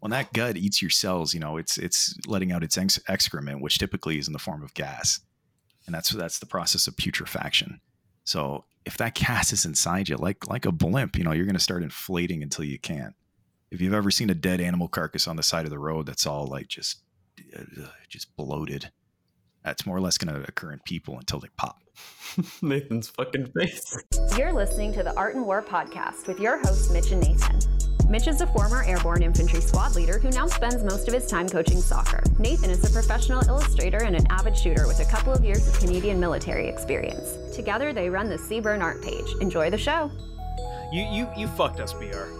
when 0.00 0.10
that 0.10 0.32
gut 0.32 0.56
eats 0.56 0.82
your 0.82 0.90
cells, 0.90 1.32
you 1.32 1.40
know, 1.40 1.56
it's 1.56 1.78
it's 1.78 2.14
letting 2.26 2.52
out 2.52 2.64
its 2.64 2.76
ex- 2.76 3.00
excrement, 3.08 3.62
which 3.62 3.78
typically 3.78 4.18
is 4.18 4.26
in 4.26 4.32
the 4.32 4.38
form 4.38 4.62
of 4.62 4.74
gas, 4.74 5.20
and 5.86 5.94
that's 5.94 6.10
that's 6.10 6.38
the 6.38 6.46
process 6.46 6.86
of 6.86 6.96
putrefaction. 6.96 7.80
So 8.24 8.64
if 8.84 8.96
that 8.96 9.14
gas 9.26 9.52
is 9.52 9.64
inside 9.64 10.08
you, 10.08 10.16
like 10.16 10.48
like 10.48 10.66
a 10.66 10.72
blimp, 10.72 11.16
you 11.16 11.24
know, 11.24 11.32
you're 11.32 11.46
going 11.46 11.54
to 11.54 11.60
start 11.60 11.82
inflating 11.82 12.42
until 12.42 12.64
you 12.64 12.78
can't. 12.78 13.14
If 13.70 13.80
you've 13.80 13.94
ever 13.94 14.10
seen 14.10 14.30
a 14.30 14.34
dead 14.34 14.60
animal 14.60 14.88
carcass 14.88 15.28
on 15.28 15.36
the 15.36 15.42
side 15.42 15.64
of 15.64 15.70
the 15.70 15.78
road, 15.78 16.06
that's 16.06 16.26
all 16.26 16.46
like 16.46 16.66
just 16.66 17.02
uh, 17.56 17.86
just 18.08 18.34
bloated. 18.36 18.90
That's 19.62 19.84
more 19.84 19.98
or 19.98 20.00
less 20.00 20.16
going 20.16 20.34
to 20.34 20.48
occur 20.48 20.72
in 20.72 20.80
people 20.86 21.18
until 21.18 21.38
they 21.38 21.48
pop. 21.58 21.82
Nathan's 22.62 23.08
fucking 23.08 23.52
face. 23.52 23.94
You're 24.38 24.54
listening 24.54 24.94
to 24.94 25.02
the 25.02 25.14
Art 25.16 25.34
and 25.34 25.44
War 25.44 25.60
podcast 25.62 26.26
with 26.26 26.40
your 26.40 26.56
hosts, 26.56 26.90
Mitch 26.90 27.12
and 27.12 27.20
Nathan. 27.20 27.79
Mitch 28.10 28.26
is 28.26 28.40
a 28.40 28.46
former 28.48 28.82
airborne 28.82 29.22
infantry 29.22 29.60
squad 29.60 29.94
leader 29.94 30.18
who 30.18 30.30
now 30.30 30.48
spends 30.48 30.82
most 30.82 31.06
of 31.06 31.14
his 31.14 31.28
time 31.28 31.48
coaching 31.48 31.80
soccer. 31.80 32.24
Nathan 32.40 32.68
is 32.68 32.84
a 32.84 32.92
professional 32.92 33.40
illustrator 33.46 34.02
and 34.02 34.16
an 34.16 34.26
avid 34.30 34.56
shooter 34.56 34.88
with 34.88 34.98
a 34.98 35.04
couple 35.04 35.32
of 35.32 35.44
years 35.44 35.68
of 35.68 35.78
Canadian 35.78 36.18
military 36.18 36.66
experience. 36.66 37.38
Together, 37.54 37.92
they 37.92 38.10
run 38.10 38.28
the 38.28 38.34
CBRN 38.34 38.82
art 38.82 39.00
page. 39.00 39.26
Enjoy 39.40 39.70
the 39.70 39.78
show. 39.78 40.10
You 40.92 41.04
you 41.04 41.28
you 41.36 41.46
fucked 41.46 41.78
us, 41.78 41.92
BR. 41.92 42.32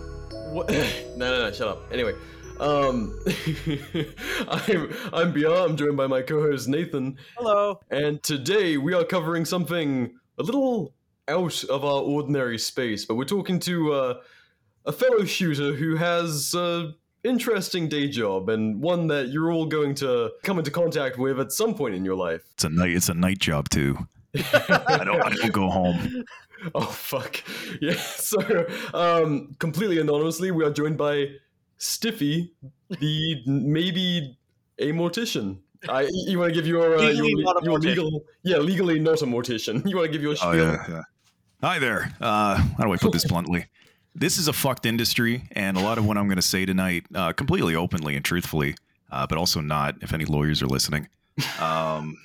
What? 0.51 0.69
no, 1.17 1.31
no, 1.31 1.39
no, 1.39 1.53
shut 1.53 1.69
up. 1.69 1.93
Anyway, 1.93 2.15
um, 2.59 3.17
I'm 4.49 4.93
I'm 5.13 5.33
BR. 5.33 5.55
I'm 5.55 5.77
joined 5.77 5.97
by 5.97 6.09
my 6.09 6.23
co-host 6.23 6.67
Nathan, 6.67 7.17
Hello. 7.37 7.79
and 7.93 8.21
today 8.25 8.77
we 8.77 8.93
are 8.93 9.05
covering 9.05 9.45
something 9.45 10.19
a 10.37 10.43
little 10.43 10.95
out 11.29 11.63
of 11.63 11.85
our 11.85 12.03
ordinary 12.03 12.59
space. 12.59 13.05
But 13.05 13.15
we're 13.15 13.25
talking 13.25 13.61
to 13.61 13.93
uh, 13.93 14.15
a 14.87 14.93
fellow 14.93 15.25
shooter 15.25 15.75
who 15.75 15.97
has 15.97 16.55
a 16.55 16.95
interesting 17.23 17.89
day 17.89 18.09
job 18.09 18.49
and 18.49 18.81
one 18.81 19.07
that 19.09 19.29
you're 19.29 19.53
all 19.53 19.67
going 19.67 19.95
to 19.95 20.31
come 20.43 20.59
into 20.59 20.71
contact 20.71 21.19
with 21.19 21.39
at 21.39 21.53
some 21.53 21.75
point 21.75 21.95
in 21.95 22.05
your 22.05 22.15
life. 22.17 22.43
It's 22.55 22.65
a 22.65 22.69
night. 22.71 22.93
It's 22.93 23.09
a 23.09 23.15
night 23.15 23.39
job 23.39 23.69
too. 23.69 23.99
I 24.35 25.03
don't. 25.05 25.21
I 25.23 25.31
don't 25.31 25.53
go 25.53 25.69
home. 25.69 26.25
Oh 26.75 26.81
fuck. 26.87 27.43
Yeah. 27.81 27.95
So 28.01 28.39
um 28.95 29.55
completely 29.59 29.99
anonymously 29.99 30.51
we 30.51 30.65
are 30.65 30.71
joined 30.71 30.97
by 30.99 31.29
Stiffy, 31.79 32.53
the 33.01 33.43
maybe 33.47 34.37
a 34.79 34.93
mortician. 34.93 35.59
I 35.89 36.09
you 36.27 36.39
want 36.39 36.51
to 36.51 36.55
give 36.55 36.67
your 36.67 36.97
uh, 36.99 37.09
your, 37.09 37.27
a 37.59 37.65
your 37.65 37.79
legal 37.79 38.25
yeah 38.43 38.59
legally 38.59 38.99
not 38.99 39.21
a 39.23 39.27
mortician. 39.27 39.85
You 39.89 39.97
want 39.97 40.07
to 40.09 40.13
give 40.13 40.23
your 40.23 40.33
Oh 40.33 40.35
spiel? 40.35 40.55
yeah, 40.57 40.85
yeah. 40.89 41.03
Hi 41.63 41.79
there. 41.79 42.13
Uh, 42.21 42.57
how 42.79 42.85
do 42.85 42.93
I 42.93 42.97
put 42.97 43.13
this 43.13 43.25
bluntly? 43.27 43.67
This 44.21 44.37
is 44.37 44.49
a 44.49 44.53
fucked 44.53 44.85
industry, 44.85 45.45
and 45.53 45.77
a 45.77 45.81
lot 45.81 45.97
of 45.99 46.05
what 46.05 46.19
I'm 46.19 46.27
going 46.27 46.37
to 46.37 46.43
say 46.43 46.67
tonight, 46.67 47.07
uh, 47.15 47.33
completely 47.33 47.75
openly 47.75 48.17
and 48.17 48.25
truthfully, 48.25 48.75
uh, 49.11 49.27
but 49.27 49.39
also 49.39 49.61
not. 49.63 49.97
If 50.03 50.13
any 50.13 50.27
lawyers 50.27 50.63
are 50.63 50.67
listening, 50.67 51.09
um, 51.59 52.17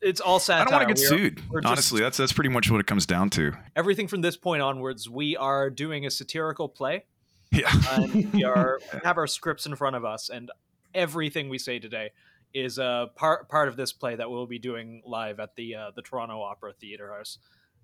It's 0.00 0.20
all 0.22 0.38
satire. 0.38 0.62
I 0.62 0.64
don't 0.64 0.72
want 0.72 0.88
to 0.88 0.94
get 0.94 1.10
We 1.12 1.18
sued. 1.18 1.42
we're 1.50 1.60
just- 1.60 1.70
Honestly, 1.70 2.00
that's 2.00 2.16
that's 2.16 2.32
pretty 2.32 2.48
much 2.48 2.70
what 2.70 2.80
it 2.80 2.86
comes 2.86 3.04
down 3.06 3.28
to. 3.30 3.52
everything 3.76 4.08
from 4.08 4.22
this 4.22 4.36
point 4.38 4.62
onwards, 4.62 5.06
we 5.08 5.36
are 5.36 5.68
doing 5.68 6.06
a 6.06 6.10
satirical 6.10 6.66
play, 6.68 7.04
Yeah. 7.52 7.70
and 7.90 8.32
we 8.32 8.42
are 8.44 8.80
have 9.04 9.18
our 9.18 9.26
scripts 9.26 9.66
in 9.66 9.76
front 9.76 9.96
of 9.96 10.04
us, 10.06 10.30
and 10.30 10.50
everything 10.94 11.50
we 11.50 11.58
say 11.58 11.78
today 11.78 12.10
is 12.54 12.78
a 12.78 13.10
part 13.16 13.50
part 13.50 13.68
of 13.68 13.76
this 13.76 13.92
play 13.92 14.16
that 14.16 14.30
we'll 14.30 14.46
be 14.46 14.58
doing 14.58 15.02
live 15.04 15.40
at 15.40 15.56
the 15.56 15.74
uh, 15.74 15.90
the 15.94 16.00
Toronto 16.00 16.40
Opera 16.40 16.72
Theatre 16.72 17.12
House 17.14 17.36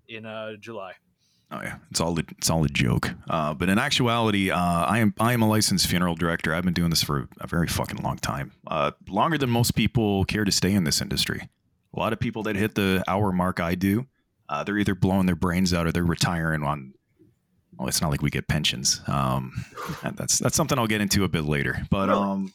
in 0.07 0.25
uh, 0.25 0.53
July. 0.59 0.93
Oh 1.53 1.61
yeah, 1.61 1.75
it's 1.91 2.01
all 2.01 2.17
a, 2.17 2.23
it's 2.31 2.49
all 2.49 2.63
a 2.63 2.67
joke. 2.67 3.11
Uh, 3.29 3.53
but 3.53 3.69
in 3.69 3.77
actuality, 3.77 4.49
uh, 4.49 4.57
I 4.57 4.97
am 4.97 5.13
I 5.19 5.33
am 5.33 5.43
a 5.43 5.47
licensed 5.47 5.85
funeral 5.85 6.15
director. 6.15 6.53
I've 6.53 6.63
been 6.63 6.73
doing 6.73 6.89
this 6.89 7.03
for 7.03 7.27
a 7.39 7.45
very 7.45 7.67
fucking 7.67 8.01
long 8.01 8.17
time, 8.17 8.53
uh, 8.65 8.91
longer 9.07 9.37
than 9.37 9.51
most 9.51 9.75
people 9.75 10.25
care 10.25 10.45
to 10.45 10.51
stay 10.51 10.73
in 10.73 10.83
this 10.83 10.99
industry. 10.99 11.47
A 11.95 11.99
lot 11.99 12.11
of 12.11 12.19
people 12.19 12.41
that 12.43 12.55
hit 12.55 12.73
the 12.73 13.03
hour 13.07 13.31
mark 13.31 13.59
I 13.59 13.75
do, 13.75 14.07
uh, 14.49 14.63
they're 14.63 14.79
either 14.79 14.95
blowing 14.95 15.27
their 15.27 15.35
brains 15.35 15.75
out 15.75 15.85
or 15.85 15.91
they're 15.91 16.03
retiring 16.03 16.63
on. 16.63 16.95
Well, 17.77 17.87
it's 17.87 18.01
not 18.01 18.09
like 18.09 18.23
we 18.23 18.31
get 18.31 18.47
pensions. 18.47 19.01
Um, 19.05 19.65
that's 20.15 20.39
that's 20.39 20.55
something 20.55 20.79
I'll 20.79 20.87
get 20.87 21.01
into 21.01 21.23
a 21.23 21.29
bit 21.29 21.43
later. 21.43 21.85
But 21.91 22.09
um, 22.09 22.51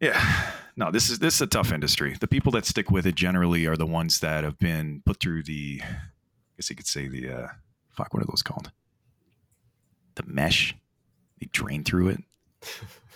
yeah, 0.00 0.50
no, 0.76 0.90
this 0.90 1.10
is 1.10 1.18
this 1.18 1.34
is 1.34 1.40
a 1.42 1.46
tough 1.46 1.72
industry. 1.72 2.16
The 2.18 2.26
people 2.26 2.52
that 2.52 2.64
stick 2.64 2.90
with 2.90 3.06
it 3.06 3.16
generally 3.16 3.66
are 3.66 3.76
the 3.76 3.86
ones 3.86 4.20
that 4.20 4.44
have 4.44 4.58
been 4.58 5.02
put 5.04 5.20
through 5.20 5.42
the 5.42 5.82
guess 6.60 6.68
you 6.68 6.76
could 6.76 6.86
say 6.86 7.08
the 7.08 7.30
uh, 7.30 7.46
fuck. 7.88 8.12
What 8.12 8.22
are 8.22 8.26
those 8.26 8.42
called? 8.42 8.70
The 10.16 10.24
mesh. 10.26 10.76
They 11.40 11.48
drain 11.52 11.84
through 11.84 12.08
it. 12.08 12.18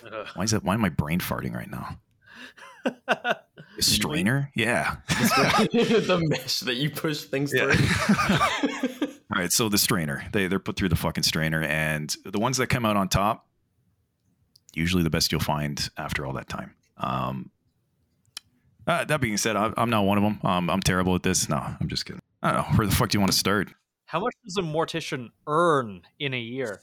Why 0.33 0.43
is 0.45 0.51
that? 0.51 0.63
Why 0.63 0.73
am 0.73 0.83
I 0.83 0.89
brain 0.89 1.19
farting 1.19 1.53
right 1.53 1.69
now? 1.69 1.99
A 3.07 3.81
strainer? 3.81 4.51
Yeah. 4.55 4.95
the 5.09 6.23
mesh 6.27 6.61
that 6.61 6.75
you 6.75 6.89
push 6.89 7.21
things 7.25 7.53
Yeah. 7.53 7.71
through. 7.71 9.07
All 9.31 9.39
right. 9.41 9.51
So 9.51 9.69
the 9.69 9.77
strainer. 9.77 10.23
They 10.31 10.47
they're 10.47 10.57
put 10.59 10.75
through 10.75 10.89
the 10.89 10.95
fucking 10.95 11.23
strainer, 11.23 11.61
and 11.61 12.15
the 12.25 12.39
ones 12.39 12.57
that 12.57 12.67
come 12.67 12.83
out 12.85 12.97
on 12.97 13.09
top, 13.09 13.47
usually 14.73 15.03
the 15.03 15.09
best 15.11 15.31
you'll 15.31 15.41
find 15.41 15.87
after 15.97 16.25
all 16.25 16.33
that 16.33 16.47
time. 16.49 16.73
Um. 16.97 17.51
uh, 18.87 19.03
that 19.05 19.21
being 19.21 19.37
said, 19.37 19.55
I, 19.55 19.71
I'm 19.77 19.89
not 19.91 20.05
one 20.05 20.17
of 20.17 20.23
them. 20.23 20.39
Um, 20.43 20.69
I'm 20.69 20.81
terrible 20.81 21.13
at 21.15 21.21
this. 21.23 21.47
No, 21.49 21.57
I'm 21.57 21.87
just 21.89 22.05
kidding. 22.05 22.21
I 22.45 22.51
don't 22.53 22.71
know. 22.71 22.77
Where 22.77 22.87
the 22.87 22.95
fuck 22.95 23.09
do 23.09 23.15
you 23.15 23.19
want 23.19 23.31
to 23.31 23.37
start? 23.37 23.69
How 24.05 24.19
much 24.19 24.33
does 24.43 24.55
a 24.57 24.61
mortician 24.61 25.29
earn 25.47 26.01
in 26.19 26.33
a 26.33 26.39
year? 26.39 26.79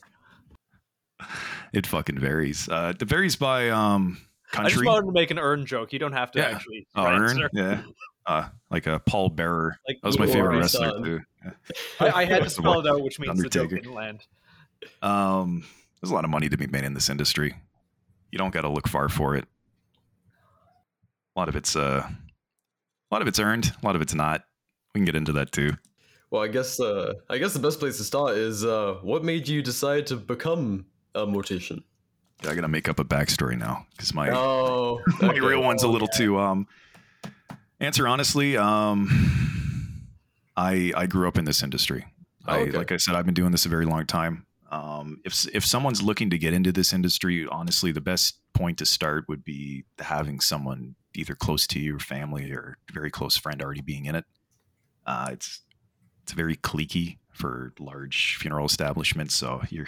It 1.71 1.87
fucking 1.87 2.19
varies. 2.19 2.67
Uh, 2.67 2.93
it 2.99 3.05
varies 3.07 3.35
by 3.37 3.69
um 3.69 4.17
I 4.53 4.69
just 4.69 4.83
wanted 4.85 5.05
to 5.07 5.11
make 5.13 5.31
an 5.31 5.39
earn 5.39 5.65
joke. 5.65 5.93
You 5.93 5.99
don't 5.99 6.11
have 6.11 6.31
to 6.31 6.39
Yeah. 6.39 6.49
actually. 6.49 6.85
Oh, 6.95 7.05
answer. 7.07 7.43
Earn? 7.43 7.49
Yeah. 7.53 7.81
Uh, 8.25 8.49
like 8.69 8.87
a 8.87 8.99
Paul 8.99 9.29
Bearer. 9.29 9.77
Like 9.87 9.97
That 10.01 10.07
was 10.07 10.19
my 10.19 10.27
favorite 10.27 10.57
wrestler 10.57 10.89
saw. 10.89 10.97
too. 10.99 11.19
I, 11.99 12.09
I 12.11 12.25
had 12.25 12.43
to 12.43 12.49
spell 12.51 12.79
it 12.79 12.87
out, 12.87 13.01
which 13.01 13.19
means 13.19 13.41
the 13.41 13.49
joke 13.49 13.69
didn't 13.69 13.93
land. 13.93 14.21
Um, 15.01 15.63
there's 16.01 16.11
a 16.11 16.13
lot 16.13 16.23
of 16.25 16.29
money 16.29 16.49
to 16.49 16.57
be 16.57 16.67
made 16.67 16.83
in 16.83 16.93
this 16.93 17.09
industry. 17.09 17.55
You 18.31 18.37
don't 18.37 18.51
got 18.53 18.61
to 18.61 18.69
look 18.69 18.87
far 18.87 19.07
for 19.09 19.35
it. 19.35 19.45
A 21.35 21.39
lot 21.39 21.47
of 21.49 21.55
it's 21.55 21.75
uh, 21.75 22.05
a 22.05 23.09
lot 23.15 23.21
of 23.21 23.27
it's 23.27 23.39
earned. 23.39 23.71
A 23.81 23.85
lot 23.85 23.95
of 23.95 24.01
it's 24.01 24.13
not. 24.13 24.43
We 24.93 24.99
can 24.99 25.05
get 25.05 25.15
into 25.15 25.31
that 25.33 25.51
too. 25.51 25.71
well, 26.29 26.43
I 26.43 26.47
guess 26.47 26.79
uh, 26.79 27.13
I 27.29 27.39
guess 27.39 27.53
the 27.53 27.59
best 27.59 27.79
place 27.79 27.97
to 27.97 28.03
start 28.03 28.37
is 28.37 28.63
uh, 28.63 28.95
what 29.01 29.23
made 29.23 29.47
you 29.47 29.61
decide 29.63 30.05
to 30.07 30.15
become 30.15 30.85
a 31.15 31.25
mortician? 31.25 31.83
Yeah, 32.43 32.51
I 32.51 32.55
gotta 32.55 32.67
make 32.67 32.87
up 32.87 32.99
a 32.99 33.03
backstory 33.05 33.57
now 33.57 33.85
because 33.91 34.13
my 34.13 34.29
Oh, 34.29 35.01
my 35.21 35.29
okay. 35.29 35.39
real 35.39 35.63
one's 35.63 35.83
a 35.83 35.87
little 35.87 36.07
too 36.07 36.37
um. 36.39 36.67
Answer 37.79 38.07
honestly, 38.07 38.55
um, 38.55 39.09
I 40.55 40.93
I 40.95 41.07
grew 41.07 41.27
up 41.27 41.37
in 41.39 41.45
this 41.45 41.63
industry. 41.63 42.05
I 42.45 42.59
Okay. 42.59 42.71
like 42.71 42.91
I 42.91 42.97
said, 42.97 43.15
I've 43.15 43.25
been 43.25 43.33
doing 43.33 43.51
this 43.51 43.65
a 43.65 43.69
very 43.69 43.85
long 43.85 44.05
time. 44.05 44.45
Um, 44.71 45.17
if 45.25 45.47
if 45.55 45.65
someone's 45.65 46.01
looking 46.03 46.29
to 46.29 46.37
get 46.37 46.53
into 46.53 46.71
this 46.71 46.93
industry, 46.93 47.47
honestly, 47.47 47.91
the 47.91 47.99
best 48.01 48.37
point 48.53 48.77
to 48.77 48.85
start 48.85 49.25
would 49.27 49.43
be 49.43 49.85
having 49.99 50.39
someone 50.39 50.95
either 51.15 51.33
close 51.35 51.65
to 51.67 51.79
you, 51.79 51.95
or 51.95 51.99
family, 51.99 52.51
or 52.51 52.77
very 52.93 53.09
close 53.11 53.37
friend 53.37 53.61
already 53.61 53.81
being 53.81 54.05
in 54.05 54.15
it. 54.15 54.25
Uh, 55.05 55.29
it's 55.31 55.61
it's 56.23 56.33
very 56.33 56.55
cliquey 56.55 57.17
for 57.31 57.73
large 57.79 58.37
funeral 58.37 58.65
establishments, 58.65 59.35
so 59.35 59.61
you're 59.69 59.87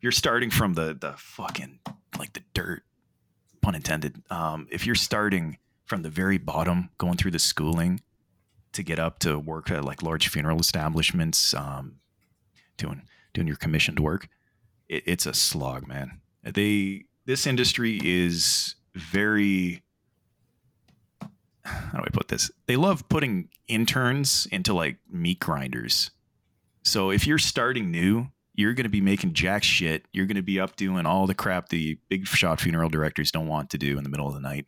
you're 0.00 0.12
starting 0.12 0.50
from 0.50 0.74
the 0.74 0.96
the 0.98 1.14
fucking 1.16 1.80
like 2.18 2.32
the 2.32 2.42
dirt, 2.54 2.82
pun 3.60 3.74
intended. 3.74 4.22
Um, 4.30 4.66
if 4.70 4.86
you're 4.86 4.94
starting 4.94 5.58
from 5.84 6.02
the 6.02 6.10
very 6.10 6.38
bottom, 6.38 6.90
going 6.98 7.16
through 7.16 7.30
the 7.30 7.38
schooling 7.38 8.00
to 8.72 8.82
get 8.82 8.98
up 8.98 9.18
to 9.20 9.38
work 9.38 9.70
at 9.70 9.84
like 9.84 10.02
large 10.02 10.28
funeral 10.28 10.60
establishments, 10.60 11.54
um, 11.54 11.96
doing 12.76 13.02
doing 13.32 13.46
your 13.46 13.56
commissioned 13.56 14.00
work, 14.00 14.28
it, 14.88 15.02
it's 15.06 15.26
a 15.26 15.34
slog, 15.34 15.86
man. 15.86 16.20
They 16.42 17.04
this 17.26 17.46
industry 17.46 18.00
is 18.02 18.74
very 18.94 19.82
how 21.64 21.98
do 21.98 22.04
I 22.06 22.10
put 22.10 22.28
this? 22.28 22.50
They 22.66 22.76
love 22.76 23.08
putting 23.08 23.48
interns 23.66 24.46
into 24.50 24.74
like 24.74 24.98
meat 25.10 25.40
grinders. 25.40 26.10
So 26.82 27.10
if 27.10 27.26
you're 27.26 27.38
starting 27.38 27.90
new, 27.90 28.28
you're 28.54 28.74
going 28.74 28.84
to 28.84 28.90
be 28.90 29.00
making 29.00 29.34
jack 29.34 29.62
shit. 29.62 30.06
You're 30.12 30.26
going 30.26 30.36
to 30.36 30.42
be 30.42 30.58
up 30.58 30.76
doing 30.76 31.06
all 31.06 31.26
the 31.26 31.34
crap 31.34 31.68
the 31.68 31.98
big 32.08 32.26
shot 32.26 32.60
funeral 32.60 32.88
directors 32.88 33.30
don't 33.30 33.46
want 33.46 33.70
to 33.70 33.78
do 33.78 33.98
in 33.98 34.04
the 34.04 34.10
middle 34.10 34.26
of 34.26 34.34
the 34.34 34.40
night. 34.40 34.66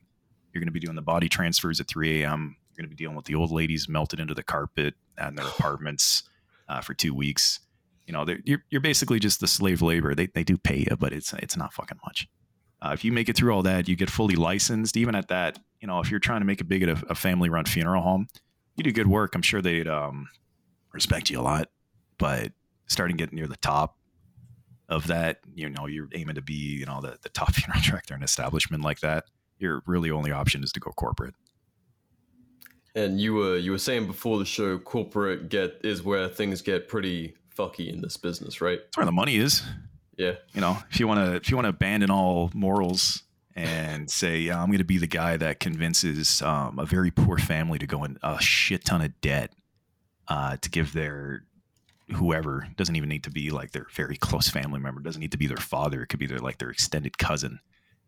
You're 0.53 0.61
going 0.61 0.69
to 0.69 0.73
be 0.73 0.81
doing 0.81 0.97
the 0.97 1.03
body 1.03 1.29
transfers 1.29 1.81
at 1.81 1.89
3 1.89 2.23
a.m. 2.23 2.57
You're 2.71 2.83
going 2.83 2.91
to 2.91 2.97
be 2.97 3.03
dealing 3.03 3.17
with 3.17 3.25
the 3.25 3.35
old 3.35 3.51
ladies 3.51 3.89
melted 3.89 4.21
into 4.21 4.35
the 4.35 4.43
carpet 4.43 4.95
and 5.17 5.37
their 5.37 5.47
apartments 5.47 6.25
uh, 6.69 6.81
for 6.81 6.95
two 6.95 7.15
weeks. 7.15 7.61
You 8.07 8.13
know, 8.13 8.27
you're, 8.45 8.63
you're 8.71 8.81
basically 8.81 9.19
just 9.19 9.41
the 9.41 9.47
slave 9.47 9.83
labor. 9.83 10.15
They, 10.15 10.27
they 10.27 10.45
do 10.45 10.57
pay 10.57 10.87
you, 10.89 10.97
but 10.97 11.13
it's 11.13 11.33
it's 11.35 11.57
not 11.57 11.73
fucking 11.73 11.99
much. 12.05 12.29
Uh, 12.83 12.91
if 12.93 13.05
you 13.05 13.13
make 13.13 13.29
it 13.29 13.37
through 13.37 13.53
all 13.53 13.63
that, 13.63 13.89
you 13.89 13.95
get 13.97 14.11
fully 14.11 14.37
licensed. 14.37 14.97
Even 14.97 15.15
at 15.15 15.29
that, 15.29 15.59
you 15.81 15.88
know, 15.88 16.00
if 16.00 16.11
you're 16.11 16.21
trying 16.21 16.41
to 16.41 16.47
make 16.47 16.61
it 16.61 16.65
big 16.65 16.82
at 16.82 16.88
a, 16.88 17.03
a 17.11 17.15
family-run 17.15 17.65
funeral 17.65 18.03
home, 18.03 18.29
you 18.77 18.85
do 18.85 18.93
good 18.93 19.06
work. 19.06 19.35
I'm 19.35 19.43
sure 19.43 19.62
they'd 19.62 19.88
um, 19.88 20.29
respect 20.93 21.31
you 21.31 21.41
a 21.41 21.43
lot. 21.43 21.69
But 22.19 22.53
starting 22.87 23.17
getting 23.17 23.37
near 23.37 23.47
the 23.47 23.56
top, 23.56 23.97
of 24.91 25.06
that, 25.06 25.38
you 25.55 25.71
know, 25.71 25.87
you're 25.87 26.09
aiming 26.12 26.35
to 26.35 26.43
be, 26.43 26.55
you 26.55 26.85
know, 26.85 27.00
the, 27.00 27.17
the 27.23 27.29
top 27.31 27.55
funeral 27.55 27.81
director 27.82 28.15
in 28.15 28.21
an 28.21 28.25
establishment 28.25 28.82
like 28.82 29.00
that, 29.00 29.25
your 29.59 29.82
really 29.87 30.11
only 30.11 30.32
option 30.32 30.62
is 30.62 30.73
to 30.73 30.81
go 30.81 30.91
corporate. 30.91 31.35
And 32.94 33.21
you 33.21 33.35
were 33.35 33.56
you 33.56 33.71
were 33.71 33.79
saying 33.79 34.09
before 34.09 34.38
the 34.38 34.44
show, 34.44 34.77
corporate 34.77 35.49
get 35.49 35.81
is 35.85 36.03
where 36.03 36.29
things 36.29 36.61
get 36.61 36.88
pretty 36.88 37.37
fucky 37.56 37.88
in 37.88 38.00
this 38.00 38.17
business, 38.17 38.61
right? 38.61 38.81
That's 38.82 38.97
where 38.97 39.06
the 39.06 39.12
money 39.12 39.37
is. 39.37 39.62
Yeah. 40.17 40.32
You 40.53 40.61
know, 40.61 40.77
if 40.91 40.99
you 40.99 41.06
want 41.06 41.21
to 41.25 41.37
if 41.37 41.50
you 41.50 41.56
want 41.56 41.67
to 41.67 41.71
abandon 41.71 42.11
all 42.11 42.50
morals 42.53 43.23
and 43.61 44.11
say, 44.11 44.39
yeah, 44.39 44.59
I'm 44.59 44.69
going 44.69 44.79
to 44.79 44.85
be 44.85 44.97
the 44.97 45.07
guy 45.07 45.37
that 45.37 45.61
convinces 45.61 46.41
um, 46.41 46.79
a 46.79 46.87
very 46.87 47.11
poor 47.11 47.37
family 47.37 47.79
to 47.79 47.87
go 47.87 48.05
in 48.05 48.17
a 48.23 48.41
shit 48.41 48.87
ton 48.87 49.03
of 49.03 49.21
debt 49.21 49.53
uh, 50.29 50.57
to 50.62 50.71
give 50.71 50.95
their 50.95 51.45
whoever 52.15 52.67
doesn't 52.77 52.97
even 52.97 53.11
need 53.11 53.25
to 53.25 53.31
be 53.31 53.51
like 53.51 53.73
their 53.73 53.87
very 53.95 54.17
close 54.17 54.49
family 54.49 54.81
member 54.81 55.01
doesn't 55.01 55.21
need 55.21 55.31
to 55.31 55.39
be 55.39 55.47
their 55.47 55.59
father 55.59 56.03
it 56.03 56.07
could 56.09 56.19
be 56.19 56.27
their 56.27 56.39
like 56.39 56.59
their 56.59 56.71
extended 56.71 57.19
cousin. 57.19 57.61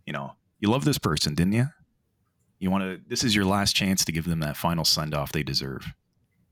You 0.06 0.14
know 0.14 0.32
you 0.58 0.70
love 0.70 0.84
this 0.84 0.98
person 0.98 1.34
didn't 1.34 1.52
you 1.52 1.66
you 2.58 2.70
want 2.70 2.82
to 2.84 3.00
this 3.06 3.22
is 3.22 3.36
your 3.36 3.44
last 3.44 3.76
chance 3.76 4.04
to 4.06 4.12
give 4.12 4.24
them 4.24 4.40
that 4.40 4.56
final 4.56 4.84
send 4.84 5.14
off 5.14 5.32
they 5.32 5.42
deserve. 5.42 5.92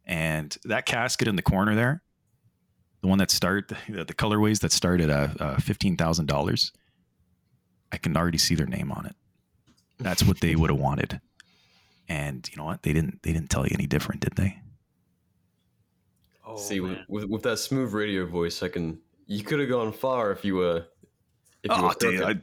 And 0.05 0.55
that 0.65 0.85
casket 0.85 1.27
in 1.27 1.37
the 1.37 1.43
corner 1.43 1.75
there 1.75 2.03
the 3.01 3.09
one 3.09 3.19
that 3.19 3.31
start 3.31 3.69
the, 3.89 4.05
the 4.05 4.15
colorways 4.15 4.61
that 4.61 4.73
start 4.73 5.01
at 5.01 5.09
uh, 5.09 5.29
uh, 5.41 5.57
$15000 5.57 6.71
i 7.93 7.97
can 7.97 8.17
already 8.17 8.39
see 8.39 8.55
their 8.55 8.67
name 8.67 8.91
on 8.93 9.07
it 9.07 9.17
that's 9.99 10.23
what 10.23 10.41
they 10.41 10.57
would 10.57 10.71
have 10.71 10.79
wanted 10.79 11.21
and 12.09 12.49
you 12.51 12.57
know 12.57 12.65
what 12.65 12.83
they 12.83 12.93
didn't 12.93 13.23
they 13.23 13.33
didn't 13.33 13.51
tell 13.51 13.65
you 13.65 13.75
any 13.75 13.87
different 13.87 14.21
did 14.21 14.35
they 14.37 14.57
Oh, 16.51 16.57
See, 16.57 16.81
with, 16.81 16.99
with 17.09 17.25
with 17.27 17.43
that 17.45 17.59
smooth 17.59 17.93
radio 17.93 18.27
voice, 18.27 18.63
I 18.63 18.69
can. 18.69 18.99
You 19.27 19.45
could 19.45 19.61
have 19.61 19.69
gone 19.69 19.93
far 19.93 20.33
if 20.33 20.45
you 20.45 20.57
were. 20.57 20.87
If 21.63 21.71
you 21.71 21.77
oh 21.77 21.89
were 21.89 21.95
dude. 21.99 22.23
I, 22.23 22.35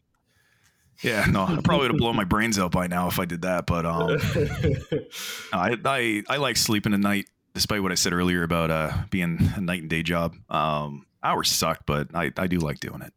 yeah 1.03 1.25
no 1.25 1.44
i 1.44 1.59
probably 1.63 1.83
would 1.83 1.91
have 1.91 1.97
blown 2.00 2.15
my 2.15 2.23
brains 2.23 2.57
out 2.57 2.71
by 2.71 2.88
now 2.88 3.07
if 3.07 3.19
i 3.19 3.25
did 3.25 3.43
that 3.43 3.67
but 3.67 3.85
um 3.85 4.17
I, 5.53 5.77
I 5.85 6.23
I 6.27 6.38
like 6.38 6.57
sleeping 6.57 6.93
at 6.95 7.00
night, 7.00 7.25
despite 7.53 7.83
what 7.83 7.91
I 7.91 7.95
said 7.95 8.13
earlier 8.13 8.41
about 8.43 8.71
uh 8.71 8.91
being 9.09 9.51
a 9.55 9.61
night 9.61 9.81
and 9.81 9.89
day 9.89 10.01
job. 10.03 10.35
Um, 10.50 11.05
hours 11.23 11.50
suck, 11.50 11.85
but 11.85 12.15
I, 12.15 12.31
I 12.38 12.47
do 12.47 12.59
like 12.59 12.79
doing 12.79 13.01
it 13.01 13.13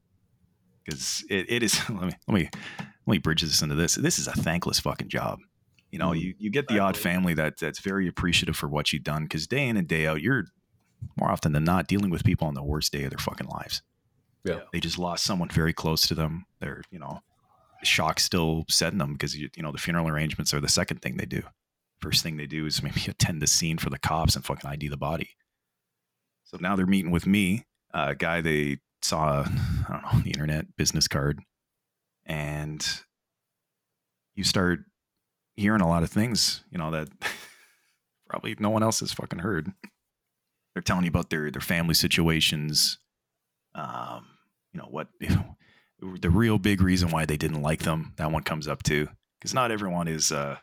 because 0.91 1.25
it, 1.29 1.51
it 1.51 1.63
is. 1.63 1.81
Let 1.89 2.03
me 2.03 2.13
let 2.29 2.35
me 2.35 2.51
let 3.07 3.13
me 3.13 3.19
bridge 3.19 3.43
this 3.43 3.63
into 3.63 3.75
this. 3.75 3.95
This 3.95 4.19
is 4.19 4.27
a 4.27 4.33
thankless 4.33 4.81
fucking 4.81 5.09
job. 5.09 5.39
You 5.91 5.99
know, 5.99 6.11
Mm, 6.11 6.21
you, 6.21 6.35
you 6.39 6.51
get 6.51 6.69
the 6.69 6.79
odd 6.79 6.97
family 6.97 7.35
that 7.35 7.59
that's 7.59 7.81
very 7.81 8.07
appreciative 8.07 8.57
for 8.57 8.69
what 8.69 8.93
you've 8.93 9.03
done 9.03 9.25
because 9.25 9.47
day 9.47 9.67
in 9.67 9.77
and 9.77 9.89
day 9.89 10.07
out, 10.07 10.21
you're 10.21 10.45
more 11.19 11.31
often 11.31 11.53
than 11.53 11.65
not 11.65 11.89
dealing 11.89 12.11
with 12.11 12.25
people 12.25 12.47
on 12.47 12.55
the 12.55 12.63
worst 12.63 12.93
day 12.93 13.05
of 13.05 13.11
their 13.11 13.19
fucking 13.19 13.49
lives. 13.49 13.83
Yeah. 14.45 14.61
They 14.73 14.81
just 14.81 14.99
lost 14.99 15.25
someone 15.25 15.49
very 15.49 15.73
close 15.73 16.07
to 16.09 16.15
them. 16.15 16.47
They're, 16.61 16.83
you 16.91 16.99
know, 16.99 17.21
shock 17.83 18.21
still 18.21 18.65
setting 18.69 18.99
them 18.99 19.13
because 19.15 19.37
you, 19.37 19.49
you 19.57 19.63
know 19.63 19.73
the 19.73 19.79
funeral 19.79 20.09
arrangements 20.09 20.55
are 20.55 20.61
the 20.61 20.69
second 20.69 21.03
thing 21.03 21.17
they 21.17 21.27
do. 21.27 21.43
First 22.01 22.23
thing 22.23 22.37
they 22.37 22.47
do 22.47 22.67
is 22.67 22.83
maybe 22.83 23.03
attend 23.09 23.43
the 23.43 23.47
scene 23.47 23.79
for 23.79 23.91
the 23.91 23.99
cops 23.99 24.37
and 24.37 24.45
fucking 24.45 24.71
ID 24.71 24.89
the 24.89 24.97
body. 24.97 25.31
So 26.45 26.59
now 26.61 26.77
they're 26.77 26.87
meeting 26.87 27.11
with 27.11 27.27
me, 27.27 27.67
a 27.93 28.15
guy 28.15 28.41
they 28.41 28.79
saw, 29.03 29.43
I 29.43 29.93
don't 29.93 30.03
know, 30.03 30.09
on 30.13 30.23
the 30.25 30.31
internet 30.31 30.77
business 30.77 31.09
card, 31.09 31.41
and 32.27 32.87
you 34.35 34.45
start 34.45 34.81
hearing 35.57 35.81
a 35.81 35.89
lot 35.89 36.03
of 36.03 36.11
things, 36.11 36.65
you 36.71 36.79
know, 36.79 36.91
that 36.91 37.09
probably 38.29 38.57
no 38.59 38.71
one 38.71 38.83
else 38.83 39.01
has 39.01 39.13
fucking 39.13 39.41
heard. 39.41 39.73
They're 40.75 40.83
telling 40.83 41.05
you 41.05 41.11
about 41.11 41.31
their 41.31 41.51
their 41.51 41.61
family 41.61 41.95
situations, 41.95 42.99
um, 43.75 44.27
you 44.73 44.81
know 44.81 44.89
what, 44.89 45.09
you 45.21 45.29
know, 45.31 45.57
the 46.21 46.31
real 46.31 46.59
big 46.59 46.81
reason 46.81 47.11
why 47.11 47.25
they 47.25 47.37
didn't 47.37 47.63
like 47.63 47.83
them. 47.83 48.15
That 48.17 48.33
one 48.33 48.43
comes 48.43 48.69
up 48.69 48.83
too, 48.83 49.09
because 49.39 49.55
not 49.55 49.71
everyone 49.71 50.09
is 50.09 50.33
uh, 50.33 50.57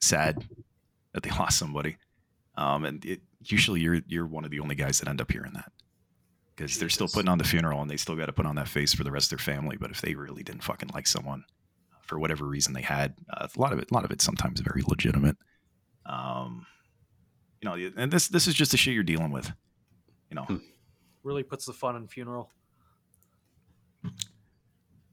sad 0.00 0.44
that 1.12 1.22
they 1.22 1.30
lost 1.30 1.58
somebody, 1.58 1.96
um, 2.56 2.84
and 2.84 3.04
it, 3.04 3.22
usually 3.42 3.80
you're 3.80 4.00
you're 4.06 4.26
one 4.26 4.44
of 4.44 4.50
the 4.50 4.60
only 4.60 4.74
guys 4.74 4.98
that 5.00 5.08
end 5.08 5.20
up 5.20 5.32
hearing 5.32 5.54
that 5.54 5.72
because 6.56 6.78
they're 6.78 6.88
still 6.88 7.08
putting 7.08 7.28
on 7.28 7.38
the 7.38 7.44
funeral 7.44 7.82
and 7.82 7.90
they 7.90 7.96
still 7.98 8.16
got 8.16 8.26
to 8.26 8.32
put 8.32 8.46
on 8.46 8.56
that 8.56 8.68
face 8.68 8.94
for 8.94 9.04
the 9.04 9.10
rest 9.12 9.30
of 9.32 9.38
their 9.38 9.44
family. 9.54 9.76
But 9.78 9.90
if 9.90 10.00
they 10.00 10.14
really 10.14 10.42
didn't 10.42 10.62
fucking 10.64 10.90
like 10.94 11.06
someone 11.06 11.44
for 12.00 12.18
whatever 12.18 12.46
reason 12.46 12.72
they 12.72 12.82
had, 12.82 13.14
uh, 13.30 13.46
a 13.54 13.60
lot 13.60 13.72
of 13.72 13.78
it, 13.78 13.90
a 13.90 13.94
lot 13.94 14.04
of 14.04 14.10
it, 14.10 14.22
sometimes 14.22 14.60
very 14.60 14.82
legitimate. 14.86 15.36
Um, 16.06 16.66
you 17.60 17.68
know, 17.68 17.90
and 17.96 18.12
this 18.12 18.28
this 18.28 18.46
is 18.46 18.54
just 18.54 18.70
the 18.70 18.76
shit 18.76 18.94
you're 18.94 19.02
dealing 19.02 19.32
with. 19.32 19.50
You 20.30 20.36
know, 20.36 20.44
Hmm. 20.44 20.56
really 21.22 21.42
puts 21.42 21.66
the 21.66 21.72
fun 21.72 21.96
in 21.96 22.06
funeral. 22.08 22.50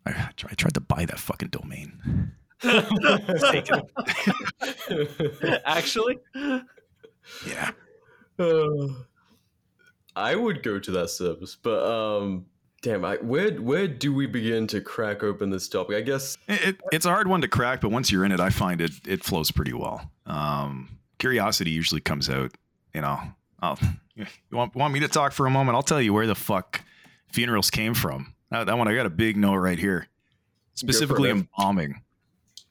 I, 0.05 0.11
I 0.11 0.29
tried, 0.35 0.51
I 0.51 0.55
tried 0.55 0.73
to 0.75 0.81
buy 0.81 1.05
that 1.05 1.19
fucking 1.19 1.49
domain. 1.49 2.33
Actually, 5.65 6.19
Yeah, 7.47 7.71
Uh, 8.39 8.87
I 10.15 10.35
would 10.35 10.63
go 10.63 10.79
to 10.79 10.91
that 10.91 11.09
service, 11.09 11.57
but 11.61 11.83
um, 11.83 12.45
damn, 12.81 13.03
I 13.03 13.15
where 13.17 13.53
where 13.55 13.87
do 13.87 14.13
we 14.13 14.27
begin 14.27 14.67
to 14.67 14.81
crack 14.81 15.23
open 15.23 15.49
this 15.49 15.67
topic? 15.67 15.95
I 15.97 16.01
guess 16.01 16.37
it, 16.47 16.67
it, 16.67 16.81
it's 16.91 17.05
a 17.05 17.09
hard 17.09 17.27
one 17.27 17.41
to 17.41 17.47
crack, 17.47 17.81
but 17.81 17.89
once 17.89 18.11
you're 18.11 18.25
in 18.25 18.31
it, 18.31 18.39
I 18.39 18.49
find 18.49 18.81
it 18.81 18.91
it 19.07 19.23
flows 19.23 19.49
pretty 19.49 19.73
well. 19.73 20.11
Um, 20.27 20.99
curiosity 21.17 21.71
usually 21.71 22.01
comes 22.01 22.29
out. 22.29 22.51
You 22.93 23.01
know, 23.01 23.19
I'll, 23.61 23.79
you 24.15 24.25
want 24.51 24.75
want 24.75 24.93
me 24.93 24.99
to 24.99 25.07
talk 25.07 25.31
for 25.31 25.47
a 25.47 25.49
moment? 25.49 25.75
I'll 25.75 25.83
tell 25.83 26.01
you 26.01 26.13
where 26.13 26.27
the 26.27 26.35
fuck 26.35 26.81
funerals 27.31 27.71
came 27.71 27.95
from. 27.95 28.35
That, 28.51 28.67
that 28.67 28.77
one 28.77 28.87
I 28.87 28.93
got 28.93 29.07
a 29.07 29.11
big 29.11 29.35
note 29.35 29.55
right 29.55 29.79
here, 29.79 30.07
specifically 30.75 31.31
embalming. 31.31 32.01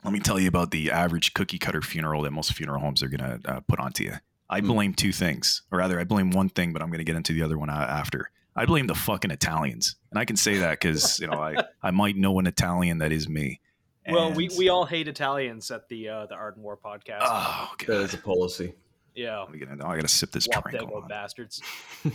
Let 0.04 0.12
me 0.12 0.20
tell 0.20 0.38
you 0.38 0.48
about 0.48 0.72
the 0.72 0.90
average 0.90 1.32
cookie 1.32 1.58
cutter 1.58 1.80
funeral 1.80 2.22
that 2.22 2.32
most 2.32 2.52
funeral 2.54 2.80
homes 2.80 3.02
are 3.02 3.08
gonna 3.08 3.40
uh, 3.44 3.60
put 3.60 3.80
onto 3.80 4.04
you. 4.04 4.14
I 4.52 4.60
Hmm. 4.60 4.66
blame 4.68 4.94
two 4.94 5.12
things, 5.12 5.62
or 5.72 5.78
rather, 5.78 5.98
I 5.98 6.04
blame 6.04 6.30
one 6.30 6.48
thing, 6.50 6.72
but 6.72 6.82
I'm 6.82 6.90
gonna 6.90 7.04
get 7.04 7.16
into 7.16 7.32
the 7.32 7.42
other 7.42 7.58
one 7.58 7.70
after. 7.70 8.30
I 8.54 8.66
blame 8.66 8.86
the 8.86 8.94
fucking 8.94 9.30
Italians, 9.30 9.96
and 10.10 10.18
I 10.18 10.24
can 10.26 10.36
say 10.36 10.58
that 10.58 10.72
because 10.78 11.18
you 11.20 11.26
know 11.26 11.38
I 11.40 11.56
I 11.82 11.90
might 11.90 12.16
know 12.16 12.38
an 12.38 12.46
Italian 12.46 12.98
that 12.98 13.10
is 13.12 13.28
me. 13.28 13.60
well, 14.08 14.32
we, 14.32 14.50
we 14.58 14.68
all 14.68 14.84
hate 14.84 15.08
Italians 15.08 15.70
at 15.70 15.88
the 15.88 16.08
uh, 16.08 16.26
the 16.26 16.34
Art 16.34 16.56
and 16.56 16.64
War 16.64 16.76
podcast. 16.76 17.20
Oh, 17.22 17.70
that 17.78 17.86
God. 17.86 17.94
is 18.02 18.14
a 18.14 18.18
policy. 18.18 18.74
yeah, 19.14 19.38
Let 19.40 19.50
me 19.52 19.58
get 19.58 19.68
into- 19.68 19.86
I 19.86 19.94
gotta 19.96 20.08
sip 20.08 20.32
this 20.32 20.46
Wap 20.48 20.68
tranquil. 20.68 21.02
Dago 21.02 21.08
bastards. 21.08 21.62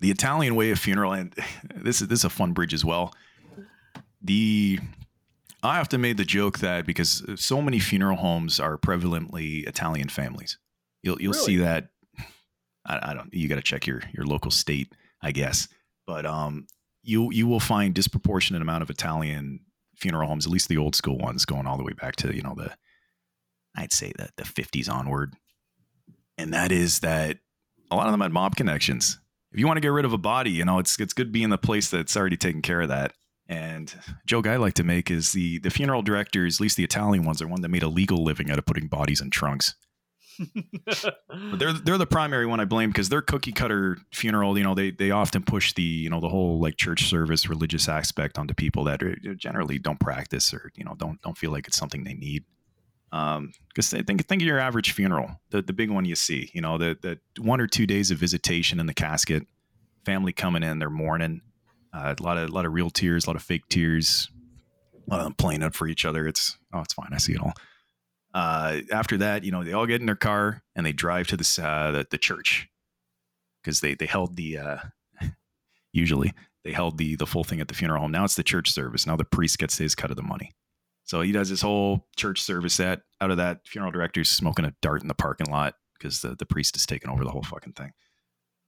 The 0.00 0.10
Italian 0.10 0.54
way 0.54 0.70
of 0.70 0.78
funeral, 0.78 1.12
and 1.14 1.34
this 1.76 2.02
is 2.02 2.08
this 2.08 2.20
is 2.20 2.24
a 2.24 2.30
fun 2.30 2.52
bridge 2.52 2.74
as 2.74 2.84
well. 2.84 3.14
The 4.20 4.78
I 5.62 5.78
often 5.80 6.00
made 6.00 6.16
the 6.18 6.24
joke 6.24 6.58
that 6.58 6.84
because 6.86 7.24
so 7.36 7.62
many 7.62 7.78
funeral 7.78 8.16
homes 8.18 8.60
are 8.60 8.76
prevalently 8.76 9.66
Italian 9.66 10.08
families, 10.10 10.58
you'll 11.04 11.20
you'll 11.20 11.34
see 11.34 11.58
that. 11.58 11.88
I, 12.86 13.10
I 13.10 13.14
don't. 13.14 13.32
You 13.32 13.48
got 13.48 13.56
to 13.56 13.62
check 13.62 13.86
your 13.86 14.02
your 14.12 14.26
local 14.26 14.50
state, 14.50 14.92
I 15.22 15.32
guess, 15.32 15.68
but 16.06 16.26
um, 16.26 16.66
you 17.02 17.30
you 17.32 17.46
will 17.46 17.60
find 17.60 17.94
disproportionate 17.94 18.62
amount 18.62 18.82
of 18.82 18.90
Italian 18.90 19.60
funeral 19.96 20.28
homes, 20.28 20.46
at 20.46 20.52
least 20.52 20.68
the 20.68 20.78
old 20.78 20.96
school 20.96 21.18
ones, 21.18 21.44
going 21.44 21.66
all 21.66 21.76
the 21.76 21.84
way 21.84 21.92
back 21.92 22.16
to 22.16 22.34
you 22.34 22.42
know 22.42 22.54
the, 22.56 22.74
I'd 23.76 23.92
say 23.92 24.12
the 24.16 24.30
the 24.36 24.44
fifties 24.44 24.88
onward, 24.88 25.34
and 26.36 26.52
that 26.52 26.72
is 26.72 27.00
that 27.00 27.38
a 27.90 27.96
lot 27.96 28.06
of 28.06 28.12
them 28.12 28.20
had 28.20 28.32
mob 28.32 28.56
connections. 28.56 29.20
If 29.52 29.60
you 29.60 29.66
want 29.68 29.76
to 29.76 29.82
get 29.82 29.92
rid 29.92 30.04
of 30.04 30.12
a 30.12 30.18
body, 30.18 30.50
you 30.50 30.64
know 30.64 30.78
it's 30.78 30.98
it's 30.98 31.12
good 31.12 31.30
being 31.30 31.50
the 31.50 31.58
place 31.58 31.90
that's 31.90 32.16
already 32.16 32.36
taken 32.36 32.62
care 32.62 32.80
of 32.80 32.88
that. 32.88 33.12
And 33.46 33.94
joke 34.24 34.46
I 34.46 34.56
like 34.56 34.74
to 34.74 34.84
make 34.84 35.10
is 35.10 35.32
the 35.32 35.58
the 35.58 35.70
funeral 35.70 36.02
directors, 36.02 36.56
at 36.56 36.60
least 36.60 36.76
the 36.76 36.84
Italian 36.84 37.24
ones, 37.24 37.42
are 37.42 37.46
one 37.46 37.60
that 37.60 37.68
made 37.68 37.82
a 37.82 37.88
legal 37.88 38.24
living 38.24 38.50
out 38.50 38.58
of 38.58 38.66
putting 38.66 38.88
bodies 38.88 39.20
in 39.20 39.30
trunks. 39.30 39.74
They're 41.54 41.72
they're 41.72 41.98
the 41.98 42.06
primary 42.06 42.46
one 42.46 42.60
I 42.60 42.64
blame 42.64 42.90
because 42.90 43.08
their 43.08 43.22
cookie 43.22 43.52
cutter 43.52 43.98
funeral, 44.12 44.56
you 44.56 44.64
know, 44.64 44.74
they 44.74 44.90
they 44.90 45.10
often 45.10 45.42
push 45.42 45.72
the 45.72 45.82
you 45.82 46.10
know 46.10 46.20
the 46.20 46.28
whole 46.28 46.60
like 46.60 46.76
church 46.76 47.04
service 47.08 47.48
religious 47.48 47.88
aspect 47.88 48.38
onto 48.38 48.54
people 48.54 48.84
that 48.84 49.02
are, 49.02 49.16
generally 49.34 49.78
don't 49.78 50.00
practice 50.00 50.52
or 50.52 50.70
you 50.76 50.84
know 50.84 50.94
don't 50.96 51.20
don't 51.22 51.38
feel 51.38 51.50
like 51.50 51.66
it's 51.66 51.76
something 51.76 52.04
they 52.04 52.14
need. 52.14 52.44
Um, 53.12 53.52
because 53.68 53.90
think 53.90 54.26
think 54.26 54.42
of 54.42 54.46
your 54.46 54.58
average 54.58 54.92
funeral, 54.92 55.40
the 55.50 55.62
the 55.62 55.72
big 55.72 55.90
one 55.90 56.04
you 56.04 56.16
see, 56.16 56.50
you 56.52 56.60
know, 56.60 56.78
the 56.78 56.96
the 57.00 57.42
one 57.42 57.60
or 57.60 57.66
two 57.66 57.86
days 57.86 58.10
of 58.10 58.18
visitation 58.18 58.80
in 58.80 58.86
the 58.86 58.94
casket, 58.94 59.46
family 60.04 60.32
coming 60.32 60.62
in, 60.62 60.78
they're 60.78 60.90
mourning, 60.90 61.40
uh, 61.92 62.14
a 62.18 62.22
lot 62.22 62.38
of 62.38 62.50
a 62.50 62.52
lot 62.52 62.66
of 62.66 62.72
real 62.72 62.90
tears, 62.90 63.26
a 63.26 63.30
lot 63.30 63.36
of 63.36 63.42
fake 63.42 63.68
tears, 63.68 64.30
a 65.06 65.10
lot 65.10 65.20
of 65.20 65.24
them 65.24 65.34
playing 65.34 65.62
up 65.62 65.74
for 65.74 65.86
each 65.86 66.04
other. 66.04 66.26
It's 66.26 66.58
oh, 66.72 66.80
it's 66.80 66.94
fine, 66.94 67.10
I 67.12 67.18
see 67.18 67.34
it 67.34 67.40
all 67.40 67.54
uh, 68.34 68.80
after 68.90 69.16
that, 69.18 69.44
you 69.44 69.52
know, 69.52 69.62
they 69.62 69.72
all 69.72 69.86
get 69.86 70.00
in 70.00 70.06
their 70.06 70.16
car 70.16 70.62
and 70.74 70.84
they 70.84 70.92
drive 70.92 71.28
to 71.28 71.36
this, 71.36 71.58
uh, 71.58 71.90
the, 71.92 72.06
the 72.10 72.18
church 72.18 72.68
because 73.62 73.80
they, 73.80 73.94
they 73.94 74.06
held 74.06 74.36
the, 74.36 74.58
uh, 74.58 74.78
usually 75.92 76.32
they 76.64 76.72
held 76.72 76.98
the, 76.98 77.14
the 77.16 77.26
full 77.26 77.44
thing 77.44 77.60
at 77.60 77.68
the 77.68 77.74
funeral 77.74 78.00
home. 78.00 78.10
Now 78.10 78.24
it's 78.24 78.34
the 78.34 78.42
church 78.42 78.70
service. 78.72 79.06
Now 79.06 79.16
the 79.16 79.24
priest 79.24 79.58
gets 79.58 79.78
his 79.78 79.94
cut 79.94 80.10
of 80.10 80.16
the 80.16 80.22
money. 80.22 80.50
So 81.04 81.20
he 81.20 81.32
does 81.32 81.50
this 81.50 81.62
whole 81.62 82.06
church 82.16 82.42
service 82.42 82.78
that 82.78 83.02
out 83.20 83.30
of 83.30 83.36
that 83.36 83.60
funeral 83.66 83.92
director's 83.92 84.30
smoking 84.30 84.64
a 84.64 84.74
dart 84.82 85.02
in 85.02 85.08
the 85.08 85.14
parking 85.14 85.50
lot 85.50 85.74
because 85.98 86.22
the, 86.22 86.34
the 86.34 86.46
priest 86.46 86.76
is 86.76 86.86
taking 86.86 87.10
over 87.10 87.24
the 87.24 87.30
whole 87.30 87.42
fucking 87.42 87.74
thing. 87.74 87.92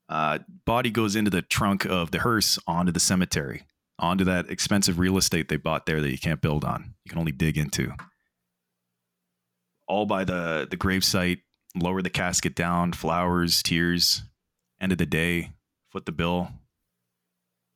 Uh, 0.08 0.38
body 0.64 0.90
goes 0.90 1.16
into 1.16 1.30
the 1.30 1.42
trunk 1.42 1.84
of 1.84 2.10
the 2.10 2.20
hearse 2.20 2.58
onto 2.66 2.92
the 2.92 3.00
cemetery, 3.00 3.66
onto 3.98 4.24
that 4.24 4.48
expensive 4.50 4.98
real 4.98 5.16
estate 5.16 5.48
they 5.48 5.56
bought 5.56 5.86
there 5.86 6.00
that 6.00 6.10
you 6.10 6.18
can't 6.18 6.40
build 6.40 6.64
on. 6.64 6.94
You 7.04 7.10
can 7.10 7.18
only 7.18 7.32
dig 7.32 7.58
into. 7.58 7.92
All 9.88 10.06
by 10.06 10.24
the 10.24 10.66
the 10.68 10.76
gravesite, 10.76 11.42
lower 11.74 12.02
the 12.02 12.10
casket 12.10 12.54
down, 12.54 12.92
flowers, 12.92 13.62
tears. 13.62 14.22
End 14.80 14.92
of 14.92 14.98
the 14.98 15.06
day, 15.06 15.52
foot 15.90 16.06
the 16.06 16.12
bill. 16.12 16.50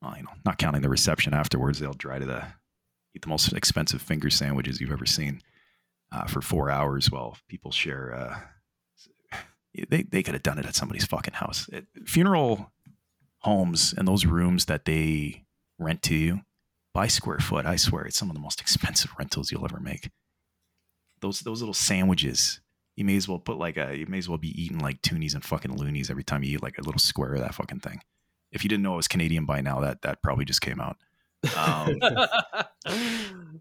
Well, 0.03 0.15
you 0.17 0.23
know, 0.23 0.33
not 0.45 0.59
counting 0.59 0.83
the 0.83 0.89
reception 0.89 1.35
afterwards, 1.35 1.79
they'll 1.79 1.95
try 1.95 2.19
to 2.19 2.27
the 2.27 2.45
eat 3.15 3.23
the 3.23 3.29
most 3.29 3.53
expensive 3.53 4.03
finger 4.03 4.31
sandwiches 4.31 4.81
you've 4.81 4.93
ever 4.93 5.07
seen 5.07 5.43
uh, 6.13 6.27
for 6.27 6.41
four 6.41 6.71
hours 6.71 7.11
while 7.11 7.37
people 7.49 7.71
share. 7.71 8.15
Uh, 8.15 9.39
they 9.89 10.03
they 10.03 10.23
could 10.23 10.35
have 10.35 10.43
done 10.43 10.59
it 10.59 10.67
at 10.67 10.75
somebody's 10.75 11.07
fucking 11.07 11.35
house. 11.35 11.69
It, 11.73 11.87
funeral 12.07 12.73
homes 13.41 13.95
and 13.97 14.07
those 14.07 14.27
rooms 14.27 14.67
that 14.67 14.85
they 14.85 15.45
rent 15.79 16.03
to 16.03 16.15
you 16.15 16.41
by 16.93 17.07
square 17.07 17.39
foot, 17.39 17.67
I 17.67 17.77
swear, 17.77 18.05
it's 18.05 18.19
some 18.19 18.31
of 18.31 18.35
the 18.35 18.43
most 18.43 18.61
expensive 18.63 19.13
rentals 19.19 19.51
you'll 19.51 19.65
ever 19.65 19.81
make. 19.81 20.11
Those 21.21 21.41
those 21.41 21.61
little 21.61 21.75
sandwiches, 21.75 22.61
you 22.97 23.05
may 23.05 23.17
as 23.17 23.29
well 23.29 23.39
put 23.39 23.59
like 23.59 23.77
a 23.77 23.97
you 23.97 24.07
may 24.07 24.19
as 24.19 24.29
well 24.29 24.39
be 24.39 24.61
eating 24.61 24.79
like 24.79 25.03
toonies 25.03 25.35
and 25.35 25.45
fucking 25.45 25.77
loonies 25.77 26.11
every 26.11 26.25
time 26.25 26.43
you 26.43 26.55
eat 26.55 26.63
like 26.63 26.79
a 26.79 26.83
little 26.83 26.99
square 26.99 27.35
of 27.35 27.41
that 27.41 27.55
fucking 27.55 27.81
thing. 27.81 28.01
If 28.53 28.65
you 28.65 28.69
didn't 28.69 28.83
know 28.83 28.95
it 28.95 28.97
was 28.97 29.09
Canadian 29.09 29.45
by 29.45 29.61
now, 29.61 29.81
that 29.81 30.03
that 30.03 30.23
probably 30.23 30.45
just 30.45 30.61
came 30.61 30.81
out. 30.81 30.97
Um, 31.57 32.01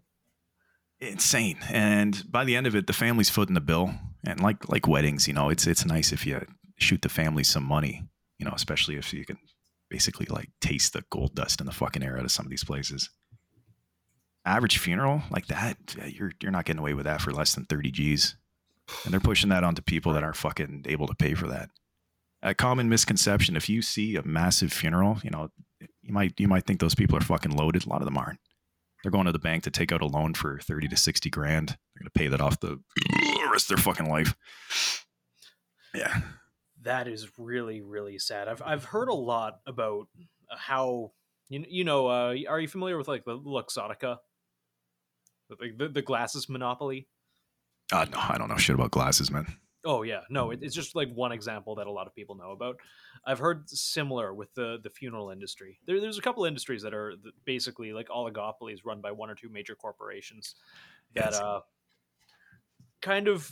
insane. 1.00 1.58
And 1.70 2.22
by 2.30 2.44
the 2.44 2.56
end 2.56 2.66
of 2.66 2.74
it, 2.74 2.86
the 2.86 2.92
family's 2.92 3.30
footing 3.30 3.54
the 3.54 3.60
bill. 3.60 3.94
And 4.24 4.40
like 4.40 4.68
like 4.68 4.86
weddings, 4.86 5.26
you 5.26 5.34
know, 5.34 5.48
it's 5.48 5.66
it's 5.66 5.84
nice 5.84 6.12
if 6.12 6.26
you 6.26 6.44
shoot 6.78 7.02
the 7.02 7.08
family 7.08 7.44
some 7.44 7.64
money, 7.64 8.04
you 8.38 8.44
know, 8.44 8.52
especially 8.54 8.96
if 8.96 9.12
you 9.12 9.24
can 9.24 9.38
basically 9.88 10.26
like 10.26 10.50
taste 10.60 10.92
the 10.92 11.04
gold 11.10 11.34
dust 11.34 11.60
in 11.60 11.66
the 11.66 11.72
fucking 11.72 12.02
air 12.02 12.18
out 12.18 12.24
of 12.24 12.30
some 12.30 12.46
of 12.46 12.50
these 12.50 12.64
places. 12.64 13.08
Average 14.44 14.78
funeral 14.78 15.22
like 15.30 15.46
that, 15.48 15.76
you're 16.06 16.32
you're 16.40 16.50
not 16.50 16.64
getting 16.64 16.80
away 16.80 16.94
with 16.94 17.04
that 17.04 17.20
for 17.20 17.32
less 17.32 17.54
than 17.54 17.66
30 17.66 17.90
G's. 17.90 18.36
And 19.04 19.12
they're 19.12 19.20
pushing 19.20 19.50
that 19.50 19.64
onto 19.64 19.82
people 19.82 20.12
that 20.12 20.24
aren't 20.24 20.36
fucking 20.36 20.86
able 20.88 21.06
to 21.06 21.14
pay 21.14 21.34
for 21.34 21.46
that. 21.48 21.70
A 22.42 22.54
common 22.54 22.88
misconception, 22.88 23.54
if 23.54 23.68
you 23.68 23.82
see 23.82 24.16
a 24.16 24.22
massive 24.22 24.72
funeral, 24.72 25.18
you 25.22 25.30
know, 25.30 25.50
you 26.02 26.12
might 26.12 26.38
you 26.38 26.48
might 26.48 26.64
think 26.64 26.80
those 26.80 26.94
people 26.94 27.16
are 27.16 27.22
fucking 27.22 27.52
loaded. 27.52 27.86
A 27.86 27.88
lot 27.88 28.00
of 28.00 28.06
them 28.06 28.16
aren't. 28.16 28.40
They're 29.02 29.12
going 29.12 29.26
to 29.26 29.32
the 29.32 29.38
bank 29.38 29.62
to 29.64 29.70
take 29.70 29.92
out 29.92 30.02
a 30.02 30.06
loan 30.06 30.34
for 30.34 30.58
30 30.58 30.88
to 30.88 30.96
60 30.96 31.30
grand. 31.30 31.68
They're 31.68 32.00
going 32.00 32.10
to 32.12 32.18
pay 32.18 32.28
that 32.28 32.40
off 32.40 32.60
the 32.60 32.80
rest 33.50 33.70
of 33.70 33.76
their 33.76 33.82
fucking 33.84 34.10
life. 34.10 34.34
Yeah. 35.94 36.20
That 36.82 37.08
is 37.08 37.28
really, 37.38 37.80
really 37.80 38.18
sad. 38.18 38.48
I've, 38.48 38.62
I've 38.64 38.84
heard 38.84 39.08
a 39.08 39.14
lot 39.14 39.60
about 39.66 40.08
how, 40.50 41.12
you, 41.48 41.64
you 41.68 41.84
know, 41.84 42.08
uh, 42.08 42.34
are 42.48 42.60
you 42.60 42.68
familiar 42.68 42.98
with 42.98 43.08
like 43.08 43.24
the 43.24 43.38
Luxottica? 43.38 44.18
The, 45.58 45.72
the, 45.76 45.88
the 45.88 46.02
glasses 46.02 46.48
monopoly? 46.48 47.08
Uh, 47.92 48.06
no, 48.10 48.18
I 48.18 48.38
don't 48.38 48.48
know 48.48 48.56
shit 48.56 48.74
about 48.74 48.92
glasses, 48.92 49.30
man. 49.30 49.46
Oh 49.84 50.02
yeah, 50.02 50.20
no, 50.28 50.50
it, 50.50 50.60
it's 50.62 50.74
just 50.74 50.94
like 50.94 51.10
one 51.14 51.32
example 51.32 51.74
that 51.76 51.86
a 51.86 51.90
lot 51.90 52.06
of 52.06 52.14
people 52.14 52.34
know 52.34 52.50
about. 52.50 52.76
I've 53.24 53.38
heard 53.38 53.68
similar 53.70 54.34
with 54.34 54.52
the 54.54 54.78
the 54.82 54.90
funeral 54.90 55.30
industry. 55.30 55.78
There, 55.86 56.00
there's 56.00 56.18
a 56.18 56.22
couple 56.22 56.44
industries 56.44 56.82
that 56.82 56.92
are 56.92 57.14
basically 57.46 57.92
like 57.92 58.08
oligopolies 58.08 58.80
run 58.84 59.00
by 59.00 59.12
one 59.12 59.30
or 59.30 59.34
two 59.34 59.48
major 59.48 59.74
corporations 59.74 60.54
that 61.14 61.32
yes. 61.32 61.40
uh, 61.40 61.60
kind 63.00 63.26
of 63.28 63.50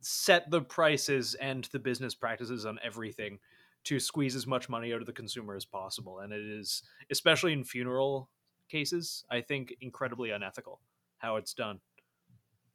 set 0.00 0.50
the 0.50 0.60
prices 0.60 1.34
and 1.34 1.64
the 1.72 1.78
business 1.78 2.14
practices 2.14 2.66
on 2.66 2.78
everything 2.82 3.38
to 3.84 4.00
squeeze 4.00 4.34
as 4.34 4.46
much 4.46 4.68
money 4.68 4.92
out 4.92 5.00
of 5.00 5.06
the 5.06 5.12
consumer 5.12 5.54
as 5.54 5.64
possible. 5.64 6.20
And 6.20 6.32
it 6.32 6.40
is, 6.40 6.82
especially 7.10 7.52
in 7.52 7.64
funeral 7.64 8.30
cases, 8.74 9.24
I 9.30 9.40
think 9.40 9.72
incredibly 9.80 10.32
unethical 10.32 10.80
how 11.18 11.36
it's 11.36 11.54
done. 11.54 11.78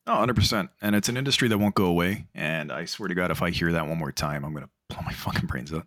Oh, 0.07 0.13
100%. 0.13 0.69
And 0.81 0.95
it's 0.95 1.09
an 1.09 1.17
industry 1.17 1.49
that 1.49 1.57
won't 1.57 1.75
go 1.75 1.85
away. 1.85 2.25
And 2.33 2.71
I 2.71 2.85
swear 2.85 3.09
to 3.09 3.15
God, 3.15 3.31
if 3.31 3.41
I 3.41 3.49
hear 3.49 3.73
that 3.73 3.85
one 3.85 3.97
more 3.97 4.13
time, 4.13 4.45
I'm 4.45 4.53
going 4.53 4.63
to 4.63 4.69
blow 4.87 5.03
my 5.05 5.11
fucking 5.25 5.47
brains 5.47 5.73
out. 5.73 5.85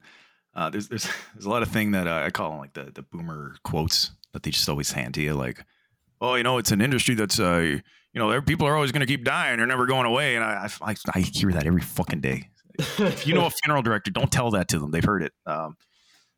Uh, 0.54 0.68
there's, 0.68 0.88
there's, 0.88 1.08
there's 1.34 1.46
a 1.46 1.50
lot 1.50 1.62
of 1.62 1.68
thing 1.68 1.92
that 1.92 2.06
uh, 2.06 2.22
I 2.26 2.30
call 2.30 2.50
them 2.50 2.58
like 2.58 2.74
the, 2.74 2.92
the 2.94 3.02
boomer 3.02 3.56
quotes 3.64 4.10
that 4.34 4.42
they 4.42 4.50
just 4.50 4.68
always 4.68 4.92
hand 4.92 5.14
to 5.14 5.22
you. 5.22 5.32
Like, 5.32 5.64
oh, 6.20 6.34
you 6.34 6.42
know, 6.42 6.58
it's 6.58 6.72
an 6.72 6.82
industry 6.82 7.14
that's, 7.14 7.40
uh, 7.40 7.78
you 8.12 8.18
know, 8.20 8.42
people 8.42 8.68
are 8.68 8.74
always 8.74 8.92
going 8.92 9.00
to 9.00 9.06
keep 9.06 9.24
dying. 9.24 9.56
They're 9.56 9.66
never 9.66 9.86
going 9.86 10.06
away. 10.06 10.36
And 10.36 10.44
I, 10.44 10.68
I, 10.82 10.94
I 11.14 11.20
hear 11.20 11.52
that 11.52 11.66
every 11.66 11.80
fucking 11.80 12.20
day. 12.20 12.50
if 12.78 13.26
you 13.26 13.32
know 13.32 13.46
a 13.46 13.50
funeral 13.62 13.82
director, 13.82 14.10
don't 14.10 14.30
tell 14.30 14.50
that 14.50 14.68
to 14.68 14.78
them. 14.78 14.90
They've 14.90 15.02
heard 15.02 15.22
it. 15.22 15.32
Um, 15.46 15.78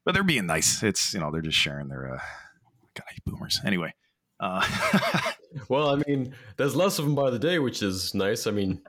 but 0.04 0.14
they're 0.14 0.22
being 0.22 0.46
nice. 0.46 0.82
It's, 0.84 1.12
you 1.12 1.18
know, 1.18 1.32
they're 1.32 1.42
just 1.42 1.58
sharing 1.58 1.88
their, 1.88 2.14
uh, 2.14 2.20
God, 2.94 3.06
boomers. 3.24 3.60
Anyway, 3.64 3.92
uh, 4.40 4.66
well, 5.68 5.88
I 5.90 6.02
mean, 6.06 6.34
there's 6.56 6.74
less 6.74 6.98
of 6.98 7.04
them 7.04 7.14
by 7.14 7.30
the 7.30 7.38
day, 7.38 7.58
which 7.58 7.82
is 7.82 8.14
nice. 8.14 8.46
I 8.46 8.50
mean, 8.50 8.80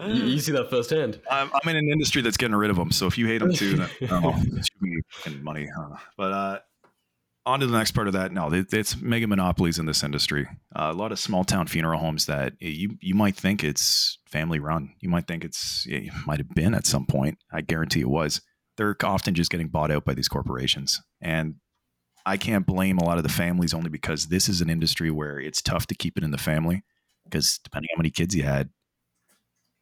you, 0.00 0.14
you, 0.14 0.38
see 0.40 0.52
that 0.52 0.70
firsthand. 0.70 1.20
I'm, 1.30 1.50
I'm, 1.54 1.68
in 1.68 1.76
an 1.76 1.88
industry 1.88 2.22
that's 2.22 2.36
getting 2.36 2.56
rid 2.56 2.70
of 2.70 2.76
them, 2.76 2.90
so 2.90 3.06
if 3.06 3.16
you 3.16 3.26
hate 3.26 3.38
them 3.38 3.52
too, 3.52 3.76
then 3.76 3.90
oh, 4.10 4.42
money. 5.40 5.68
Huh? 5.74 5.96
But 6.16 6.32
uh, 6.32 6.58
on 7.46 7.60
to 7.60 7.66
the 7.66 7.78
next 7.78 7.92
part 7.92 8.08
of 8.08 8.12
that. 8.14 8.32
No, 8.32 8.52
it, 8.52 8.72
it's 8.72 9.00
mega 9.00 9.26
monopolies 9.26 9.78
in 9.78 9.86
this 9.86 10.02
industry. 10.02 10.46
Uh, 10.74 10.90
a 10.90 10.92
lot 10.92 11.12
of 11.12 11.18
small 11.18 11.44
town 11.44 11.68
funeral 11.68 12.00
homes 12.00 12.26
that 12.26 12.54
you 12.60 12.98
you 13.00 13.14
might 13.14 13.36
think 13.36 13.62
it's 13.62 14.18
family 14.26 14.58
run. 14.58 14.94
You 15.00 15.08
might 15.08 15.26
think 15.26 15.44
it's 15.44 15.86
it 15.88 16.12
might 16.26 16.38
have 16.38 16.50
been 16.54 16.74
at 16.74 16.86
some 16.86 17.06
point. 17.06 17.38
I 17.52 17.60
guarantee 17.60 18.00
it 18.00 18.10
was. 18.10 18.40
They're 18.76 18.96
often 19.02 19.34
just 19.34 19.50
getting 19.50 19.68
bought 19.68 19.90
out 19.90 20.04
by 20.04 20.14
these 20.14 20.28
corporations, 20.28 21.00
and 21.20 21.54
I 22.28 22.36
can't 22.36 22.66
blame 22.66 22.98
a 22.98 23.04
lot 23.04 23.16
of 23.16 23.22
the 23.22 23.30
families 23.30 23.72
only 23.72 23.88
because 23.88 24.26
this 24.26 24.50
is 24.50 24.60
an 24.60 24.68
industry 24.68 25.10
where 25.10 25.40
it's 25.40 25.62
tough 25.62 25.86
to 25.86 25.94
keep 25.94 26.18
it 26.18 26.24
in 26.24 26.30
the 26.30 26.36
family 26.36 26.84
because 27.24 27.58
depending 27.64 27.88
on 27.90 27.96
how 27.96 28.00
many 28.00 28.10
kids 28.10 28.36
you 28.36 28.42
had, 28.42 28.68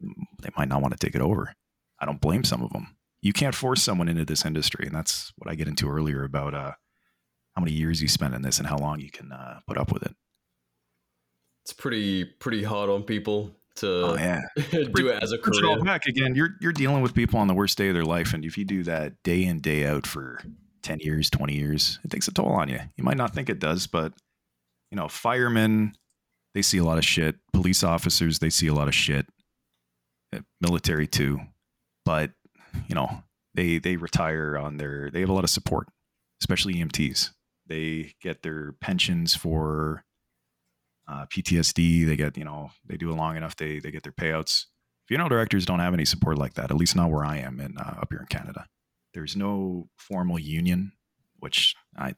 they 0.00 0.50
might 0.57 0.69
not 0.69 0.81
want 0.81 0.97
to 0.97 1.05
take 1.05 1.17
it 1.17 1.21
over. 1.21 1.55
I 1.99 2.07
don't 2.07 2.21
blame 2.21 2.45
some 2.45 2.62
of 2.62 2.71
them. 2.71 2.97
You 3.21 3.33
can't 3.33 3.55
force 3.55 3.83
someone 3.83 4.09
into 4.09 4.25
this 4.25 4.45
industry, 4.45 4.87
and 4.87 4.95
that's 4.95 5.33
what 5.37 5.50
I 5.50 5.57
get 5.57 5.67
into 5.67 5.91
earlier 5.91 6.23
about 6.23 6.55
uh, 6.55 6.73
how 7.57 7.62
many 7.62 7.73
years 7.73 8.00
you 8.00 8.07
spend 8.07 8.33
in 8.33 8.43
this 8.43 8.59
and 8.59 8.69
how 8.69 8.79
long 8.79 9.00
you 9.00 9.11
can 9.11 9.33
uh, 9.33 9.59
put 9.67 9.76
up 9.76 9.93
with 9.93 10.05
it. 10.05 10.15
It's 11.65 11.73
pretty 11.73 12.25
pretty 12.25 12.62
hard 12.62 12.91
on 12.91 13.03
people 13.03 13.57
to 13.76 13.88
oh, 13.88 14.15
yeah. 14.15 14.43
do 14.95 15.09
it 15.09 15.21
as 15.21 15.33
a 15.33 15.38
career. 15.38 15.83
Back 15.83 16.07
again, 16.07 16.37
you're 16.37 16.50
you're 16.61 16.73
dealing 16.73 17.03
with 17.03 17.12
people 17.12 17.41
on 17.41 17.49
the 17.49 17.55
worst 17.55 17.76
day 17.76 17.88
of 17.88 17.95
their 17.95 18.05
life, 18.05 18.33
and 18.35 18.45
if 18.45 18.57
you 18.57 18.65
do 18.65 18.85
that 18.85 19.21
day 19.25 19.43
in 19.43 19.59
day 19.59 19.85
out 19.85 20.07
for 20.07 20.41
10 20.87 21.00
years, 21.00 21.28
20 21.31 21.52
years, 21.52 21.99
it 22.05 22.12
takes 22.12 22.28
a 22.28 22.33
toll 22.33 22.47
on 22.47 22.69
you. 22.69 22.78
You 22.97 23.02
might 23.02 23.16
not 23.16 23.35
think 23.35 23.50
it 23.50 23.59
does, 23.59 23.88
but 23.88 24.12
you 24.93 24.97
know, 24.97 25.09
firemen, 25.09 25.97
they 26.55 26.62
see 26.62 26.78
a 26.78 26.85
lot 26.85 26.97
of 26.97 27.05
shit. 27.05 27.35
Police 27.52 27.83
officers, 27.83 28.38
they 28.38 28.50
see 28.50 28.69
a 28.69 28.73
lot 28.73 28.87
of 28.87 28.95
shit. 28.95 29.26
Eh, 30.33 30.38
military 30.61 31.09
too. 31.09 31.40
But, 32.05 32.31
you 32.87 32.95
know, 32.95 33.25
they 33.55 33.78
they 33.78 33.97
retire 33.97 34.57
on 34.57 34.76
their 34.76 35.11
they 35.11 35.21
have 35.21 35.28
a 35.28 35.33
lot 35.33 35.43
of 35.43 35.50
support, 35.50 35.88
especially 36.40 36.75
EMTs. 36.75 37.31
They 37.66 38.14
get 38.23 38.43
their 38.43 38.75
pensions 38.81 39.35
for 39.35 40.05
uh, 41.09 41.26
PTSD. 41.26 42.07
They 42.07 42.16
get, 42.16 42.37
you 42.38 42.45
know, 42.45 42.71
they 42.87 42.97
do 42.97 43.11
it 43.11 43.16
long 43.16 43.37
enough, 43.37 43.57
they 43.57 43.81
they 43.81 43.90
get 43.90 44.05
their 44.05 44.12
payouts. 44.12 44.66
Funeral 45.09 45.28
directors 45.28 45.66
don't 45.66 45.81
have 45.81 45.95
any 45.95 46.05
support 46.05 46.38
like 46.38 46.55
that, 46.55 46.71
at 46.71 46.76
least 46.76 46.95
not 46.95 47.11
where 47.11 47.25
I 47.25 47.38
am 47.38 47.59
in 47.59 47.76
uh, 47.76 47.99
up 48.02 48.09
here 48.11 48.21
in 48.21 48.26
Canada. 48.26 48.66
There's 49.16 49.35
no 49.35 49.88
formal 49.96 50.38
union, 50.38 50.92
which 51.38 51.75
I 51.96 52.14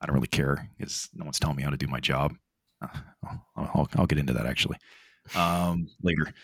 I 0.00 0.06
don't 0.06 0.14
really 0.14 0.26
care 0.26 0.68
because 0.76 1.08
no 1.14 1.24
one's 1.24 1.38
telling 1.38 1.56
me 1.56 1.62
how 1.62 1.70
to 1.70 1.76
do 1.76 1.86
my 1.86 2.00
job. 2.00 2.34
Uh, 3.26 3.36
I'll, 3.56 3.88
I'll, 3.96 4.06
get 4.06 4.18
into 4.18 4.34
that 4.34 4.44
actually 4.44 4.76
um, 5.34 5.88
later. 6.02 6.34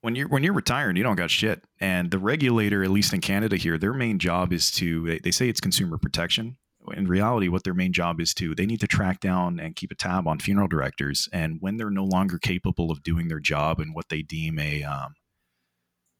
When 0.00 0.16
you're 0.16 0.26
when 0.26 0.42
you're 0.42 0.54
retiring, 0.54 0.96
you 0.96 1.04
don't 1.04 1.14
got 1.14 1.30
shit. 1.30 1.62
And 1.78 2.10
the 2.10 2.18
regulator, 2.18 2.82
at 2.82 2.90
least 2.90 3.12
in 3.12 3.20
Canada 3.20 3.56
here, 3.56 3.78
their 3.78 3.92
main 3.92 4.18
job 4.18 4.52
is 4.52 4.70
to 4.72 5.06
they, 5.06 5.18
they 5.18 5.30
say 5.30 5.48
it's 5.48 5.60
consumer 5.60 5.96
protection. 5.98 6.56
In 6.96 7.06
reality, 7.06 7.46
what 7.46 7.62
their 7.62 7.74
main 7.74 7.92
job 7.92 8.20
is 8.20 8.34
to 8.34 8.54
they 8.56 8.66
need 8.66 8.80
to 8.80 8.88
track 8.88 9.20
down 9.20 9.60
and 9.60 9.76
keep 9.76 9.92
a 9.92 9.94
tab 9.94 10.26
on 10.26 10.40
funeral 10.40 10.66
directors, 10.66 11.28
and 11.32 11.58
when 11.60 11.76
they're 11.76 11.90
no 11.90 12.04
longer 12.04 12.38
capable 12.38 12.90
of 12.90 13.04
doing 13.04 13.28
their 13.28 13.38
job 13.38 13.78
in 13.78 13.92
what 13.92 14.08
they 14.08 14.22
deem 14.22 14.58
a 14.58 14.82
um, 14.82 15.14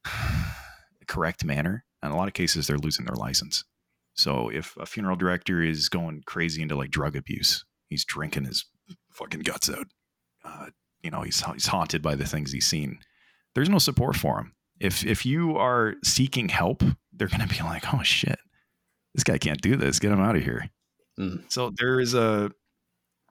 correct 1.09 1.44
manner, 1.44 1.85
in 2.02 2.11
a 2.11 2.16
lot 2.16 2.28
of 2.28 2.35
cases, 2.35 2.66
they're 2.66 2.78
losing 2.78 3.04
their 3.04 3.16
license. 3.16 3.64
So 4.14 4.49
if 4.49 4.76
a 4.76 4.87
funeral 4.87 5.16
director 5.16 5.62
is 5.62 5.88
going 5.88 6.23
crazy 6.26 6.62
into 6.62 6.76
like 6.76 6.90
drug 6.90 7.16
abuse, 7.16 7.64
he's 7.88 8.04
drinking 8.04 8.44
his 8.44 8.66
fucking 9.12 9.40
guts 9.40 9.71
out. 9.71 9.87
Uh, 10.44 10.66
you 11.02 11.11
know, 11.11 11.23
he's 11.23 11.42
he's 11.52 11.66
haunted 11.66 12.02
by 12.02 12.14
the 12.14 12.26
things 12.26 12.52
he's 12.52 12.66
seen. 12.66 12.99
There's 13.54 13.68
no 13.68 13.78
support 13.78 14.16
for 14.16 14.38
him. 14.38 14.54
If 14.80 15.04
if 15.04 15.25
you 15.25 15.56
are 15.56 15.94
seeking 16.04 16.49
help, 16.49 16.82
they're 17.12 17.28
going 17.28 17.47
to 17.47 17.49
be 17.49 17.62
like, 17.62 17.94
"Oh 17.94 18.02
shit, 18.02 18.38
this 19.14 19.25
guy 19.25 19.38
can't 19.38 19.61
do 19.61 19.76
this. 19.76 19.99
Get 19.99 20.12
him 20.12 20.21
out 20.21 20.37
of 20.37 20.42
here." 20.42 20.71
Mm. 21.18 21.50
So 21.50 21.73
there 21.76 22.00
is 22.00 22.14
a 22.14 22.50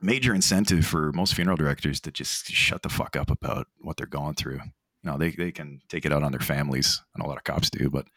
major 0.02 0.34
incentive 0.34 0.86
for 0.86 1.12
most 1.12 1.36
funeral 1.36 1.58
directors 1.58 2.00
to 2.02 2.12
just 2.12 2.48
shut 2.48 2.82
the 2.82 2.90
fuck 2.90 3.16
up 3.16 3.30
about 3.30 3.68
what 3.80 3.98
they're 3.98 4.06
going 4.08 4.36
through. 4.36 4.62
You 5.04 5.12
know, 5.12 5.18
they 5.18 5.32
they 5.32 5.52
can 5.52 5.82
take 5.90 6.06
it 6.06 6.14
out 6.14 6.24
on 6.24 6.32
their 6.32 6.42
families, 6.42 7.02
and 7.16 7.24
a 7.24 7.28
lot 7.28 7.38
of 7.38 7.44
cops 7.44 7.70
do, 7.70 7.90
but 7.90 8.08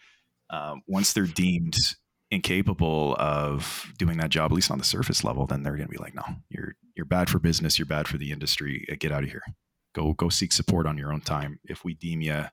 um, 0.51 0.83
once 0.87 1.13
they're 1.13 1.27
deemed 1.27 1.77
incapable 2.31 3.17
of 3.19 3.93
doing 3.99 4.19
that 4.19 4.31
job, 4.31 4.51
at 4.51 4.55
least 4.55 4.71
on 4.71 4.79
the 4.79 4.85
surface 4.85 5.25
level, 5.25 5.47
then 5.47 5.63
they're 5.63 5.77
going 5.77 5.89
to 5.89 5.93
be 5.93 6.03
like, 6.03 6.15
no, 6.15 6.25
you're 6.49 6.75
you're 6.97 7.07
bad 7.07 7.29
for 7.29 7.39
business, 7.39 7.79
you're 7.79 7.87
bad 7.87 8.07
for 8.07 8.19
the 8.19 8.31
industry. 8.31 8.87
Uh, 8.91 8.97
get 8.99 9.13
out 9.13 9.25
of 9.25 9.31
here. 9.31 9.43
Go 9.95 10.13
go 10.13 10.29
seek 10.29 10.53
support 10.53 10.87
on 10.87 10.99
your 10.99 11.13
own 11.13 11.21
time. 11.21 11.59
If 11.65 11.85
we 11.85 11.95
deem 11.95 12.21
you 12.21 12.45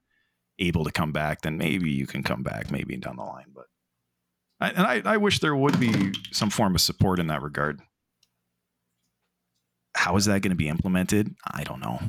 able 0.59 0.83
to 0.83 0.91
come 0.91 1.11
back, 1.11 1.41
then 1.41 1.57
maybe 1.57 1.91
you 1.91 2.07
can 2.07 2.23
come 2.23 2.43
back, 2.43 2.71
maybe 2.71 2.95
down 2.97 3.17
the 3.17 3.23
line. 3.23 3.47
But 3.53 3.65
I, 4.59 4.69
and 4.69 5.07
I, 5.07 5.13
I 5.13 5.17
wish 5.17 5.39
there 5.39 5.55
would 5.55 5.79
be 5.79 6.13
some 6.31 6.49
form 6.49 6.75
of 6.75 6.81
support 6.81 7.19
in 7.19 7.27
that 7.27 7.41
regard. 7.41 7.81
How 9.95 10.15
is 10.15 10.25
that 10.25 10.41
going 10.41 10.51
to 10.51 10.55
be 10.55 10.69
implemented? 10.69 11.35
I 11.45 11.63
don't 11.63 11.81
know. 11.81 11.99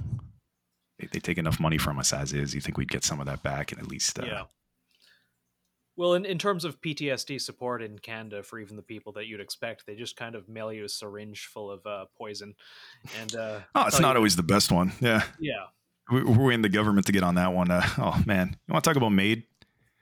They, 0.99 1.19
take 1.19 1.39
enough 1.39 1.59
money 1.59 1.79
from 1.79 1.99
us 1.99 2.13
as 2.13 2.33
is. 2.33 2.55
You 2.55 2.61
think 2.61 2.79
we'd 2.79 2.91
get 2.91 3.03
some 3.03 3.19
of 3.19 3.27
that 3.27 3.43
back 3.43 3.73
and 3.73 3.81
at 3.81 3.89
least 3.89 4.21
uh, 4.21 4.25
yeah. 4.25 4.43
Well, 6.03 6.15
in, 6.15 6.25
in 6.25 6.37
terms 6.37 6.65
of 6.65 6.81
PTSD 6.81 7.41
support 7.41 7.81
in 7.81 7.97
Canada 7.97 8.43
for 8.43 8.59
even 8.59 8.75
the 8.75 8.83
people 8.83 9.13
that 9.13 9.29
you'd 9.29 9.39
expect, 9.39 9.87
they 9.87 9.95
just 9.95 10.17
kind 10.17 10.35
of 10.35 10.49
mail 10.49 10.73
you 10.73 10.85
a 10.85 10.89
syringe 10.89 11.47
full 11.47 11.71
of 11.71 11.87
uh, 11.87 12.07
poison. 12.19 12.57
And 13.21 13.33
uh, 13.37 13.61
oh, 13.77 13.87
it's 13.87 14.01
not 14.01 14.17
always 14.17 14.35
the 14.35 14.43
best 14.43 14.73
one. 14.73 14.91
Yeah, 15.01 15.23
yeah. 15.39 15.67
We, 16.11 16.25
we're 16.25 16.51
in 16.51 16.63
the 16.63 16.69
government 16.69 17.07
to 17.07 17.13
get 17.13 17.23
on 17.23 17.37
that 17.37 17.53
one. 17.53 17.71
Uh, 17.71 17.87
oh 17.99 18.21
man, 18.27 18.57
you 18.67 18.73
want 18.73 18.83
to 18.83 18.91
talk 18.91 18.97
about 18.97 19.11
MAID? 19.13 19.45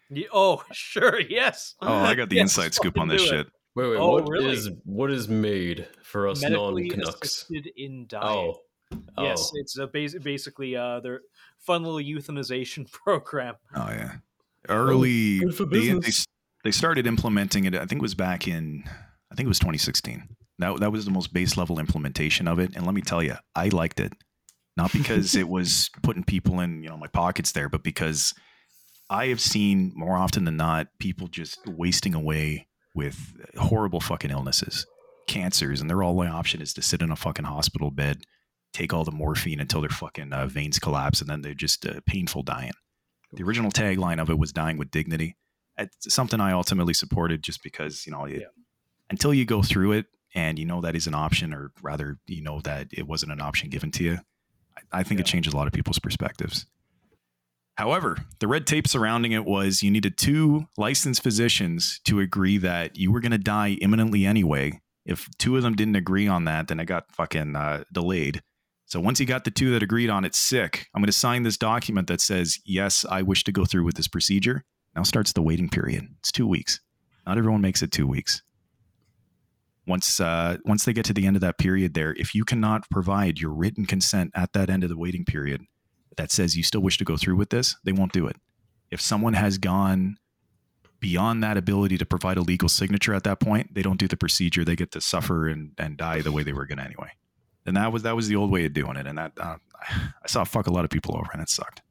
Yeah, 0.08 0.28
oh, 0.32 0.64
sure, 0.72 1.20
yes. 1.20 1.74
Oh, 1.82 1.92
I 1.92 2.14
got 2.14 2.30
the 2.30 2.36
yes, 2.36 2.44
inside 2.44 2.72
scoop 2.72 2.98
on 2.98 3.08
this 3.08 3.20
shit. 3.20 3.48
Wait, 3.74 3.90
wait, 3.90 3.98
oh, 3.98 4.12
what 4.12 4.26
really? 4.26 4.54
is 4.54 4.70
what 4.86 5.10
is 5.10 5.28
MAID 5.28 5.86
for 6.02 6.28
us 6.28 6.40
non 6.40 6.88
Canucks? 6.88 7.44
in 7.76 8.06
dying. 8.06 8.54
Oh. 8.54 8.60
Oh. 9.18 9.22
Yes, 9.22 9.52
it's 9.54 9.76
a 9.76 9.86
bas- 9.86 10.16
basically 10.16 10.76
uh, 10.76 11.00
their 11.00 11.20
fun 11.58 11.84
little 11.84 12.00
euthanization 12.00 12.90
program. 12.90 13.56
Oh 13.76 13.90
yeah, 13.90 14.14
early 14.70 15.40
they, 15.40 15.92
they, 15.92 16.10
they 16.64 16.70
started 16.70 17.06
implementing 17.06 17.64
it. 17.64 17.74
I 17.74 17.86
think 17.86 18.00
it 18.00 18.02
was 18.02 18.14
back 18.14 18.48
in 18.48 18.84
I 19.30 19.34
think 19.34 19.46
it 19.46 19.48
was 19.48 19.58
2016. 19.58 20.28
That 20.58 20.80
that 20.80 20.92
was 20.92 21.04
the 21.04 21.10
most 21.10 21.32
base 21.32 21.56
level 21.56 21.78
implementation 21.78 22.48
of 22.48 22.58
it, 22.58 22.74
and 22.74 22.84
let 22.84 22.94
me 22.94 23.02
tell 23.02 23.22
you, 23.22 23.34
I 23.54 23.68
liked 23.68 24.00
it. 24.00 24.12
Not 24.76 24.92
because 24.92 25.34
it 25.34 25.48
was 25.48 25.90
putting 26.02 26.24
people 26.24 26.60
in 26.60 26.82
you 26.82 26.88
know 26.88 26.96
my 26.96 27.06
pockets 27.06 27.52
there, 27.52 27.68
but 27.68 27.82
because 27.82 28.34
I 29.08 29.26
have 29.26 29.40
seen 29.40 29.92
more 29.94 30.16
often 30.16 30.44
than 30.44 30.56
not 30.56 30.88
people 30.98 31.28
just 31.28 31.58
wasting 31.66 32.14
away 32.14 32.68
with 32.94 33.34
horrible 33.58 34.00
fucking 34.00 34.30
illnesses, 34.30 34.86
cancers, 35.26 35.80
and 35.80 35.88
their 35.88 36.02
only 36.02 36.28
option 36.28 36.60
is 36.60 36.72
to 36.74 36.82
sit 36.82 37.02
in 37.02 37.10
a 37.10 37.16
fucking 37.16 37.44
hospital 37.44 37.90
bed, 37.90 38.22
take 38.72 38.92
all 38.92 39.04
the 39.04 39.10
morphine 39.10 39.60
until 39.60 39.80
their 39.80 39.90
fucking 39.90 40.32
uh, 40.32 40.46
veins 40.46 40.78
collapse, 40.78 41.20
and 41.20 41.30
then 41.30 41.42
they're 41.42 41.54
just 41.54 41.86
uh, 41.86 42.00
painful 42.06 42.42
dying. 42.42 42.72
The 43.32 43.42
original 43.44 43.70
tagline 43.70 44.20
of 44.20 44.30
it 44.30 44.38
was 44.38 44.52
"Dying 44.52 44.76
with 44.76 44.90
Dignity." 44.90 45.36
It's 45.78 46.12
something 46.12 46.40
I 46.40 46.52
ultimately 46.52 46.94
supported, 46.94 47.42
just 47.42 47.62
because 47.62 48.06
you 48.06 48.12
know, 48.12 48.24
it, 48.24 48.40
yeah. 48.40 48.46
until 49.08 49.32
you 49.32 49.44
go 49.44 49.62
through 49.62 49.92
it 49.92 50.06
and 50.34 50.58
you 50.58 50.64
know 50.64 50.80
that 50.80 50.96
is 50.96 51.06
an 51.06 51.14
option, 51.14 51.54
or 51.54 51.72
rather, 51.82 52.18
you 52.26 52.42
know 52.42 52.60
that 52.60 52.88
it 52.92 53.06
wasn't 53.06 53.32
an 53.32 53.40
option 53.40 53.70
given 53.70 53.90
to 53.92 54.04
you. 54.04 54.18
I, 54.76 55.00
I 55.00 55.02
think 55.02 55.18
yeah. 55.18 55.22
it 55.22 55.26
changes 55.26 55.52
a 55.52 55.56
lot 55.56 55.66
of 55.66 55.72
people's 55.72 55.98
perspectives. 55.98 56.66
However, 57.76 58.18
the 58.40 58.48
red 58.48 58.66
tape 58.66 58.86
surrounding 58.86 59.32
it 59.32 59.46
was 59.46 59.82
you 59.82 59.90
needed 59.90 60.18
two 60.18 60.66
licensed 60.76 61.22
physicians 61.22 61.98
to 62.04 62.20
agree 62.20 62.58
that 62.58 62.98
you 62.98 63.10
were 63.10 63.20
going 63.20 63.32
to 63.32 63.38
die 63.38 63.78
imminently 63.80 64.26
anyway. 64.26 64.80
If 65.06 65.28
two 65.38 65.56
of 65.56 65.62
them 65.62 65.76
didn't 65.76 65.96
agree 65.96 66.28
on 66.28 66.44
that, 66.44 66.68
then 66.68 66.78
it 66.78 66.84
got 66.84 67.10
fucking 67.10 67.56
uh, 67.56 67.84
delayed. 67.90 68.42
So 68.90 68.98
once 68.98 69.20
he 69.20 69.24
got 69.24 69.44
the 69.44 69.52
two 69.52 69.70
that 69.70 69.84
agreed 69.84 70.10
on 70.10 70.24
it, 70.24 70.34
sick. 70.34 70.88
I'm 70.92 71.00
going 71.00 71.06
to 71.06 71.12
sign 71.12 71.44
this 71.44 71.56
document 71.56 72.08
that 72.08 72.20
says, 72.20 72.58
yes, 72.64 73.06
I 73.08 73.22
wish 73.22 73.44
to 73.44 73.52
go 73.52 73.64
through 73.64 73.84
with 73.84 73.94
this 73.94 74.08
procedure. 74.08 74.64
Now 74.96 75.04
starts 75.04 75.32
the 75.32 75.42
waiting 75.42 75.68
period. 75.68 76.08
It's 76.18 76.32
two 76.32 76.46
weeks. 76.48 76.80
Not 77.24 77.38
everyone 77.38 77.60
makes 77.60 77.82
it 77.82 77.92
two 77.92 78.08
weeks. 78.08 78.42
Once, 79.86 80.18
uh, 80.18 80.56
once 80.64 80.84
they 80.84 80.92
get 80.92 81.04
to 81.04 81.12
the 81.12 81.24
end 81.24 81.36
of 81.36 81.40
that 81.40 81.56
period 81.56 81.94
there, 81.94 82.14
if 82.14 82.34
you 82.34 82.44
cannot 82.44 82.90
provide 82.90 83.38
your 83.38 83.52
written 83.52 83.86
consent 83.86 84.32
at 84.34 84.52
that 84.54 84.68
end 84.68 84.82
of 84.82 84.90
the 84.90 84.98
waiting 84.98 85.24
period, 85.24 85.62
that 86.16 86.32
says 86.32 86.56
you 86.56 86.64
still 86.64 86.82
wish 86.82 86.98
to 86.98 87.04
go 87.04 87.16
through 87.16 87.36
with 87.36 87.50
this, 87.50 87.76
they 87.84 87.92
won't 87.92 88.12
do 88.12 88.26
it. 88.26 88.34
If 88.90 89.00
someone 89.00 89.34
has 89.34 89.56
gone 89.56 90.16
beyond 90.98 91.44
that 91.44 91.56
ability 91.56 91.96
to 91.98 92.04
provide 92.04 92.38
a 92.38 92.42
legal 92.42 92.68
signature 92.68 93.14
at 93.14 93.22
that 93.22 93.38
point, 93.38 93.72
they 93.72 93.82
don't 93.82 94.00
do 94.00 94.08
the 94.08 94.16
procedure. 94.16 94.64
They 94.64 94.74
get 94.74 94.90
to 94.92 95.00
suffer 95.00 95.46
and, 95.46 95.74
and 95.78 95.96
die 95.96 96.22
the 96.22 96.32
way 96.32 96.42
they 96.42 96.52
were 96.52 96.66
going 96.66 96.78
to 96.78 96.84
anyway. 96.84 97.12
And 97.66 97.76
that 97.76 97.92
was 97.92 98.02
that 98.02 98.16
was 98.16 98.28
the 98.28 98.36
old 98.36 98.50
way 98.50 98.64
of 98.64 98.72
doing 98.72 98.96
it. 98.96 99.06
And 99.06 99.18
that 99.18 99.32
uh, 99.38 99.56
I 99.82 100.26
saw 100.26 100.44
fuck 100.44 100.66
a 100.66 100.72
lot 100.72 100.84
of 100.84 100.90
people 100.90 101.16
over, 101.16 101.30
and 101.32 101.42
it 101.42 101.48
sucked. 101.48 101.82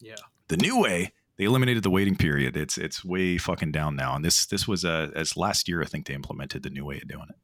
Yeah. 0.00 0.14
The 0.48 0.56
new 0.56 0.80
way, 0.80 1.12
they 1.36 1.44
eliminated 1.44 1.82
the 1.82 1.90
waiting 1.90 2.16
period. 2.16 2.56
It's 2.56 2.78
it's 2.78 3.04
way 3.04 3.38
fucking 3.38 3.72
down 3.72 3.96
now. 3.96 4.14
And 4.14 4.24
this 4.24 4.46
this 4.46 4.66
was 4.66 4.84
uh, 4.84 5.10
as 5.14 5.36
last 5.36 5.68
year 5.68 5.82
I 5.82 5.86
think 5.86 6.06
they 6.06 6.14
implemented 6.14 6.62
the 6.62 6.70
new 6.70 6.84
way 6.84 6.96
of 6.96 7.08
doing 7.08 7.26
it. 7.28 7.36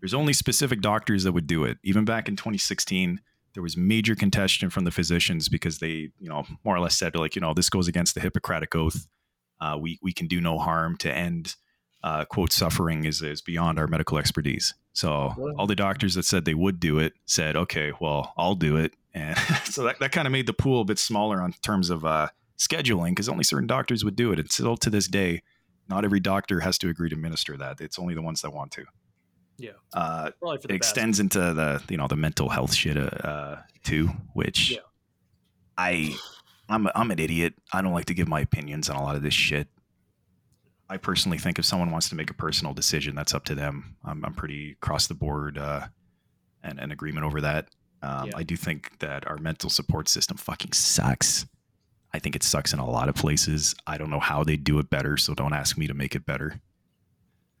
There's 0.00 0.14
only 0.14 0.32
specific 0.32 0.80
doctors 0.80 1.24
that 1.24 1.32
would 1.32 1.46
do 1.46 1.64
it. 1.64 1.78
Even 1.82 2.04
back 2.04 2.28
in 2.28 2.36
2016, 2.36 3.20
there 3.54 3.62
was 3.62 3.76
major 3.76 4.14
contention 4.14 4.68
from 4.68 4.84
the 4.84 4.90
physicians 4.90 5.48
because 5.48 5.78
they, 5.78 6.10
you 6.18 6.28
know, 6.28 6.44
more 6.62 6.76
or 6.76 6.80
less 6.80 6.96
said 6.96 7.16
like, 7.16 7.34
you 7.34 7.40
know, 7.40 7.54
this 7.54 7.70
goes 7.70 7.88
against 7.88 8.14
the 8.14 8.20
Hippocratic 8.20 8.74
oath. 8.76 9.08
Uh, 9.60 9.78
we 9.80 9.98
we 10.02 10.12
can 10.12 10.26
do 10.26 10.40
no 10.40 10.58
harm 10.58 10.96
to 10.98 11.12
end 11.12 11.56
uh, 12.06 12.24
quote 12.24 12.52
suffering 12.52 13.04
is 13.04 13.20
is 13.20 13.42
beyond 13.42 13.80
our 13.80 13.88
medical 13.88 14.16
expertise. 14.16 14.74
So 14.92 15.34
all 15.58 15.66
the 15.66 15.74
doctors 15.74 16.14
that 16.14 16.24
said 16.24 16.44
they 16.44 16.54
would 16.54 16.78
do 16.78 17.00
it 17.00 17.14
said, 17.26 17.56
okay, 17.56 17.92
well, 18.00 18.32
I'll 18.38 18.54
do 18.54 18.76
it, 18.76 18.94
and 19.12 19.36
so 19.64 19.82
that, 19.82 19.98
that 19.98 20.12
kind 20.12 20.26
of 20.26 20.32
made 20.32 20.46
the 20.46 20.52
pool 20.52 20.82
a 20.82 20.84
bit 20.84 21.00
smaller 21.00 21.42
on 21.42 21.52
terms 21.62 21.90
of 21.90 22.04
uh, 22.04 22.28
scheduling 22.58 23.10
because 23.10 23.28
only 23.28 23.42
certain 23.42 23.66
doctors 23.66 24.04
would 24.04 24.14
do 24.14 24.30
it. 24.30 24.38
And 24.38 24.50
still 24.50 24.76
to 24.76 24.88
this 24.88 25.08
day, 25.08 25.42
not 25.88 26.04
every 26.04 26.20
doctor 26.20 26.60
has 26.60 26.78
to 26.78 26.88
agree 26.88 27.10
to 27.10 27.16
minister 27.16 27.56
that. 27.56 27.80
It's 27.80 27.98
only 27.98 28.14
the 28.14 28.22
ones 28.22 28.40
that 28.42 28.52
want 28.52 28.70
to. 28.72 28.84
Yeah. 29.58 29.70
Uh, 29.92 30.30
it 30.42 30.70
extends 30.70 31.18
into 31.18 31.40
the 31.40 31.82
you 31.88 31.96
know 31.96 32.06
the 32.06 32.16
mental 32.16 32.50
health 32.50 32.72
shit 32.72 32.96
uh, 32.96 33.56
too, 33.82 34.10
which 34.32 34.70
yeah. 34.70 34.78
I 35.76 36.14
I'm 36.68 36.86
I'm 36.94 37.10
an 37.10 37.18
idiot. 37.18 37.54
I 37.72 37.82
don't 37.82 37.92
like 37.92 38.06
to 38.06 38.14
give 38.14 38.28
my 38.28 38.42
opinions 38.42 38.88
on 38.88 38.94
a 38.94 39.02
lot 39.02 39.16
of 39.16 39.22
this 39.22 39.34
shit. 39.34 39.66
I 40.88 40.96
personally 40.96 41.38
think 41.38 41.58
if 41.58 41.64
someone 41.64 41.90
wants 41.90 42.08
to 42.10 42.14
make 42.14 42.30
a 42.30 42.34
personal 42.34 42.72
decision, 42.72 43.14
that's 43.14 43.34
up 43.34 43.44
to 43.46 43.54
them. 43.54 43.96
I'm, 44.04 44.24
I'm 44.24 44.34
pretty 44.34 44.72
across 44.72 45.06
the 45.06 45.14
board 45.14 45.58
uh, 45.58 45.86
and 46.62 46.78
an 46.78 46.92
agreement 46.92 47.26
over 47.26 47.40
that. 47.40 47.68
Um, 48.02 48.28
yeah. 48.28 48.36
I 48.36 48.42
do 48.42 48.56
think 48.56 48.98
that 49.00 49.26
our 49.26 49.38
mental 49.38 49.70
support 49.70 50.08
system 50.08 50.36
fucking 50.36 50.72
sucks. 50.72 51.46
I 52.12 52.18
think 52.18 52.36
it 52.36 52.42
sucks 52.42 52.72
in 52.72 52.78
a 52.78 52.88
lot 52.88 53.08
of 53.08 53.14
places. 53.14 53.74
I 53.86 53.98
don't 53.98 54.10
know 54.10 54.20
how 54.20 54.44
they 54.44 54.56
do 54.56 54.78
it 54.78 54.88
better, 54.88 55.16
so 55.16 55.34
don't 55.34 55.52
ask 55.52 55.76
me 55.76 55.86
to 55.86 55.94
make 55.94 56.14
it 56.14 56.24
better. 56.24 56.60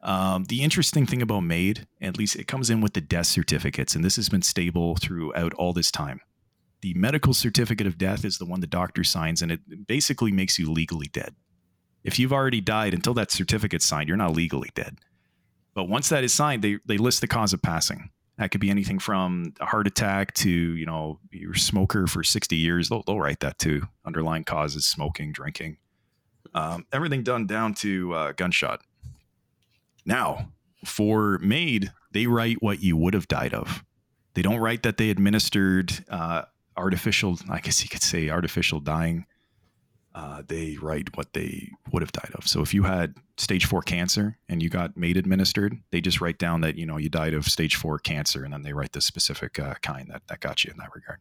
Um, 0.02 0.44
the 0.44 0.62
interesting 0.62 1.04
thing 1.04 1.20
about 1.20 1.40
MAID, 1.40 1.86
at 2.00 2.16
least 2.16 2.36
it 2.36 2.46
comes 2.46 2.70
in 2.70 2.80
with 2.80 2.92
the 2.92 3.00
death 3.00 3.26
certificates, 3.26 3.96
and 3.96 4.04
this 4.04 4.16
has 4.16 4.28
been 4.28 4.42
stable 4.42 4.94
throughout 4.96 5.52
all 5.54 5.72
this 5.72 5.90
time. 5.90 6.20
The 6.80 6.94
medical 6.94 7.34
certificate 7.34 7.88
of 7.88 7.98
death 7.98 8.24
is 8.24 8.38
the 8.38 8.44
one 8.44 8.60
the 8.60 8.68
doctor 8.68 9.02
signs, 9.02 9.42
and 9.42 9.50
it 9.50 9.86
basically 9.88 10.30
makes 10.30 10.58
you 10.58 10.70
legally 10.70 11.08
dead. 11.08 11.34
If 12.06 12.20
you've 12.20 12.32
already 12.32 12.60
died 12.60 12.94
until 12.94 13.14
that 13.14 13.32
certificate's 13.32 13.84
signed, 13.84 14.08
you're 14.08 14.16
not 14.16 14.32
legally 14.32 14.70
dead. 14.74 14.98
But 15.74 15.88
once 15.88 16.08
that 16.10 16.22
is 16.22 16.32
signed, 16.32 16.62
they, 16.62 16.78
they 16.86 16.98
list 16.98 17.20
the 17.20 17.26
cause 17.26 17.52
of 17.52 17.60
passing. 17.60 18.10
That 18.38 18.52
could 18.52 18.60
be 18.60 18.70
anything 18.70 19.00
from 19.00 19.54
a 19.60 19.66
heart 19.66 19.88
attack 19.88 20.32
to, 20.34 20.50
you 20.50 20.86
know, 20.86 21.18
you're 21.32 21.52
a 21.54 21.58
smoker 21.58 22.06
for 22.06 22.22
60 22.22 22.54
years. 22.54 22.88
They'll, 22.88 23.02
they'll 23.02 23.18
write 23.18 23.40
that 23.40 23.58
too. 23.58 23.88
Underlying 24.04 24.44
causes, 24.44 24.86
smoking, 24.86 25.32
drinking. 25.32 25.78
Um, 26.54 26.86
everything 26.92 27.24
done 27.24 27.46
down 27.46 27.74
to 27.74 28.14
uh, 28.14 28.32
gunshot. 28.32 28.82
Now, 30.04 30.52
for 30.84 31.40
MAID, 31.40 31.92
they 32.12 32.28
write 32.28 32.62
what 32.62 32.80
you 32.80 32.96
would 32.96 33.14
have 33.14 33.26
died 33.26 33.52
of. 33.52 33.84
They 34.34 34.42
don't 34.42 34.58
write 34.60 34.84
that 34.84 34.96
they 34.96 35.10
administered 35.10 36.04
uh, 36.08 36.42
artificial, 36.76 37.38
I 37.50 37.58
guess 37.58 37.82
you 37.82 37.88
could 37.88 38.02
say 38.02 38.30
artificial 38.30 38.78
dying. 38.78 39.26
Uh, 40.16 40.40
they 40.48 40.78
write 40.80 41.14
what 41.14 41.34
they 41.34 41.70
would 41.92 42.00
have 42.00 42.10
died 42.10 42.30
of. 42.34 42.48
So 42.48 42.62
if 42.62 42.72
you 42.72 42.84
had 42.84 43.14
stage 43.36 43.66
four 43.66 43.82
cancer 43.82 44.38
and 44.48 44.62
you 44.62 44.70
got 44.70 44.96
MAID 44.96 45.18
administered, 45.18 45.76
they 45.90 46.00
just 46.00 46.22
write 46.22 46.38
down 46.38 46.62
that 46.62 46.76
you 46.76 46.86
know 46.86 46.96
you 46.96 47.10
died 47.10 47.34
of 47.34 47.44
stage 47.44 47.76
four 47.76 47.98
cancer, 47.98 48.42
and 48.42 48.50
then 48.50 48.62
they 48.62 48.72
write 48.72 48.92
the 48.92 49.02
specific 49.02 49.58
uh, 49.58 49.74
kind 49.82 50.10
that 50.10 50.22
that 50.28 50.40
got 50.40 50.64
you 50.64 50.70
in 50.70 50.78
that 50.78 50.94
regard. 50.94 51.18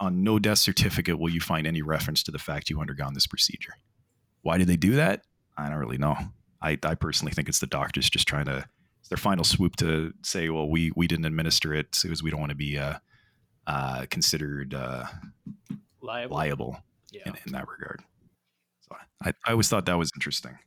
On 0.00 0.24
no 0.24 0.38
death 0.38 0.56
certificate 0.56 1.18
will 1.18 1.28
you 1.28 1.42
find 1.42 1.66
any 1.66 1.82
reference 1.82 2.22
to 2.22 2.30
the 2.30 2.38
fact 2.38 2.70
you 2.70 2.80
undergone 2.80 3.12
this 3.12 3.26
procedure. 3.26 3.74
Why 4.40 4.56
did 4.56 4.68
they 4.68 4.78
do 4.78 4.92
that? 4.92 5.20
I 5.58 5.68
don't 5.68 5.78
really 5.78 5.98
know. 5.98 6.16
I, 6.62 6.78
I 6.82 6.94
personally 6.94 7.32
think 7.32 7.50
it's 7.50 7.58
the 7.58 7.66
doctors 7.66 8.08
just 8.08 8.26
trying 8.26 8.46
to 8.46 8.64
it's 9.00 9.10
their 9.10 9.18
final 9.18 9.44
swoop 9.44 9.76
to 9.76 10.14
say, 10.22 10.48
well, 10.48 10.66
we 10.66 10.90
we 10.96 11.06
didn't 11.06 11.26
administer 11.26 11.74
it 11.74 11.98
because 12.02 12.22
we 12.22 12.30
don't 12.30 12.40
want 12.40 12.52
to 12.52 12.56
be 12.56 12.78
uh, 12.78 12.94
uh, 13.66 14.06
considered 14.08 14.72
uh, 14.72 15.04
liable, 16.00 16.36
liable 16.36 16.78
yeah. 17.10 17.20
in, 17.26 17.34
in, 17.44 17.52
that 17.52 17.68
regard. 17.68 18.00
So 18.88 18.96
I, 19.22 19.32
I 19.46 19.52
always 19.52 19.68
thought 19.68 19.86
that 19.86 19.98
was 19.98 20.10
interesting. 20.16 20.58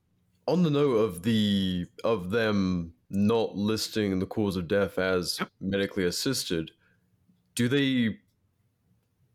On 0.48 0.64
the 0.64 0.70
note 0.70 0.96
of 0.96 1.24
the 1.24 1.88
of 2.04 2.30
them 2.30 2.94
not 3.10 3.56
listing 3.56 4.20
the 4.20 4.26
cause 4.26 4.56
of 4.56 4.68
death 4.68 4.98
as 5.00 5.40
yep. 5.40 5.50
medically 5.62 6.06
assisted, 6.06 6.72
do 7.56 7.68
they 7.68 8.18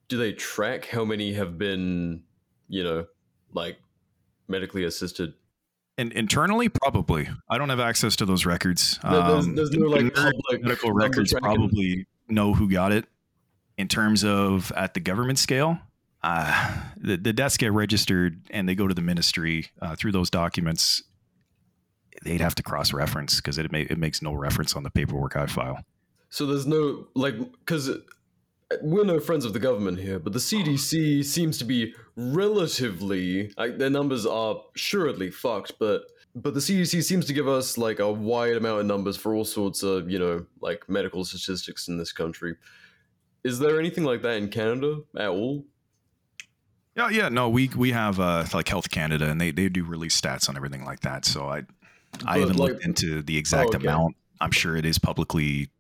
do 0.09 0.19
they 0.19 0.33
track 0.33 0.87
how 0.87 1.05
many 1.05 1.33
have 1.35 1.57
been, 1.57 2.23
you 2.69 2.85
know, 2.85 3.07
like 3.53 3.79
medically 4.49 4.85
assisted 4.85 5.33
And 5.99 6.13
internally, 6.13 6.69
probably. 6.69 7.29
I 7.49 7.59
don't 7.59 7.69
have 7.69 7.81
access 7.81 8.17
to 8.17 8.27
those 8.27 8.45
records. 8.47 8.99
No, 9.05 9.11
there's, 9.33 9.47
Um, 9.47 9.55
there's 9.55 9.71
no 9.73 9.87
like 9.89 10.15
public 10.15 10.63
medical 10.63 10.93
records 10.93 11.33
probably 11.35 12.07
know 12.29 12.55
who 12.55 12.69
got 12.69 12.93
it. 12.93 13.07
In 13.79 13.89
terms 13.89 14.25
of 14.25 14.71
at 14.73 14.95
the 14.95 15.01
government 15.01 15.39
scale, 15.39 15.79
uh, 16.23 16.83
the, 16.97 17.17
the 17.17 17.33
deaths 17.33 17.57
get 17.57 17.73
registered 17.73 18.41
and 18.51 18.69
they 18.69 18.75
go 18.75 18.87
to 18.87 18.95
the 18.95 19.03
ministry 19.03 19.67
uh, 19.81 19.97
through 19.97 20.13
those 20.13 20.31
documents. 20.31 21.03
They'd 22.23 22.41
have 22.41 22.55
to 22.57 22.63
cross 22.63 22.93
reference 22.93 23.37
because 23.37 23.59
it, 23.59 23.73
it 23.73 23.99
makes 23.99 24.23
no 24.23 24.33
reference 24.33 24.77
on 24.77 24.85
the 24.85 24.91
paperwork 24.91 25.37
I 25.37 25.47
file. 25.47 25.85
So 26.31 26.47
there's 26.47 26.67
no 26.67 27.09
like 27.15 27.35
because 27.39 27.91
we're 28.81 29.05
no 29.05 29.21
friends 29.21 29.45
of 29.45 29.53
the 29.53 29.59
government 29.59 29.99
here, 29.99 30.19
but 30.19 30.33
the 30.33 30.39
CDC 30.39 31.25
seems 31.25 31.59
to 31.59 31.65
be 31.65 31.95
relatively 32.17 33.53
like 33.59 33.79
their 33.79 33.91
numbers 33.91 34.25
are 34.25 34.63
assuredly 34.75 35.31
fucked, 35.31 35.75
but 35.79 36.05
but 36.35 36.55
the 36.55 36.61
CDC 36.61 37.03
seems 37.03 37.27
to 37.27 37.35
give 37.35 37.49
us 37.49 37.77
like 37.77 37.99
a 37.99 38.11
wide 38.11 38.57
amount 38.57 38.81
of 38.81 38.87
numbers 38.87 39.17
for 39.17 39.35
all 39.35 39.45
sorts 39.45 39.83
of 39.83 40.11
you 40.11 40.19
know 40.19 40.47
like 40.61 40.89
medical 40.89 41.25
statistics 41.25 41.89
in 41.89 41.99
this 41.99 42.13
country. 42.13 42.57
Is 43.45 43.59
there 43.59 43.79
anything 43.79 44.05
like 44.05 44.23
that 44.23 44.37
in 44.37 44.49
Canada 44.49 45.01
at 45.17 45.29
all? 45.29 45.67
Yeah, 46.95 47.09
yeah, 47.09 47.29
no, 47.31 47.49
we 47.49 47.69
we 47.75 47.93
have 47.93 48.21
uh, 48.21 48.45
like 48.53 48.69
Health 48.69 48.91
Canada, 48.91 49.31
and 49.31 49.41
they, 49.41 49.51
they 49.51 49.69
do 49.69 49.83
release 49.85 50.21
stats 50.21 50.49
on 50.49 50.57
everything 50.57 50.85
like 50.85 51.01
that. 51.01 51.25
So 51.25 51.49
I 51.49 51.63
I 52.27 52.39
haven't 52.39 52.57
like- 52.59 52.73
looked 52.73 52.85
into 52.85 53.23
the 53.23 53.39
exact 53.39 53.71
Oh, 53.75 53.77
okay. 53.77 53.87
amount. 53.87 54.17
I'm 54.41 54.51
sure 54.51 54.77
it 54.77 54.85
is 54.85 54.99
publicly 54.99 55.71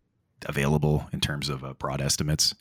available 0.46 1.08
in 1.12 1.20
terms 1.20 1.48
of 1.48 1.64
uh, 1.64 1.74
broad 1.74 2.00
estimates. 2.00 2.54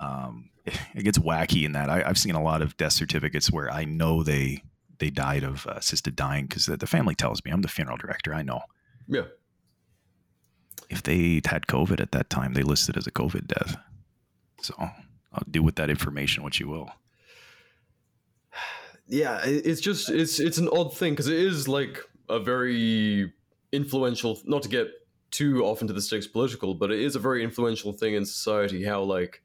Um, 0.00 0.50
it 0.64 1.02
gets 1.04 1.18
wacky 1.18 1.64
in 1.64 1.72
that 1.72 1.90
I, 1.90 2.02
I've 2.04 2.18
seen 2.18 2.34
a 2.34 2.42
lot 2.42 2.62
of 2.62 2.76
death 2.76 2.92
certificates 2.94 3.50
where 3.52 3.70
I 3.70 3.84
know 3.84 4.22
they 4.22 4.62
they 4.98 5.10
died 5.10 5.44
of 5.44 5.66
uh, 5.66 5.72
assisted 5.76 6.16
dying 6.16 6.46
because 6.46 6.64
the, 6.66 6.76
the 6.78 6.86
family 6.86 7.14
tells 7.14 7.44
me 7.44 7.50
I'm 7.50 7.60
the 7.62 7.68
funeral 7.68 7.98
director. 7.98 8.32
I 8.32 8.40
know 8.42 8.62
Yeah. 9.06 9.24
if 10.88 11.02
they 11.02 11.42
had 11.44 11.66
COVID 11.66 12.00
at 12.00 12.12
that 12.12 12.30
time, 12.30 12.54
they 12.54 12.62
listed 12.62 12.96
as 12.96 13.06
a 13.06 13.10
COVID 13.10 13.46
death. 13.46 13.76
So 14.62 14.74
I'll 14.78 15.42
do 15.50 15.62
with 15.62 15.74
that 15.76 15.90
information 15.90 16.42
what 16.42 16.58
you 16.58 16.68
will. 16.68 16.90
Yeah 19.08 19.40
it's 19.44 19.80
just 19.80 20.10
it's 20.10 20.40
it's 20.40 20.58
an 20.58 20.68
odd 20.68 20.96
thing 20.96 21.12
because 21.12 21.28
it 21.28 21.38
is 21.38 21.68
like 21.68 22.00
a 22.28 22.40
very 22.40 23.32
influential 23.72 24.40
not 24.44 24.62
to 24.62 24.68
get 24.68 24.88
too 25.30 25.64
off 25.64 25.80
into 25.80 25.92
the 25.92 26.00
sticks 26.00 26.26
political 26.26 26.74
but 26.74 26.90
it 26.90 27.00
is 27.00 27.14
a 27.14 27.18
very 27.18 27.42
influential 27.44 27.92
thing 27.92 28.14
in 28.14 28.24
society 28.24 28.84
how 28.84 29.02
like 29.02 29.42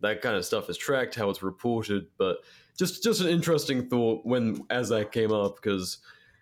that 0.00 0.22
kind 0.22 0.36
of 0.36 0.44
stuff 0.44 0.68
is 0.68 0.76
tracked 0.76 1.14
how 1.14 1.30
it's 1.30 1.42
reported 1.42 2.06
but 2.18 2.38
just 2.78 3.02
just 3.02 3.20
an 3.20 3.28
interesting 3.28 3.88
thought 3.88 4.24
when 4.24 4.60
as 4.70 4.88
that 4.88 5.12
came 5.12 5.32
up 5.32 5.56
because 5.56 5.98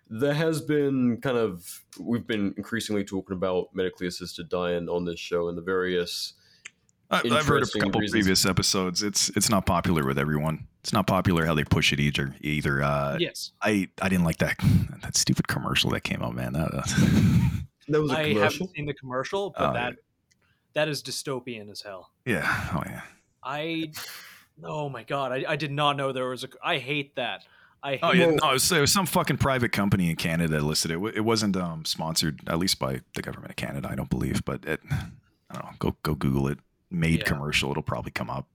there 0.09 0.33
has 0.33 0.59
been 0.59 1.17
kind 1.21 1.37
of 1.37 1.83
we've 1.99 2.25
been 2.25 2.53
increasingly 2.57 3.03
talking 3.03 3.35
about 3.35 3.67
medically 3.73 4.07
assisted 4.07 4.49
dying 4.49 4.89
on 4.89 5.05
this 5.05 5.19
show 5.19 5.49
and 5.49 5.57
the 5.57 5.61
various 5.61 6.33
I, 7.11 7.21
I've 7.31 7.47
heard 7.47 7.63
a 7.63 7.79
couple 7.79 8.01
reasons. 8.01 8.11
previous 8.11 8.45
episodes. 8.45 9.01
It's 9.01 9.29
it's 9.29 9.49
not 9.49 9.65
popular 9.65 10.05
with 10.05 10.19
everyone. 10.19 10.67
It's 10.81 10.93
not 10.93 11.07
popular 11.07 11.45
how 11.45 11.53
they 11.53 11.63
push 11.65 11.91
it 11.91 11.99
either. 11.99 12.33
Either 12.41 12.81
uh, 12.81 13.17
yes, 13.19 13.51
I 13.61 13.89
I 14.01 14.07
didn't 14.09 14.23
like 14.25 14.37
that 14.37 14.57
that 15.01 15.15
stupid 15.17 15.47
commercial 15.47 15.89
that 15.91 16.01
came 16.01 16.21
out, 16.23 16.35
man. 16.35 16.53
That, 16.53 16.73
uh, 16.73 16.83
there 17.87 18.01
was 18.01 18.11
a 18.11 18.15
commercial 18.15 18.41
haven't 18.41 18.75
seen 18.75 18.85
the 18.85 18.93
commercial, 18.93 19.53
but 19.57 19.69
Oh, 19.69 19.73
that 19.73 19.95
that 20.73 20.87
is 20.87 21.03
dystopian 21.03 21.69
as 21.69 21.81
hell. 21.81 22.11
yeah, 22.25 22.69
oh 22.73 22.83
yeah. 22.85 23.01
I, 23.43 23.91
oh 24.63 24.89
my 24.89 25.03
god, 25.03 25.31
I, 25.31 25.43
I 25.49 25.55
did 25.55 25.71
not 25.71 25.97
know 25.97 26.11
there 26.11 26.29
was 26.29 26.43
a. 26.43 26.49
I 26.63 26.77
hate 26.77 27.15
that. 27.15 27.43
I 27.81 27.91
hate 27.91 27.99
Oh 28.03 28.11
yeah, 28.11 28.27
Well- 28.27 28.35
no, 28.41 28.49
it 28.51 28.53
was, 28.53 28.71
it 28.71 28.79
was 28.81 28.91
some 28.93 29.05
fucking 29.05 29.37
private 29.37 29.71
company 29.71 30.09
in 30.09 30.15
Canada 30.17 30.59
listed 30.61 30.91
it. 30.91 30.99
It 31.15 31.21
wasn't 31.21 31.55
um, 31.57 31.85
sponsored, 31.85 32.41
at 32.47 32.59
least 32.59 32.79
by 32.79 32.99
the 33.15 33.21
government 33.21 33.51
of 33.51 33.55
Canada, 33.55 33.87
I 33.89 33.95
don't 33.95 34.09
believe. 34.09 34.43
But 34.45 34.65
it, 34.65 34.81
I 34.91 35.53
don't 35.53 35.63
know. 35.65 35.71
Go 35.79 35.95
go 36.03 36.15
Google 36.15 36.47
it. 36.49 36.59
MAID 36.91 37.19
Yeah. 37.19 37.23
commercial. 37.25 37.71
It'll 37.71 37.83
probably 37.83 38.11
come 38.11 38.29
up. 38.29 38.47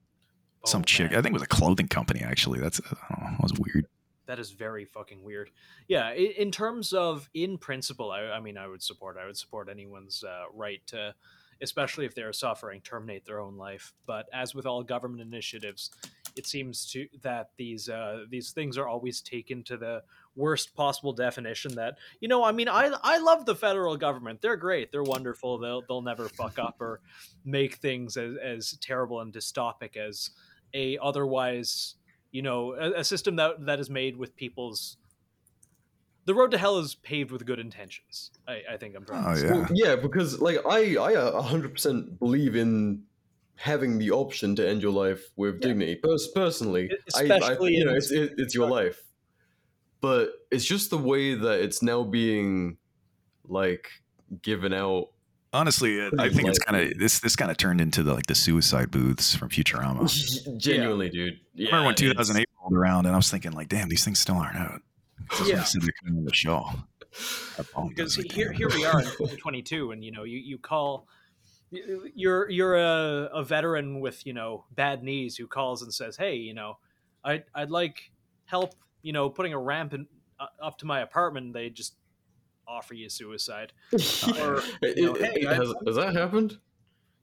Some 0.65 0.81
Oh, 0.81 0.85
chick. 0.85 1.11
man. 1.11 1.19
I 1.19 1.23
think 1.23 1.33
it 1.33 1.35
was 1.35 1.43
a 1.43 1.47
clothing 1.47 1.89
company. 1.89 2.21
Actually, 2.23 2.61
that's 2.61 2.81
I 2.81 3.21
know, 3.21 3.31
that 3.33 3.43
was 3.43 3.53
weird. 3.59 3.87
That 4.27 4.39
is 4.39 4.53
very 4.53 4.87
fucking 4.87 5.23
weird. 5.23 5.51
Yeah, 5.87 6.07
i- 6.07 6.15
in 6.15 6.51
terms 6.51 6.93
of 6.95 7.29
in 7.35 7.59
principle, 7.59 8.11
I, 8.11 8.23
I 8.23 8.41
mean, 8.41 8.57
I 8.57 8.67
would 8.67 8.83
support. 8.83 9.19
I 9.19 9.27
would 9.27 9.37
support 9.37 9.69
anyone's 9.69 10.25
uh, 10.25 10.45
right 10.55 10.81
to, 10.87 11.15
especially 11.61 12.07
if 12.07 12.15
they're 12.15 12.33
suffering, 12.33 12.81
terminate 12.81 13.27
their 13.27 13.39
own 13.41 13.59
life. 13.59 13.93
But 14.07 14.27
as 14.33 14.55
with 14.55 14.65
all 14.65 14.83
government 14.83 15.21
initiatives, 15.21 15.91
it 16.37 16.47
seems 16.47 16.91
to 16.93 17.07
that 17.21 17.51
these 17.59 17.91
uh, 17.91 18.25
these 18.31 18.53
things 18.53 18.79
are 18.79 18.89
always 18.89 19.21
taken 19.21 19.63
to 19.65 19.77
the 19.77 20.03
worst 20.37 20.75
possible 20.75 21.13
definition. 21.13 21.75
That 21.75 21.99
you 22.21 22.29
know, 22.29 22.43
I 22.43 22.53
mean, 22.53 22.67
I 22.69 22.91
I 23.03 23.19
love 23.19 23.45
the 23.45 23.55
federal 23.55 23.95
government. 23.99 24.41
They're 24.41 24.57
great. 24.57 24.91
They're 24.91 25.03
wonderful. 25.03 25.59
They'll 25.59 25.83
they'll 25.87 26.01
never 26.01 26.31
fuck 26.31 26.59
up 26.59 26.77
or 26.81 27.01
make 27.45 27.75
things 27.77 28.17
as, 28.17 28.37
as 28.43 28.79
terrible 28.81 29.21
and 29.21 29.35
dystopic 29.35 29.99
as 29.99 30.31
a 30.75 30.99
otherwise 30.99 31.95
you 32.33 32.43
know 32.43 32.75
a, 32.75 33.01
a 33.01 33.05
system 33.05 33.37
that 33.37 33.65
that 33.67 33.81
is 33.81 33.89
made 33.89 34.17
with 34.17 34.37
people's 34.37 34.97
the 36.27 36.35
road 36.35 36.51
to 36.51 36.59
hell 36.59 36.79
is 36.79 36.95
paved 36.95 37.31
with 37.31 37.45
good 37.47 37.59
intentions 37.59 38.31
i, 38.49 38.63
I 38.73 38.77
think 38.77 38.95
i'm 38.97 39.05
trying 39.05 39.25
Oh 39.27 39.35
to 39.35 39.37
say. 39.37 39.47
yeah. 39.47 39.53
Well, 39.53 39.69
yeah, 39.73 39.97
because 39.97 40.41
like 40.41 40.59
i 40.67 40.97
i 40.97 41.15
uh, 41.15 41.41
hundred 41.43 41.73
percent 41.73 42.19
believe 42.19 42.57
in 42.57 43.05
having 43.57 43.99
the 43.99 44.11
option 44.11 44.57
to 44.57 44.69
end 44.69 44.83
your 44.83 44.93
life 44.93 45.23
with 45.37 45.61
Yeah. 45.61 45.69
dignity. 45.69 46.01
Pers- 46.03 46.29
personally, 46.35 46.91
I, 47.15 47.21
I, 47.21 47.23
Especially 47.23 47.75
you 47.75 47.85
know, 47.85 47.95
it's, 47.95 48.11
it, 48.11 48.33
it's 48.37 48.53
your 48.53 48.69
life, 48.69 49.01
but 50.01 50.31
it's 50.51 50.65
just 50.65 50.91
the 50.91 50.99
way 50.99 51.35
that 51.35 51.61
it's 51.61 51.81
now 51.83 52.03
being 52.03 52.79
like 53.47 53.89
given 54.43 54.73
out. 54.73 55.11
Honestly, 55.55 55.99
it- 55.99 56.13
I 56.15 56.25
Pretty 56.29 56.35
think 56.35 56.49
it's 56.49 56.59
kind 56.59 56.93
of 56.93 56.99
this. 56.99 57.21
This 57.21 57.37
kind 57.37 57.51
of 57.51 57.57
turned 57.57 57.81
into 57.81 58.03
the, 58.03 58.13
like 58.13 58.27
the 58.27 58.35
suicide 58.35 58.91
booths 58.91 59.35
from 59.35 59.49
Futurama. 59.49 60.57
Genuinely, 60.59 61.09
dude. 61.09 61.39
Yeah, 61.55 61.69
I 61.69 61.71
remember 61.71 61.87
when 61.87 61.95
2008 61.95 62.47
rolled 62.61 62.75
around, 62.75 63.07
and 63.07 63.15
I 63.15 63.17
was 63.17 63.31
thinking, 63.31 63.53
like, 63.53 63.69
damn, 63.69 63.89
these 63.89 64.05
things 64.05 64.19
still 64.19 64.37
aren't 64.37 64.57
out. 64.57 64.83
Yeah. 65.47 65.55
what 65.55 65.59
I 65.59 65.63
said 65.65 65.83
coming 66.03 66.19
on 66.19 66.25
the 66.25 66.35
show. 66.35 66.67
Because 67.89 68.19
like, 68.19 68.33
here, 68.33 68.53
here 68.53 68.69
we 68.69 68.85
are 68.85 68.99
in 69.01 69.07
2022 69.19 69.93
and 69.93 70.05
you 70.05 70.11
know 70.11 70.25
you, 70.25 70.39
you 70.39 70.59
call 70.59 71.07
you're 71.71 72.51
you're 72.51 72.77
a, 72.77 73.31
a 73.33 73.45
veteran 73.45 74.01
with 74.01 74.27
you 74.27 74.33
know 74.33 74.65
bad 74.73 75.03
knees 75.03 75.37
who 75.37 75.47
calls 75.47 75.83
and 75.83 75.95
says 75.95 76.17
hey 76.17 76.35
you 76.35 76.55
know 76.55 76.79
I'd, 77.25 77.45
I'd 77.55 77.71
like 77.71 78.11
help 78.47 78.75
you 79.03 79.13
know 79.13 79.31
putting 79.31 79.53
a 79.53 79.59
ramp 79.59 79.95
in, 79.95 80.07
uh, 80.41 80.47
up 80.61 80.79
to 80.79 80.87
my 80.87 81.01
apartment 81.01 81.53
they 81.53 81.71
just 81.71 81.95
offer 82.67 82.95
you 82.95 83.09
suicide 83.09 83.73
or, 83.93 84.61
you 84.83 85.07
know, 85.07 85.15
hey, 85.15 85.33
it- 85.43 85.49
I- 85.49 85.55
has, 85.55 85.73
has 85.87 85.97
that 85.97 86.15
happened? 86.17 86.59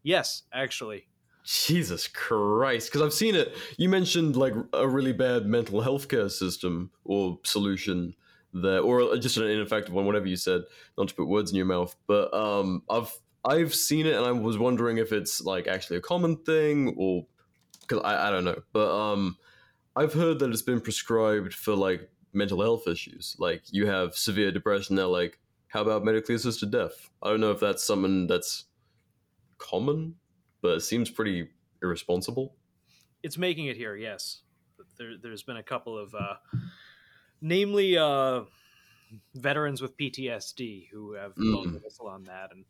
yes 0.04 0.44
actually 0.54 1.08
Jesus 1.44 2.08
Christ. 2.08 2.90
Because 2.92 3.02
I've 3.02 3.14
seen 3.14 3.34
it. 3.34 3.56
You 3.78 3.90
mentioned 3.90 4.36
like 4.36 4.54
a 4.74 4.88
really 4.88 5.12
bad 5.12 5.48
mental 5.48 5.82
health 5.82 6.08
care 6.08 6.30
system 6.30 6.92
or 7.04 7.40
solution 7.44 8.14
there, 8.54 8.80
or 8.82 9.18
just 9.18 9.38
an 9.38 9.46
ineffective 9.48 9.92
one, 9.92 10.06
whatever 10.06 10.28
you 10.28 10.36
said, 10.36 10.62
not 11.00 11.08
to 11.08 11.16
put 11.16 11.28
words 11.28 11.50
in 11.50 11.58
your 11.58 11.66
mouth. 11.66 11.96
But 12.06 12.32
um, 12.32 12.84
I've 12.92 13.12
I've 13.44 13.74
seen 13.74 14.06
it 14.06 14.14
and 14.16 14.24
I 14.24 14.32
was 14.34 14.60
wondering 14.60 15.00
if 15.00 15.12
it's 15.12 15.42
like 15.42 15.66
actually 15.68 15.98
a 15.98 16.02
common 16.02 16.38
thing 16.38 16.94
or 16.96 17.26
because 17.82 18.02
I, 18.06 18.28
I 18.28 18.30
don't 18.32 18.46
know. 18.46 18.62
But 18.72 18.92
um, 18.96 19.36
I've 19.96 20.14
heard 20.14 20.38
that 20.40 20.52
it's 20.52 20.62
been 20.62 20.80
prescribed 20.80 21.56
for 21.56 21.74
like 21.74 22.08
mental 22.34 22.62
health 22.62 22.88
issues. 22.88 23.36
Like 23.40 23.64
you 23.72 23.88
have 23.88 24.16
severe 24.16 24.52
depression, 24.52 24.96
they're 24.96 25.06
like, 25.06 25.40
how 25.68 25.82
about 25.82 26.04
medically 26.06 26.36
assisted 26.36 26.72
death? 26.72 27.10
I 27.24 27.30
don't 27.30 27.40
know 27.42 27.52
if 27.52 27.60
that's 27.60 27.84
something 27.84 28.28
that's 28.28 28.66
common, 29.58 30.16
but 30.62 30.78
it 30.78 30.82
seems 30.82 31.10
pretty 31.10 31.50
irresponsible. 31.82 32.56
it's 33.24 33.38
making 33.38 33.68
it 33.68 33.78
here 33.78 33.96
yes 33.96 34.42
there, 34.98 35.14
there's 35.22 35.44
been 35.44 35.58
a 35.58 35.64
couple 35.64 35.98
of 35.98 36.14
uh, 36.16 36.36
namely 37.42 37.98
uh, 37.98 38.42
veterans 39.36 39.82
with 39.82 39.96
ptsd 39.98 40.88
who 40.92 41.14
have 41.14 41.36
blown 41.36 41.68
Mm. 41.70 41.74
the 41.74 41.80
whistle 41.80 42.08
on 42.08 42.24
that 42.26 42.52
and 42.52 42.66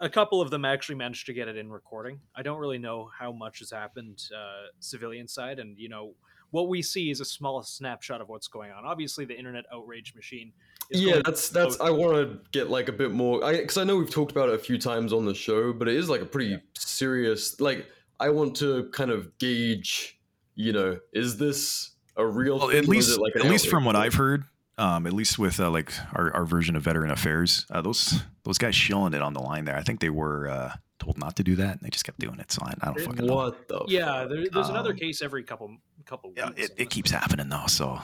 a 0.00 0.08
couple 0.10 0.40
of 0.40 0.50
them 0.50 0.64
actually 0.64 0.96
managed 0.96 1.26
to 1.26 1.32
get 1.32 1.48
it 1.48 1.56
in 1.56 1.70
recording 1.70 2.20
i 2.34 2.42
don't 2.42 2.58
really 2.58 2.78
know 2.78 3.10
how 3.18 3.32
much 3.32 3.60
has 3.60 3.70
happened 3.70 4.18
uh, 4.36 4.66
civilian 4.80 5.28
side 5.28 5.58
and 5.58 5.78
you 5.78 5.88
know 5.88 6.14
what 6.50 6.68
we 6.68 6.82
see 6.82 7.10
is 7.10 7.20
a 7.20 7.24
small 7.24 7.62
snapshot 7.62 8.20
of 8.20 8.28
what's 8.28 8.48
going 8.48 8.70
on 8.70 8.84
obviously 8.84 9.24
the 9.24 9.36
internet 9.36 9.64
outrage 9.72 10.14
machine 10.14 10.52
is 10.90 11.00
Yeah, 11.00 11.12
going 11.12 11.22
that's 11.24 11.48
that's. 11.48 11.80
I 11.80 11.90
want 11.90 12.16
to 12.16 12.38
get 12.52 12.70
like 12.70 12.88
a 12.88 12.92
bit 12.92 13.12
more, 13.12 13.40
because 13.50 13.76
I, 13.76 13.84
know 13.84 13.96
we've 13.96 14.10
talked 14.10 14.30
about 14.30 14.48
it 14.48 14.54
a 14.54 14.58
few 14.58 14.78
times 14.78 15.12
on 15.12 15.24
the 15.24 15.34
show, 15.34 15.72
but 15.72 15.88
it 15.88 15.96
is 15.96 16.08
like 16.08 16.20
a 16.20 16.26
pretty 16.26 16.58
serious. 16.76 17.60
Like, 17.60 17.86
I 18.20 18.30
want 18.30 18.56
to 18.56 18.88
kind 18.90 19.10
of 19.10 19.36
gauge, 19.38 20.18
you 20.54 20.72
know, 20.72 20.98
is 21.12 21.36
this 21.36 21.92
a 22.16 22.26
real? 22.26 22.58
Well, 22.58 22.68
thing, 22.68 22.78
at 22.78 22.88
least, 22.88 23.18
like 23.18 23.34
an 23.34 23.42
at 23.42 23.50
least 23.50 23.68
from 23.68 23.84
what? 23.84 23.96
I've 23.96 24.14
heard, 24.14 24.44
um, 24.78 25.06
at 25.06 25.12
least 25.12 25.38
with 25.38 25.58
uh, 25.60 25.70
like 25.70 25.92
our, 26.14 26.32
our 26.34 26.44
version 26.44 26.76
of 26.76 26.82
veteran 26.82 27.10
affairs, 27.10 27.66
uh, 27.70 27.80
those 27.80 28.22
those 28.44 28.58
guys 28.58 28.74
shilling 28.74 29.14
it 29.14 29.22
on 29.22 29.32
the 29.32 29.40
line 29.40 29.64
there. 29.64 29.76
I 29.76 29.82
think 29.82 30.00
they 30.00 30.10
were 30.10 30.48
uh, 30.48 30.72
told 30.98 31.18
not 31.18 31.36
to 31.36 31.42
do 31.42 31.56
that, 31.56 31.72
and 31.72 31.80
they 31.82 31.90
just 31.90 32.04
kept 32.04 32.18
doing 32.18 32.38
it. 32.40 32.50
So 32.52 32.62
I, 32.64 32.74
I 32.80 32.86
don't 32.92 33.00
fucking 33.00 33.26
know. 33.26 33.34
What 33.34 33.68
the? 33.68 33.84
yeah 33.88 34.20
fuck? 34.22 34.28
there, 34.30 34.48
there's 34.50 34.68
another 34.68 34.90
Um, 34.92 34.96
case 34.96 35.22
every 35.22 35.42
couple 35.42 35.76
couple 36.04 36.32
Yeah, 36.36 36.48
weeks. 36.50 36.64
it, 36.64 36.70
it 36.78 36.90
keeps 36.90 37.10
happening 37.10 37.48
though. 37.48 37.66
So 37.66 38.00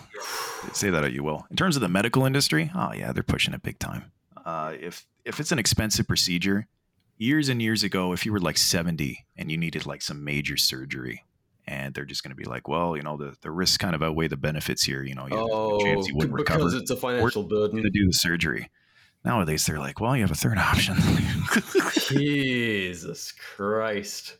say 0.72 0.90
that 0.90 1.02
how 1.02 1.08
you 1.08 1.22
will. 1.22 1.46
In 1.50 1.56
terms 1.56 1.76
of 1.76 1.82
the 1.82 1.88
medical 1.88 2.24
industry, 2.24 2.70
oh 2.74 2.92
yeah, 2.92 3.12
they're 3.12 3.22
pushing 3.22 3.54
it 3.54 3.62
big 3.62 3.78
time. 3.78 4.12
Uh, 4.44 4.74
if 4.80 5.06
if 5.24 5.38
it's 5.40 5.52
an 5.52 5.58
expensive 5.58 6.06
procedure, 6.08 6.66
years 7.16 7.48
and 7.48 7.62
years 7.62 7.82
ago, 7.82 8.12
if 8.12 8.26
you 8.26 8.32
were 8.32 8.40
like 8.40 8.58
seventy 8.58 9.26
and 9.36 9.50
you 9.50 9.56
needed 9.56 9.86
like 9.86 10.02
some 10.02 10.24
major 10.24 10.56
surgery, 10.56 11.24
and 11.66 11.94
they're 11.94 12.04
just 12.04 12.22
going 12.24 12.30
to 12.30 12.36
be 12.36 12.44
like, 12.44 12.66
well, 12.66 12.96
you 12.96 13.02
know, 13.02 13.16
the 13.16 13.36
the 13.42 13.50
risks 13.50 13.76
kind 13.78 13.94
of 13.94 14.02
outweigh 14.02 14.26
the 14.28 14.36
benefits 14.36 14.82
here. 14.82 15.02
You 15.04 15.14
know, 15.14 15.26
you 15.28 15.36
have 15.36 15.46
a 15.46 15.48
Oh, 15.50 15.78
chance 15.84 16.08
you 16.08 16.16
wouldn't 16.16 16.34
recover. 16.34 16.58
because 16.58 16.74
it's 16.74 16.90
a 16.90 16.96
financial 16.96 17.44
going 17.44 17.70
burden. 17.70 17.82
to 17.84 17.90
do 17.90 18.06
the 18.06 18.12
surgery. 18.12 18.68
Nowadays, 19.24 19.66
they're 19.66 19.78
like, 19.78 20.00
well, 20.00 20.16
you 20.16 20.22
have 20.22 20.30
a 20.30 20.34
third 20.34 20.58
option. 20.58 20.96
Jesus 22.08 23.32
Christ. 23.32 24.36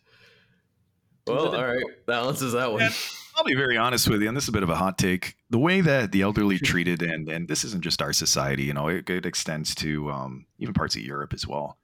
Well, 1.27 1.55
all 1.55 1.65
right, 1.65 1.85
that 2.07 2.25
answers 2.25 2.53
that 2.53 2.73
one. 2.73 2.83
Yeah. 2.83 2.91
I'll 3.37 3.45
be 3.45 3.55
very 3.55 3.77
honest 3.77 4.09
with 4.09 4.21
you, 4.21 4.29
and 4.29 4.37
this 4.37 4.45
is 4.45 4.49
a 4.49 4.53
bit 4.53 4.63
of 4.63 4.69
a 4.69 4.77
hot 4.77 4.99
take. 4.99 5.37
The 5.51 5.59
way 5.59 5.81
that 5.81 6.13
the 6.13 6.23
elderly 6.23 6.59
treated, 6.61 7.03
and 7.03 7.29
and 7.29 7.49
this 7.49 7.65
isn't 7.65 7.83
just 7.83 8.03
our 8.03 8.13
society, 8.13 8.65
you 8.65 8.75
know, 8.75 8.89
it, 8.89 9.09
it 9.09 9.25
extends 9.25 9.75
to 9.77 10.11
um, 10.11 10.47
even 10.59 10.75
parts 10.75 10.97
of 10.97 11.03
Europe 11.03 11.33
as 11.33 11.47
well, 11.47 11.79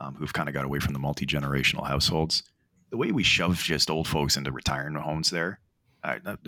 um, 0.00 0.14
who've 0.14 0.32
kind 0.32 0.48
of 0.48 0.54
got 0.54 0.64
away 0.64 0.78
from 0.78 0.92
the 0.92 0.98
multi 0.98 1.26
generational 1.26 1.86
households. 1.86 2.44
The 2.90 2.96
way 2.96 3.12
we 3.12 3.24
shove 3.24 3.58
just 3.58 3.90
old 3.90 4.08
folks 4.08 4.36
into 4.36 4.52
retirement 4.52 5.04
homes 5.04 5.30
there, 5.30 5.60
uh, 6.04 6.18
an 6.24 6.38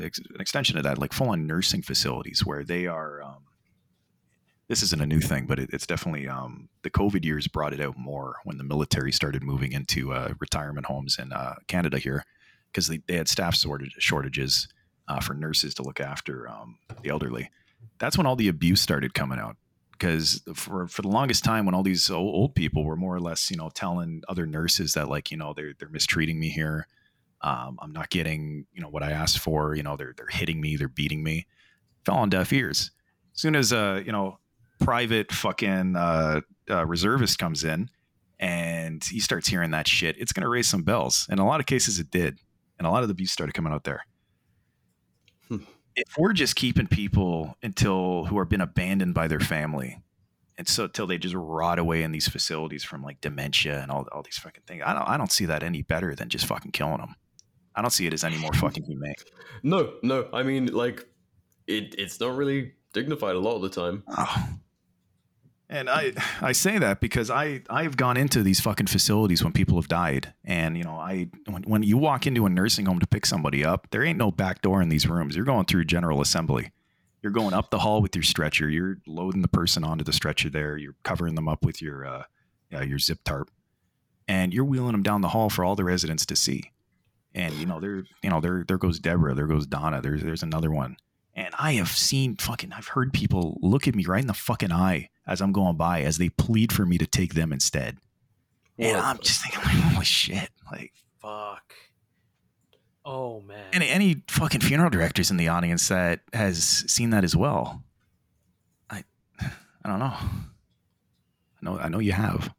extension 0.40 0.78
of 0.78 0.84
that, 0.84 0.98
like 0.98 1.12
full 1.12 1.30
on 1.30 1.46
nursing 1.46 1.82
facilities 1.82 2.46
where 2.46 2.64
they 2.64 2.86
are. 2.86 3.22
Um, 3.22 3.42
this 4.68 4.82
isn't 4.82 5.00
a 5.00 5.06
new 5.06 5.20
thing, 5.20 5.46
but 5.46 5.58
it, 5.58 5.70
it's 5.72 5.86
definitely 5.86 6.28
um, 6.28 6.68
the 6.82 6.90
COVID 6.90 7.24
years 7.24 7.48
brought 7.48 7.72
it 7.72 7.80
out 7.80 7.96
more 7.96 8.36
when 8.44 8.58
the 8.58 8.64
military 8.64 9.12
started 9.12 9.42
moving 9.42 9.72
into 9.72 10.12
uh, 10.12 10.34
retirement 10.40 10.86
homes 10.86 11.18
in 11.18 11.32
uh, 11.32 11.54
Canada 11.66 11.98
here 11.98 12.24
because 12.70 12.88
they, 12.88 13.00
they 13.06 13.16
had 13.16 13.28
staff 13.28 13.56
shortages 13.98 14.68
uh, 15.08 15.20
for 15.20 15.34
nurses 15.34 15.74
to 15.74 15.82
look 15.82 16.00
after 16.00 16.48
um, 16.48 16.78
the 17.02 17.08
elderly. 17.08 17.50
That's 17.98 18.18
when 18.18 18.26
all 18.26 18.36
the 18.36 18.48
abuse 18.48 18.80
started 18.80 19.14
coming 19.14 19.38
out. 19.38 19.56
Because 19.92 20.42
for, 20.54 20.86
for 20.86 21.02
the 21.02 21.08
longest 21.08 21.42
time, 21.42 21.66
when 21.66 21.74
all 21.74 21.82
these 21.82 22.08
old, 22.08 22.54
people 22.54 22.84
were 22.84 22.94
more 22.94 23.16
or 23.16 23.20
less, 23.20 23.50
you 23.50 23.56
know, 23.56 23.68
telling 23.74 24.22
other 24.28 24.46
nurses 24.46 24.94
that 24.94 25.08
like, 25.08 25.32
you 25.32 25.36
know, 25.36 25.54
they're 25.54 25.72
they're 25.76 25.88
mistreating 25.88 26.38
me 26.38 26.50
here, 26.50 26.86
um, 27.40 27.78
I'm 27.82 27.92
not 27.92 28.08
getting, 28.08 28.66
you 28.72 28.80
know, 28.80 28.90
what 28.90 29.02
I 29.02 29.10
asked 29.10 29.40
for. 29.40 29.74
You 29.74 29.82
know, 29.82 29.96
they're 29.96 30.14
they're 30.16 30.28
hitting 30.30 30.60
me, 30.60 30.76
they're 30.76 30.86
beating 30.86 31.24
me. 31.24 31.48
Fell 32.04 32.14
on 32.14 32.30
deaf 32.30 32.52
ears. 32.52 32.92
As 33.34 33.40
soon 33.40 33.56
as 33.56 33.72
uh, 33.72 34.00
you 34.06 34.12
know, 34.12 34.38
private 34.78 35.32
fucking 35.32 35.96
uh, 35.96 36.40
uh, 36.70 36.86
reservist 36.86 37.38
comes 37.38 37.64
in 37.64 37.90
and 38.38 39.02
he 39.04 39.20
starts 39.20 39.48
hearing 39.48 39.72
that 39.72 39.88
shit, 39.88 40.16
it's 40.18 40.32
gonna 40.32 40.48
raise 40.48 40.68
some 40.68 40.82
bells. 40.82 41.26
In 41.30 41.38
a 41.38 41.46
lot 41.46 41.60
of 41.60 41.66
cases, 41.66 41.98
it 41.98 42.10
did 42.10 42.38
and 42.78 42.86
a 42.86 42.90
lot 42.90 43.02
of 43.02 43.08
the 43.08 43.12
abuse 43.12 43.32
started 43.32 43.52
coming 43.52 43.72
out 43.72 43.84
there. 43.84 44.04
Hmm. 45.48 45.58
If 45.96 46.16
we're 46.16 46.32
just 46.32 46.56
keeping 46.56 46.86
people 46.86 47.56
until 47.62 48.24
who 48.26 48.38
are 48.38 48.44
been 48.44 48.60
abandoned 48.60 49.14
by 49.14 49.28
their 49.28 49.40
family, 49.40 50.00
and 50.56 50.68
so 50.68 50.84
until 50.84 51.06
they 51.06 51.18
just 51.18 51.34
rot 51.34 51.78
away 51.78 52.02
in 52.02 52.12
these 52.12 52.28
facilities 52.28 52.84
from 52.84 53.02
like 53.02 53.20
dementia 53.20 53.80
and 53.80 53.90
all, 53.90 54.06
all 54.12 54.22
these 54.22 54.38
fucking 54.38 54.62
things, 54.66 54.82
I 54.86 54.94
don't 54.94 55.08
I 55.08 55.16
don't 55.16 55.32
see 55.32 55.46
that 55.46 55.62
any 55.62 55.82
better 55.82 56.14
than 56.14 56.28
just 56.28 56.46
fucking 56.46 56.72
killing 56.72 56.98
them. 56.98 57.14
I 57.74 57.80
don't 57.80 57.90
see 57.90 58.06
it 58.06 58.12
as 58.12 58.24
any 58.24 58.38
more 58.38 58.52
fucking 58.52 58.84
humane. 58.84 59.14
No, 59.62 59.94
no, 60.02 60.28
I 60.32 60.44
mean, 60.44 60.66
like, 60.66 61.04
it, 61.66 61.96
it's 61.98 62.20
not 62.20 62.36
really 62.36 62.74
dignified 62.92 63.34
a 63.34 63.40
lot 63.40 63.56
of 63.56 63.62
the 63.62 63.68
time. 63.68 64.04
Oh. 64.06 64.48
And 65.70 65.90
I 65.90 66.14
I 66.40 66.52
say 66.52 66.78
that 66.78 67.00
because 67.00 67.30
I 67.30 67.62
I've 67.68 67.96
gone 67.96 68.16
into 68.16 68.42
these 68.42 68.58
fucking 68.58 68.86
facilities 68.86 69.44
when 69.44 69.52
people 69.52 69.76
have 69.76 69.88
died, 69.88 70.32
and 70.42 70.78
you 70.78 70.84
know 70.84 70.98
I 70.98 71.28
when, 71.46 71.62
when 71.64 71.82
you 71.82 71.98
walk 71.98 72.26
into 72.26 72.46
a 72.46 72.48
nursing 72.48 72.86
home 72.86 73.00
to 73.00 73.06
pick 73.06 73.26
somebody 73.26 73.62
up, 73.64 73.86
there 73.90 74.02
ain't 74.02 74.18
no 74.18 74.30
back 74.30 74.62
door 74.62 74.80
in 74.80 74.88
these 74.88 75.06
rooms. 75.06 75.36
You're 75.36 75.44
going 75.44 75.66
through 75.66 75.84
general 75.84 76.22
assembly. 76.22 76.72
You're 77.22 77.32
going 77.32 77.52
up 77.52 77.70
the 77.70 77.80
hall 77.80 78.00
with 78.00 78.16
your 78.16 78.22
stretcher. 78.22 78.70
You're 78.70 78.98
loading 79.06 79.42
the 79.42 79.48
person 79.48 79.84
onto 79.84 80.04
the 80.04 80.12
stretcher 80.12 80.48
there. 80.48 80.78
You're 80.78 80.94
covering 81.02 81.34
them 81.34 81.48
up 81.48 81.64
with 81.64 81.82
your 81.82 82.06
uh, 82.06 82.22
your 82.70 82.98
zip 82.98 83.18
tarp, 83.24 83.50
and 84.26 84.54
you're 84.54 84.64
wheeling 84.64 84.92
them 84.92 85.02
down 85.02 85.20
the 85.20 85.28
hall 85.28 85.50
for 85.50 85.66
all 85.66 85.76
the 85.76 85.84
residents 85.84 86.24
to 86.26 86.36
see. 86.36 86.72
And 87.34 87.52
you 87.54 87.66
know 87.66 87.78
there 87.78 88.04
you 88.22 88.30
know 88.30 88.40
there 88.40 88.64
there 88.66 88.78
goes 88.78 88.98
Deborah. 89.00 89.34
There 89.34 89.46
goes 89.46 89.66
Donna. 89.66 90.00
There's 90.00 90.22
there's 90.22 90.42
another 90.42 90.70
one. 90.70 90.96
And 91.34 91.54
I 91.56 91.74
have 91.74 91.90
seen 91.90 92.34
fucking, 92.34 92.72
I've 92.72 92.88
heard 92.88 93.12
people 93.12 93.58
look 93.62 93.86
at 93.86 93.94
me 93.94 94.04
right 94.04 94.20
in 94.20 94.26
the 94.26 94.34
fucking 94.34 94.72
eye 94.72 95.08
as 95.28 95.40
I'm 95.40 95.52
going 95.52 95.76
by 95.76 96.02
as 96.02 96.18
they 96.18 96.30
plead 96.30 96.72
for 96.72 96.86
me 96.86 96.98
to 96.98 97.06
take 97.06 97.34
them 97.34 97.52
instead. 97.52 97.98
And 98.78 98.96
I'm 98.96 99.18
just 99.18 99.42
thinking, 99.42 99.60
like, 99.62 99.92
holy 99.92 100.04
shit. 100.04 100.50
Like, 100.70 100.92
Fuck. 101.20 101.74
Oh 103.04 103.40
man. 103.40 103.66
any, 103.72 103.88
any 103.88 104.22
fucking 104.28 104.60
funeral 104.60 104.90
directors 104.90 105.30
in 105.30 105.36
the 105.36 105.48
audience 105.48 105.88
that 105.88 106.20
has 106.32 106.84
seen 106.86 107.10
that 107.10 107.24
as 107.24 107.34
well. 107.34 107.82
I, 108.90 109.04
I 109.40 109.88
don't 109.88 109.98
know. 109.98 110.14
I 110.14 111.62
know, 111.62 111.78
I 111.78 111.88
know 111.88 111.98
you 111.98 112.12
have. 112.12 112.52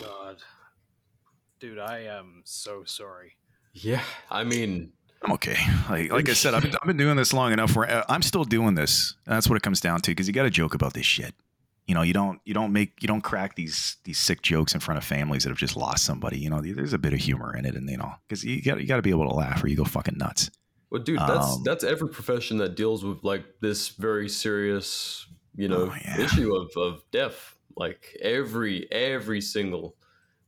God. 0.00 0.36
Dude, 1.58 1.78
I 1.78 2.00
am 2.00 2.42
so 2.44 2.84
sorry. 2.84 3.36
Yeah, 3.72 4.02
I 4.30 4.44
mean, 4.44 4.92
I'm 5.24 5.32
okay. 5.32 5.56
Like, 5.88 6.10
like 6.12 6.28
I 6.28 6.32
said, 6.32 6.54
I've 6.54 6.62
been, 6.66 6.74
I've 6.80 6.86
been 6.86 6.96
doing 6.96 7.16
this 7.16 7.32
long 7.32 7.52
enough 7.52 7.76
where 7.76 7.88
uh, 7.90 8.04
I'm 8.08 8.22
still 8.22 8.44
doing 8.44 8.74
this. 8.74 9.14
That's 9.26 9.48
what 9.48 9.56
it 9.56 9.62
comes 9.62 9.80
down 9.80 10.00
to. 10.02 10.14
Cause 10.14 10.26
you 10.26 10.32
got 10.32 10.42
to 10.44 10.50
joke 10.50 10.74
about 10.74 10.94
this 10.94 11.06
shit. 11.06 11.34
You 11.86 11.94
know, 11.94 12.02
you 12.02 12.12
don't, 12.12 12.40
you 12.44 12.54
don't 12.54 12.72
make, 12.72 13.02
you 13.02 13.08
don't 13.08 13.20
crack 13.22 13.54
these, 13.56 13.96
these 14.04 14.18
sick 14.18 14.40
jokes 14.42 14.74
in 14.74 14.80
front 14.80 14.98
of 14.98 15.04
families 15.04 15.42
that 15.42 15.50
have 15.50 15.58
just 15.58 15.76
lost 15.76 16.04
somebody. 16.04 16.38
You 16.38 16.48
know, 16.50 16.60
there's 16.60 16.92
a 16.92 16.98
bit 16.98 17.12
of 17.12 17.18
humor 17.18 17.56
in 17.56 17.64
it 17.66 17.74
and, 17.74 17.88
you 17.90 17.96
know, 17.96 18.12
cause 18.28 18.44
you 18.44 18.62
got, 18.62 18.80
you 18.80 18.86
got 18.86 18.96
to 18.96 19.02
be 19.02 19.10
able 19.10 19.28
to 19.28 19.34
laugh 19.34 19.62
or 19.62 19.68
you 19.68 19.76
go 19.76 19.84
fucking 19.84 20.16
nuts. 20.16 20.50
well, 20.90 21.02
dude, 21.02 21.18
that's 21.18 21.54
Um, 21.56 21.62
that's 21.64 21.82
every 21.84 22.08
profession 22.08 22.58
that 22.58 22.76
deals 22.76 23.04
with 23.04 23.24
like 23.24 23.44
this 23.60 23.88
very 23.88 24.28
serious, 24.28 25.26
you 25.56 25.68
know, 25.68 25.90
Oh, 25.92 25.96
yeah. 26.04 26.20
issue 26.20 26.54
of 26.54 26.70
of 26.76 27.02
death. 27.10 27.56
Like 27.76 28.16
every 28.22 28.90
every 28.92 29.40
single, 29.40 29.96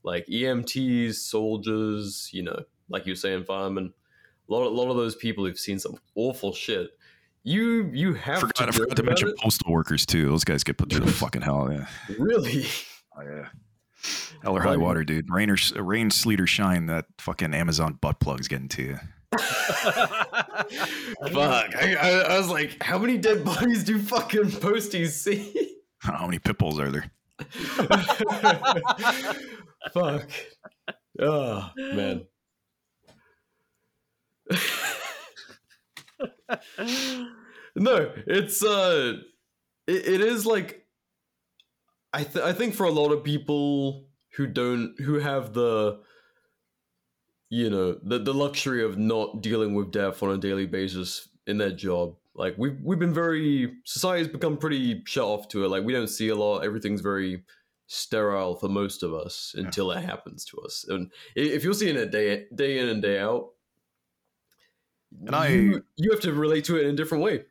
like 0.03 0.27
EMTs, 0.27 1.15
soldiers, 1.15 2.29
you 2.33 2.43
know, 2.43 2.65
like 2.89 3.07
you 3.07 3.13
were 3.13 3.17
saying, 3.17 3.45
firemen. 3.45 3.93
A 4.49 4.53
lot, 4.53 4.67
a 4.67 4.69
lot 4.69 4.91
of 4.91 4.97
those 4.97 5.17
people 5.17 5.45
who've 5.45 5.59
seen 5.59 5.79
some 5.79 5.97
awful 6.15 6.53
shit. 6.53 6.91
You 7.43 7.91
you 7.93 8.15
have 8.15 8.41
Forgot, 8.41 8.63
I 8.63 8.67
to 8.67 8.73
forgot 8.73 8.97
to 8.97 9.03
mention 9.03 9.29
it. 9.29 9.37
postal 9.37 9.73
workers 9.73 10.07
too. 10.07 10.29
Those 10.29 10.45
guys 10.45 10.65
get 10.65 10.79
put 10.79 10.91
through 10.91 11.05
the 11.05 11.13
fucking 11.13 11.43
hell. 11.43 11.69
Yeah. 11.71 11.87
Really? 12.19 12.67
Oh, 13.17 13.23
yeah. 13.23 13.49
Hell 14.43 14.57
or 14.57 14.63
high 14.63 14.77
water, 14.77 15.05
dude. 15.05 15.31
Rain 15.31 15.51
or 15.51 15.57
rain, 15.83 16.11
sleet 16.11 16.41
or 16.41 16.47
shine, 16.47 16.87
that 16.87 17.07
fucking 17.19 17.55
Amazon 17.55 17.99
butt 18.01 18.21
plug's 18.21 18.49
getting 18.49 18.69
to 18.69 18.83
you. 18.83 18.99
Fuck. 19.39 19.47
I, 21.77 21.97
I, 22.01 22.11
I 22.35 22.39
was 22.39 22.49
like, 22.49 22.83
how 22.83 22.99
many 22.99 23.19
dead 23.19 23.45
bodies 23.45 23.85
do 23.85 23.99
fucking 23.99 24.45
posties 24.45 25.09
see? 25.11 25.53
I 26.03 26.07
don't 26.09 26.15
know 26.15 26.21
how 26.21 26.27
many 26.27 26.39
pit 26.39 26.57
bulls 26.59 26.79
are 26.79 26.91
there. 26.91 27.11
Fuck. 29.93 30.31
Oh, 31.21 31.71
man. 31.77 32.27
no, 37.77 38.13
it's 38.27 38.65
uh 38.65 39.15
it, 39.87 40.09
it 40.09 40.21
is 40.21 40.47
like 40.47 40.87
I 42.13 42.25
th- 42.25 42.45
I 42.45 42.53
think 42.53 42.75
for 42.75 42.85
a 42.85 42.91
lot 42.91 43.11
of 43.13 43.25
people 43.25 44.07
who 44.37 44.47
don't 44.47 44.95
who 45.01 45.19
have 45.19 45.55
the 45.55 46.01
you 47.51 47.71
know 47.71 47.99
the 48.03 48.19
the 48.19 48.35
luxury 48.35 48.83
of 48.83 48.99
not 48.99 49.43
dealing 49.43 49.75
with 49.75 49.93
death 49.93 50.23
on 50.23 50.31
a 50.31 50.39
daily 50.39 50.67
basis 50.67 51.29
in 51.47 51.59
their 51.59 51.73
job 51.73 52.17
like 52.35 52.57
we've 52.59 52.79
we've 52.83 52.99
been 52.99 53.15
very 53.15 53.73
society's 53.85 54.29
become 54.29 54.57
pretty 54.57 55.03
shut 55.07 55.25
off 55.25 55.49
to 55.49 55.65
it. 55.65 55.69
Like 55.69 55.85
we 55.85 55.93
don't 55.93 56.09
see 56.09 56.29
a 56.29 56.35
lot. 56.35 56.65
Everything's 56.65 57.01
very 57.01 57.45
sterile 57.87 58.57
for 58.57 58.69
most 58.69 59.03
of 59.03 59.15
us 59.15 59.55
until 59.57 59.91
it 59.93 60.05
happens 60.05 60.45
to 60.47 60.59
us. 60.59 60.85
And 60.89 61.13
if 61.37 61.63
you're 61.63 61.75
seeing 61.75 61.97
it 61.97 62.11
day 62.11 62.47
day 62.55 62.79
in 62.79 62.89
and 62.89 63.03
day 63.03 63.21
out 63.21 63.51
And 65.27 65.35
I- 65.35 65.49
you, 65.49 65.85
you 65.97 66.11
have 66.11 66.21
to 66.21 66.33
relate 66.33 66.65
to 66.67 66.77
it 66.77 66.85
in 66.85 66.91
a 66.91 66.97
different 66.97 67.25
way 67.25 67.45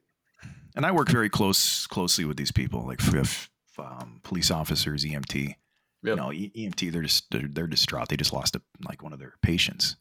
and 0.76 0.86
I 0.86 0.92
work 0.92 1.10
very 1.10 1.30
close 1.30 1.86
closely 1.88 2.26
with 2.26 2.36
these 2.36 2.52
people, 2.52 2.86
like 2.88 3.00
if, 3.14 3.50
um, 3.78 4.20
police 4.24 4.50
officers, 4.50 5.06
EMT. 5.06 5.36
Yep. 5.46 5.56
You 6.04 6.16
know, 6.16 6.34
E- 6.34 6.52
EMT, 6.58 6.92
they're 6.92 7.04
just 7.04 7.30
they're, 7.32 7.48
they're 7.48 7.68
distraught. 7.68 8.10
They 8.10 8.18
just 8.18 8.34
lost 8.34 8.56
a, 8.56 8.62
like 8.88 9.04
one 9.04 9.14
of 9.14 9.20
their 9.20 9.34
patients. 9.44 9.96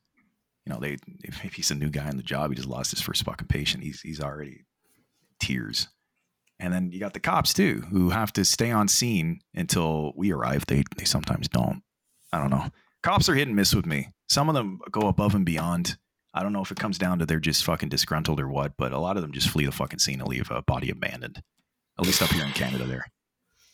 You 0.65 0.73
know, 0.73 0.81
they 0.81 0.97
if, 1.25 1.45
if 1.45 1.55
he's 1.55 1.71
a 1.71 1.75
new 1.75 1.91
guy 1.91 2.09
on 2.09 2.17
the 2.17 2.23
job, 2.23 2.51
he 2.51 2.57
just 2.57 2.69
lost 2.69 2.91
his 2.91 3.03
first 3.03 3.23
fucking 3.25 3.49
patient. 3.49 3.85
He's 3.85 4.01
he's 4.01 4.21
already 4.21 4.65
tears. 5.41 5.89
And 6.59 6.73
then 6.73 6.91
you 6.93 7.01
got 7.01 7.13
the 7.13 7.21
cops 7.21 7.53
too, 7.53 7.85
who 7.91 8.11
have 8.11 8.33
to 8.35 8.45
stay 8.45 8.71
on 8.71 8.89
scene 8.89 9.41
until 9.55 10.13
we 10.17 10.33
arrive. 10.33 10.65
They 10.67 10.85
they 10.97 11.05
sometimes 11.05 11.49
don't. 11.49 11.83
I 12.33 12.39
don't 12.39 12.51
know. 12.51 12.71
Cops 13.03 13.29
are 13.29 13.35
hit 13.35 13.47
and 13.49 13.57
miss 13.57 13.75
with 13.75 13.85
me. 13.87 14.09
Some 14.29 14.49
of 14.49 14.55
them 14.55 14.79
go 14.91 15.09
above 15.09 15.35
and 15.35 15.45
beyond. 15.45 15.99
I 16.35 16.43
don't 16.43 16.53
know 16.53 16.63
if 16.63 16.71
it 16.71 16.79
comes 16.79 16.99
down 16.99 17.19
to 17.19 17.27
they're 17.27 17.41
just 17.41 17.65
fucking 17.65 17.91
disgruntled 17.91 18.41
or 18.41 18.49
what, 18.49 18.73
but 18.79 18.93
a 18.93 18.99
lot 18.99 19.17
of 19.17 19.23
them 19.23 19.33
just 19.33 19.49
flee 19.51 19.67
the 19.67 19.73
fucking 19.73 19.99
scene 19.99 20.21
and 20.21 20.29
leave 20.29 20.51
a 20.51 20.63
body 20.63 20.91
abandoned. 20.91 21.43
At 21.99 22.07
least 22.07 22.23
up 22.23 22.31
here 22.31 22.45
in 22.45 22.53
Canada, 22.53 22.85
there. 22.85 23.05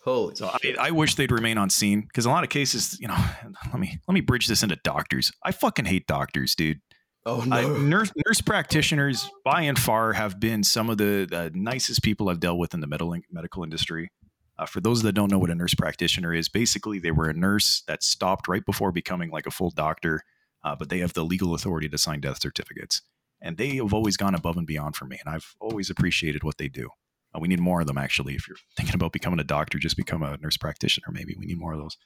holy 0.04 0.34
So 0.34 0.48
I, 0.48 0.56
shit. 0.60 0.78
I 0.78 0.90
wish 0.90 1.14
they'd 1.14 1.30
remain 1.30 1.56
on 1.56 1.70
scene 1.70 2.00
because 2.02 2.26
a 2.26 2.30
lot 2.30 2.42
of 2.44 2.50
cases, 2.50 2.98
you 3.00 3.06
know, 3.08 3.16
let 3.72 3.78
me 3.78 4.00
let 4.08 4.14
me 4.14 4.20
bridge 4.20 4.46
this 4.48 4.62
into 4.62 4.76
doctors. 4.82 5.30
I 5.44 5.52
fucking 5.52 5.84
hate 5.84 6.06
doctors, 6.06 6.54
dude. 6.54 6.80
Oh 7.24 7.42
I- 7.42 7.62
no. 7.62 7.76
nurse 7.78 8.10
nurse 8.26 8.40
practitioners, 8.40 9.30
by 9.44 9.62
and 9.62 9.78
far, 9.78 10.14
have 10.14 10.40
been 10.40 10.64
some 10.64 10.90
of 10.90 10.98
the, 10.98 11.26
the 11.30 11.50
nicest 11.54 12.02
people 12.02 12.28
I've 12.28 12.40
dealt 12.40 12.58
with 12.58 12.74
in 12.74 12.80
the 12.80 12.86
medical 12.88 13.14
medical 13.30 13.62
industry. 13.62 14.10
Uh, 14.58 14.66
for 14.66 14.80
those 14.80 15.02
that 15.02 15.12
don't 15.12 15.30
know 15.30 15.38
what 15.38 15.50
a 15.50 15.54
nurse 15.54 15.74
practitioner 15.74 16.34
is, 16.34 16.48
basically 16.48 16.98
they 16.98 17.12
were 17.12 17.28
a 17.28 17.34
nurse 17.34 17.84
that 17.86 18.02
stopped 18.02 18.48
right 18.48 18.64
before 18.66 18.90
becoming 18.90 19.30
like 19.30 19.46
a 19.46 19.52
full 19.52 19.70
doctor, 19.70 20.22
uh, 20.64 20.76
but 20.76 20.88
they 20.88 20.98
have 20.98 21.12
the 21.12 21.24
legal 21.24 21.54
authority 21.54 21.88
to 21.88 21.98
sign 21.98 22.20
death 22.20 22.40
certificates, 22.40 23.02
and 23.40 23.56
they 23.56 23.76
have 23.76 23.92
always 23.92 24.16
gone 24.16 24.34
above 24.34 24.56
and 24.56 24.66
beyond 24.66 24.96
for 24.96 25.04
me, 25.04 25.18
and 25.24 25.34
I've 25.34 25.54
always 25.60 25.90
appreciated 25.90 26.42
what 26.44 26.58
they 26.58 26.68
do. 26.68 26.90
Uh, 27.34 27.38
we 27.40 27.48
need 27.48 27.60
more 27.60 27.80
of 27.80 27.86
them, 27.86 27.98
actually. 27.98 28.34
If 28.34 28.48
you're 28.48 28.56
thinking 28.76 28.94
about 28.94 29.12
becoming 29.12 29.40
a 29.40 29.44
doctor, 29.44 29.78
just 29.78 29.96
become 29.96 30.22
a 30.22 30.36
nurse 30.38 30.56
practitioner. 30.56 31.08
Maybe 31.10 31.34
we 31.38 31.46
need 31.46 31.58
more 31.58 31.72
of 31.72 31.80
those. 31.80 31.96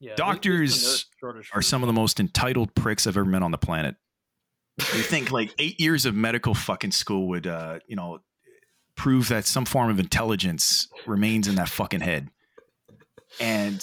Yeah, 0.00 0.16
Doctors 0.16 1.06
are 1.54 1.62
some 1.62 1.84
of 1.84 1.86
the 1.86 1.92
most 1.92 2.18
entitled 2.18 2.74
pricks 2.74 3.06
I've 3.06 3.16
ever 3.16 3.24
met 3.24 3.42
on 3.44 3.52
the 3.52 3.58
planet. 3.58 3.94
you 4.78 5.02
think 5.02 5.30
like 5.30 5.54
eight 5.60 5.78
years 5.78 6.06
of 6.06 6.14
medical 6.16 6.54
fucking 6.54 6.90
school 6.90 7.28
would, 7.28 7.46
uh, 7.46 7.78
you 7.86 7.94
know, 7.94 8.18
prove 8.96 9.28
that 9.28 9.46
some 9.46 9.64
form 9.64 9.90
of 9.90 10.00
intelligence 10.00 10.88
remains 11.06 11.46
in 11.46 11.54
that 11.54 11.68
fucking 11.68 12.00
head. 12.00 12.30
And 13.38 13.80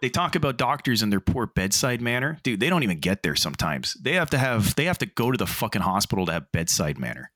they 0.00 0.08
talk 0.08 0.34
about 0.34 0.56
doctors 0.56 1.02
and 1.02 1.12
their 1.12 1.20
poor 1.20 1.46
bedside 1.46 2.00
manner. 2.00 2.38
Dude, 2.42 2.60
they 2.60 2.70
don't 2.70 2.82
even 2.82 2.98
get 2.98 3.22
there 3.22 3.36
sometimes. 3.36 3.94
They 3.94 4.14
have 4.14 4.30
to 4.30 4.38
have 4.38 4.74
they 4.76 4.84
have 4.84 4.98
to 4.98 5.06
go 5.06 5.30
to 5.30 5.38
the 5.38 5.46
fucking 5.46 5.82
hospital 5.82 6.26
to 6.26 6.32
have 6.32 6.52
bedside 6.52 6.98
manner. 6.98 7.30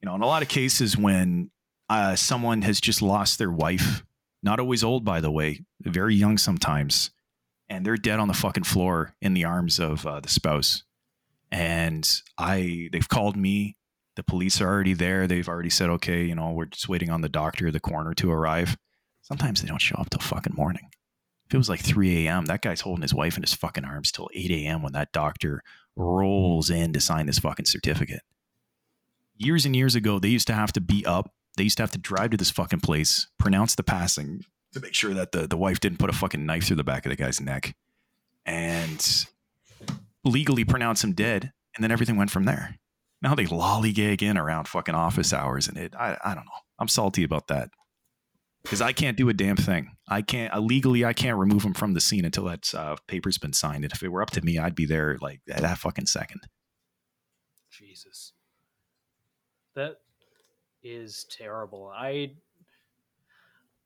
You 0.00 0.08
know, 0.08 0.14
in 0.14 0.22
a 0.22 0.26
lot 0.26 0.42
of 0.42 0.48
cases 0.48 0.96
when 0.96 1.50
uh, 1.88 2.16
someone 2.16 2.62
has 2.62 2.80
just 2.80 3.02
lost 3.02 3.38
their 3.38 3.50
wife, 3.50 4.04
not 4.42 4.60
always 4.60 4.82
old 4.84 5.04
by 5.04 5.20
the 5.20 5.30
way, 5.30 5.64
very 5.80 6.14
young 6.14 6.38
sometimes, 6.38 7.10
and 7.68 7.84
they're 7.84 7.96
dead 7.96 8.20
on 8.20 8.28
the 8.28 8.34
fucking 8.34 8.64
floor 8.64 9.14
in 9.20 9.34
the 9.34 9.44
arms 9.44 9.78
of 9.78 10.06
uh, 10.06 10.20
the 10.20 10.28
spouse. 10.28 10.84
And 11.50 12.08
I, 12.36 12.88
they've 12.92 13.08
called 13.08 13.36
me. 13.36 13.76
The 14.16 14.24
police 14.24 14.60
are 14.60 14.68
already 14.68 14.94
there. 14.94 15.26
They've 15.26 15.48
already 15.48 15.70
said, 15.70 15.90
okay, 15.90 16.24
you 16.24 16.34
know, 16.34 16.50
we're 16.50 16.66
just 16.66 16.88
waiting 16.88 17.10
on 17.10 17.20
the 17.20 17.28
doctor, 17.28 17.70
the 17.70 17.80
coroner 17.80 18.14
to 18.14 18.30
arrive. 18.30 18.76
Sometimes 19.22 19.62
they 19.62 19.68
don't 19.68 19.80
show 19.80 19.96
up 19.96 20.10
till 20.10 20.20
fucking 20.20 20.54
morning. 20.54 20.90
If 21.46 21.54
it 21.54 21.58
was 21.58 21.68
like 21.68 21.80
3 21.80 22.26
a.m., 22.26 22.46
that 22.46 22.62
guy's 22.62 22.80
holding 22.80 23.02
his 23.02 23.14
wife 23.14 23.36
in 23.36 23.42
his 23.42 23.54
fucking 23.54 23.84
arms 23.84 24.10
till 24.10 24.30
8 24.32 24.50
a.m. 24.50 24.82
when 24.82 24.92
that 24.94 25.12
doctor 25.12 25.62
rolls 25.96 26.70
in 26.70 26.92
to 26.92 27.00
sign 27.00 27.26
this 27.26 27.38
fucking 27.38 27.66
certificate. 27.66 28.22
Years 29.36 29.66
and 29.66 29.76
years 29.76 29.94
ago, 29.94 30.18
they 30.18 30.28
used 30.28 30.46
to 30.46 30.54
have 30.54 30.72
to 30.72 30.80
be 30.80 31.04
up. 31.04 31.32
They 31.56 31.64
used 31.64 31.76
to 31.76 31.82
have 31.82 31.90
to 31.92 31.98
drive 31.98 32.30
to 32.30 32.36
this 32.36 32.50
fucking 32.50 32.80
place, 32.80 33.28
pronounce 33.38 33.74
the 33.74 33.82
passing 33.82 34.44
to 34.72 34.80
make 34.80 34.94
sure 34.94 35.14
that 35.14 35.32
the, 35.32 35.46
the 35.46 35.56
wife 35.56 35.80
didn't 35.80 35.98
put 35.98 36.10
a 36.10 36.14
fucking 36.14 36.44
knife 36.44 36.64
through 36.64 36.76
the 36.76 36.84
back 36.84 37.06
of 37.06 37.10
the 37.10 37.16
guy's 37.16 37.40
neck 37.40 37.76
and 38.44 39.26
legally 40.24 40.64
pronounce 40.64 41.04
him 41.04 41.12
dead. 41.12 41.52
And 41.76 41.82
then 41.82 41.90
everything 41.90 42.16
went 42.16 42.30
from 42.30 42.44
there. 42.44 42.76
Now 43.22 43.34
they 43.34 43.46
lollygag 43.46 44.22
in 44.22 44.36
around 44.36 44.68
fucking 44.68 44.94
office 44.94 45.32
hours. 45.32 45.68
And 45.68 45.76
it, 45.76 45.94
I, 45.94 46.16
I 46.24 46.34
don't 46.34 46.44
know. 46.44 46.52
I'm 46.78 46.88
salty 46.88 47.24
about 47.24 47.48
that 47.48 47.70
because 48.64 48.80
I 48.80 48.92
can't 48.92 49.16
do 49.16 49.28
a 49.28 49.34
damn 49.34 49.56
thing. 49.56 49.90
I 50.08 50.22
can't 50.22 50.52
uh, 50.52 50.58
legally. 50.58 51.04
I 51.04 51.12
can't 51.12 51.38
remove 51.38 51.62
him 51.62 51.74
from 51.74 51.92
the 51.92 52.00
scene 52.00 52.24
until 52.24 52.44
that 52.44 52.74
uh, 52.74 52.96
paper's 53.06 53.38
been 53.38 53.52
signed. 53.52 53.84
And 53.84 53.92
if 53.92 54.02
it 54.02 54.08
were 54.08 54.22
up 54.22 54.30
to 54.30 54.40
me, 54.40 54.58
I'd 54.58 54.74
be 54.74 54.86
there 54.86 55.18
like 55.20 55.40
that 55.46 55.78
fucking 55.78 56.06
second. 56.06 56.40
Jesus. 57.70 58.32
That 59.76 59.96
is 60.82 61.26
terrible. 61.30 61.92
I 61.94 62.32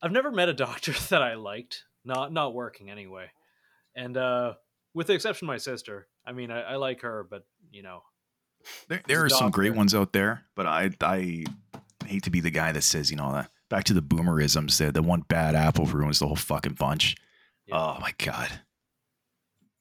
I've 0.00 0.12
never 0.12 0.30
met 0.30 0.48
a 0.48 0.54
doctor 0.54 0.92
that 1.10 1.22
I 1.22 1.34
liked. 1.34 1.84
Not 2.04 2.32
not 2.32 2.54
working 2.54 2.88
anyway. 2.88 3.26
And 3.96 4.16
uh 4.16 4.54
with 4.94 5.08
the 5.08 5.12
exception 5.14 5.46
of 5.46 5.48
my 5.48 5.58
sister. 5.58 6.06
I 6.24 6.32
mean 6.32 6.52
I, 6.52 6.60
I 6.60 6.76
like 6.76 7.02
her, 7.02 7.26
but 7.28 7.44
you 7.72 7.82
know. 7.82 8.02
There, 8.88 9.02
there 9.06 9.22
are 9.22 9.26
a 9.26 9.30
some 9.30 9.50
great 9.50 9.74
ones 9.74 9.94
out 9.94 10.12
there, 10.12 10.44
but 10.54 10.66
I 10.66 10.90
I 11.00 11.44
hate 12.06 12.24
to 12.24 12.30
be 12.30 12.40
the 12.40 12.50
guy 12.50 12.70
that 12.70 12.82
says 12.82 13.10
you 13.10 13.16
know 13.16 13.32
that 13.32 13.50
back 13.68 13.84
to 13.84 13.94
the 13.94 14.02
boomerisms. 14.02 14.78
The 14.78 14.92
the 14.92 15.02
one 15.02 15.22
bad 15.28 15.54
apple 15.54 15.86
ruins 15.86 16.18
the 16.18 16.26
whole 16.26 16.36
fucking 16.36 16.74
bunch. 16.74 17.16
Yeah. 17.66 17.76
Oh 17.76 17.98
my 18.00 18.12
god. 18.18 18.48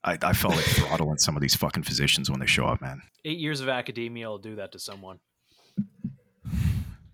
I, 0.04 0.18
I 0.22 0.34
felt 0.34 0.56
like 0.56 0.64
throttling 0.64 1.18
some 1.18 1.36
of 1.36 1.42
these 1.42 1.56
fucking 1.56 1.84
physicians 1.84 2.30
when 2.30 2.40
they 2.40 2.46
show 2.46 2.66
up, 2.66 2.82
man. 2.82 3.02
Eight 3.26 3.40
years 3.40 3.60
of 3.60 3.68
academia 3.68 4.30
will 4.30 4.38
do 4.38 4.56
that 4.56 4.72
to 4.72 4.80
someone. 4.80 5.20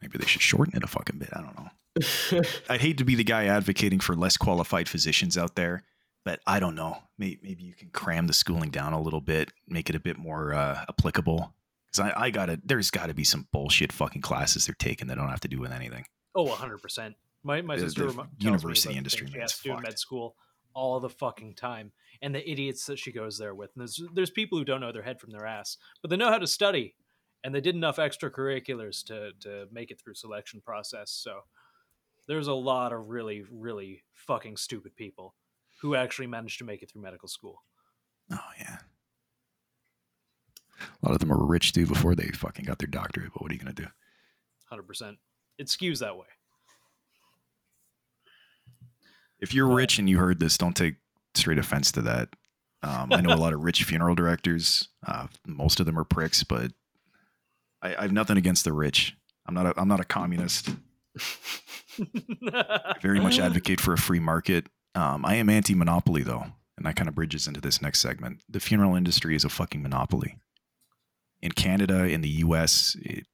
Maybe 0.01 0.17
they 0.17 0.27
should 0.27 0.41
shorten 0.41 0.75
it 0.75 0.83
a 0.83 0.87
fucking 0.87 1.17
bit. 1.17 1.29
I 1.33 1.41
don't 1.41 1.57
know. 1.57 2.41
I'd 2.69 2.81
hate 2.81 2.97
to 2.97 3.05
be 3.05 3.15
the 3.15 3.23
guy 3.23 3.45
advocating 3.45 3.99
for 3.99 4.15
less 4.15 4.37
qualified 4.37 4.89
physicians 4.89 5.37
out 5.37 5.55
there, 5.55 5.83
but 6.25 6.39
I 6.45 6.59
don't 6.59 6.75
know. 6.75 6.97
Maybe, 7.17 7.39
maybe 7.41 7.63
you 7.63 7.73
can 7.73 7.89
cram 7.89 8.27
the 8.27 8.33
schooling 8.33 8.69
down 8.69 8.93
a 8.93 9.01
little 9.01 9.21
bit, 9.21 9.51
make 9.67 9.89
it 9.89 9.95
a 9.95 9.99
bit 9.99 10.17
more 10.17 10.53
uh, 10.53 10.85
applicable. 10.89 11.53
Because 11.91 12.11
I, 12.11 12.25
I 12.25 12.29
gotta, 12.31 12.59
there's 12.63 12.91
got 12.91 13.07
to 13.07 13.13
be 13.13 13.23
some 13.23 13.47
bullshit 13.51 13.91
fucking 13.91 14.21
classes 14.21 14.65
they're 14.65 14.75
taking 14.77 15.07
that 15.07 15.15
don't 15.15 15.29
have 15.29 15.41
to 15.41 15.47
do 15.47 15.59
with 15.59 15.71
anything. 15.71 16.05
Oh, 16.35 16.47
100%. 16.47 17.15
My 17.43 17.61
my 17.61 17.75
The- 17.75 17.81
sister 17.83 18.01
the 18.03 18.07
remo- 18.09 18.23
tells 18.23 18.39
me 18.39 18.45
university 18.45 18.95
industry, 18.97 19.27
she 19.31 19.37
has 19.39 19.57
to 19.59 19.63
do 19.63 19.79
med 19.81 19.99
school 19.99 20.35
all 20.73 20.99
the 20.99 21.09
fucking 21.09 21.53
time, 21.55 21.91
and 22.21 22.33
the 22.33 22.49
idiots 22.49 22.85
that 22.87 22.97
she 22.97 23.11
goes 23.11 23.37
there 23.37 23.53
with. 23.53 23.71
And 23.75 23.81
there's 23.81 24.01
there's 24.13 24.31
people 24.31 24.57
who 24.57 24.63
don't 24.65 24.81
know 24.81 24.91
their 24.91 25.03
head 25.03 25.19
from 25.19 25.31
their 25.31 25.45
ass, 25.45 25.77
but 26.01 26.09
they 26.09 26.15
know 26.17 26.29
how 26.29 26.39
to 26.39 26.47
study, 26.47 26.95
and 27.43 27.53
they 27.53 27.61
did 27.61 27.75
enough 27.75 27.97
extracurriculars 27.97 29.03
to 29.07 29.33
to 29.41 29.67
make 29.71 29.91
it 29.91 29.99
through 29.99 30.15
selection 30.15 30.61
process. 30.61 31.11
So 31.11 31.41
there's 32.27 32.47
a 32.47 32.53
lot 32.53 32.93
of 32.93 33.09
really 33.09 33.43
really 33.51 34.03
fucking 34.13 34.55
stupid 34.57 34.95
people 34.95 35.35
who 35.81 35.95
actually 35.95 36.27
managed 36.27 36.57
to 36.59 36.63
make 36.63 36.81
it 36.81 36.89
through 36.91 37.01
medical 37.01 37.27
school. 37.27 37.63
Oh 38.31 38.39
yeah. 38.57 38.79
A 40.79 41.05
lot 41.05 41.13
of 41.13 41.19
them 41.19 41.31
are 41.31 41.45
rich 41.45 41.73
too 41.73 41.85
before 41.85 42.15
they 42.15 42.29
fucking 42.29 42.65
got 42.65 42.79
their 42.79 42.87
doctorate. 42.87 43.33
But 43.33 43.41
what 43.41 43.51
are 43.51 43.53
you 43.53 43.59
gonna 43.59 43.73
do? 43.73 43.87
Hundred 44.69 44.83
percent. 44.87 45.19
It 45.57 45.67
skews 45.67 45.99
that 45.99 46.17
way. 46.17 46.25
If 49.39 49.53
you're 49.53 49.67
rich 49.67 49.99
and 49.99 50.09
you 50.09 50.17
heard 50.17 50.39
this, 50.39 50.57
don't 50.57 50.75
take 50.75 50.95
straight 51.35 51.57
offense 51.57 51.91
to 51.93 52.01
that. 52.03 52.29
Um, 52.81 53.11
I 53.11 53.21
know 53.21 53.33
a 53.33 53.35
lot 53.37 53.53
of 53.53 53.61
rich 53.61 53.83
funeral 53.83 54.15
directors. 54.15 54.87
Uh, 55.05 55.27
most 55.45 55.79
of 55.79 55.85
them 55.85 55.99
are 55.99 56.03
pricks, 56.03 56.43
but 56.43 56.71
I, 57.81 57.95
I 57.95 58.01
have 58.03 58.11
nothing 58.11 58.37
against 58.37 58.63
the 58.63 58.73
rich. 58.73 59.15
I'm 59.45 59.53
not. 59.53 59.65
A, 59.65 59.73
I'm 59.77 59.87
not 59.87 59.99
a 59.99 60.05
communist. 60.05 60.69
I 61.99 62.95
very 63.01 63.19
much 63.19 63.39
advocate 63.39 63.81
for 63.81 63.93
a 63.93 63.97
free 63.97 64.19
market. 64.19 64.67
Um, 64.95 65.25
I 65.25 65.35
am 65.35 65.49
anti-monopoly 65.49 66.23
though, 66.23 66.45
and 66.77 66.85
that 66.85 66.95
kind 66.95 67.09
of 67.09 67.15
bridges 67.15 67.47
into 67.47 67.59
this 67.59 67.81
next 67.81 67.99
segment. 67.99 68.41
The 68.49 68.59
funeral 68.59 68.95
industry 68.95 69.35
is 69.35 69.43
a 69.43 69.49
fucking 69.49 69.81
monopoly. 69.81 70.37
In 71.41 71.51
Canada, 71.51 72.05
in 72.05 72.21
the 72.21 72.29
U.S., 72.29 72.95
it, 73.01 73.25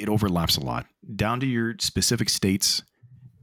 it 0.00 0.08
overlaps 0.08 0.56
a 0.56 0.60
lot. 0.60 0.86
Down 1.14 1.40
to 1.40 1.46
your 1.46 1.74
specific 1.78 2.28
states, 2.30 2.82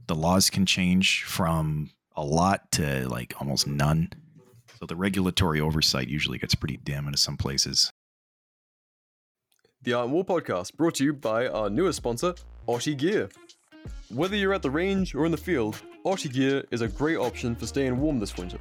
the 0.08 0.14
laws 0.14 0.50
can 0.50 0.66
change 0.66 1.22
from 1.22 1.90
a 2.16 2.24
lot 2.24 2.72
to 2.72 3.08
like 3.08 3.34
almost 3.40 3.66
none. 3.66 4.10
So 4.78 4.86
the 4.86 4.96
regulatory 4.96 5.60
oversight 5.60 6.08
usually 6.08 6.38
gets 6.38 6.54
pretty 6.54 6.78
dim 6.78 7.06
in 7.06 7.16
some 7.16 7.36
places. 7.36 7.92
The 9.82 9.92
Art 9.92 10.08
War 10.08 10.24
podcast 10.24 10.74
brought 10.74 10.96
to 10.96 11.04
you 11.04 11.12
by 11.12 11.46
our 11.46 11.70
newest 11.70 11.98
sponsor, 11.98 12.34
OTTE 12.66 12.98
Gear. 12.98 13.28
Whether 14.08 14.36
you're 14.36 14.52
at 14.52 14.62
the 14.62 14.70
range 14.70 15.14
or 15.14 15.24
in 15.24 15.30
the 15.30 15.36
field, 15.36 15.80
OTTE 16.04 16.32
Gear 16.32 16.64
is 16.72 16.80
a 16.80 16.88
great 16.88 17.16
option 17.16 17.54
for 17.54 17.66
staying 17.66 17.98
warm 18.00 18.18
this 18.18 18.36
winter. 18.36 18.58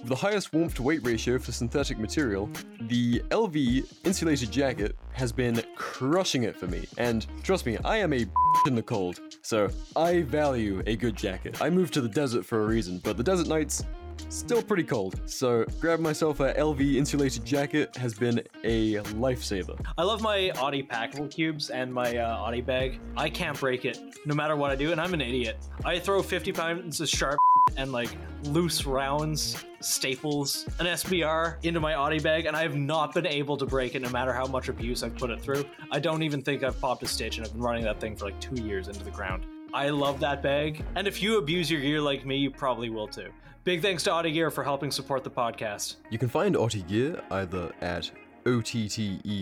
With 0.00 0.08
the 0.08 0.16
highest 0.16 0.54
warmth 0.54 0.74
to 0.76 0.82
weight 0.82 1.04
ratio 1.04 1.38
for 1.38 1.52
synthetic 1.52 1.98
material, 1.98 2.48
the 2.88 3.20
LV 3.28 3.86
insulated 4.04 4.50
jacket 4.50 4.96
has 5.12 5.30
been 5.30 5.62
crushing 5.76 6.44
it 6.44 6.56
for 6.56 6.66
me. 6.68 6.86
And 6.96 7.26
trust 7.42 7.66
me, 7.66 7.76
I 7.84 7.98
am 7.98 8.14
a 8.14 8.24
in 8.66 8.74
the 8.74 8.82
cold, 8.82 9.20
so 9.42 9.68
I 9.94 10.22
value 10.22 10.82
a 10.86 10.96
good 10.96 11.16
jacket. 11.16 11.60
I 11.60 11.68
moved 11.68 11.92
to 11.94 12.00
the 12.00 12.08
desert 12.08 12.46
for 12.46 12.62
a 12.62 12.66
reason, 12.66 12.98
but 13.04 13.18
the 13.18 13.22
desert 13.22 13.46
nights 13.46 13.84
still 14.30 14.62
pretty 14.62 14.84
cold. 14.84 15.20
So 15.26 15.66
grabbing 15.80 16.02
myself 16.02 16.40
a 16.40 16.54
LV 16.54 16.94
insulated 16.94 17.44
jacket 17.44 17.94
has 17.96 18.14
been 18.14 18.42
a 18.64 18.94
lifesaver. 18.94 19.78
I 19.98 20.02
love 20.02 20.22
my 20.22 20.50
OTTE 20.56 20.88
packable 20.88 21.30
cubes 21.30 21.68
and 21.68 21.92
my 21.92 22.16
uh, 22.16 22.46
OTTE 22.46 22.64
bag. 22.64 23.00
I 23.18 23.28
can't 23.28 23.58
break 23.60 23.84
it 23.84 24.00
no 24.24 24.34
matter 24.34 24.56
what 24.56 24.70
I 24.70 24.76
do, 24.76 24.92
and 24.92 25.00
I'm 25.00 25.12
an 25.12 25.20
idiot. 25.20 25.58
I 25.84 25.98
throw 25.98 26.22
50 26.22 26.52
pounds 26.52 27.02
of 27.02 27.08
sharp 27.08 27.38
and 27.76 27.92
like 27.92 28.10
loose 28.44 28.86
rounds, 28.86 29.62
staples, 29.80 30.66
an 30.78 30.86
SBR 30.86 31.56
into 31.64 31.80
my 31.80 31.94
OTTE 31.94 32.22
bag, 32.22 32.46
and 32.46 32.56
I 32.56 32.62
have 32.62 32.76
not 32.76 33.14
been 33.14 33.26
able 33.26 33.56
to 33.56 33.66
break 33.66 33.94
it 33.94 34.02
no 34.02 34.10
matter 34.10 34.32
how 34.32 34.46
much 34.46 34.68
abuse 34.68 35.02
I've 35.02 35.16
put 35.16 35.30
it 35.30 35.40
through. 35.40 35.64
I 35.90 35.98
don't 35.98 36.22
even 36.22 36.42
think 36.42 36.62
I've 36.62 36.80
popped 36.80 37.02
a 37.02 37.06
stitch, 37.06 37.38
and 37.38 37.46
I've 37.46 37.52
been 37.52 37.62
running 37.62 37.84
that 37.84 38.00
thing 38.00 38.16
for 38.16 38.26
like 38.26 38.40
two 38.40 38.62
years 38.62 38.88
into 38.88 39.04
the 39.04 39.10
ground. 39.10 39.46
I 39.72 39.88
love 39.90 40.20
that 40.20 40.42
bag, 40.42 40.84
and 40.96 41.06
if 41.06 41.22
you 41.22 41.38
abuse 41.38 41.70
your 41.70 41.80
gear 41.80 42.00
like 42.00 42.26
me, 42.26 42.36
you 42.36 42.50
probably 42.50 42.90
will 42.90 43.08
too. 43.08 43.28
Big 43.62 43.82
thanks 43.82 44.02
to 44.04 44.10
OTTE 44.10 44.32
Gear 44.32 44.50
for 44.50 44.64
helping 44.64 44.90
support 44.90 45.22
the 45.22 45.30
podcast. 45.30 45.96
You 46.10 46.18
can 46.18 46.28
find 46.28 46.56
OTTE 46.56 46.88
Gear 46.88 47.22
either 47.30 47.70
at 47.80 48.10
ottegear.com, 48.46 49.36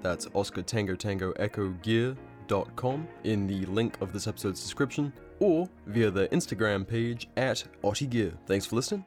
that's 0.00 0.26
Oscar 0.32 0.62
Tango 0.62 0.94
Tango 0.96 1.32
Echo 1.32 1.68
Gear.com, 1.82 3.06
in 3.24 3.46
the 3.46 3.66
link 3.66 4.00
of 4.00 4.14
this 4.14 4.26
episode's 4.26 4.62
description, 4.62 5.12
or 5.40 5.68
via 5.86 6.10
the 6.10 6.28
Instagram 6.28 6.86
page 6.86 7.28
at 7.36 7.64
Gear. 8.10 8.32
Thanks 8.46 8.66
for 8.66 8.76
listening. 8.76 9.06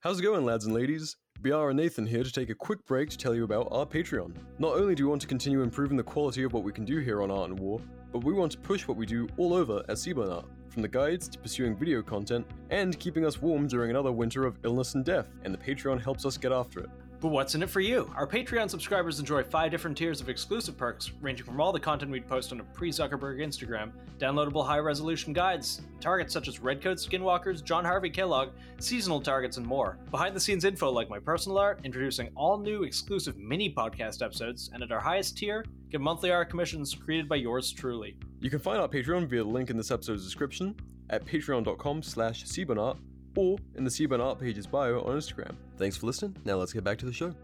How's 0.00 0.20
it 0.20 0.22
going, 0.22 0.44
lads 0.44 0.64
and 0.64 0.74
ladies? 0.74 1.16
B.R 1.40 1.70
and 1.70 1.76
Nathan 1.76 2.06
here 2.06 2.24
to 2.24 2.32
take 2.32 2.50
a 2.50 2.54
quick 2.54 2.84
break 2.84 3.10
to 3.10 3.18
tell 3.18 3.34
you 3.34 3.44
about 3.44 3.68
our 3.70 3.86
Patreon. 3.86 4.34
Not 4.58 4.74
only 4.74 4.94
do 4.94 5.04
we 5.04 5.10
want 5.10 5.22
to 5.22 5.28
continue 5.28 5.62
improving 5.62 5.96
the 5.96 6.02
quality 6.02 6.42
of 6.42 6.52
what 6.52 6.64
we 6.64 6.72
can 6.72 6.84
do 6.84 6.98
here 6.98 7.22
on 7.22 7.30
Art 7.30 7.50
and 7.50 7.58
War, 7.58 7.80
but 8.12 8.24
we 8.24 8.32
want 8.32 8.52
to 8.52 8.58
push 8.58 8.88
what 8.88 8.96
we 8.96 9.06
do 9.06 9.28
all 9.36 9.54
over 9.54 9.78
at 9.88 9.96
CBRN 9.96 10.34
Art, 10.34 10.46
from 10.68 10.82
the 10.82 10.88
guides 10.88 11.28
to 11.28 11.38
pursuing 11.38 11.76
video 11.76 12.02
content 12.02 12.46
and 12.70 12.98
keeping 12.98 13.24
us 13.24 13.40
warm 13.40 13.66
during 13.68 13.90
another 13.90 14.12
winter 14.12 14.44
of 14.44 14.58
illness 14.64 14.94
and 14.94 15.04
death, 15.04 15.30
and 15.44 15.54
the 15.54 15.58
Patreon 15.58 16.02
helps 16.02 16.24
us 16.24 16.36
get 16.36 16.52
after 16.52 16.80
it. 16.80 16.90
But 17.20 17.28
what's 17.28 17.56
in 17.56 17.64
it 17.64 17.70
for 17.70 17.80
you? 17.80 18.08
Our 18.14 18.28
Patreon 18.28 18.70
subscribers 18.70 19.18
enjoy 19.18 19.42
five 19.42 19.72
different 19.72 19.98
tiers 19.98 20.20
of 20.20 20.28
exclusive 20.28 20.76
perks, 20.76 21.10
ranging 21.20 21.46
from 21.46 21.60
all 21.60 21.72
the 21.72 21.80
content 21.80 22.12
we'd 22.12 22.28
post 22.28 22.52
on 22.52 22.60
a 22.60 22.64
pre 22.64 22.90
Zuckerberg 22.90 23.38
Instagram, 23.38 23.90
downloadable 24.18 24.64
high 24.64 24.78
resolution 24.78 25.32
guides, 25.32 25.82
targets 26.00 26.32
such 26.32 26.46
as 26.46 26.60
Redcoat 26.60 26.98
Skinwalkers, 26.98 27.64
John 27.64 27.84
Harvey 27.84 28.10
Kellogg, 28.10 28.50
seasonal 28.78 29.20
targets, 29.20 29.56
and 29.56 29.66
more. 29.66 29.98
Behind 30.12 30.34
the 30.34 30.40
scenes 30.40 30.64
info 30.64 30.90
like 30.90 31.10
my 31.10 31.18
personal 31.18 31.58
art, 31.58 31.80
introducing 31.82 32.30
all 32.36 32.56
new 32.56 32.84
exclusive 32.84 33.36
mini 33.36 33.68
podcast 33.68 34.24
episodes, 34.24 34.70
and 34.72 34.82
at 34.84 34.92
our 34.92 35.00
highest 35.00 35.36
tier, 35.36 35.64
get 35.90 36.00
monthly 36.00 36.30
art 36.30 36.50
commissions 36.50 36.94
created 36.94 37.28
by 37.28 37.36
yours 37.36 37.72
truly. 37.72 38.16
You 38.40 38.50
can 38.50 38.60
find 38.60 38.78
our 38.78 38.88
Patreon 38.88 39.26
via 39.26 39.42
the 39.42 39.48
link 39.48 39.70
in 39.70 39.76
this 39.76 39.90
episode's 39.90 40.24
description 40.24 40.76
at 41.10 41.24
patreon.com 41.24 42.02
slash 42.04 42.44
CBRNart 42.44 42.98
or 43.36 43.58
in 43.76 43.84
the 43.84 43.90
CBRN 43.90 44.24
Art 44.24 44.40
page's 44.40 44.66
bio 44.66 45.00
on 45.02 45.16
Instagram. 45.16 45.54
Thanks 45.76 45.96
for 45.96 46.06
listening. 46.06 46.36
Now 46.44 46.56
let's 46.56 46.72
get 46.72 46.84
back 46.84 46.98
to 46.98 47.06
the 47.06 47.12
show. 47.12 47.34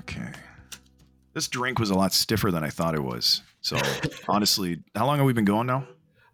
Okay. 0.00 0.30
This 1.32 1.48
drink 1.48 1.78
was 1.78 1.90
a 1.90 1.94
lot 1.94 2.12
stiffer 2.12 2.50
than 2.50 2.64
I 2.64 2.70
thought 2.70 2.94
it 2.94 3.02
was. 3.02 3.42
So 3.60 3.78
honestly, 4.28 4.82
how 4.94 5.06
long 5.06 5.18
have 5.18 5.26
we 5.26 5.32
been 5.32 5.44
going 5.44 5.66
now? 5.66 5.86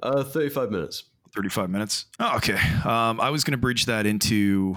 Uh, 0.03 0.25
35 0.25 0.71
minutes. 0.71 1.05
35 1.35 1.71
minutes. 1.71 2.07
Oh, 2.19 2.37
okay. 2.37 2.59
Um, 2.85 3.21
I 3.21 3.31
was 3.31 3.45
going 3.45 3.53
to 3.53 3.59
bridge 3.59 3.87
that 3.87 4.07
into 4.07 4.77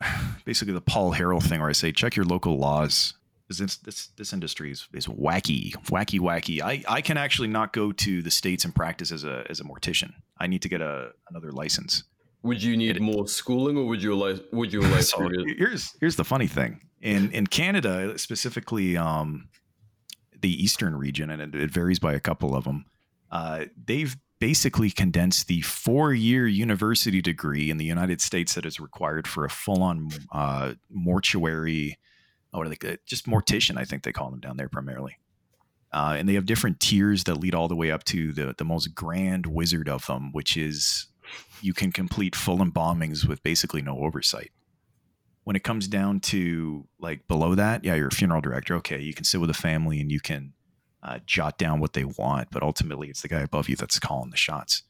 basically 0.44 0.74
the 0.74 0.80
Paul 0.80 1.12
Harrell 1.12 1.42
thing 1.42 1.60
where 1.60 1.68
I 1.68 1.72
say, 1.72 1.92
check 1.92 2.16
your 2.16 2.24
local 2.24 2.58
laws. 2.58 3.14
This, 3.48 3.76
this, 3.78 4.08
this 4.08 4.34
industry 4.34 4.70
is, 4.70 4.86
is 4.92 5.06
wacky, 5.06 5.72
wacky, 5.86 6.20
wacky. 6.20 6.60
I, 6.60 6.84
I 6.86 7.00
can 7.00 7.16
actually 7.16 7.48
not 7.48 7.72
go 7.72 7.92
to 7.92 8.20
the 8.20 8.30
States 8.30 8.66
and 8.66 8.74
practice 8.74 9.10
as 9.10 9.24
a, 9.24 9.46
as 9.48 9.58
a 9.58 9.64
mortician. 9.64 10.12
I 10.38 10.46
need 10.48 10.60
to 10.62 10.68
get 10.68 10.82
a, 10.82 11.12
another 11.30 11.50
license. 11.50 12.04
Would 12.42 12.62
you 12.62 12.76
need 12.76 12.96
It- 12.96 13.02
more 13.02 13.26
schooling, 13.28 13.76
or 13.76 13.86
would 13.86 14.02
you 14.02 14.14
like 14.14 14.40
would 14.52 14.72
you 14.72 14.80
like 14.80 15.02
So 15.14 15.28
to? 15.28 15.54
here's 15.58 15.94
here's 16.00 16.16
the 16.16 16.24
funny 16.24 16.46
thing 16.46 16.80
in 17.00 17.30
in 17.32 17.46
Canada 17.46 18.18
specifically 18.18 18.96
um, 18.96 19.48
the 20.40 20.50
eastern 20.62 20.96
region 20.96 21.30
and 21.30 21.42
it, 21.42 21.54
it 21.60 21.70
varies 21.70 21.98
by 21.98 22.12
a 22.14 22.20
couple 22.20 22.54
of 22.54 22.64
them 22.64 22.84
uh, 23.30 23.64
they've 23.86 24.16
basically 24.38 24.88
condensed 24.90 25.48
the 25.48 25.60
four 25.62 26.14
year 26.14 26.46
university 26.46 27.20
degree 27.20 27.70
in 27.70 27.76
the 27.76 27.84
United 27.84 28.20
States 28.20 28.54
that 28.54 28.64
is 28.64 28.78
required 28.78 29.26
for 29.26 29.44
a 29.44 29.50
full 29.50 29.82
on 29.82 30.08
uh, 30.32 30.74
mortuary 30.90 31.98
what 32.52 32.66
are 32.66 32.70
they 32.70 32.96
just 33.04 33.26
mortician 33.26 33.76
I 33.76 33.84
think 33.84 34.04
they 34.04 34.12
call 34.12 34.30
them 34.30 34.40
down 34.40 34.56
there 34.56 34.68
primarily 34.68 35.18
uh, 35.92 36.14
and 36.18 36.28
they 36.28 36.34
have 36.34 36.46
different 36.46 36.78
tiers 36.80 37.24
that 37.24 37.34
lead 37.36 37.54
all 37.54 37.66
the 37.68 37.74
way 37.76 37.90
up 37.90 38.04
to 38.04 38.32
the 38.32 38.54
the 38.56 38.64
most 38.64 38.94
grand 38.94 39.46
wizard 39.46 39.88
of 39.88 40.06
them 40.06 40.30
which 40.32 40.56
is 40.56 41.06
you 41.62 41.74
can 41.74 41.92
complete 41.92 42.36
full 42.36 42.58
embalmings 42.58 43.26
with 43.26 43.42
basically 43.42 43.82
no 43.82 43.98
oversight 43.98 44.50
when 45.48 45.56
it 45.56 45.64
comes 45.64 45.88
down 45.88 46.20
to 46.20 46.86
like 47.00 47.26
below 47.26 47.54
that, 47.54 47.82
yeah, 47.82 47.94
you're 47.94 48.08
a 48.08 48.10
funeral 48.10 48.42
director. 48.42 48.74
Okay, 48.74 49.00
you 49.00 49.14
can 49.14 49.24
sit 49.24 49.40
with 49.40 49.48
a 49.48 49.54
family 49.54 49.98
and 49.98 50.12
you 50.12 50.20
can 50.20 50.52
uh, 51.02 51.20
jot 51.24 51.56
down 51.56 51.80
what 51.80 51.94
they 51.94 52.04
want, 52.04 52.48
but 52.50 52.62
ultimately 52.62 53.08
it's 53.08 53.22
the 53.22 53.28
guy 53.28 53.40
above 53.40 53.66
you 53.66 53.74
that's 53.74 53.98
calling 53.98 54.28
the 54.28 54.36
shots. 54.36 54.82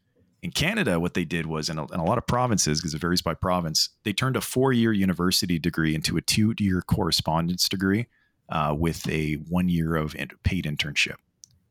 In 0.43 0.51
Canada, 0.51 0.99
what 0.99 1.15
they 1.15 1.25
did 1.25 1.47
was 1.47 1.69
in 1.69 1.79
a, 1.79 1.87
in 1.93 2.01
a 2.01 2.05
lot 2.05 2.19
of 2.19 2.27
provinces, 2.27 2.81
because 2.81 2.93
it 2.93 3.01
varies 3.01 3.23
by 3.23 3.35
province, 3.35 3.91
they 4.03 4.13
turned 4.13 4.35
a 4.35 4.41
four 4.41 4.73
year 4.73 4.93
university 4.93 5.61
degree 5.61 5.95
into 5.95 6.17
a 6.17 6.23
two 6.23 6.53
year 6.59 6.83
correspondence 6.83 7.69
degree 7.69 8.09
uh, 8.49 8.75
with 8.77 9.09
a 9.09 9.35
one 9.35 9.69
year 9.69 9.95
of 9.95 10.17
paid 10.43 10.65
internship. 10.65 11.19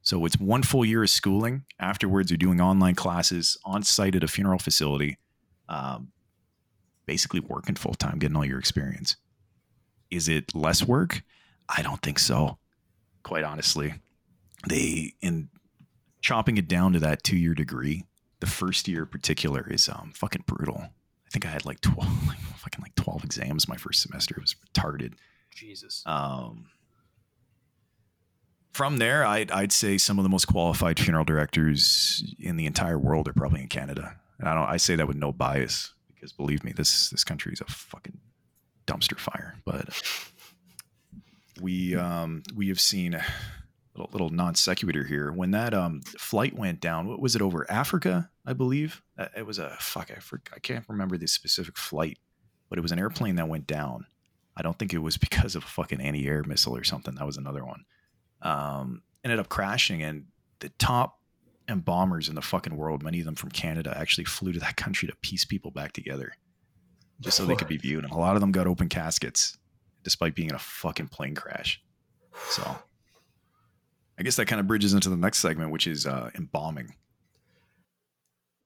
So 0.08 0.24
it's 0.24 0.39
one 0.39 0.64
full 0.64 0.86
year 0.86 1.03
of 1.03 1.10
schooling. 1.10 1.66
Afterwards, 1.82 2.32
you're 2.32 2.38
doing 2.38 2.62
online 2.62 2.95
classes 2.95 3.58
on 3.66 3.84
site 3.84 4.16
at 4.16 4.24
a 4.24 4.28
funeral 4.30 4.58
facility. 4.58 5.18
Um, 5.68 6.14
basically 7.05 7.41
working 7.41 7.76
full 7.76 7.93
time, 7.93 8.18
getting 8.18 8.38
all 8.38 8.45
your 8.45 8.58
experience. 8.58 9.18
Is 10.10 10.30
it 10.30 10.55
less 10.55 10.82
work? 10.82 11.24
I 11.68 11.82
don't 11.82 12.01
think 12.01 12.20
so. 12.20 12.58
Quite 13.24 13.43
honestly, 13.43 13.95
they 14.70 15.12
in 15.22 15.49
chopping 16.22 16.55
it 16.55 16.70
down 16.70 16.93
to 16.93 16.99
that 16.99 17.24
two 17.24 17.36
year 17.36 17.53
degree. 17.53 18.05
The 18.39 18.47
first 18.47 18.88
year 18.88 19.01
in 19.01 19.10
particular 19.10 19.68
is 19.70 19.89
um, 19.89 20.14
fucking 20.16 20.45
brutal. 20.47 20.84
I 20.84 21.30
think 21.34 21.45
I 21.45 21.49
had 21.49 21.66
like 21.66 21.82
twelve, 21.82 22.28
like 22.30 22.39
fucking 22.39 22.82
like 22.82 22.95
twelve 22.95 23.26
exams 23.26 23.68
my 23.68 23.76
first 23.76 24.03
semester. 24.03 24.36
It 24.38 24.41
was 24.41 24.55
retarded. 24.74 25.16
Jesus. 25.53 26.01
Um, 26.05 26.68
from 28.78 28.97
there, 28.97 29.25
I'd, 29.25 29.49
I'd 29.49 29.71
say 29.71 29.97
some 29.97 30.19
of 30.19 30.23
the 30.23 30.30
most 30.30 30.45
qualified 30.45 30.99
funeral 30.99 31.25
directors 31.25 32.23
in 32.39 32.57
the 32.57 32.67
entire 32.67 32.99
world 32.99 33.28
are 33.28 33.34
probably 33.34 33.61
in 33.61 33.67
Canada. 33.67 34.15
And 34.38 34.47
I 34.47 34.53
don't. 34.53 34.69
I 34.69 34.78
say 34.78 34.95
that 34.95 35.07
with 35.07 35.17
no 35.17 35.32
bias 35.32 35.93
because 36.13 36.32
believe 36.32 36.63
me, 36.63 36.73
this 36.73 37.09
this 37.09 37.23
country 37.23 37.51
is 37.53 37.59
a 37.61 37.65
fucking 37.65 38.19
dumpster 38.86 39.17
fire. 39.17 39.55
But 39.65 39.89
we 41.59 41.95
um, 41.95 42.43
we 42.55 42.67
have 42.67 42.80
seen 42.80 43.15
a 43.15 43.23
little, 43.95 44.11
little 44.11 44.30
non 44.30 44.53
sequitur 44.53 45.03
here. 45.05 45.32
When 45.32 45.49
that 45.51 45.73
um, 45.73 46.01
flight 46.19 46.53
went 46.55 46.80
down, 46.80 47.07
what 47.07 47.19
was 47.19 47.36
it 47.36 47.41
over 47.41 47.65
Africa? 47.71 48.30
I 48.45 48.53
believe 48.53 49.01
Uh, 49.17 49.28
it 49.36 49.47
was 49.47 49.57
a 49.57 49.75
fuck. 49.80 50.11
I 50.15 50.19
for, 50.19 50.39
I 50.55 50.59
can't 50.59 50.86
remember 50.88 51.17
the 51.17 51.28
specific 51.28 51.78
flight, 51.78 52.19
but 52.69 52.78
it 52.78 52.84
was 52.84 52.91
an 52.91 52.99
airplane 52.99 53.38
that 53.38 53.49
went 53.49 53.65
down. 53.65 54.05
I 54.55 54.61
don't 54.61 54.78
think 54.78 54.93
it 54.93 54.99
was 54.99 55.17
because 55.17 55.55
of 55.55 55.63
a 55.63 55.67
fucking 55.67 55.99
anti-air 55.99 56.43
missile 56.43 56.78
or 56.78 56.84
something. 56.84 57.15
That 57.15 57.25
was 57.25 57.38
another 57.38 57.65
one. 57.65 57.86
Um, 58.41 59.01
ended 59.23 59.39
up 59.39 59.49
crashing, 59.49 60.03
and 60.03 60.25
the 60.59 60.69
top 60.77 61.19
embalmers 61.67 62.29
in 62.29 62.35
the 62.35 62.41
fucking 62.41 62.75
world, 62.75 63.03
many 63.03 63.19
of 63.19 63.25
them 63.25 63.35
from 63.35 63.51
Canada, 63.51 63.95
actually 63.97 64.25
flew 64.25 64.51
to 64.53 64.59
that 64.59 64.75
country 64.77 65.07
to 65.07 65.15
piece 65.17 65.45
people 65.45 65.71
back 65.71 65.91
together, 65.93 66.33
just 67.19 67.38
so 67.38 67.45
they 67.45 67.55
could 67.55 67.67
be 67.67 67.77
viewed. 67.77 68.03
And 68.03 68.13
a 68.13 68.17
lot 68.17 68.35
of 68.35 68.41
them 68.41 68.51
got 68.51 68.67
open 68.67 68.89
caskets, 68.89 69.57
despite 70.03 70.35
being 70.35 70.49
in 70.49 70.55
a 70.55 70.59
fucking 70.59 71.09
plane 71.09 71.35
crash. 71.35 71.81
So, 72.49 72.63
I 74.19 74.23
guess 74.23 74.35
that 74.35 74.45
kind 74.45 74.59
of 74.59 74.67
bridges 74.67 74.93
into 74.93 75.09
the 75.09 75.17
next 75.17 75.39
segment, 75.39 75.71
which 75.71 75.88
is 75.88 76.05
uh, 76.05 76.29
embalming. 76.35 76.93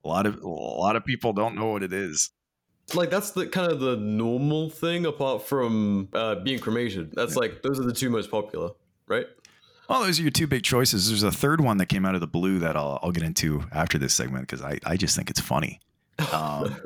A 0.03 0.07
lot 0.07 0.25
of 0.25 0.41
a 0.41 0.47
lot 0.47 0.95
of 0.95 1.05
people 1.05 1.31
don't 1.31 1.55
know 1.55 1.67
what 1.67 1.83
it 1.83 1.93
is. 1.93 2.31
Like 2.93 3.09
that's 3.09 3.31
the 3.31 3.47
kind 3.47 3.71
of 3.71 3.79
the 3.79 3.95
normal 3.95 4.69
thing, 4.69 5.05
apart 5.05 5.43
from 5.43 6.09
uh, 6.13 6.35
being 6.35 6.59
cremated. 6.59 7.11
That's 7.13 7.35
like 7.35 7.61
those 7.61 7.79
are 7.79 7.83
the 7.83 7.93
two 7.93 8.09
most 8.09 8.31
popular, 8.31 8.71
right? 9.07 9.27
Well, 9.89 10.01
those 10.03 10.19
are 10.19 10.21
your 10.21 10.31
two 10.31 10.47
big 10.47 10.63
choices. 10.63 11.09
There's 11.09 11.23
a 11.23 11.31
third 11.31 11.59
one 11.61 11.77
that 11.77 11.87
came 11.87 12.05
out 12.05 12.15
of 12.15 12.21
the 12.21 12.27
blue 12.27 12.59
that 12.59 12.75
I'll, 12.77 12.99
I'll 13.03 13.11
get 13.11 13.23
into 13.23 13.63
after 13.73 13.97
this 13.97 14.13
segment 14.13 14.47
because 14.47 14.61
I, 14.61 14.79
I 14.85 14.95
just 14.95 15.15
think 15.15 15.29
it's 15.29 15.39
funny. 15.41 15.79
Um, 16.31 16.77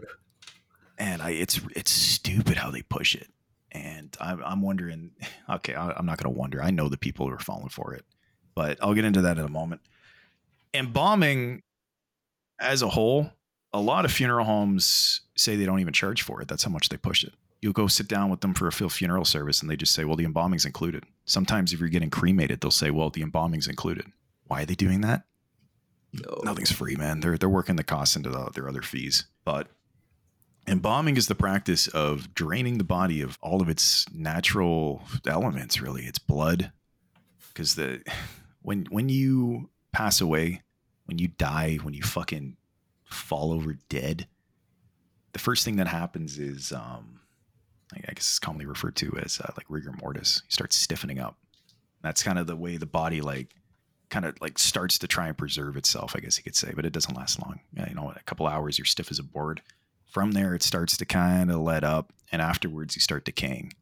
and 0.97 1.21
I 1.21 1.31
it's 1.31 1.59
it's 1.75 1.91
stupid 1.91 2.55
how 2.57 2.71
they 2.71 2.81
push 2.83 3.15
it. 3.15 3.27
And 3.71 4.15
I'm, 4.21 4.41
I'm 4.43 4.61
wondering, 4.61 5.11
okay, 5.49 5.75
I, 5.75 5.91
I'm 5.91 6.05
not 6.05 6.17
going 6.17 6.33
to 6.33 6.39
wonder. 6.39 6.61
I 6.63 6.71
know 6.71 6.87
the 6.87 6.97
people 6.97 7.27
who 7.27 7.33
are 7.33 7.39
falling 7.39 7.69
for 7.69 7.93
it, 7.93 8.05
but 8.53 8.77
I'll 8.81 8.93
get 8.93 9.03
into 9.03 9.21
that 9.21 9.37
in 9.37 9.43
a 9.43 9.49
moment. 9.49 9.81
Embalming 10.73 11.63
as 12.59 12.81
a 12.81 12.87
whole, 12.87 13.29
a 13.73 13.79
lot 13.79 14.05
of 14.05 14.11
funeral 14.11 14.45
homes 14.45 15.21
say 15.35 15.57
they 15.57 15.65
don't 15.65 15.81
even 15.81 15.93
charge 15.93 16.21
for 16.21 16.41
it. 16.41 16.47
That's 16.47 16.63
how 16.63 16.71
much 16.71 16.87
they 16.89 16.97
push 16.97 17.23
it. 17.25 17.33
You'll 17.65 17.73
go 17.73 17.87
sit 17.87 18.07
down 18.07 18.29
with 18.29 18.41
them 18.41 18.53
for 18.53 18.67
a 18.67 18.71
funeral 18.71 19.25
service 19.25 19.59
and 19.59 19.71
they 19.71 19.75
just 19.75 19.95
say, 19.95 20.05
well, 20.05 20.15
the 20.15 20.23
embalming's 20.23 20.65
included. 20.65 21.03
Sometimes 21.25 21.73
if 21.73 21.79
you're 21.79 21.89
getting 21.89 22.11
cremated, 22.11 22.61
they'll 22.61 22.69
say, 22.69 22.91
well, 22.91 23.09
the 23.09 23.23
embalming's 23.23 23.67
included. 23.67 24.05
Why 24.45 24.61
are 24.61 24.65
they 24.67 24.75
doing 24.75 25.01
that? 25.01 25.23
No. 26.13 26.41
Nothing's 26.43 26.71
free, 26.71 26.95
man. 26.95 27.21
They're, 27.21 27.39
they're 27.39 27.49
working 27.49 27.75
the 27.75 27.83
costs 27.83 28.15
into 28.15 28.29
the, 28.29 28.51
their 28.53 28.69
other 28.69 28.83
fees. 28.83 29.25
But 29.45 29.69
embalming 30.67 31.17
is 31.17 31.27
the 31.27 31.33
practice 31.33 31.87
of 31.87 32.35
draining 32.35 32.77
the 32.77 32.83
body 32.83 33.21
of 33.21 33.39
all 33.41 33.63
of 33.63 33.67
its 33.67 34.05
natural 34.13 35.01
elements, 35.25 35.81
really. 35.81 36.03
It's 36.03 36.19
blood. 36.19 36.71
Because 37.47 37.73
the 37.73 38.03
when 38.61 38.85
when 38.91 39.09
you 39.09 39.71
pass 39.91 40.21
away, 40.21 40.61
when 41.05 41.17
you 41.17 41.29
die, 41.29 41.79
when 41.81 41.95
you 41.95 42.03
fucking 42.03 42.57
fall 43.05 43.51
over 43.51 43.75
dead, 43.89 44.27
the 45.33 45.39
first 45.39 45.65
thing 45.65 45.77
that 45.77 45.87
happens 45.87 46.37
is 46.37 46.71
um 46.71 47.21
I 47.93 47.99
guess 47.99 48.17
it's 48.17 48.39
commonly 48.39 48.65
referred 48.65 48.95
to 48.97 49.17
as 49.23 49.39
uh, 49.39 49.51
like 49.57 49.65
rigor 49.69 49.93
mortis. 50.01 50.41
You 50.45 50.51
start 50.51 50.73
stiffening 50.73 51.19
up. 51.19 51.37
That's 52.01 52.23
kind 52.23 52.39
of 52.39 52.47
the 52.47 52.55
way 52.55 52.77
the 52.77 52.85
body 52.85 53.21
like 53.21 53.55
kind 54.09 54.25
of 54.25 54.39
like 54.41 54.57
starts 54.59 54.97
to 54.99 55.07
try 55.07 55.27
and 55.27 55.37
preserve 55.37 55.77
itself, 55.77 56.13
I 56.15 56.19
guess 56.19 56.37
you 56.37 56.43
could 56.43 56.55
say, 56.55 56.71
but 56.75 56.85
it 56.85 56.93
doesn't 56.93 57.15
last 57.15 57.41
long. 57.41 57.59
You 57.73 57.95
know, 57.95 58.13
a 58.15 58.23
couple 58.23 58.47
hours 58.47 58.77
you're 58.77 58.85
stiff 58.85 59.11
as 59.11 59.19
a 59.19 59.23
board. 59.23 59.61
From 60.11 60.31
there 60.31 60.55
it 60.55 60.63
starts 60.63 60.97
to 60.97 61.05
kind 61.05 61.51
of 61.51 61.59
let 61.59 61.83
up 61.83 62.13
and 62.31 62.41
afterwards 62.41 62.95
you 62.95 63.01
start 63.01 63.25
decaying. 63.25 63.73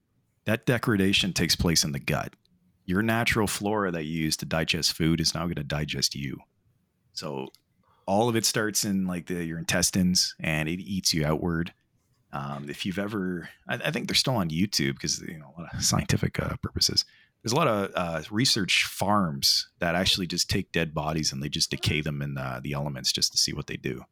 That 0.45 0.65
degradation 0.65 1.33
takes 1.33 1.55
place 1.55 1.83
in 1.83 1.91
the 1.91 1.99
gut. 1.99 2.33
Your 2.85 3.01
natural 3.01 3.47
flora 3.47 3.91
that 3.91 4.05
you 4.05 4.23
use 4.23 4.35
to 4.37 4.45
digest 4.45 4.93
food 4.93 5.21
is 5.21 5.33
now 5.33 5.43
going 5.43 5.55
to 5.55 5.63
digest 5.63 6.15
you. 6.15 6.39
So 7.13 7.49
all 8.05 8.27
of 8.27 8.35
it 8.35 8.45
starts 8.45 8.83
in 8.83 9.07
like 9.07 9.27
the, 9.27 9.43
your 9.45 9.57
intestines 9.57 10.35
and 10.39 10.67
it 10.67 10.79
eats 10.81 11.13
you 11.13 11.25
outward. 11.25 11.73
Um, 12.33 12.65
if 12.67 12.83
you've 12.83 12.97
ever, 12.97 13.47
I, 13.69 13.75
I, 13.75 13.91
think 13.91 14.07
they're 14.07 14.15
still 14.15 14.37
on 14.37 14.49
YouTube 14.49 14.95
because 14.95 15.21
you 15.21 15.37
know 15.37 15.53
a 15.55 15.61
lot 15.61 15.73
of 15.73 15.83
scientific 15.85 16.41
uh, 16.41 16.55
purposes. 16.63 17.05
There's 17.43 17.53
a 17.53 17.55
lot 17.55 17.67
of 17.67 17.91
uh, 17.93 18.23
research 18.31 18.85
farms 18.85 19.69
that 19.79 19.95
actually 19.95 20.25
just 20.27 20.49
take 20.49 20.71
dead 20.71 20.93
bodies 20.95 21.31
and 21.31 21.43
they 21.43 21.49
just 21.49 21.69
decay 21.69 22.01
them 22.01 22.21
in 22.21 22.33
the, 22.33 22.59
the 22.63 22.73
elements 22.73 23.11
just 23.11 23.33
to 23.33 23.37
see 23.37 23.53
what 23.53 23.67
they 23.67 23.77
do. 23.77 24.03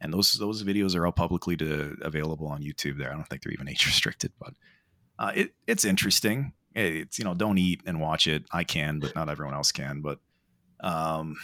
And 0.00 0.12
those 0.12 0.34
those 0.34 0.62
videos 0.62 0.94
are 0.94 1.04
all 1.04 1.12
publicly 1.12 1.56
to, 1.56 1.96
available 2.02 2.46
on 2.46 2.62
YouTube. 2.62 2.98
There, 2.98 3.10
I 3.10 3.14
don't 3.14 3.26
think 3.28 3.42
they're 3.42 3.52
even 3.52 3.68
age 3.70 3.86
restricted, 3.86 4.32
but 4.38 4.54
uh, 5.18 5.32
it, 5.34 5.54
it's 5.66 5.84
interesting. 5.84 6.52
It's 6.76 7.18
you 7.18 7.24
know 7.24 7.34
don't 7.34 7.58
eat 7.58 7.80
and 7.86 8.00
watch 8.00 8.28
it. 8.28 8.44
I 8.52 8.62
can, 8.62 9.00
but 9.00 9.16
not 9.16 9.28
everyone 9.28 9.54
else 9.54 9.72
can. 9.72 10.00
But 10.00 10.20
um, 10.80 11.36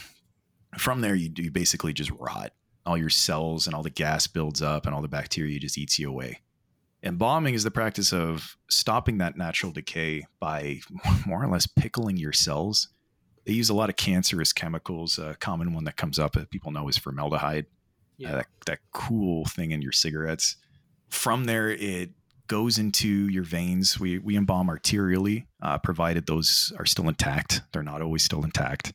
from 0.79 1.01
there, 1.01 1.17
you, 1.17 1.31
you 1.37 1.51
basically 1.51 1.93
just 1.93 2.11
rot. 2.11 2.53
All 2.87 2.97
your 2.97 3.11
cells 3.11 3.67
and 3.67 3.75
all 3.75 3.83
the 3.83 3.91
gas 3.91 4.27
builds 4.27 4.63
up, 4.63 4.87
and 4.87 4.95
all 4.95 5.03
the 5.03 5.09
bacteria 5.09 5.59
just 5.59 5.79
eats 5.79 5.99
you 5.99 6.09
away. 6.09 6.41
Embalming 7.03 7.55
is 7.55 7.65
the 7.65 7.71
practice 7.71 8.13
of 8.13 8.57
stopping 8.69 9.19
that 9.19 9.37
natural 9.37 9.73
decay 9.73 10.27
by 10.39 10.81
more 11.27 11.43
or 11.43 11.49
less 11.49 11.67
pickling 11.67 12.17
your 12.17 12.33
cells. 12.33 12.89
They 13.47 13.53
use 13.53 13.71
a 13.71 13.75
lot 13.75 13.89
of 13.89 13.97
cancerous 13.97 14.53
chemicals. 14.53 15.19
A 15.19 15.37
common 15.41 15.73
one 15.73 15.85
that 15.85 15.97
comes 15.97 16.19
up 16.19 16.33
that 16.33 16.51
people 16.51 16.73
know 16.73 16.89
is 16.89 16.99
formaldehyde. 16.99 17.67
Yeah. 18.19 18.33
Uh, 18.33 18.37
that, 18.37 18.47
that 18.67 18.79
cool 18.93 19.47
thing 19.47 19.71
in 19.71 19.81
your 19.81 19.93
cigarettes. 19.93 20.57
From 21.09 21.45
there, 21.45 21.71
it 21.71 22.11
goes 22.49 22.79
into 22.79 23.09
your 23.09 23.45
veins. 23.45 23.99
We, 23.99 24.19
we 24.19 24.37
embalm 24.37 24.69
arterially, 24.69 25.47
uh, 25.63 25.79
provided 25.79 26.27
those 26.27 26.73
are 26.79 26.85
still 26.85 27.09
intact. 27.09 27.63
They're 27.73 27.83
not 27.83 28.03
always 28.03 28.23
still 28.23 28.45
intact 28.45 28.93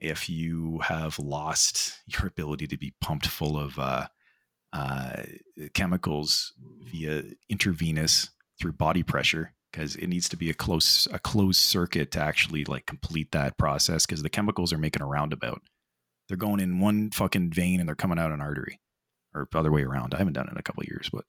if 0.00 0.28
you 0.28 0.78
have 0.78 1.18
lost 1.18 2.00
your 2.06 2.26
ability 2.26 2.66
to 2.66 2.76
be 2.76 2.94
pumped 3.00 3.26
full 3.26 3.58
of 3.58 3.78
uh, 3.78 4.06
uh, 4.72 5.22
chemicals 5.74 6.52
via 6.82 7.24
intravenous 7.48 8.30
through 8.58 8.72
body 8.72 9.02
pressure 9.02 9.54
because 9.70 9.96
it 9.96 10.08
needs 10.08 10.28
to 10.28 10.36
be 10.36 10.50
a 10.50 10.54
close 10.54 11.06
a 11.12 11.18
closed 11.18 11.60
circuit 11.60 12.10
to 12.10 12.20
actually 12.20 12.64
like 12.64 12.86
complete 12.86 13.30
that 13.32 13.56
process 13.58 14.06
because 14.06 14.22
the 14.22 14.30
chemicals 14.30 14.72
are 14.72 14.78
making 14.78 15.02
a 15.02 15.06
roundabout. 15.06 15.62
They're 16.28 16.36
going 16.36 16.60
in 16.60 16.80
one 16.80 17.10
fucking 17.10 17.52
vein 17.52 17.80
and 17.80 17.88
they're 17.88 17.96
coming 17.96 18.18
out 18.18 18.32
an 18.32 18.40
artery 18.40 18.80
or 19.34 19.48
other 19.54 19.72
way 19.72 19.82
around. 19.82 20.14
I 20.14 20.18
haven't 20.18 20.34
done 20.34 20.46
it 20.46 20.52
in 20.52 20.58
a 20.58 20.62
couple 20.62 20.84
years 20.84 21.10
but 21.12 21.24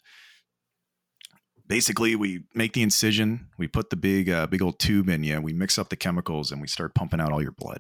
basically 1.68 2.16
we 2.16 2.44
make 2.54 2.74
the 2.74 2.82
incision 2.82 3.48
we 3.58 3.68
put 3.68 3.90
the 3.90 3.96
big 3.96 4.30
uh, 4.30 4.46
big 4.46 4.62
old 4.62 4.78
tube 4.78 5.08
in 5.08 5.24
you 5.24 5.40
we 5.40 5.54
mix 5.54 5.78
up 5.78 5.90
the 5.90 5.96
chemicals 5.96 6.52
and 6.52 6.62
we 6.62 6.68
start 6.68 6.94
pumping 6.94 7.22
out 7.22 7.32
all 7.32 7.42
your 7.42 7.54
blood 7.54 7.80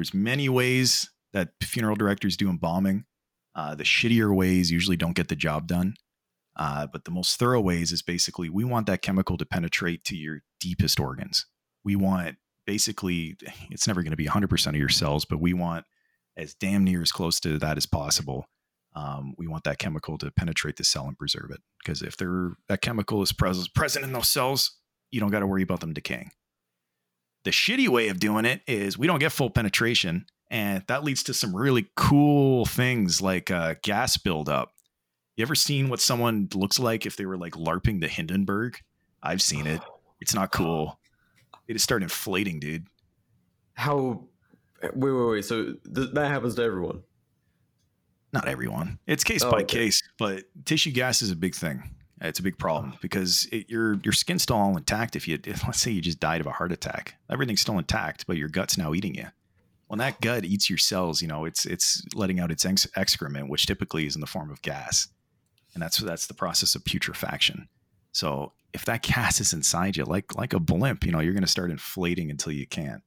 there's 0.00 0.14
many 0.14 0.48
ways 0.48 1.10
that 1.34 1.50
funeral 1.62 1.94
directors 1.94 2.34
do 2.34 2.48
embalming. 2.48 3.04
Uh, 3.54 3.74
the 3.74 3.84
shittier 3.84 4.34
ways 4.34 4.70
usually 4.70 4.96
don't 4.96 5.14
get 5.14 5.28
the 5.28 5.36
job 5.36 5.66
done. 5.66 5.92
Uh, 6.56 6.86
but 6.90 7.04
the 7.04 7.10
most 7.10 7.38
thorough 7.38 7.60
ways 7.60 7.92
is 7.92 8.00
basically 8.00 8.48
we 8.48 8.64
want 8.64 8.86
that 8.86 9.02
chemical 9.02 9.36
to 9.36 9.44
penetrate 9.44 10.02
to 10.04 10.16
your 10.16 10.40
deepest 10.58 10.98
organs. 10.98 11.44
We 11.84 11.96
want 11.96 12.36
basically, 12.66 13.36
it's 13.70 13.86
never 13.86 14.02
going 14.02 14.12
to 14.12 14.16
be 14.16 14.24
100% 14.24 14.66
of 14.68 14.76
your 14.76 14.88
cells, 14.88 15.26
but 15.26 15.38
we 15.38 15.52
want 15.52 15.84
as 16.34 16.54
damn 16.54 16.82
near 16.82 17.02
as 17.02 17.12
close 17.12 17.38
to 17.40 17.58
that 17.58 17.76
as 17.76 17.84
possible. 17.84 18.46
Um, 18.96 19.34
we 19.36 19.46
want 19.48 19.64
that 19.64 19.78
chemical 19.78 20.16
to 20.16 20.30
penetrate 20.30 20.76
the 20.76 20.84
cell 20.84 21.06
and 21.06 21.18
preserve 21.18 21.50
it. 21.50 21.60
Because 21.84 22.00
if 22.00 22.16
there 22.16 22.52
that 22.70 22.80
chemical 22.80 23.20
is 23.20 23.32
pres- 23.32 23.68
present 23.68 24.02
in 24.02 24.14
those 24.14 24.30
cells, 24.30 24.78
you 25.10 25.20
don't 25.20 25.30
got 25.30 25.40
to 25.40 25.46
worry 25.46 25.62
about 25.62 25.80
them 25.80 25.92
decaying. 25.92 26.30
The 27.44 27.50
shitty 27.50 27.88
way 27.88 28.08
of 28.08 28.20
doing 28.20 28.44
it 28.44 28.60
is 28.66 28.98
we 28.98 29.06
don't 29.06 29.18
get 29.18 29.32
full 29.32 29.50
penetration, 29.50 30.26
and 30.50 30.84
that 30.88 31.04
leads 31.04 31.22
to 31.24 31.34
some 31.34 31.56
really 31.56 31.90
cool 31.96 32.66
things 32.66 33.20
like 33.22 33.50
uh, 33.50 33.76
gas 33.82 34.16
buildup. 34.16 34.72
You 35.36 35.42
ever 35.42 35.54
seen 35.54 35.88
what 35.88 36.00
someone 36.00 36.48
looks 36.54 36.78
like 36.78 37.06
if 37.06 37.16
they 37.16 37.24
were 37.24 37.38
like 37.38 37.54
LARPing 37.54 38.00
the 38.00 38.08
Hindenburg? 38.08 38.78
I've 39.22 39.42
seen 39.42 39.66
it. 39.66 39.80
It's 40.22 40.34
not 40.34 40.52
cool. 40.52 41.00
It 41.66 41.72
just 41.72 41.84
started 41.84 42.04
inflating, 42.04 42.60
dude. 42.60 42.86
How? 43.72 44.24
Wait, 44.82 44.94
wait, 44.94 45.30
wait. 45.30 45.44
So 45.46 45.76
th- 45.94 46.10
that 46.12 46.28
happens 46.28 46.56
to 46.56 46.62
everyone? 46.62 47.02
Not 48.30 48.46
everyone. 48.46 48.98
It's 49.06 49.24
case 49.24 49.42
oh, 49.42 49.50
by 49.50 49.62
okay. 49.62 49.78
case, 49.78 50.02
but 50.18 50.44
tissue 50.66 50.92
gas 50.92 51.22
is 51.22 51.30
a 51.30 51.36
big 51.36 51.54
thing. 51.54 51.94
It's 52.20 52.38
a 52.38 52.42
big 52.42 52.58
problem 52.58 52.94
because 53.00 53.48
it, 53.50 53.70
your 53.70 53.94
your 54.04 54.12
skin's 54.12 54.42
still 54.42 54.56
all 54.56 54.76
intact. 54.76 55.16
If 55.16 55.26
you 55.26 55.38
if, 55.44 55.64
let's 55.66 55.80
say 55.80 55.90
you 55.90 56.00
just 56.00 56.20
died 56.20 56.40
of 56.40 56.46
a 56.46 56.52
heart 56.52 56.72
attack, 56.72 57.14
everything's 57.30 57.62
still 57.62 57.78
intact, 57.78 58.26
but 58.26 58.36
your 58.36 58.48
gut's 58.48 58.76
now 58.76 58.92
eating 58.92 59.14
you. 59.14 59.26
When 59.86 59.98
that 59.98 60.20
gut 60.20 60.44
eats 60.44 60.68
your 60.68 60.78
cells, 60.78 61.22
you 61.22 61.28
know 61.28 61.44
it's 61.44 61.64
it's 61.64 62.02
letting 62.14 62.38
out 62.38 62.50
its 62.50 62.64
ex- 62.64 62.86
excrement, 62.94 63.48
which 63.48 63.66
typically 63.66 64.06
is 64.06 64.14
in 64.14 64.20
the 64.20 64.26
form 64.26 64.50
of 64.50 64.62
gas, 64.62 65.08
and 65.74 65.82
that's 65.82 65.98
that's 65.98 66.26
the 66.26 66.34
process 66.34 66.74
of 66.74 66.84
putrefaction. 66.84 67.68
So 68.12 68.52
if 68.74 68.84
that 68.84 69.02
gas 69.14 69.40
is 69.40 69.52
inside 69.52 69.96
you, 69.96 70.04
like 70.04 70.36
like 70.36 70.52
a 70.52 70.60
blimp, 70.60 71.04
you 71.04 71.12
know 71.12 71.20
you're 71.20 71.32
going 71.32 71.42
to 71.42 71.48
start 71.48 71.70
inflating 71.70 72.30
until 72.30 72.52
you 72.52 72.66
can't. 72.66 73.02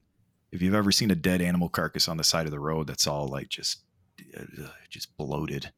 If 0.52 0.62
you've 0.62 0.76
ever 0.76 0.92
seen 0.92 1.12
a 1.12 1.16
dead 1.16 1.42
animal 1.42 1.70
carcass 1.70 2.08
on 2.08 2.18
the 2.18 2.24
side 2.24 2.46
of 2.46 2.52
the 2.52 2.60
road, 2.60 2.88
that's 2.88 3.08
all 3.08 3.28
like 3.28 3.50
just 3.50 3.84
uh, 4.38 4.68
just 4.90 5.16
bloated 5.18 5.72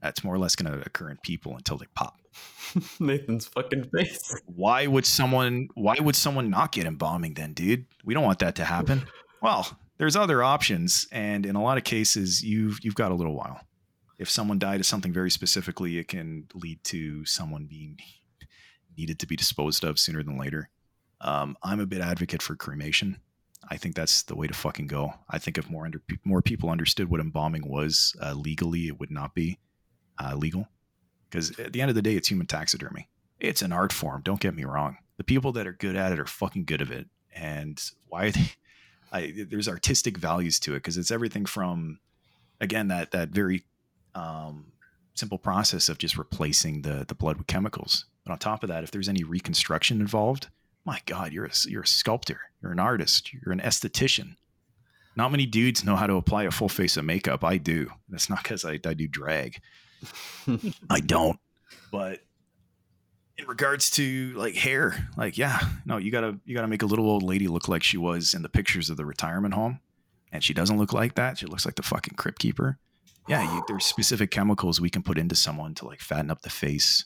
that's 0.00 0.24
more 0.24 0.34
or 0.34 0.38
less 0.38 0.56
going 0.56 0.72
to 0.72 0.86
occur 0.86 1.10
in 1.10 1.18
people 1.18 1.56
until 1.56 1.76
they 1.76 1.86
pop. 1.94 2.18
Nathan's 3.00 3.46
fucking 3.46 3.84
face. 3.90 4.34
Why 4.46 4.86
would 4.86 5.06
someone? 5.06 5.68
Why 5.74 5.96
would 6.00 6.16
someone 6.16 6.50
not 6.50 6.72
get 6.72 6.86
embalming 6.86 7.34
then, 7.34 7.52
dude? 7.52 7.86
We 8.04 8.14
don't 8.14 8.24
want 8.24 8.38
that 8.40 8.54
to 8.56 8.64
happen. 8.64 9.02
Well, 9.42 9.78
there's 9.98 10.16
other 10.16 10.42
options, 10.42 11.06
and 11.12 11.44
in 11.44 11.56
a 11.56 11.62
lot 11.62 11.78
of 11.78 11.84
cases, 11.84 12.42
you've 12.42 12.78
you've 12.82 12.94
got 12.94 13.10
a 13.10 13.14
little 13.14 13.34
while. 13.34 13.60
If 14.18 14.30
someone 14.30 14.58
died 14.58 14.80
of 14.80 14.86
something 14.86 15.12
very 15.12 15.30
specifically, 15.30 15.98
it 15.98 16.08
can 16.08 16.46
lead 16.54 16.84
to 16.84 17.24
someone 17.24 17.66
being 17.66 17.98
needed 18.96 19.18
to 19.20 19.26
be 19.26 19.36
disposed 19.36 19.82
of 19.82 19.98
sooner 19.98 20.22
than 20.22 20.38
later. 20.38 20.68
Um, 21.22 21.56
I'm 21.62 21.80
a 21.80 21.86
bit 21.86 22.00
advocate 22.00 22.42
for 22.42 22.54
cremation. 22.54 23.18
I 23.68 23.76
think 23.76 23.94
that's 23.94 24.22
the 24.22 24.34
way 24.34 24.46
to 24.46 24.54
fucking 24.54 24.86
go. 24.86 25.12
I 25.28 25.38
think 25.38 25.58
if 25.58 25.70
more 25.70 25.84
under, 25.84 26.02
more 26.24 26.42
people 26.42 26.70
understood 26.70 27.10
what 27.10 27.20
embalming 27.20 27.68
was 27.68 28.14
uh, 28.22 28.34
legally, 28.34 28.88
it 28.88 28.98
would 29.00 29.10
not 29.10 29.34
be 29.34 29.58
uh, 30.20 30.36
legal 30.36 30.68
because 31.30 31.58
at 31.58 31.72
the 31.72 31.80
end 31.80 31.88
of 31.88 31.94
the 31.94 32.02
day, 32.02 32.16
it's 32.16 32.28
human 32.28 32.46
taxidermy. 32.46 33.08
It's 33.38 33.62
an 33.62 33.72
art 33.72 33.92
form. 33.92 34.22
Don't 34.22 34.40
get 34.40 34.54
me 34.54 34.64
wrong. 34.64 34.98
The 35.16 35.24
people 35.24 35.52
that 35.52 35.66
are 35.66 35.72
good 35.72 35.96
at 35.96 36.12
it 36.12 36.18
are 36.18 36.26
fucking 36.26 36.64
good 36.64 36.80
of 36.80 36.90
it. 36.90 37.06
And 37.34 37.80
why 38.08 38.30
they? 38.30 38.52
I, 39.12 39.44
there's 39.48 39.68
artistic 39.68 40.16
values 40.16 40.60
to 40.60 40.74
it 40.74 40.78
because 40.78 40.96
it's 40.96 41.10
everything 41.10 41.44
from, 41.44 41.98
again, 42.60 42.88
that 42.88 43.10
that 43.10 43.30
very 43.30 43.64
um, 44.14 44.72
simple 45.14 45.38
process 45.38 45.88
of 45.88 45.98
just 45.98 46.16
replacing 46.16 46.82
the 46.82 47.04
the 47.08 47.14
blood 47.16 47.36
with 47.36 47.48
chemicals. 47.48 48.04
But 48.24 48.32
on 48.32 48.38
top 48.38 48.62
of 48.62 48.68
that, 48.68 48.84
if 48.84 48.92
there's 48.92 49.08
any 49.08 49.24
reconstruction 49.24 50.00
involved, 50.00 50.48
my 50.84 51.00
God, 51.06 51.32
you're 51.32 51.46
a, 51.46 51.50
you're 51.66 51.82
a 51.82 51.88
sculptor, 51.88 52.40
you're 52.62 52.70
an 52.70 52.78
artist, 52.78 53.32
you're 53.32 53.52
an 53.52 53.60
esthetician. 53.60 54.36
Not 55.16 55.32
many 55.32 55.46
dudes 55.46 55.84
know 55.84 55.96
how 55.96 56.06
to 56.06 56.14
apply 56.14 56.44
a 56.44 56.52
full 56.52 56.68
face 56.68 56.96
of 56.96 57.04
makeup. 57.04 57.42
I 57.42 57.56
do. 57.56 57.90
That's 58.08 58.30
not 58.30 58.44
because 58.44 58.64
I, 58.64 58.78
I 58.84 58.94
do 58.94 59.08
drag. 59.08 59.60
I 60.90 61.00
don't. 61.00 61.38
But 61.90 62.20
in 63.36 63.46
regards 63.46 63.90
to 63.92 64.32
like 64.36 64.54
hair, 64.54 65.08
like 65.16 65.38
yeah, 65.38 65.58
no, 65.84 65.96
you 65.96 66.10
gotta 66.10 66.38
you 66.44 66.54
gotta 66.54 66.68
make 66.68 66.82
a 66.82 66.86
little 66.86 67.06
old 67.06 67.22
lady 67.22 67.48
look 67.48 67.68
like 67.68 67.82
she 67.82 67.96
was 67.96 68.34
in 68.34 68.42
the 68.42 68.48
pictures 68.48 68.90
of 68.90 68.96
the 68.96 69.04
retirement 69.04 69.54
home, 69.54 69.80
and 70.32 70.44
she 70.44 70.54
doesn't 70.54 70.78
look 70.78 70.92
like 70.92 71.14
that. 71.14 71.38
She 71.38 71.46
looks 71.46 71.64
like 71.64 71.76
the 71.76 71.82
fucking 71.82 72.14
crypt 72.14 72.38
keeper. 72.38 72.78
Yeah, 73.28 73.42
you, 73.54 73.62
there's 73.68 73.86
specific 73.86 74.30
chemicals 74.30 74.80
we 74.80 74.90
can 74.90 75.02
put 75.02 75.18
into 75.18 75.34
someone 75.34 75.74
to 75.76 75.86
like 75.86 76.00
fatten 76.00 76.30
up 76.30 76.42
the 76.42 76.50
face. 76.50 77.04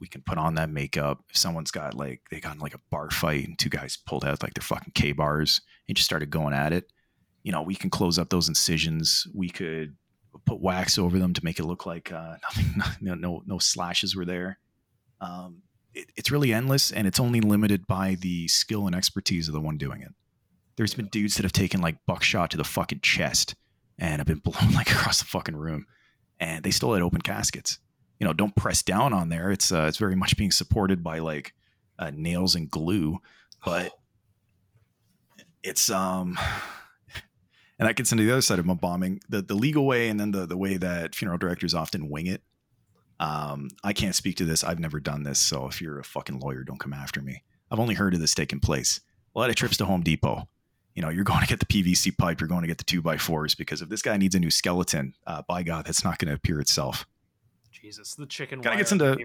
We 0.00 0.06
can 0.06 0.22
put 0.22 0.38
on 0.38 0.54
that 0.56 0.70
makeup. 0.70 1.24
If 1.30 1.36
someone's 1.36 1.70
got 1.70 1.94
like 1.94 2.22
they 2.30 2.40
got 2.40 2.54
in 2.54 2.60
like 2.60 2.74
a 2.74 2.80
bar 2.90 3.10
fight 3.10 3.46
and 3.46 3.58
two 3.58 3.70
guys 3.70 3.96
pulled 3.96 4.24
out 4.24 4.42
like 4.42 4.54
their 4.54 4.62
fucking 4.62 4.92
K 4.94 5.12
bars 5.12 5.60
and 5.88 5.96
just 5.96 6.06
started 6.06 6.30
going 6.30 6.54
at 6.54 6.72
it, 6.72 6.92
you 7.42 7.52
know, 7.52 7.62
we 7.62 7.74
can 7.74 7.90
close 7.90 8.18
up 8.18 8.28
those 8.28 8.48
incisions. 8.48 9.26
We 9.34 9.48
could 9.48 9.96
put 10.44 10.60
wax 10.60 10.98
over 10.98 11.18
them 11.18 11.34
to 11.34 11.44
make 11.44 11.58
it 11.58 11.64
look 11.64 11.86
like 11.86 12.12
uh, 12.12 12.36
nothing, 12.42 12.82
no, 13.00 13.14
no, 13.14 13.42
no 13.46 13.58
slashes 13.58 14.14
were 14.16 14.24
there. 14.24 14.58
Um, 15.20 15.62
it, 15.94 16.10
it's 16.16 16.30
really 16.30 16.52
endless, 16.52 16.90
and 16.90 17.06
it's 17.06 17.20
only 17.20 17.40
limited 17.40 17.86
by 17.86 18.16
the 18.20 18.48
skill 18.48 18.86
and 18.86 18.94
expertise 18.94 19.48
of 19.48 19.54
the 19.54 19.60
one 19.60 19.78
doing 19.78 20.02
it. 20.02 20.12
There's 20.76 20.94
been 20.94 21.08
dudes 21.08 21.36
that 21.36 21.42
have 21.42 21.52
taken 21.52 21.80
like 21.80 22.04
buckshot 22.06 22.50
to 22.52 22.56
the 22.56 22.64
fucking 22.64 23.00
chest 23.00 23.54
and 23.98 24.20
have 24.20 24.26
been 24.26 24.38
blown 24.44 24.72
like 24.72 24.90
across 24.90 25.18
the 25.18 25.26
fucking 25.26 25.56
room, 25.56 25.86
and 26.38 26.64
they 26.64 26.70
still 26.70 26.92
had 26.92 27.02
open 27.02 27.20
caskets. 27.20 27.78
You 28.20 28.26
know, 28.26 28.32
don't 28.32 28.56
press 28.56 28.82
down 28.82 29.12
on 29.12 29.28
there. 29.28 29.50
It's 29.50 29.72
uh, 29.72 29.86
it's 29.88 29.98
very 29.98 30.16
much 30.16 30.36
being 30.36 30.50
supported 30.50 31.02
by 31.02 31.18
like 31.18 31.54
uh, 31.98 32.10
nails 32.14 32.54
and 32.54 32.70
glue, 32.70 33.18
but 33.64 33.92
it's 35.62 35.90
um 35.90 36.38
and 37.78 37.88
that 37.88 37.96
gets 37.96 38.12
into 38.12 38.24
the 38.24 38.32
other 38.32 38.40
side 38.42 38.58
of 38.58 38.68
embalming 38.68 39.20
the 39.28 39.42
the 39.42 39.54
legal 39.54 39.86
way 39.86 40.08
and 40.08 40.18
then 40.18 40.30
the 40.32 40.46
the 40.46 40.56
way 40.56 40.76
that 40.76 41.14
funeral 41.14 41.38
directors 41.38 41.74
often 41.74 42.08
wing 42.08 42.26
it. 42.26 42.42
Um, 43.20 43.68
i 43.82 43.92
can't 43.92 44.14
speak 44.14 44.36
to 44.36 44.44
this. 44.44 44.62
I've 44.62 44.78
never 44.78 45.00
done 45.00 45.24
this. 45.24 45.38
So 45.40 45.66
if 45.66 45.80
you're 45.80 45.98
a 45.98 46.04
fucking 46.04 46.38
lawyer 46.38 46.62
don't 46.64 46.78
come 46.78 46.92
after 46.92 47.20
me. 47.20 47.42
I've 47.70 47.80
only 47.80 47.94
heard 47.94 48.14
of 48.14 48.20
this 48.20 48.34
taking 48.34 48.60
place. 48.60 49.00
A 49.34 49.38
lot 49.38 49.50
of 49.50 49.56
trips 49.56 49.76
to 49.78 49.84
home 49.84 50.02
depot. 50.02 50.48
You 50.94 51.02
know 51.02 51.08
you're 51.10 51.24
going 51.24 51.40
to 51.42 51.46
get 51.46 51.60
the 51.60 51.66
pvc 51.66 52.16
pipe. 52.18 52.40
You're 52.40 52.48
going 52.48 52.62
to 52.62 52.68
get 52.68 52.78
the 52.78 52.84
two 52.84 53.02
by 53.02 53.16
fours 53.16 53.54
because 53.54 53.82
if 53.82 53.88
this 53.88 54.02
guy 54.02 54.16
needs 54.16 54.34
a 54.34 54.40
new 54.40 54.50
skeleton 54.50 55.14
uh, 55.26 55.42
by 55.48 55.62
god 55.62 55.86
that's 55.86 56.04
not 56.04 56.18
going 56.18 56.28
to 56.28 56.34
appear 56.34 56.60
itself. 56.60 57.06
Jesus, 57.70 58.14
the 58.16 58.26
chicken. 58.26 58.58
Kinda 58.58 58.70
wire 58.70 58.78
gets 58.78 58.92
into- 58.92 59.16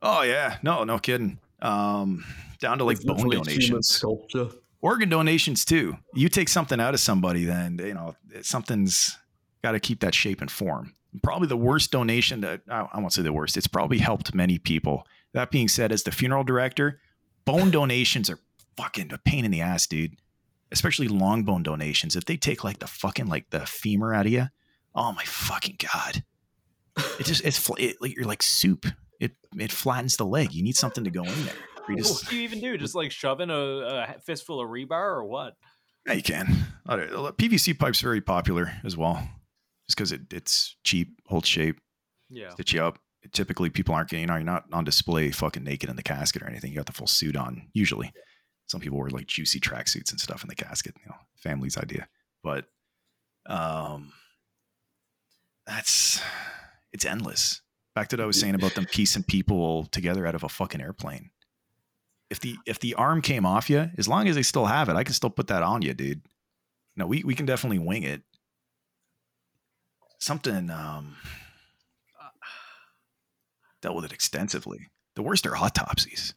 Oh 0.00 0.22
yeah, 0.22 0.58
no, 0.62 0.84
no 0.84 0.98
kidding. 0.98 1.38
Um, 1.60 2.24
down 2.60 2.78
to 2.78 2.84
like 2.84 2.96
It's 2.96 3.04
bone 3.04 3.16
literally 3.16 3.52
human 3.52 3.68
donations, 3.70 3.88
sculpture. 3.88 4.48
Organ 4.82 5.08
donations 5.08 5.64
too. 5.64 5.96
You 6.14 6.28
take 6.28 6.48
something 6.48 6.80
out 6.80 6.92
of 6.92 7.00
somebody, 7.00 7.44
then 7.44 7.78
you 7.78 7.94
know 7.94 8.16
something's 8.42 9.16
got 9.62 9.72
to 9.72 9.80
keep 9.80 10.00
that 10.00 10.14
shape 10.14 10.40
and 10.40 10.50
form. 10.50 10.94
Probably 11.22 11.48
the 11.48 11.56
worst 11.56 11.92
donation 11.92 12.40
that 12.40 12.62
I 12.68 12.98
won't 12.98 13.12
say 13.12 13.22
the 13.22 13.32
worst. 13.32 13.56
It's 13.56 13.66
probably 13.66 13.98
helped 13.98 14.34
many 14.34 14.58
people. 14.58 15.06
That 15.34 15.50
being 15.50 15.68
said, 15.68 15.92
as 15.92 16.02
the 16.02 16.10
funeral 16.10 16.44
director, 16.44 17.00
bone 17.44 17.70
donations 17.70 18.28
are 18.28 18.38
fucking 18.76 19.12
a 19.12 19.18
pain 19.18 19.44
in 19.44 19.50
the 19.50 19.60
ass, 19.60 19.86
dude. 19.86 20.16
Especially 20.70 21.08
long 21.08 21.44
bone 21.44 21.62
donations. 21.62 22.16
If 22.16 22.24
they 22.24 22.36
take 22.36 22.64
like 22.64 22.78
the 22.78 22.86
fucking 22.86 23.26
like 23.26 23.50
the 23.50 23.60
femur 23.60 24.14
out 24.14 24.26
of 24.26 24.32
you, 24.32 24.46
oh 24.94 25.12
my 25.12 25.24
fucking 25.24 25.76
god! 25.78 26.24
It 27.20 27.26
just 27.26 27.44
it's 27.44 27.70
it, 27.78 28.00
like 28.00 28.16
you're 28.16 28.24
like 28.24 28.42
soup. 28.42 28.86
It 29.20 29.32
it 29.58 29.70
flattens 29.70 30.16
the 30.16 30.24
leg. 30.24 30.52
You 30.52 30.62
need 30.62 30.76
something 30.76 31.04
to 31.04 31.10
go 31.10 31.24
in 31.24 31.44
there. 31.44 31.54
What 31.88 32.24
do 32.30 32.36
you 32.36 32.42
even 32.42 32.60
do? 32.60 32.76
Just 32.78 32.94
like 32.94 33.10
shoving 33.10 33.50
a, 33.50 33.54
a 33.54 34.16
fistful 34.24 34.60
of 34.60 34.68
rebar 34.68 35.16
or 35.16 35.24
what? 35.24 35.54
yeah, 36.06 36.14
you 36.14 36.22
can. 36.22 36.46
Don't- 36.88 37.36
PVC 37.38 37.78
pipe's 37.78 38.00
very 38.00 38.20
popular 38.20 38.72
as 38.84 38.96
well, 38.96 39.16
just 39.88 39.96
because 39.96 40.12
it, 40.12 40.22
it's 40.32 40.76
cheap, 40.84 41.20
holds 41.26 41.48
shape, 41.48 41.78
Yeah. 42.30 42.50
stitch 42.50 42.72
you 42.72 42.82
up. 42.82 42.98
Typically, 43.32 43.70
people 43.70 43.94
aren't 43.94 44.08
getting, 44.10 44.22
you 44.22 44.26
know, 44.26 44.34
you're 44.34 44.42
not 44.44 44.64
on 44.72 44.82
display 44.84 45.30
fucking 45.30 45.62
naked 45.62 45.88
in 45.88 45.94
the 45.96 46.02
casket 46.02 46.42
or 46.42 46.48
anything. 46.48 46.70
You 46.72 46.76
got 46.78 46.86
the 46.86 46.92
full 46.92 47.06
suit 47.06 47.36
on, 47.36 47.68
usually. 47.72 48.12
Some 48.66 48.80
people 48.80 48.98
wear 48.98 49.10
like 49.10 49.26
juicy 49.26 49.60
tracksuits 49.60 50.10
and 50.10 50.20
stuff 50.20 50.42
in 50.42 50.48
the 50.48 50.54
casket, 50.56 50.94
you 50.98 51.08
know, 51.08 51.16
family's 51.36 51.76
idea. 51.78 52.08
But 52.42 52.64
um 53.46 54.12
that's 55.66 56.20
it's 56.92 57.04
endless. 57.04 57.60
Back 57.94 58.08
to 58.08 58.16
what 58.16 58.22
I 58.22 58.26
was 58.26 58.40
saying 58.40 58.54
about 58.54 58.74
them 58.74 58.86
piecing 58.86 59.24
people 59.24 59.84
together 59.86 60.26
out 60.26 60.34
of 60.34 60.42
a 60.44 60.48
fucking 60.48 60.80
airplane. 60.80 61.30
If 62.32 62.40
the 62.40 62.56
if 62.64 62.78
the 62.78 62.94
arm 62.94 63.20
came 63.20 63.44
off 63.44 63.68
you, 63.68 63.90
as 63.98 64.08
long 64.08 64.26
as 64.26 64.36
they 64.36 64.42
still 64.42 64.64
have 64.64 64.88
it, 64.88 64.96
I 64.96 65.04
can 65.04 65.12
still 65.12 65.28
put 65.28 65.48
that 65.48 65.62
on 65.62 65.82
you, 65.82 65.92
dude. 65.92 66.22
No, 66.96 67.06
we 67.06 67.22
we 67.22 67.34
can 67.34 67.44
definitely 67.44 67.78
wing 67.78 68.04
it. 68.04 68.22
Something 70.18 70.70
um 70.70 71.16
dealt 73.82 73.96
with 73.96 74.06
it 74.06 74.14
extensively. 74.14 74.88
The 75.14 75.22
worst 75.22 75.46
are 75.46 75.54
autopsies. 75.54 76.32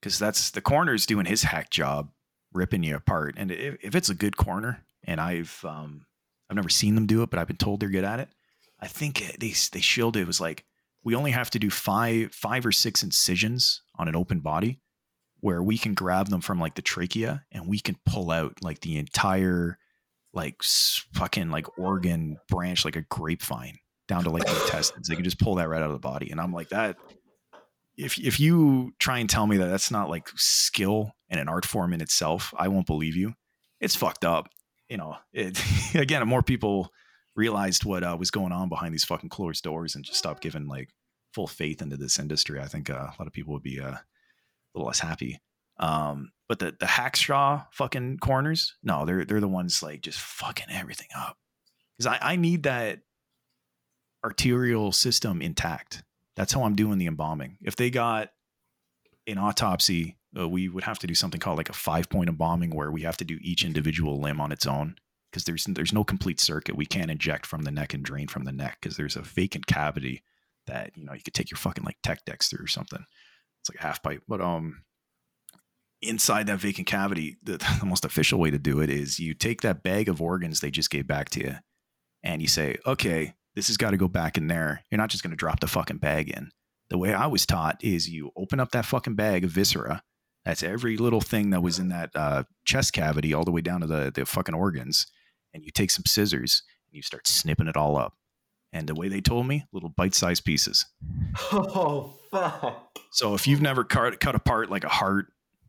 Because 0.00 0.18
that's 0.18 0.50
the 0.50 0.62
coroner's 0.62 1.04
doing 1.04 1.26
his 1.26 1.42
hack 1.42 1.68
job, 1.68 2.10
ripping 2.54 2.82
you 2.82 2.96
apart. 2.96 3.34
And 3.36 3.50
if, 3.50 3.76
if 3.82 3.94
it's 3.94 4.08
a 4.08 4.14
good 4.14 4.38
coroner, 4.38 4.86
and 5.06 5.20
I've 5.20 5.62
um, 5.68 6.06
I've 6.48 6.56
never 6.56 6.70
seen 6.70 6.94
them 6.94 7.04
do 7.04 7.22
it, 7.22 7.28
but 7.28 7.38
I've 7.38 7.46
been 7.46 7.58
told 7.58 7.80
they're 7.80 7.90
good 7.90 8.04
at 8.04 8.20
it. 8.20 8.30
I 8.80 8.86
think 8.86 9.36
they 9.38 9.52
they 9.70 9.80
shielded 9.82 10.22
it 10.22 10.26
was 10.26 10.40
like 10.40 10.64
we 11.02 11.14
only 11.14 11.32
have 11.32 11.50
to 11.50 11.58
do 11.58 11.68
five 11.68 12.32
five 12.32 12.64
or 12.64 12.72
six 12.72 13.02
incisions 13.02 13.82
on 13.96 14.08
an 14.08 14.16
open 14.16 14.40
body, 14.40 14.80
where 15.44 15.62
we 15.62 15.76
can 15.76 15.92
grab 15.92 16.28
them 16.28 16.40
from 16.40 16.58
like 16.58 16.74
the 16.74 16.80
trachea 16.80 17.44
and 17.52 17.68
we 17.68 17.78
can 17.78 17.94
pull 18.06 18.30
out 18.30 18.54
like 18.62 18.80
the 18.80 18.96
entire 18.96 19.78
like 20.32 20.62
fucking 21.12 21.50
like 21.50 21.78
organ 21.78 22.38
branch 22.48 22.82
like 22.82 22.96
a 22.96 23.02
grapevine 23.02 23.76
down 24.08 24.24
to 24.24 24.30
like 24.30 24.46
the 24.46 24.58
intestines. 24.64 25.06
They 25.06 25.16
can 25.16 25.22
just 25.22 25.38
pull 25.38 25.56
that 25.56 25.68
right 25.68 25.82
out 25.82 25.90
of 25.90 25.92
the 25.92 25.98
body. 25.98 26.30
And 26.30 26.40
I'm 26.40 26.54
like 26.54 26.70
that. 26.70 26.96
If 27.94 28.16
if 28.16 28.40
you 28.40 28.94
try 28.98 29.18
and 29.18 29.28
tell 29.28 29.46
me 29.46 29.58
that 29.58 29.66
that's 29.66 29.90
not 29.90 30.08
like 30.08 30.30
skill 30.34 31.12
and 31.28 31.38
an 31.38 31.50
art 31.50 31.66
form 31.66 31.92
in 31.92 32.00
itself, 32.00 32.54
I 32.56 32.68
won't 32.68 32.86
believe 32.86 33.14
you. 33.14 33.34
It's 33.80 33.94
fucked 33.94 34.24
up. 34.24 34.48
You 34.88 34.96
know, 34.96 35.16
it 35.34 35.62
again. 35.94 36.26
More 36.26 36.42
people 36.42 36.88
realized 37.36 37.84
what 37.84 38.02
uh, 38.02 38.16
was 38.18 38.30
going 38.30 38.52
on 38.52 38.70
behind 38.70 38.94
these 38.94 39.04
fucking 39.04 39.28
closed 39.28 39.62
doors 39.62 39.94
and 39.94 40.06
just 40.06 40.20
stopped 40.20 40.42
giving 40.42 40.68
like 40.68 40.88
full 41.34 41.46
faith 41.46 41.82
into 41.82 41.98
this 41.98 42.18
industry, 42.18 42.62
I 42.62 42.66
think 42.66 42.88
uh, 42.88 42.94
a 42.94 43.16
lot 43.18 43.26
of 43.26 43.34
people 43.34 43.52
would 43.52 43.62
be 43.62 43.78
uh, 43.78 43.96
a 44.74 44.78
little 44.78 44.88
less 44.88 45.00
happy. 45.00 45.40
Um, 45.78 46.32
but 46.48 46.58
the 46.58 46.74
the 46.78 46.86
Hackshaw 46.86 47.66
fucking 47.72 48.18
corners, 48.18 48.76
no, 48.82 49.04
they're 49.04 49.24
they're 49.24 49.40
the 49.40 49.48
ones 49.48 49.82
like 49.82 50.02
just 50.02 50.20
fucking 50.20 50.66
everything 50.70 51.08
up. 51.16 51.36
Because 51.96 52.18
I, 52.20 52.32
I 52.32 52.36
need 52.36 52.64
that 52.64 53.00
arterial 54.24 54.92
system 54.92 55.40
intact. 55.42 56.02
That's 56.36 56.52
how 56.52 56.64
I'm 56.64 56.74
doing 56.74 56.98
the 56.98 57.06
embalming. 57.06 57.58
If 57.62 57.76
they 57.76 57.90
got 57.90 58.30
an 59.26 59.38
autopsy, 59.38 60.16
uh, 60.38 60.48
we 60.48 60.68
would 60.68 60.84
have 60.84 60.98
to 61.00 61.06
do 61.06 61.14
something 61.14 61.40
called 61.40 61.58
like 61.58 61.68
a 61.68 61.74
five 61.74 62.08
point 62.08 62.28
embalming, 62.28 62.74
where 62.74 62.90
we 62.90 63.02
have 63.02 63.16
to 63.18 63.24
do 63.24 63.38
each 63.40 63.64
individual 63.64 64.20
limb 64.20 64.40
on 64.40 64.52
its 64.52 64.66
own 64.66 64.96
because 65.30 65.44
there's 65.44 65.64
there's 65.64 65.92
no 65.92 66.04
complete 66.04 66.40
circuit. 66.40 66.76
We 66.76 66.86
can't 66.86 67.10
inject 67.10 67.46
from 67.46 67.62
the 67.62 67.70
neck 67.70 67.94
and 67.94 68.04
drain 68.04 68.28
from 68.28 68.44
the 68.44 68.52
neck 68.52 68.78
because 68.80 68.96
there's 68.96 69.16
a 69.16 69.22
vacant 69.22 69.66
cavity 69.66 70.22
that 70.66 70.96
you 70.96 71.04
know 71.04 71.12
you 71.12 71.22
could 71.22 71.34
take 71.34 71.50
your 71.50 71.58
fucking 71.58 71.84
like 71.84 71.98
tech 72.02 72.24
decks 72.24 72.48
through 72.48 72.64
or 72.64 72.68
something. 72.68 73.04
It's 73.64 73.70
like 73.70 73.82
a 73.82 73.86
half 73.86 74.02
pipe, 74.02 74.22
but 74.28 74.42
um, 74.42 74.82
inside 76.02 76.46
that 76.48 76.58
vacant 76.58 76.86
cavity, 76.86 77.38
the, 77.42 77.56
the 77.80 77.86
most 77.86 78.04
official 78.04 78.38
way 78.38 78.50
to 78.50 78.58
do 78.58 78.80
it 78.80 78.90
is 78.90 79.18
you 79.18 79.32
take 79.32 79.62
that 79.62 79.82
bag 79.82 80.08
of 80.08 80.20
organs 80.20 80.60
they 80.60 80.70
just 80.70 80.90
gave 80.90 81.06
back 81.06 81.30
to 81.30 81.40
you, 81.40 81.54
and 82.22 82.42
you 82.42 82.48
say, 82.48 82.76
okay, 82.86 83.34
this 83.54 83.68
has 83.68 83.78
got 83.78 83.92
to 83.92 83.96
go 83.96 84.08
back 84.08 84.36
in 84.36 84.48
there. 84.48 84.82
You're 84.90 84.98
not 84.98 85.08
just 85.08 85.22
going 85.22 85.30
to 85.30 85.36
drop 85.36 85.60
the 85.60 85.66
fucking 85.66 85.98
bag 85.98 86.28
in. 86.28 86.50
The 86.90 86.98
way 86.98 87.14
I 87.14 87.26
was 87.26 87.46
taught 87.46 87.82
is 87.82 88.10
you 88.10 88.32
open 88.36 88.60
up 88.60 88.72
that 88.72 88.84
fucking 88.84 89.14
bag 89.14 89.44
of 89.44 89.50
viscera. 89.50 90.02
That's 90.44 90.62
every 90.62 90.98
little 90.98 91.22
thing 91.22 91.50
that 91.50 91.62
was 91.62 91.78
in 91.78 91.88
that 91.88 92.10
uh, 92.14 92.44
chest 92.66 92.92
cavity, 92.92 93.32
all 93.32 93.44
the 93.44 93.50
way 93.50 93.62
down 93.62 93.80
to 93.80 93.86
the 93.86 94.12
the 94.14 94.26
fucking 94.26 94.54
organs, 94.54 95.06
and 95.54 95.64
you 95.64 95.70
take 95.70 95.90
some 95.90 96.04
scissors 96.04 96.62
and 96.86 96.96
you 96.96 97.02
start 97.02 97.26
snipping 97.26 97.68
it 97.68 97.78
all 97.78 97.96
up. 97.96 98.14
And 98.74 98.88
the 98.88 98.94
way 98.94 99.08
they 99.08 99.20
told 99.20 99.46
me, 99.46 99.64
little 99.72 99.88
bite-sized 99.88 100.44
pieces. 100.44 100.84
Oh 101.52 102.14
fuck! 102.30 102.98
So 103.12 103.34
if 103.34 103.46
you've 103.46 103.62
never 103.62 103.84
cut 103.84 104.18
cut 104.18 104.34
apart 104.34 104.68
like 104.68 104.82
a 104.82 104.88
heart, 104.88 105.26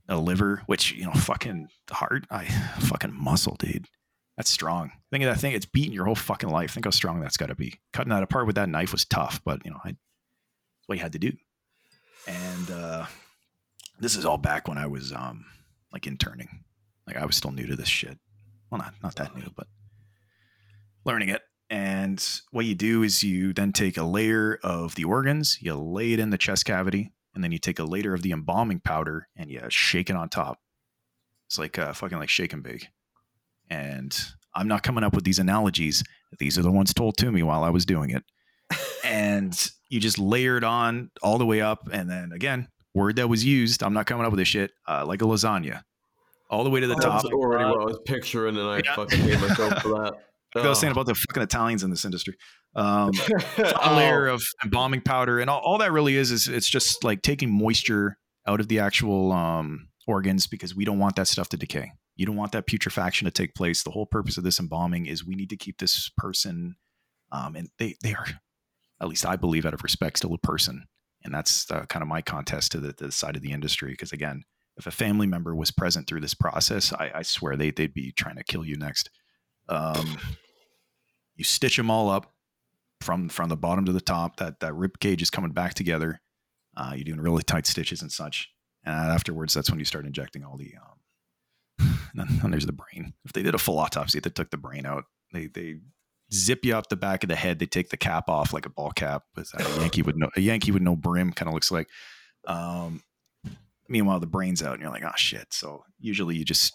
a 0.09 0.17
liver, 0.17 0.63
which 0.65 0.91
you 0.91 1.05
know, 1.05 1.13
fucking 1.13 1.67
heart, 1.91 2.25
I 2.31 2.45
fucking 2.79 3.13
muscle, 3.13 3.55
dude. 3.59 3.87
That's 4.37 4.49
strong. 4.49 4.91
Think 5.11 5.23
of 5.23 5.29
that 5.31 5.39
thing; 5.39 5.53
it's 5.53 5.67
beating 5.67 5.93
your 5.93 6.05
whole 6.05 6.15
fucking 6.15 6.49
life. 6.49 6.71
Think 6.73 6.85
how 6.85 6.91
strong 6.91 7.19
that's 7.19 7.37
got 7.37 7.47
to 7.49 7.55
be. 7.55 7.79
Cutting 7.93 8.09
that 8.09 8.23
apart 8.23 8.47
with 8.47 8.55
that 8.55 8.69
knife 8.69 8.91
was 8.91 9.05
tough, 9.05 9.39
but 9.45 9.63
you 9.63 9.69
know, 9.69 9.79
I, 9.85 9.89
it's 9.89 10.87
what 10.87 10.97
you 10.97 11.03
had 11.03 11.13
to 11.13 11.19
do. 11.19 11.31
And 12.27 12.71
uh, 12.71 13.05
this 13.99 14.15
is 14.15 14.25
all 14.25 14.37
back 14.37 14.67
when 14.67 14.79
I 14.79 14.87
was 14.87 15.13
um 15.13 15.45
like 15.93 16.07
interning. 16.07 16.63
Like 17.05 17.17
I 17.17 17.25
was 17.25 17.35
still 17.35 17.51
new 17.51 17.67
to 17.67 17.75
this 17.75 17.87
shit. 17.87 18.17
Well, 18.71 18.79
not 18.79 18.95
not 19.03 19.15
that 19.17 19.35
new, 19.35 19.51
but 19.55 19.67
learning 21.05 21.29
it. 21.29 21.43
And 21.69 22.23
what 22.51 22.65
you 22.65 22.75
do 22.75 23.03
is 23.03 23.23
you 23.23 23.53
then 23.53 23.73
take 23.73 23.97
a 23.97 24.03
layer 24.03 24.59
of 24.63 24.95
the 24.95 25.03
organs, 25.03 25.57
you 25.61 25.73
lay 25.73 26.13
it 26.13 26.19
in 26.19 26.29
the 26.29 26.37
chest 26.37 26.65
cavity, 26.65 27.11
and 27.33 27.43
then 27.43 27.51
you 27.51 27.57
take 27.57 27.79
a 27.79 27.83
layer 27.83 28.13
of 28.13 28.21
the 28.21 28.31
embalming 28.31 28.79
powder 28.79 29.27
and 29.35 29.49
you 29.49 29.61
shake 29.69 30.09
it 30.09 30.15
on 30.15 30.29
top. 30.29 30.59
It's 31.47 31.57
like 31.57 31.77
uh, 31.79 31.93
fucking 31.93 32.17
like 32.19 32.29
shake 32.29 32.53
and 32.53 32.63
bake. 32.63 32.87
And 33.69 34.15
I'm 34.53 34.67
not 34.67 34.83
coming 34.83 35.03
up 35.03 35.15
with 35.15 35.23
these 35.23 35.39
analogies. 35.39 36.03
These 36.37 36.57
are 36.57 36.61
the 36.61 36.71
ones 36.71 36.93
told 36.93 37.17
to 37.17 37.31
me 37.31 37.43
while 37.43 37.63
I 37.63 37.69
was 37.69 37.85
doing 37.85 38.11
it. 38.11 38.23
and 39.03 39.69
you 39.89 39.99
just 39.99 40.19
layer 40.19 40.57
it 40.57 40.63
on 40.63 41.11
all 41.23 41.37
the 41.37 41.45
way 41.45 41.61
up. 41.61 41.89
And 41.91 42.09
then 42.09 42.31
again, 42.31 42.67
word 42.93 43.15
that 43.17 43.27
was 43.27 43.43
used, 43.43 43.83
I'm 43.83 43.93
not 43.93 44.05
coming 44.05 44.25
up 44.25 44.31
with 44.31 44.39
this 44.39 44.47
shit, 44.47 44.71
uh, 44.87 45.03
like 45.05 45.21
a 45.21 45.25
lasagna. 45.25 45.81
All 46.49 46.63
the 46.63 46.69
way 46.69 46.79
to 46.79 46.87
the 46.87 46.95
top. 46.95 47.23
That's 47.23 47.33
already 47.33 47.65
what 47.65 47.81
I 47.81 47.85
was 47.85 47.99
picturing, 48.05 48.55
and 48.57 48.67
I 48.67 48.77
Yeah. 48.77 48.95
fucking 48.95 49.19
hate 49.19 49.39
myself 49.39 49.81
for 49.81 49.89
that. 49.89 50.13
Like 50.55 50.65
I 50.65 50.69
was 50.69 50.79
saying 50.79 50.91
Oh. 50.91 50.93
about 50.93 51.05
the 51.07 51.15
fucking 51.15 51.43
Italians 51.43 51.83
in 51.83 51.89
this 51.89 52.05
industry. 52.05 52.35
Um, 52.75 53.11
a 53.57 53.89
Oh, 53.91 53.95
layer 53.95 54.27
of 54.27 54.41
embalming 54.63 55.01
powder 55.01 55.39
and 55.39 55.49
all, 55.49 55.59
all 55.61 55.77
that 55.79 55.91
really 55.91 56.15
is 56.15 56.31
is 56.31 56.47
it's 56.47 56.69
just 56.69 57.03
like 57.03 57.21
taking 57.21 57.49
moisture 57.51 58.17
out 58.47 58.59
of 58.59 58.67
the 58.67 58.79
actual 58.79 59.31
um, 59.31 59.89
organs 60.07 60.47
because 60.47 60.75
we 60.75 60.85
don't 60.85 60.99
want 60.99 61.15
that 61.15 61.27
stuff 61.27 61.49
to 61.49 61.57
decay 61.57 61.91
you 62.17 62.25
don't 62.25 62.35
want 62.35 62.51
that 62.53 62.67
putrefaction 62.67 63.25
to 63.25 63.31
take 63.31 63.55
place 63.55 63.81
the 63.83 63.91
whole 63.91 64.05
purpose 64.05 64.37
of 64.37 64.43
this 64.43 64.59
embalming 64.59 65.05
is 65.05 65.25
we 65.25 65.35
need 65.35 65.49
to 65.49 65.57
keep 65.57 65.77
this 65.79 66.09
person 66.17 66.75
um, 67.31 67.55
and 67.55 67.69
they 67.79 67.95
they 68.03 68.13
are 68.13 68.25
at 69.01 69.07
least 69.07 69.25
i 69.25 69.35
believe 69.37 69.65
out 69.65 69.73
of 69.73 69.81
respect 69.83 70.17
still 70.17 70.33
a 70.33 70.37
person 70.37 70.85
and 71.23 71.33
that's 71.33 71.69
uh, 71.71 71.85
kind 71.87 72.03
of 72.03 72.07
my 72.09 72.21
contest 72.21 72.71
to 72.73 72.79
the, 72.79 72.93
the 72.97 73.11
side 73.11 73.35
of 73.35 73.41
the 73.41 73.51
industry 73.51 73.91
because 73.91 74.11
again 74.11 74.43
if 74.77 74.85
a 74.85 74.91
family 74.91 75.27
member 75.27 75.55
was 75.55 75.71
present 75.71 76.07
through 76.07 76.21
this 76.21 76.33
process 76.35 76.91
i, 76.93 77.09
I 77.15 77.21
swear 77.21 77.55
they, 77.55 77.71
they'd 77.71 77.93
be 77.93 78.11
trying 78.11 78.35
to 78.35 78.43
kill 78.43 78.65
you 78.65 78.75
next 78.75 79.09
um, 79.69 80.17
you 81.35 81.43
stitch 81.43 81.77
them 81.77 81.91
all 81.91 82.09
up 82.09 82.33
from 83.01 83.29
from 83.29 83.49
the 83.49 83.57
bottom 83.57 83.85
to 83.85 83.91
the 83.91 84.01
top. 84.01 84.37
That 84.37 84.59
that 84.59 84.73
rib 84.73 84.99
cage 84.99 85.21
is 85.21 85.29
coming 85.29 85.51
back 85.51 85.73
together. 85.73 86.21
Uh, 86.75 86.93
you're 86.95 87.05
doing 87.05 87.21
really 87.21 87.43
tight 87.43 87.65
stitches 87.65 88.01
and 88.01 88.11
such. 88.11 88.49
And 88.83 89.11
afterwards, 89.11 89.53
that's 89.53 89.69
when 89.69 89.79
you 89.79 89.85
start 89.85 90.05
injecting 90.05 90.43
all 90.43 90.57
the. 90.57 90.73
Um, 90.75 91.99
and 92.17 92.39
then, 92.41 92.51
there's 92.51 92.65
the 92.65 92.73
brain. 92.73 93.13
If 93.25 93.33
they 93.33 93.43
did 93.43 93.55
a 93.55 93.59
full 93.59 93.79
autopsy, 93.79 94.19
they 94.19 94.29
took 94.29 94.51
the 94.51 94.57
brain 94.57 94.85
out. 94.85 95.05
They 95.33 95.47
they 95.47 95.77
zip 96.33 96.63
you 96.63 96.75
up 96.75 96.89
the 96.89 96.95
back 96.95 97.23
of 97.23 97.29
the 97.29 97.35
head. 97.35 97.59
They 97.59 97.65
take 97.65 97.89
the 97.89 97.97
cap 97.97 98.29
off 98.29 98.53
like 98.53 98.65
a 98.65 98.69
ball 98.69 98.91
cap 98.91 99.23
with 99.35 99.51
a 99.53 99.63
Yankee 99.81 100.01
with 100.01 100.15
no 100.15 100.29
a 100.35 100.41
Yankee 100.41 100.71
with 100.71 100.81
no 100.81 100.95
brim. 100.95 101.33
Kind 101.33 101.47
of 101.47 101.53
looks 101.53 101.71
like. 101.71 101.87
Um, 102.47 103.01
meanwhile, 103.89 104.19
the 104.19 104.27
brain's 104.27 104.63
out, 104.63 104.73
and 104.73 104.81
you're 104.81 104.91
like, 104.91 105.03
oh 105.03 105.11
shit. 105.15 105.47
So 105.51 105.83
usually 105.99 106.35
you 106.35 106.45
just 106.45 106.73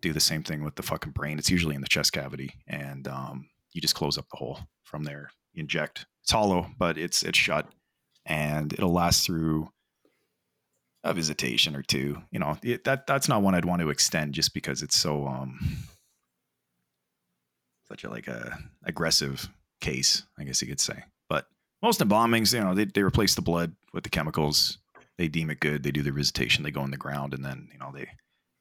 do 0.00 0.12
the 0.12 0.20
same 0.20 0.42
thing 0.42 0.64
with 0.64 0.74
the 0.74 0.82
fucking 0.82 1.12
brain. 1.12 1.38
It's 1.38 1.50
usually 1.50 1.74
in 1.74 1.80
the 1.80 1.88
chest 1.88 2.12
cavity, 2.12 2.54
and 2.66 3.06
um, 3.08 3.48
you 3.72 3.80
just 3.80 3.94
close 3.94 4.18
up 4.18 4.26
the 4.30 4.36
hole 4.36 4.60
from 4.84 5.04
there. 5.04 5.30
you 5.52 5.60
inject. 5.60 6.06
It's 6.22 6.32
hollow, 6.32 6.66
but 6.78 6.98
it's 6.98 7.22
it's 7.22 7.38
shut, 7.38 7.68
and 8.26 8.72
it'll 8.72 8.92
last 8.92 9.26
through 9.26 9.70
a 11.04 11.12
visitation 11.12 11.74
or 11.74 11.82
two. 11.82 12.22
You 12.30 12.38
know, 12.38 12.56
it, 12.62 12.84
that 12.84 13.06
that's 13.06 13.28
not 13.28 13.42
one 13.42 13.54
I'd 13.54 13.64
want 13.64 13.82
to 13.82 13.90
extend 13.90 14.34
just 14.34 14.54
because 14.54 14.82
it's 14.82 14.96
so 14.96 15.26
um 15.26 15.58
such 17.88 18.04
a 18.04 18.10
like 18.10 18.28
a 18.28 18.58
aggressive 18.84 19.48
case, 19.80 20.22
I 20.38 20.44
guess 20.44 20.62
you 20.62 20.68
could 20.68 20.80
say. 20.80 21.04
But 21.28 21.46
most 21.82 22.00
embalmings, 22.00 22.54
you 22.54 22.60
know, 22.60 22.74
they 22.74 22.84
they 22.84 23.02
replace 23.02 23.34
the 23.34 23.42
blood 23.42 23.74
with 23.92 24.04
the 24.04 24.10
chemicals. 24.10 24.78
They 25.18 25.28
deem 25.28 25.50
it 25.50 25.60
good. 25.60 25.82
They 25.82 25.90
do 25.90 26.02
the 26.02 26.12
visitation. 26.12 26.62
They 26.64 26.70
go 26.70 26.84
in 26.84 26.90
the 26.90 26.96
ground, 26.96 27.34
and 27.34 27.44
then 27.44 27.68
you 27.72 27.78
know 27.78 27.90
they 27.92 28.08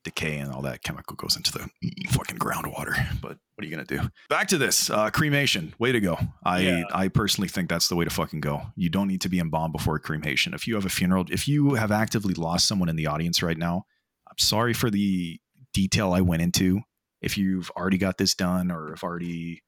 decay 0.04 0.38
and 0.38 0.52
all 0.52 0.62
that 0.64 0.84
chemical 0.84 1.16
goes 1.16 1.36
into 1.36 1.52
the 1.52 1.70
fucking 2.10 2.38
groundwater. 2.38 2.96
But 3.22 3.38
what 3.56 3.64
are 3.64 3.66
you 3.66 3.72
gonna 3.72 3.86
do? 3.86 4.10
Back 4.30 4.48
to 4.50 4.58
this 4.58 4.90
uh, 4.90 5.10
cremation. 5.10 5.74
Way 5.80 5.92
to 5.92 6.00
go! 6.00 6.18
I 6.44 6.60
Yeah. 6.60 6.84
I 6.94 7.08
personally 7.08 7.48
think 7.48 7.70
that's 7.70 7.88
the 7.88 7.96
way 7.96 8.06
to 8.06 8.12
fucking 8.12 8.42
go. 8.42 8.62
You 8.76 8.90
don't 8.90 9.08
need 9.08 9.22
to 9.22 9.30
be 9.30 9.40
embalmed 9.40 9.74
before 9.74 10.00
cremation. 10.00 10.54
If 10.54 10.68
you 10.68 10.76
have 10.76 10.86
a 10.86 10.90
funeral, 10.90 11.26
if 11.30 11.48
you 11.48 11.76
have 11.76 11.92
actively 11.92 12.34
lost 12.34 12.68
someone 12.68 12.90
in 12.90 12.96
the 12.96 13.08
audience 13.08 13.44
right 13.44 13.58
now, 13.58 13.86
I'm 14.30 14.38
sorry 14.38 14.74
for 14.74 14.90
the 14.90 15.40
detail 15.74 16.14
I 16.14 16.22
went 16.22 16.42
into. 16.42 16.82
If 17.22 17.38
you've 17.38 17.70
already 17.72 17.98
got 17.98 18.18
this 18.18 18.34
done 18.34 18.72
or 18.72 18.90
have 18.90 19.04
already 19.04 19.62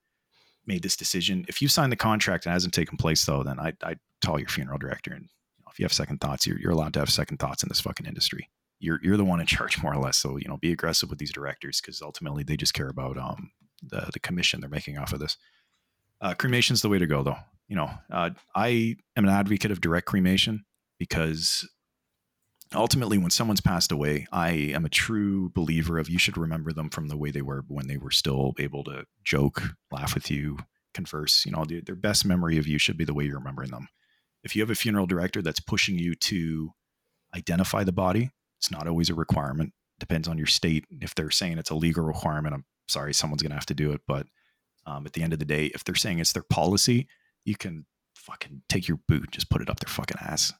made 0.66 0.82
this 0.82 0.96
decision, 0.96 1.44
if 1.48 1.62
you 1.62 1.68
signed 1.68 1.92
the 1.92 1.96
contract 1.96 2.46
and 2.46 2.52
it 2.52 2.54
hasn't 2.54 2.74
taken 2.74 2.96
place 2.96 3.24
though, 3.24 3.42
then 3.42 3.60
I 3.60 3.72
I 3.82 3.96
tell 4.22 4.38
your 4.38 4.48
funeral 4.48 4.78
director 4.78 5.12
and 5.12 5.22
you 5.22 5.64
know, 5.64 5.70
if 5.70 5.78
you 5.78 5.84
have 5.84 5.92
second 5.92 6.20
thoughts, 6.20 6.46
you're 6.46 6.58
you're 6.58 6.72
allowed 6.72 6.94
to 6.94 7.00
have 7.00 7.10
second 7.10 7.38
thoughts 7.38 7.62
in 7.62 7.68
this 7.68 7.80
fucking 7.80 8.06
industry 8.06 8.48
you're 8.84 9.00
you're 9.02 9.16
the 9.16 9.24
one 9.24 9.40
in 9.40 9.46
charge 9.46 9.82
more 9.82 9.92
or 9.92 10.00
less. 10.00 10.16
So 10.18 10.36
you 10.36 10.48
know, 10.48 10.56
be 10.56 10.72
aggressive 10.72 11.10
with 11.10 11.18
these 11.18 11.32
directors 11.32 11.80
because 11.80 12.02
ultimately 12.02 12.42
they 12.42 12.56
just 12.56 12.74
care 12.74 12.88
about 12.88 13.18
um 13.18 13.50
the 13.82 14.10
the 14.12 14.20
commission 14.20 14.60
they're 14.60 14.70
making 14.70 14.98
off 14.98 15.12
of 15.12 15.20
this. 15.20 15.36
Uh, 16.20 16.34
cremation's 16.34 16.82
the 16.82 16.88
way 16.88 16.98
to 16.98 17.06
go, 17.06 17.22
though. 17.22 17.36
You 17.68 17.76
know, 17.76 17.90
uh, 18.10 18.30
I 18.54 18.96
am 19.16 19.24
an 19.24 19.30
advocate 19.30 19.70
of 19.70 19.80
direct 19.80 20.06
cremation 20.06 20.64
because 20.98 21.68
ultimately, 22.74 23.18
when 23.18 23.30
someone's 23.30 23.60
passed 23.60 23.92
away, 23.92 24.26
I 24.32 24.50
am 24.50 24.84
a 24.84 24.90
true 24.90 25.50
believer 25.54 25.98
of 25.98 26.08
you 26.08 26.18
should 26.18 26.36
remember 26.36 26.72
them 26.72 26.90
from 26.90 27.08
the 27.08 27.16
way 27.16 27.30
they 27.30 27.42
were 27.42 27.64
when 27.68 27.86
they 27.88 27.96
were 27.96 28.10
still 28.10 28.52
able 28.58 28.84
to 28.84 29.04
joke, 29.22 29.62
laugh 29.90 30.14
with 30.14 30.30
you, 30.30 30.58
converse. 30.92 31.44
You 31.44 31.52
know, 31.52 31.64
their, 31.64 31.80
their 31.80 31.96
best 31.96 32.24
memory 32.24 32.58
of 32.58 32.66
you 32.66 32.78
should 32.78 32.96
be 32.96 33.04
the 33.04 33.14
way 33.14 33.24
you're 33.24 33.38
remembering 33.38 33.70
them. 33.70 33.88
If 34.42 34.54
you 34.54 34.62
have 34.62 34.70
a 34.70 34.74
funeral 34.74 35.06
director 35.06 35.42
that's 35.42 35.60
pushing 35.60 35.98
you 35.98 36.14
to 36.14 36.70
identify 37.34 37.84
the 37.84 37.92
body, 37.92 38.30
it's 38.64 38.70
not 38.70 38.88
always 38.88 39.10
a 39.10 39.14
requirement. 39.14 39.74
Depends 40.00 40.26
on 40.26 40.38
your 40.38 40.46
state. 40.46 40.86
If 40.90 41.14
they're 41.14 41.30
saying 41.30 41.58
it's 41.58 41.68
a 41.68 41.74
legal 41.74 42.02
requirement, 42.02 42.54
I'm 42.54 42.64
sorry, 42.88 43.12
someone's 43.12 43.42
going 43.42 43.50
to 43.50 43.56
have 43.56 43.66
to 43.66 43.74
do 43.74 43.92
it. 43.92 44.00
But 44.08 44.26
um, 44.86 45.04
at 45.04 45.12
the 45.12 45.22
end 45.22 45.34
of 45.34 45.38
the 45.38 45.44
day, 45.44 45.66
if 45.66 45.84
they're 45.84 45.94
saying 45.94 46.18
it's 46.18 46.32
their 46.32 46.44
policy, 46.48 47.06
you 47.44 47.56
can 47.56 47.84
fucking 48.16 48.62
take 48.70 48.88
your 48.88 49.00
boot, 49.06 49.32
just 49.32 49.50
put 49.50 49.60
it 49.60 49.68
up 49.68 49.80
their 49.80 49.92
fucking 49.92 50.16
ass. 50.18 50.50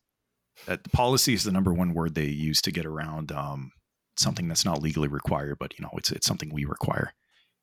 That 0.66 0.92
policy 0.92 1.32
is 1.32 1.44
the 1.44 1.52
number 1.52 1.72
one 1.72 1.94
word 1.94 2.14
they 2.14 2.26
use 2.26 2.60
to 2.62 2.70
get 2.70 2.84
around 2.84 3.32
um, 3.32 3.72
something 4.18 4.48
that's 4.48 4.66
not 4.66 4.82
legally 4.82 5.08
required, 5.08 5.56
but 5.58 5.72
you 5.78 5.82
know, 5.82 5.90
it's 5.94 6.12
it's 6.12 6.26
something 6.26 6.52
we 6.52 6.66
require. 6.66 7.14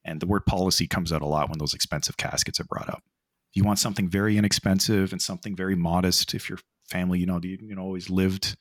And 0.04 0.20
the 0.20 0.26
word 0.26 0.48
policy 0.48 0.88
comes 0.88 1.14
out 1.14 1.22
a 1.22 1.28
lot 1.28 1.50
when 1.50 1.60
those 1.60 1.76
expensive 1.76 2.18
caskets 2.18 2.60
are 2.60 2.66
brought 2.66 2.90
up. 2.90 3.04
If 3.52 3.58
you 3.58 3.64
want 3.64 3.78
something 3.78 4.10
very 4.10 4.38
inexpensive 4.38 5.12
and 5.12 5.22
something 5.22 5.56
very 5.56 5.76
modest, 5.76 6.34
if 6.34 6.50
your 6.50 6.58
family, 6.90 7.20
you 7.20 7.28
know, 7.28 7.40
you, 7.44 7.60
you 7.62 7.76
know, 7.76 7.84
always 7.84 8.10
lived 8.10 8.58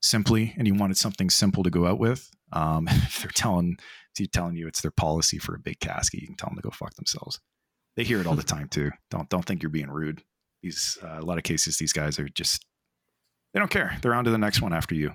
simply 0.00 0.54
and 0.56 0.66
you 0.66 0.74
wanted 0.74 0.96
something 0.96 1.30
simple 1.30 1.62
to 1.62 1.70
go 1.70 1.86
out 1.86 1.98
with, 1.98 2.30
um, 2.52 2.88
if 2.90 3.22
they're 3.22 3.30
telling 3.30 3.78
if 4.18 4.30
telling 4.32 4.56
you 4.56 4.66
it's 4.66 4.80
their 4.80 4.90
policy 4.90 5.38
for 5.38 5.54
a 5.54 5.60
big 5.60 5.78
casket, 5.78 6.20
you 6.20 6.26
can 6.26 6.36
tell 6.36 6.48
them 6.48 6.56
to 6.56 6.62
go 6.62 6.70
fuck 6.70 6.94
themselves. 6.94 7.38
They 7.96 8.02
hear 8.02 8.20
it 8.20 8.26
all 8.26 8.34
the 8.34 8.42
time 8.54 8.68
too. 8.68 8.90
Don't 9.10 9.28
don't 9.28 9.44
think 9.44 9.62
you're 9.62 9.70
being 9.70 9.90
rude. 9.90 10.22
These 10.62 10.98
uh, 11.02 11.18
a 11.20 11.24
lot 11.24 11.38
of 11.38 11.44
cases, 11.44 11.78
these 11.78 11.92
guys 11.92 12.18
are 12.18 12.28
just 12.28 12.64
they 13.54 13.60
don't 13.60 13.70
care. 13.70 13.96
They're 14.02 14.14
on 14.14 14.24
to 14.24 14.30
the 14.30 14.38
next 14.38 14.60
one 14.60 14.72
after 14.72 14.94
you. 14.94 15.12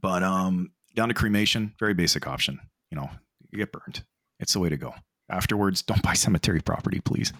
But 0.00 0.22
um, 0.22 0.70
down 0.94 1.08
to 1.08 1.14
cremation, 1.14 1.74
very 1.78 1.94
basic 1.94 2.26
option. 2.26 2.60
You 2.90 2.96
know, 2.96 3.10
you 3.50 3.58
get 3.58 3.72
burned. 3.72 4.04
It's 4.40 4.52
the 4.52 4.60
way 4.60 4.68
to 4.68 4.76
go. 4.76 4.94
Afterwards, 5.28 5.82
don't 5.82 6.02
buy 6.02 6.14
cemetery 6.14 6.60
property, 6.60 7.00
please. 7.00 7.32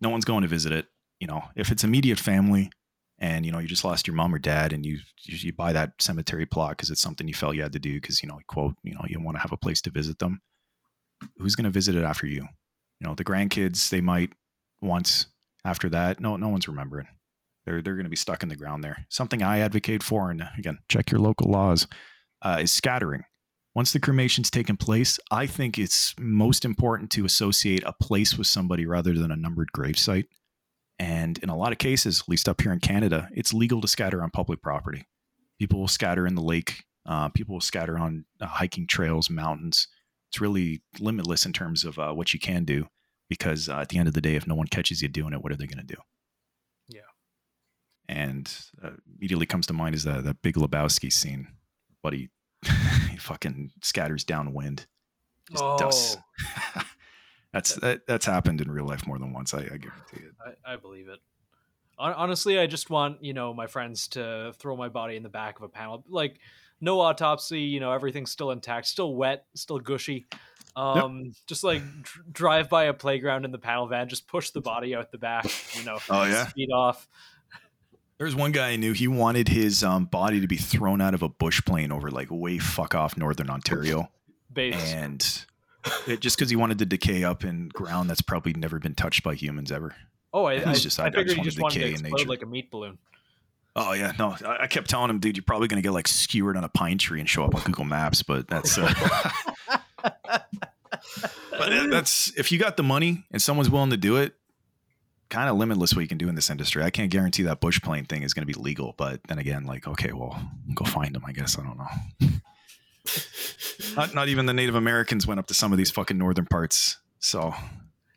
No 0.00 0.08
one's 0.08 0.24
going 0.24 0.42
to 0.42 0.48
visit 0.48 0.72
it. 0.72 0.86
You 1.18 1.26
know, 1.26 1.42
if 1.54 1.70
it's 1.70 1.84
immediate 1.84 2.18
family, 2.18 2.70
and 3.20 3.44
you 3.44 3.52
know 3.52 3.58
you 3.58 3.68
just 3.68 3.84
lost 3.84 4.06
your 4.06 4.16
mom 4.16 4.34
or 4.34 4.38
dad 4.38 4.72
and 4.72 4.84
you 4.84 4.98
you, 5.22 5.36
you 5.38 5.52
buy 5.52 5.72
that 5.72 5.92
cemetery 5.98 6.46
plot 6.46 6.70
because 6.70 6.90
it's 6.90 7.02
something 7.02 7.28
you 7.28 7.34
felt 7.34 7.54
you 7.54 7.62
had 7.62 7.72
to 7.72 7.78
do 7.78 7.94
because 7.94 8.22
you 8.22 8.28
know 8.28 8.38
quote 8.46 8.74
you 8.82 8.94
know 8.94 9.04
you 9.06 9.20
want 9.20 9.36
to 9.36 9.42
have 9.42 9.52
a 9.52 9.56
place 9.56 9.80
to 9.82 9.90
visit 9.90 10.18
them. 10.18 10.40
Who's 11.36 11.54
going 11.54 11.64
to 11.64 11.70
visit 11.70 11.94
it 11.94 12.04
after 12.04 12.26
you? 12.26 12.48
You 13.00 13.06
know 13.06 13.14
the 13.14 13.24
grandkids 13.24 13.90
they 13.90 14.00
might 14.00 14.32
once 14.80 15.26
after 15.64 15.88
that 15.90 16.20
no 16.20 16.36
no 16.36 16.48
one's 16.48 16.68
remembering. 16.68 17.06
They're 17.66 17.82
they're 17.82 17.94
going 17.94 18.04
to 18.04 18.10
be 18.10 18.16
stuck 18.16 18.42
in 18.42 18.48
the 18.48 18.56
ground 18.56 18.82
there. 18.82 19.06
Something 19.08 19.42
i 19.42 19.58
advocate 19.58 20.02
for 20.02 20.30
and 20.30 20.42
again 20.58 20.78
check 20.88 21.10
your 21.10 21.20
local 21.20 21.50
laws 21.50 21.86
uh, 22.42 22.58
is 22.62 22.72
scattering. 22.72 23.24
Once 23.74 23.92
the 23.92 24.00
cremation's 24.00 24.50
taken 24.50 24.76
place 24.76 25.20
i 25.30 25.46
think 25.46 25.78
it's 25.78 26.14
most 26.18 26.64
important 26.64 27.10
to 27.10 27.24
associate 27.24 27.84
a 27.86 27.92
place 27.92 28.36
with 28.36 28.48
somebody 28.48 28.84
rather 28.84 29.12
than 29.12 29.30
a 29.30 29.36
numbered 29.36 29.68
gravesite 29.76 30.26
and 31.00 31.38
in 31.38 31.48
a 31.48 31.56
lot 31.56 31.72
of 31.72 31.78
cases, 31.78 32.20
at 32.20 32.28
least 32.28 32.46
up 32.46 32.60
here 32.60 32.74
in 32.74 32.78
Canada, 32.78 33.30
it's 33.32 33.54
legal 33.54 33.80
to 33.80 33.88
scatter 33.88 34.22
on 34.22 34.28
public 34.28 34.60
property. 34.60 35.06
People 35.58 35.80
will 35.80 35.88
scatter 35.88 36.26
in 36.26 36.34
the 36.34 36.42
lake. 36.42 36.84
Uh, 37.06 37.30
people 37.30 37.54
will 37.54 37.60
scatter 37.62 37.98
on 37.98 38.26
uh, 38.38 38.46
hiking 38.46 38.86
trails, 38.86 39.30
mountains. 39.30 39.88
It's 40.28 40.42
really 40.42 40.82
limitless 41.00 41.46
in 41.46 41.54
terms 41.54 41.86
of 41.86 41.98
uh, 41.98 42.12
what 42.12 42.34
you 42.34 42.38
can 42.38 42.64
do 42.64 42.86
because 43.30 43.66
uh, 43.66 43.78
at 43.78 43.88
the 43.88 43.96
end 43.96 44.08
of 44.08 44.14
the 44.14 44.20
day, 44.20 44.34
if 44.34 44.46
no 44.46 44.54
one 44.54 44.66
catches 44.66 45.00
you 45.00 45.08
doing 45.08 45.32
it, 45.32 45.42
what 45.42 45.50
are 45.50 45.56
they 45.56 45.66
going 45.66 45.84
to 45.84 45.94
do? 45.94 46.00
Yeah. 46.86 47.00
And 48.06 48.54
uh, 48.84 48.90
immediately 49.16 49.46
comes 49.46 49.66
to 49.68 49.72
mind 49.72 49.94
is 49.94 50.04
that, 50.04 50.24
that 50.24 50.42
big 50.42 50.56
Lebowski 50.56 51.10
scene. 51.10 51.48
Buddy 52.02 52.28
he, 53.10 53.16
fucking 53.16 53.70
scatters 53.82 54.22
downwind. 54.22 54.86
Just 55.50 55.64
dust. 55.78 56.18
That's 57.52 57.74
that, 57.76 58.06
that's 58.06 58.26
happened 58.26 58.60
in 58.60 58.70
real 58.70 58.86
life 58.86 59.06
more 59.06 59.18
than 59.18 59.32
once. 59.32 59.54
I, 59.54 59.58
I 59.58 59.76
guarantee 59.76 60.16
it. 60.24 60.34
I, 60.66 60.74
I 60.74 60.76
believe 60.76 61.08
it. 61.08 61.18
Honestly, 61.98 62.58
I 62.58 62.66
just 62.66 62.88
want 62.90 63.22
you 63.22 63.34
know 63.34 63.52
my 63.52 63.66
friends 63.66 64.08
to 64.08 64.52
throw 64.58 64.76
my 64.76 64.88
body 64.88 65.16
in 65.16 65.22
the 65.22 65.28
back 65.28 65.56
of 65.58 65.62
a 65.64 65.68
panel, 65.68 66.04
like 66.08 66.38
no 66.80 67.00
autopsy. 67.00 67.60
You 67.62 67.80
know 67.80 67.92
everything's 67.92 68.30
still 68.30 68.50
intact, 68.52 68.86
still 68.86 69.14
wet, 69.14 69.44
still 69.54 69.78
gushy. 69.78 70.26
Um, 70.76 71.32
just 71.48 71.64
like 71.64 71.82
dr- 72.02 72.32
drive 72.32 72.70
by 72.70 72.84
a 72.84 72.94
playground 72.94 73.44
in 73.44 73.50
the 73.50 73.58
panel 73.58 73.86
van, 73.88 74.08
just 74.08 74.28
push 74.28 74.50
the 74.50 74.60
body 74.60 74.94
out 74.94 75.10
the 75.10 75.18
back. 75.18 75.46
You 75.76 75.84
know, 75.84 75.98
Oh, 76.08 76.22
yeah? 76.24 76.46
speed 76.46 76.70
off. 76.72 77.06
There's 78.18 78.36
one 78.36 78.52
guy 78.52 78.68
I 78.70 78.76
knew. 78.76 78.92
He 78.92 79.08
wanted 79.08 79.48
his 79.48 79.82
um, 79.82 80.04
body 80.04 80.40
to 80.40 80.46
be 80.46 80.56
thrown 80.56 81.00
out 81.00 81.14
of 81.14 81.22
a 81.22 81.28
bush 81.28 81.60
plane 81.64 81.90
over 81.90 82.10
like 82.10 82.28
way 82.30 82.58
fuck 82.58 82.94
off 82.94 83.16
northern 83.16 83.50
Ontario, 83.50 84.10
Base. 84.52 84.92
and 84.92 85.44
it, 86.06 86.20
just 86.20 86.36
because 86.36 86.50
he 86.50 86.56
wanted 86.56 86.78
to 86.78 86.86
decay 86.86 87.24
up 87.24 87.44
in 87.44 87.68
ground 87.68 88.10
that's 88.10 88.22
probably 88.22 88.52
never 88.52 88.78
been 88.78 88.94
touched 88.94 89.22
by 89.22 89.34
humans 89.34 89.70
ever. 89.72 89.94
oh, 90.32 90.44
I, 90.44 90.54
I, 90.70 90.74
just- 90.74 90.98
I 91.00 91.04
I- 91.04 91.06
I 91.08 91.10
just 91.24 91.36
he 91.36 91.42
just 91.42 91.60
wanted 91.60 91.74
to 91.80 91.80
decay 91.90 91.94
in 91.94 92.02
nature. 92.12 92.28
like 92.28 92.42
a 92.42 92.46
meat 92.46 92.70
balloon. 92.70 92.98
Oh 93.76 93.92
yeah, 93.92 94.12
no, 94.18 94.34
I, 94.44 94.62
I 94.62 94.66
kept 94.66 94.90
telling 94.90 95.10
him, 95.10 95.20
dude, 95.20 95.36
you're 95.36 95.44
probably 95.44 95.68
gonna 95.68 95.80
get 95.82 95.92
like 95.92 96.08
skewered 96.08 96.56
on 96.56 96.64
a 96.64 96.68
pine 96.68 96.98
tree 96.98 97.20
and 97.20 97.28
show 97.28 97.44
up 97.44 97.54
on 97.54 97.62
Google 97.62 97.84
Maps, 97.84 98.22
but 98.22 98.48
that's. 98.48 98.76
Uh, 98.76 98.92
but 100.32 101.90
that's 101.90 102.32
if 102.38 102.50
you 102.52 102.58
got 102.58 102.76
the 102.76 102.82
money 102.82 103.24
and 103.30 103.40
someone's 103.40 103.70
willing 103.70 103.90
to 103.90 103.96
do 103.96 104.16
it. 104.16 104.34
Kind 105.28 105.48
of 105.48 105.56
limitless 105.56 105.94
what 105.94 106.00
you 106.00 106.08
can 106.08 106.18
do 106.18 106.28
in 106.28 106.34
this 106.34 106.50
industry. 106.50 106.82
I 106.82 106.90
can't 106.90 107.08
guarantee 107.08 107.44
that 107.44 107.60
bush 107.60 107.80
plane 107.80 108.04
thing 108.04 108.24
is 108.24 108.34
going 108.34 108.44
to 108.44 108.52
be 108.52 108.60
legal, 108.60 108.96
but 108.98 109.20
then 109.28 109.38
again, 109.38 109.64
like, 109.64 109.86
okay, 109.86 110.10
well, 110.12 110.36
go 110.74 110.84
find 110.84 111.14
them. 111.14 111.22
I 111.24 111.30
guess 111.30 111.56
I 111.56 111.62
don't 111.62 111.78
know. 111.78 112.28
Not, 113.96 114.14
not 114.14 114.28
even 114.28 114.46
the 114.46 114.54
Native 114.54 114.74
Americans 114.74 115.26
went 115.26 115.40
up 115.40 115.46
to 115.46 115.54
some 115.54 115.72
of 115.72 115.78
these 115.78 115.90
fucking 115.90 116.18
northern 116.18 116.46
parts, 116.46 116.98
so 117.18 117.54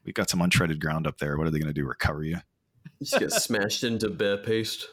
we 0.05 0.13
got 0.13 0.29
some 0.29 0.39
untreaded 0.39 0.79
ground 0.79 1.07
up 1.07 1.17
there. 1.17 1.37
What 1.37 1.47
are 1.47 1.51
they 1.51 1.59
going 1.59 1.73
to 1.73 1.73
do? 1.73 1.85
Recover 1.85 2.23
you? 2.23 2.37
You 2.99 3.05
just 3.05 3.19
get 3.19 3.31
smashed 3.31 3.83
into 3.83 4.09
bear 4.09 4.37
paste. 4.37 4.87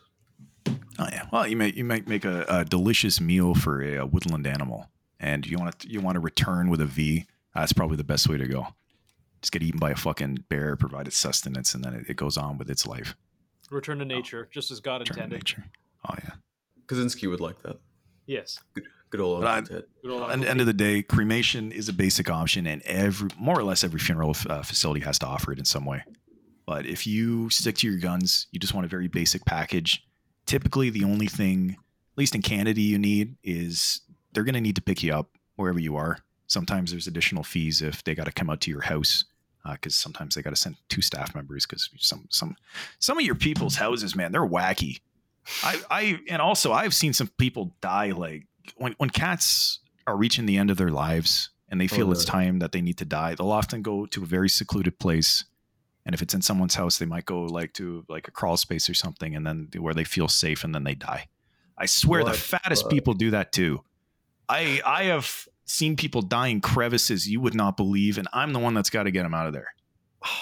Oh 0.99 1.07
yeah. 1.11 1.27
Well, 1.33 1.47
you 1.47 1.57
may 1.57 1.73
you 1.73 1.85
might 1.85 2.07
make 2.09 2.25
a, 2.25 2.45
a 2.49 2.65
delicious 2.65 3.21
meal 3.21 3.55
for 3.55 3.83
a, 3.83 3.97
a 3.97 4.07
woodland 4.07 4.47
animal, 4.47 4.91
and 5.19 5.47
you 5.47 5.59
want 5.59 5.79
to 5.79 5.91
you 5.91 6.01
want 6.01 6.17
to 6.17 6.21
return 6.21 6.69
with 6.69 6.81
a 6.81 6.87
V. 6.87 7.27
Ah, 7.55 7.61
that's 7.61 7.73
probably 7.73 7.97
the 7.97 8.05
best 8.05 8.29
way 8.29 8.37
to 8.37 8.47
go. 8.47 8.69
Just 9.41 9.53
get 9.53 9.63
eaten 9.63 9.81
by 9.81 9.91
a 9.91 9.97
fucking 9.97 10.45
bear, 10.49 10.77
provide 10.77 11.09
it 11.09 11.15
sustenance, 11.15 11.75
and 11.75 11.83
then 11.83 11.95
it, 11.95 12.11
it 12.11 12.17
goes 12.17 12.37
on 12.37 12.59
with 12.59 12.71
its 12.71 12.87
life. 12.87 13.17
Return 13.71 13.99
to 13.99 14.05
oh. 14.05 14.09
nature, 14.09 14.49
just 14.51 14.71
as 14.71 14.81
God 14.81 15.01
Return 15.01 15.17
to 15.17 15.23
intended. 15.23 15.37
nature. 15.37 15.65
Oh 16.09 16.15
yeah. 16.23 16.35
Kaczynski 16.87 17.31
would 17.31 17.41
like 17.41 17.63
that. 17.63 17.79
Yes. 18.27 18.59
Good 18.75 18.85
old 19.19 19.41
But 19.43 19.49
I- 19.49 19.61
Good 20.03 20.11
old 20.11 20.31
At 20.31 20.41
the 20.41 20.49
end 20.49 20.61
of 20.61 20.67
the 20.67 20.73
day, 20.73 21.03
cremation 21.03 21.73
is 21.73 21.89
a 21.89 21.93
basic 21.93 22.31
option, 22.31 22.69
and 22.69 22.81
every 22.83 23.31
more 23.37 23.59
or 23.59 23.65
less 23.65 23.83
every 23.83 23.99
funeral 23.99 24.37
uh, 24.49 24.63
facility 24.63 25.01
has 25.01 25.19
to 25.19 25.27
offer 25.27 25.51
it 25.51 25.59
in 25.59 25.65
some 25.65 25.85
way. 25.85 26.05
But 26.67 26.87
if 26.87 27.05
you 27.07 27.51
stick 27.51 27.79
to 27.79 27.89
your 27.89 27.99
guns, 27.99 28.47
you 28.53 28.61
just 28.61 28.75
want 28.75 28.85
a 28.85 28.89
very 28.89 29.09
basic 29.09 29.45
package. 29.45 30.05
Typically, 30.47 30.89
the 30.91 31.03
only 31.03 31.27
thing, 31.27 31.73
at 31.73 32.19
least 32.19 32.37
in 32.37 32.43
Canada, 32.43 32.81
you 32.81 32.97
need 32.97 33.35
is 33.43 34.03
they're 34.33 34.45
going 34.45 34.55
to 34.55 34.61
need 34.61 34.77
to 34.77 34.83
pick 34.83 35.03
you 35.03 35.13
up 35.13 35.31
wherever 35.57 35.81
you 35.81 35.97
are. 35.97 36.19
Sometimes 36.47 36.93
there's 36.93 37.09
additional 37.09 37.43
fees 37.43 37.83
if 37.83 38.05
they 38.05 38.15
got 38.15 38.27
to 38.27 38.33
come 38.33 38.49
out 38.51 38.61
to 38.61 38.71
your 38.71 38.83
house 38.83 39.25
because 39.73 39.95
sometimes 39.95 40.35
they 40.35 40.43
got 40.43 40.51
to 40.51 40.57
send 40.57 40.77
two 40.89 41.03
staff 41.03 41.35
members 41.35 41.67
because 41.67 41.91
some 41.99 42.27
some 42.31 42.57
some 42.99 43.19
of 43.19 43.25
your 43.25 43.35
people's 43.35 43.77
houses, 43.77 44.17
man, 44.17 44.33
they're 44.33 44.47
wacky. 44.47 45.01
I 45.63 45.81
I 45.91 46.21
and 46.29 46.41
also 46.41 46.73
I've 46.73 46.95
seen 46.95 47.13
some 47.13 47.29
people 47.39 47.75
die 47.81 48.11
like 48.13 48.47
when 48.77 48.95
when 48.99 49.11
cats 49.11 49.81
are 50.07 50.17
reaching 50.17 50.47
the 50.47 50.57
end 50.57 50.71
of 50.71 50.77
their 50.77 50.91
lives 50.91 51.51
and 51.69 51.81
they 51.81 51.87
feel 51.87 52.09
Oh, 52.09 52.13
it's 52.13 52.25
time 52.25 52.59
that 52.59 52.73
they 52.73 52.81
need 52.81 52.99
to 52.99 53.05
die. 53.05 53.35
They'll 53.35 53.53
often 53.53 53.83
go 53.83 54.07
to 54.07 54.23
a 54.23 54.27
very 54.27 54.49
secluded 54.49 54.99
place. 54.99 55.45
And 56.07 56.15
if 56.15 56.23
it's 56.23 56.35
in 56.35 56.43
someone's 56.43 56.75
house, 56.75 56.99
they 56.99 57.07
might 57.07 57.27
go 57.27 57.43
like 57.43 57.73
to 57.75 58.05
like 58.09 58.27
a 58.27 58.31
crawl 58.31 58.57
space 58.57 58.89
or 58.89 58.95
something, 58.95 59.37
and 59.37 59.47
then 59.47 59.69
where 59.79 59.95
they 59.95 60.05
feel 60.05 60.29
safe, 60.29 60.65
and 60.65 60.75
then 60.75 60.83
they 60.85 60.95
die. 60.95 61.29
I 61.79 61.87
swear, 61.87 62.23
What 62.23 62.33
the 62.33 62.39
fattest 62.39 62.85
the- 62.85 62.91
people 62.91 63.15
do 63.15 63.31
that 63.31 63.53
too. 63.53 63.83
I 64.49 64.81
I 64.85 65.05
have 65.05 65.47
seen 65.67 65.95
people 65.97 66.23
die 66.23 66.49
in 66.49 66.61
crevices 66.61 67.29
you 67.29 67.41
would 67.41 67.55
not 67.55 67.77
believe, 67.77 68.19
and 68.19 68.27
I'm 68.33 68.53
the 68.53 68.59
one 68.59 68.75
that's 68.75 68.91
got 68.91 69.05
to 69.05 69.11
get 69.13 69.23
them 69.23 69.35
out 69.35 69.47
of 69.47 69.53
there. 69.53 69.69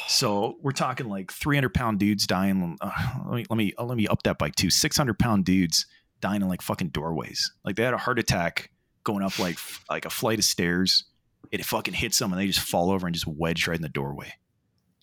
So 0.08 0.56
we're 0.62 0.72
talking 0.72 1.08
like 1.08 1.30
300 1.32 1.72
pound 1.74 1.98
dudes 1.98 2.26
dying. 2.26 2.76
Uh, 2.80 2.90
let 3.26 3.34
me 3.36 3.44
let 3.50 3.56
me 3.56 3.74
let 3.78 3.96
me 3.96 4.06
up 4.08 4.22
that 4.24 4.38
by 4.38 4.50
two. 4.50 4.70
600 4.70 5.18
pound 5.18 5.44
dudes 5.44 5.86
dying 6.20 6.42
in 6.42 6.48
like 6.48 6.62
fucking 6.62 6.88
doorways. 6.88 7.52
Like 7.64 7.76
they 7.76 7.82
had 7.84 7.94
a 7.94 7.98
heart 7.98 8.18
attack 8.18 8.70
going 9.04 9.22
up 9.22 9.38
like 9.38 9.58
like 9.90 10.04
a 10.04 10.10
flight 10.10 10.38
of 10.38 10.44
stairs. 10.44 11.04
It 11.50 11.64
fucking 11.64 11.94
hits 11.94 12.18
them 12.18 12.32
and 12.32 12.40
they 12.40 12.46
just 12.46 12.60
fall 12.60 12.90
over 12.90 13.06
and 13.06 13.14
just 13.14 13.26
wedge 13.26 13.66
right 13.66 13.76
in 13.76 13.82
the 13.82 13.88
doorway. 13.88 14.34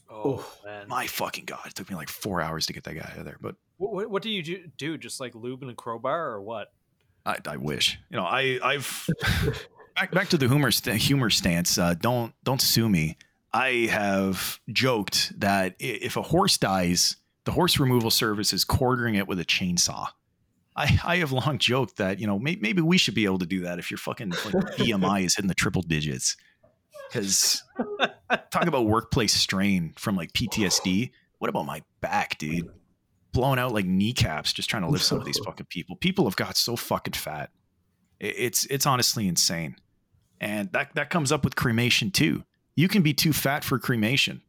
Oh 0.09 0.35
Oof. 0.35 0.59
man, 0.63 0.87
My 0.87 1.07
fucking 1.07 1.45
god! 1.45 1.65
It 1.65 1.75
took 1.75 1.89
me 1.89 1.95
like 1.95 2.09
four 2.09 2.41
hours 2.41 2.65
to 2.67 2.73
get 2.73 2.83
that 2.85 2.93
guy 2.93 3.09
out 3.11 3.17
of 3.17 3.25
there, 3.25 3.37
but 3.41 3.55
what, 3.77 3.93
what, 3.93 4.09
what 4.09 4.23
do 4.23 4.29
you 4.29 4.41
do, 4.43 4.67
do? 4.77 4.97
Just 4.97 5.19
like 5.19 5.35
lube 5.35 5.61
and 5.61 5.71
a 5.71 5.75
crowbar, 5.75 6.31
or 6.31 6.41
what? 6.41 6.71
I, 7.25 7.37
I 7.47 7.57
wish. 7.57 7.97
You 8.09 8.17
know, 8.17 8.23
I 8.23 8.59
I've 8.63 9.07
back 9.95 10.11
back 10.11 10.29
to 10.29 10.37
the 10.37 10.47
humor 10.47 10.71
st- 10.71 10.97
humor 10.97 11.29
stance. 11.29 11.77
Uh, 11.77 11.95
don't 11.99 12.33
don't 12.43 12.61
sue 12.61 12.87
me. 12.87 13.17
I 13.51 13.87
have 13.89 14.59
joked 14.69 15.37
that 15.39 15.75
if 15.79 16.17
a 16.17 16.21
horse 16.21 16.57
dies, 16.57 17.15
the 17.45 17.51
horse 17.51 17.79
removal 17.79 18.11
service 18.11 18.53
is 18.53 18.63
quartering 18.65 19.15
it 19.15 19.27
with 19.27 19.39
a 19.39 19.45
chainsaw. 19.45 20.07
I, 20.75 20.99
I 21.03 21.17
have 21.17 21.31
long 21.31 21.57
joked 21.57 21.97
that 21.97 22.19
you 22.19 22.27
know 22.27 22.37
may, 22.37 22.57
maybe 22.57 22.81
we 22.81 22.97
should 22.97 23.15
be 23.15 23.25
able 23.25 23.39
to 23.39 23.45
do 23.45 23.61
that 23.61 23.79
if 23.79 23.89
your 23.89 23.97
fucking 23.97 24.29
like, 24.29 24.39
BMI 24.77 25.25
is 25.25 25.35
hitting 25.35 25.47
the 25.47 25.55
triple 25.55 25.81
digits. 25.81 26.35
Because 27.07 27.63
talk 28.51 28.67
about 28.67 28.85
workplace 28.85 29.33
strain 29.33 29.93
from 29.97 30.15
like 30.15 30.33
PTSD. 30.33 31.11
What 31.37 31.49
about 31.49 31.65
my 31.65 31.83
back, 32.01 32.37
dude? 32.37 32.69
Blowing 33.31 33.59
out 33.59 33.73
like 33.73 33.85
kneecaps 33.85 34.53
just 34.53 34.69
trying 34.69 34.83
to 34.83 34.89
lift 34.89 35.05
some 35.05 35.19
of 35.19 35.25
these 35.25 35.39
fucking 35.45 35.67
people. 35.67 35.95
People 35.97 36.25
have 36.25 36.35
got 36.35 36.57
so 36.57 36.75
fucking 36.75 37.13
fat. 37.13 37.51
It's 38.19 38.65
it's 38.65 38.85
honestly 38.85 39.27
insane, 39.27 39.75
and 40.39 40.71
that 40.71 40.95
that 40.95 41.09
comes 41.09 41.31
up 41.31 41.43
with 41.43 41.55
cremation 41.55 42.11
too. 42.11 42.43
You 42.75 42.87
can 42.87 43.01
be 43.01 43.13
too 43.13 43.33
fat 43.33 43.63
for 43.63 43.77
cremation. 43.77 44.41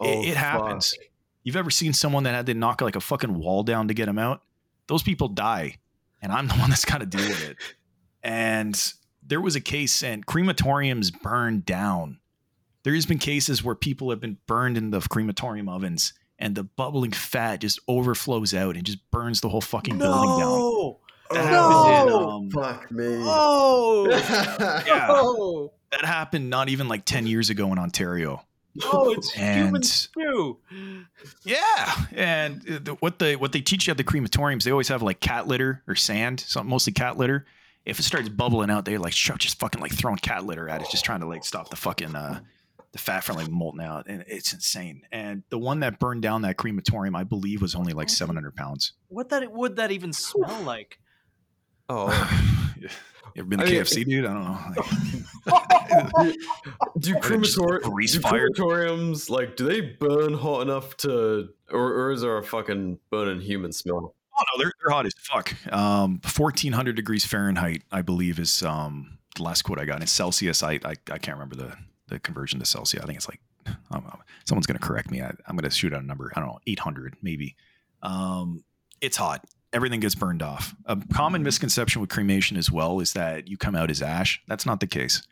Oh, 0.00 0.06
it, 0.06 0.30
it 0.30 0.36
happens. 0.36 0.96
You've 1.42 1.56
ever 1.56 1.70
seen 1.70 1.92
someone 1.92 2.24
that 2.24 2.34
had 2.34 2.46
to 2.46 2.54
knock 2.54 2.80
like 2.80 2.96
a 2.96 3.00
fucking 3.00 3.34
wall 3.38 3.62
down 3.62 3.88
to 3.88 3.94
get 3.94 4.06
them 4.06 4.18
out? 4.18 4.42
Those 4.88 5.02
people 5.02 5.28
die, 5.28 5.76
and 6.20 6.32
I'm 6.32 6.48
the 6.48 6.54
one 6.54 6.70
that's 6.70 6.84
got 6.84 6.98
to 6.98 7.06
deal 7.06 7.26
with 7.28 7.48
it. 7.50 7.56
And 8.22 8.92
there 9.26 9.40
was 9.40 9.54
a 9.56 9.60
case, 9.60 10.02
and 10.02 10.26
crematoriums 10.26 11.12
burned 11.22 11.64
down. 11.64 12.18
There's 12.84 13.06
been 13.06 13.18
cases 13.18 13.62
where 13.62 13.74
people 13.74 14.10
have 14.10 14.20
been 14.20 14.38
burned 14.46 14.76
in 14.78 14.90
the 14.90 15.00
crematorium 15.00 15.68
ovens, 15.68 16.14
and 16.38 16.54
the 16.54 16.64
bubbling 16.64 17.12
fat 17.12 17.60
just 17.60 17.78
overflows 17.86 18.54
out 18.54 18.76
and 18.76 18.84
just 18.86 18.98
burns 19.10 19.40
the 19.40 19.48
whole 19.48 19.60
fucking 19.60 19.98
building 19.98 20.30
down. 20.30 20.38
No! 20.40 21.00
That 21.30 21.52
Oh, 21.52 21.84
happened 21.84 22.08
in, 22.10 22.24
um, 22.24 22.50
fuck 22.50 22.90
me. 22.90 23.04
Oh! 23.20 24.06
Yeah, 24.08 25.06
Oh! 25.10 25.72
that 25.90 26.04
happened 26.04 26.48
not 26.48 26.70
even 26.70 26.88
like 26.88 27.04
10 27.04 27.26
years 27.26 27.50
ago 27.50 27.70
in 27.72 27.78
Ontario. 27.78 28.42
Oh, 28.84 29.12
it's 29.16 29.30
human 29.32 29.76
And- 29.76 29.86
stew. 29.86 30.58
Yeah, 31.44 31.94
and 32.12 32.62
the, 32.62 32.96
what 33.00 33.18
they 33.18 33.36
what 33.36 33.52
they 33.52 33.60
teach 33.60 33.86
you 33.86 33.90
at 33.92 33.96
the 33.96 34.04
crematoriums, 34.04 34.62
they 34.64 34.70
always 34.70 34.88
have 34.88 35.02
like 35.02 35.20
cat 35.20 35.46
litter 35.46 35.82
or 35.86 35.94
sand, 35.94 36.40
some 36.40 36.66
mostly 36.68 36.92
cat 36.92 37.16
litter. 37.16 37.46
If 37.84 37.98
it 37.98 38.02
starts 38.02 38.28
bubbling 38.28 38.70
out, 38.70 38.84
they're 38.84 38.98
like 38.98 39.14
just 39.14 39.58
fucking 39.58 39.80
like 39.80 39.92
throwing 39.92 40.18
cat 40.18 40.44
litter 40.44 40.68
at 40.68 40.82
it, 40.82 40.88
just 40.90 41.04
trying 41.04 41.20
to 41.20 41.26
like 41.26 41.44
stop 41.44 41.70
the 41.70 41.76
fucking 41.76 42.14
uh, 42.14 42.40
the 42.92 42.98
fat 42.98 43.24
from 43.24 43.36
like 43.36 43.48
molting 43.48 43.80
out, 43.84 44.06
and 44.08 44.24
it's 44.26 44.52
insane. 44.52 45.02
And 45.10 45.42
the 45.50 45.58
one 45.58 45.80
that 45.80 45.98
burned 45.98 46.22
down 46.22 46.42
that 46.42 46.56
crematorium, 46.56 47.16
I 47.16 47.24
believe, 47.24 47.62
was 47.62 47.74
only 47.74 47.92
like 47.94 48.10
seven 48.10 48.36
hundred 48.36 48.56
pounds. 48.56 48.92
What 49.08 49.30
that 49.30 49.50
would 49.52 49.76
that 49.76 49.90
even 49.90 50.12
smell 50.12 50.62
like? 50.62 50.98
Oh. 51.88 52.08
you 52.80 52.88
ever 53.36 53.48
been 53.48 53.58
to 53.60 53.66
I 53.66 53.70
mean, 53.70 53.80
KFC, 53.80 54.04
dude? 54.04 54.26
I 54.26 54.32
don't 54.32 54.44
know. 54.44 54.58
do, 56.98 57.14
cremator- 57.20 57.82
do 57.82 58.20
crematoriums 58.20 59.30
like 59.30 59.56
do 59.56 59.66
they 59.66 59.80
burn 59.80 60.34
hot 60.34 60.62
enough 60.62 60.96
to 60.98 61.48
or, 61.70 61.92
or 61.92 62.12
is 62.12 62.20
there 62.20 62.36
a 62.36 62.42
fucking 62.42 62.98
burning 63.10 63.40
human 63.40 63.72
smell? 63.72 64.14
Oh 64.38 64.42
no, 64.54 64.62
they're, 64.62 64.72
they're 64.82 64.92
hot 64.94 65.06
as 65.06 65.14
fuck. 65.18 65.54
Um, 65.72 66.20
fourteen 66.20 66.72
hundred 66.72 66.96
degrees 66.96 67.24
Fahrenheit, 67.24 67.82
I 67.90 68.02
believe, 68.02 68.38
is 68.38 68.62
um 68.62 69.18
the 69.36 69.42
last 69.42 69.62
quote 69.62 69.78
I 69.78 69.84
got. 69.84 70.00
In 70.00 70.06
Celsius, 70.06 70.62
I 70.62 70.72
I, 70.84 70.94
I 71.10 71.18
can't 71.18 71.36
remember 71.36 71.56
the 71.56 71.76
the 72.08 72.18
conversion 72.18 72.58
to 72.60 72.66
Celsius. 72.66 73.02
I 73.02 73.06
think 73.06 73.16
it's 73.16 73.28
like 73.28 73.40
um, 73.90 74.04
someone's 74.44 74.66
gonna 74.66 74.78
correct 74.78 75.10
me. 75.10 75.22
I, 75.22 75.32
I'm 75.46 75.56
gonna 75.56 75.70
shoot 75.70 75.92
out 75.92 76.02
a 76.02 76.06
number. 76.06 76.32
I 76.36 76.40
don't 76.40 76.48
know, 76.48 76.58
eight 76.66 76.78
hundred 76.78 77.16
maybe. 77.22 77.56
Um, 78.02 78.62
it's 79.00 79.16
hot. 79.16 79.44
Everything 79.72 80.00
gets 80.00 80.14
burned 80.14 80.42
off. 80.42 80.74
A 80.86 80.96
common 81.12 81.42
misconception 81.42 82.00
with 82.00 82.10
cremation 82.10 82.56
as 82.56 82.70
well 82.70 83.00
is 83.00 83.12
that 83.12 83.48
you 83.48 83.56
come 83.56 83.74
out 83.74 83.90
as 83.90 84.00
ash. 84.00 84.40
That's 84.48 84.64
not 84.64 84.80
the 84.80 84.86
case. 84.86 85.22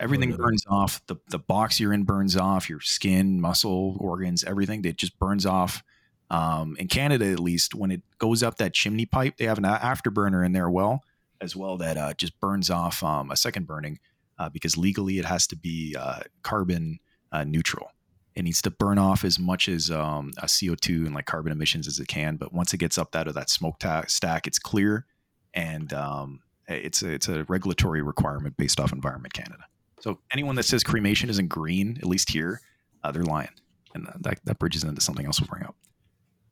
Everything 0.00 0.30
no. 0.30 0.36
burns 0.36 0.64
off. 0.68 1.00
The 1.06 1.16
the 1.28 1.38
box 1.38 1.78
you're 1.78 1.92
in 1.92 2.02
burns 2.02 2.36
off. 2.36 2.68
Your 2.68 2.80
skin, 2.80 3.40
muscle, 3.40 3.96
organs, 4.00 4.42
everything. 4.42 4.84
It 4.84 4.96
just 4.96 5.16
burns 5.20 5.46
off 5.46 5.84
um, 6.30 6.76
in 6.78 6.88
Canada 6.88 7.30
at 7.30 7.40
least, 7.40 7.74
when 7.74 7.90
it 7.90 8.02
goes 8.18 8.42
up 8.42 8.56
that 8.58 8.74
chimney 8.74 9.06
pipe, 9.06 9.36
they 9.36 9.44
have 9.44 9.58
an 9.58 9.64
afterburner 9.64 10.44
in 10.44 10.52
there 10.52 10.70
well 10.70 11.02
as 11.40 11.54
well 11.54 11.76
that 11.76 11.96
uh, 11.96 12.14
just 12.14 12.38
burns 12.40 12.70
off 12.70 13.02
um, 13.02 13.30
a 13.30 13.36
second 13.36 13.66
burning 13.66 13.98
uh, 14.38 14.48
because 14.48 14.76
legally 14.76 15.18
it 15.18 15.24
has 15.24 15.46
to 15.48 15.56
be 15.56 15.94
uh, 15.98 16.20
carbon 16.42 16.98
uh, 17.32 17.44
neutral. 17.44 17.90
It 18.36 18.42
needs 18.42 18.60
to 18.62 18.70
burn 18.70 18.98
off 18.98 19.24
as 19.24 19.38
much 19.38 19.68
as 19.68 19.90
um, 19.90 20.32
a 20.38 20.46
CO2 20.46 21.06
and 21.06 21.14
like 21.14 21.26
carbon 21.26 21.52
emissions 21.52 21.86
as 21.86 21.98
it 22.00 22.08
can. 22.08 22.36
But 22.36 22.52
once 22.52 22.74
it 22.74 22.78
gets 22.78 22.98
up 22.98 23.14
out 23.14 23.28
of 23.28 23.34
that 23.34 23.48
smoke 23.48 23.78
ta- 23.78 24.04
stack, 24.08 24.46
it's 24.46 24.58
clear, 24.58 25.06
and 25.52 25.92
um, 25.92 26.40
it's 26.66 27.02
a, 27.02 27.10
it's 27.10 27.28
a 27.28 27.44
regulatory 27.44 28.02
requirement 28.02 28.56
based 28.56 28.80
off 28.80 28.92
Environment 28.92 29.32
Canada. 29.32 29.64
So 30.00 30.18
anyone 30.32 30.56
that 30.56 30.64
says 30.64 30.82
cremation 30.82 31.30
isn't 31.30 31.48
green, 31.48 31.96
at 31.98 32.06
least 32.06 32.30
here, 32.30 32.60
uh, 33.04 33.12
they're 33.12 33.22
lying, 33.22 33.50
and 33.94 34.08
that 34.20 34.40
that 34.44 34.58
bridges 34.58 34.82
into 34.84 35.00
something 35.00 35.26
else 35.26 35.40
we'll 35.40 35.48
bring 35.48 35.62
up 35.62 35.76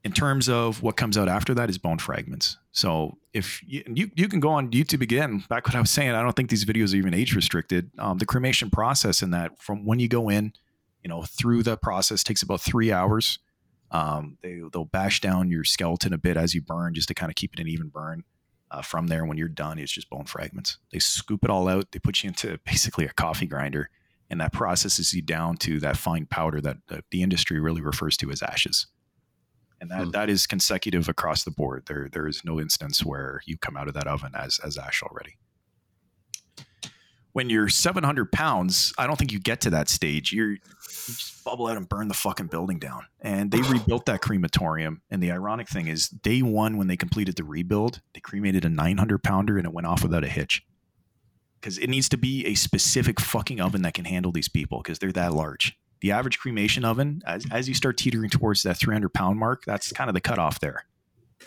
in 0.04 0.12
terms 0.12 0.48
of 0.48 0.82
what 0.82 0.96
comes 0.96 1.16
out 1.16 1.28
after 1.28 1.54
that 1.54 1.70
is 1.70 1.78
bone 1.78 1.98
fragments. 1.98 2.58
So 2.72 3.18
if 3.32 3.62
you, 3.66 3.84
you, 3.86 4.10
you 4.14 4.28
can 4.28 4.40
go 4.40 4.50
on 4.50 4.70
YouTube 4.70 5.00
again, 5.00 5.44
back 5.48 5.66
what 5.66 5.76
I 5.76 5.80
was 5.80 5.90
saying, 5.90 6.10
I 6.10 6.22
don't 6.22 6.34
think 6.34 6.50
these 6.50 6.64
videos 6.64 6.92
are 6.92 6.96
even 6.96 7.14
age 7.14 7.34
restricted. 7.34 7.90
Um, 7.98 8.18
the 8.18 8.26
cremation 8.26 8.70
process 8.70 9.22
in 9.22 9.30
that 9.30 9.60
from 9.60 9.84
when 9.84 10.00
you 10.00 10.08
go 10.08 10.28
in, 10.28 10.52
you 11.02 11.08
know, 11.08 11.22
through 11.22 11.62
the 11.62 11.76
process 11.76 12.22
takes 12.22 12.42
about 12.42 12.60
three 12.60 12.92
hours. 12.92 13.38
Um, 13.90 14.38
they, 14.42 14.60
they'll 14.72 14.84
bash 14.86 15.20
down 15.20 15.50
your 15.50 15.64
skeleton 15.64 16.12
a 16.12 16.18
bit 16.18 16.36
as 16.36 16.54
you 16.54 16.62
burn 16.62 16.94
just 16.94 17.08
to 17.08 17.14
kind 17.14 17.30
of 17.30 17.36
keep 17.36 17.52
it 17.52 17.60
an 17.60 17.68
even 17.68 17.88
burn. 17.88 18.24
Uh, 18.70 18.80
from 18.80 19.08
there, 19.08 19.26
when 19.26 19.36
you're 19.36 19.48
done, 19.48 19.78
it's 19.78 19.92
just 19.92 20.08
bone 20.08 20.24
fragments. 20.24 20.78
They 20.92 20.98
scoop 20.98 21.44
it 21.44 21.50
all 21.50 21.68
out. 21.68 21.92
They 21.92 21.98
put 21.98 22.22
you 22.22 22.28
into 22.28 22.58
basically 22.64 23.04
a 23.04 23.12
coffee 23.12 23.46
grinder, 23.46 23.90
and 24.30 24.40
that 24.40 24.52
processes 24.52 25.12
you 25.12 25.20
down 25.20 25.56
to 25.58 25.78
that 25.80 25.98
fine 25.98 26.24
powder 26.24 26.60
that 26.62 26.78
the, 26.88 27.04
the 27.10 27.22
industry 27.22 27.60
really 27.60 27.82
refers 27.82 28.16
to 28.18 28.30
as 28.30 28.42
ashes 28.42 28.86
and 29.82 29.90
that, 29.90 30.04
Hmm. 30.04 30.10
that 30.12 30.30
is 30.30 30.46
consecutive 30.46 31.08
across 31.08 31.42
the 31.42 31.50
board. 31.50 31.84
There 31.86 32.08
there 32.10 32.28
is 32.28 32.42
no 32.44 32.60
instance 32.60 33.04
where 33.04 33.42
you 33.44 33.58
come 33.58 33.76
out 33.76 33.88
of 33.88 33.94
that 33.94 34.06
oven 34.06 34.32
as 34.34 34.58
as 34.64 34.78
ash 34.78 35.02
already. 35.02 35.36
When 37.32 37.48
you're 37.48 37.68
700 37.68 38.30
pounds, 38.30 38.92
I 38.98 39.06
don't 39.06 39.16
think 39.16 39.32
you 39.32 39.40
get 39.40 39.62
to 39.62 39.70
that 39.70 39.88
stage. 39.88 40.32
You're 40.32 40.52
you 40.52 40.58
just 40.82 41.44
bubble 41.44 41.66
out 41.66 41.76
and 41.76 41.88
burn 41.88 42.08
the 42.08 42.14
fucking 42.14 42.48
building 42.48 42.78
down. 42.78 43.06
And 43.20 43.50
they 43.50 43.60
rebuilt 43.70 44.06
that 44.06 44.20
crematorium. 44.20 45.02
And 45.10 45.22
the 45.22 45.32
ironic 45.32 45.68
thing 45.68 45.88
is, 45.88 46.08
day 46.08 46.42
one 46.42 46.76
when 46.76 46.88
they 46.88 46.96
completed 46.96 47.36
the 47.36 47.44
rebuild, 47.44 48.02
they 48.14 48.20
cremated 48.20 48.64
a 48.64 48.68
900 48.68 49.22
pounder 49.22 49.56
and 49.56 49.66
it 49.66 49.72
went 49.72 49.86
off 49.86 50.02
without 50.02 50.24
a 50.24 50.28
hitch. 50.28 50.62
Because 51.60 51.78
it 51.78 51.88
needs 51.88 52.08
to 52.10 52.18
be 52.18 52.44
a 52.46 52.54
specific 52.54 53.20
fucking 53.20 53.60
oven 53.60 53.82
that 53.82 53.94
can 53.94 54.04
handle 54.04 54.32
these 54.32 54.48
people 54.48 54.82
because 54.82 54.98
they're 54.98 55.12
that 55.12 55.32
large 55.32 55.78
the 56.02 56.10
average 56.10 56.40
cremation 56.40 56.84
oven, 56.84 57.22
as, 57.24 57.46
as 57.50 57.68
you 57.68 57.74
start 57.74 57.96
teetering 57.96 58.28
towards 58.28 58.64
that 58.64 58.76
300 58.76 59.14
pound 59.14 59.38
mark, 59.38 59.64
that's 59.64 59.92
kind 59.92 60.10
of 60.10 60.14
the 60.14 60.20
cutoff 60.20 60.58
there. 60.58 60.84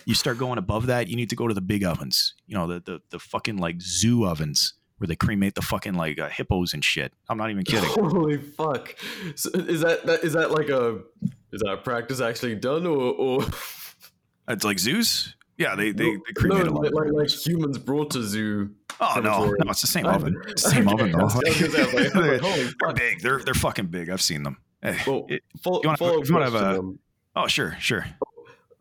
You 0.06 0.16
start 0.16 0.38
going 0.38 0.58
above 0.58 0.88
that, 0.88 1.08
you 1.10 1.18
need 1.18 1.30
to 1.30 1.36
go 1.36 1.48
to 1.48 1.54
the 1.54 1.62
big 1.62 1.84
ovens, 1.84 2.34
you 2.48 2.56
know, 2.56 2.66
the 2.66 2.80
the, 2.80 3.02
the 3.12 3.20
fucking 3.20 3.58
like 3.58 3.82
zoo 3.82 4.26
ovens 4.26 4.74
where 4.98 5.08
they 5.08 5.16
cremate 5.16 5.56
the 5.56 5.62
fucking 5.62 5.94
like 5.96 6.20
uh, 6.20 6.30
hippos 6.30 6.74
and 6.74 6.84
shit. 6.84 7.14
I'm 7.30 7.38
not 7.38 7.50
even 7.52 7.64
kidding. 7.66 7.90
Holy 7.90 8.38
fuck! 8.38 8.96
So 9.36 9.50
is 9.54 9.82
that, 9.82 10.06
that 10.06 10.24
is 10.24 10.34
that 10.34 10.52
like 10.52 10.70
a 10.70 11.00
is 11.52 11.62
that 11.62 11.72
a 11.72 11.78
practice 11.78 12.22
actually 12.22 12.56
done 12.56 12.86
or, 12.86 13.14
or 13.14 13.46
it's 14.50 14.64
like 14.64 14.80
zoos. 14.80 15.36
Yeah, 15.58 15.76
they 15.76 15.92
they, 15.92 16.04
they 16.06 16.12
no, 16.12 16.22
cremate 16.36 16.68
a 16.68 16.72
lot. 16.72 16.94
like, 16.94 17.12
like, 17.14 17.30
humans 17.30 17.78
brought 17.78 18.12
to 18.12 18.24
zoo? 18.24 18.72
oh 19.00 19.20
no, 19.24 19.46
no, 19.46 19.54
it's 19.72 19.82
the 19.82 19.88
same 19.88 20.06
oven. 20.06 20.36
It's 20.48 20.64
the 20.64 20.70
same 20.72 20.88
Okay, 20.90 21.04
oven 21.04 21.12
though. 21.12 21.24
was- 21.26 21.36
I 21.36 21.40
was 21.50 21.60
gonna 21.60 21.72
say, 21.72 21.82
I 21.82 21.86
was 22.04 22.16
like- 22.16 22.44
I 22.44 22.58
was 22.58 22.76
they're 22.80 22.94
big. 22.94 23.22
They're 23.22 23.40
they're 23.40 23.54
fucking 23.54 23.88
big. 23.88 24.10
I've 24.10 24.22
seen 24.22 24.44
them. 24.44 24.58
Eh, 24.84 24.98
Well, 25.08 25.26
it- 25.30 25.44
follow, 25.64 25.82
you 25.82 25.88
wanna- 25.88 25.98
follow 25.98 26.22
if 26.22 26.28
you 26.30 26.36
wanna 26.36 26.52
have 26.52 26.56
a- 26.56 26.80
um, 26.80 27.00
oh, 27.38 27.48
sure, 27.48 27.76
sure. 27.80 28.06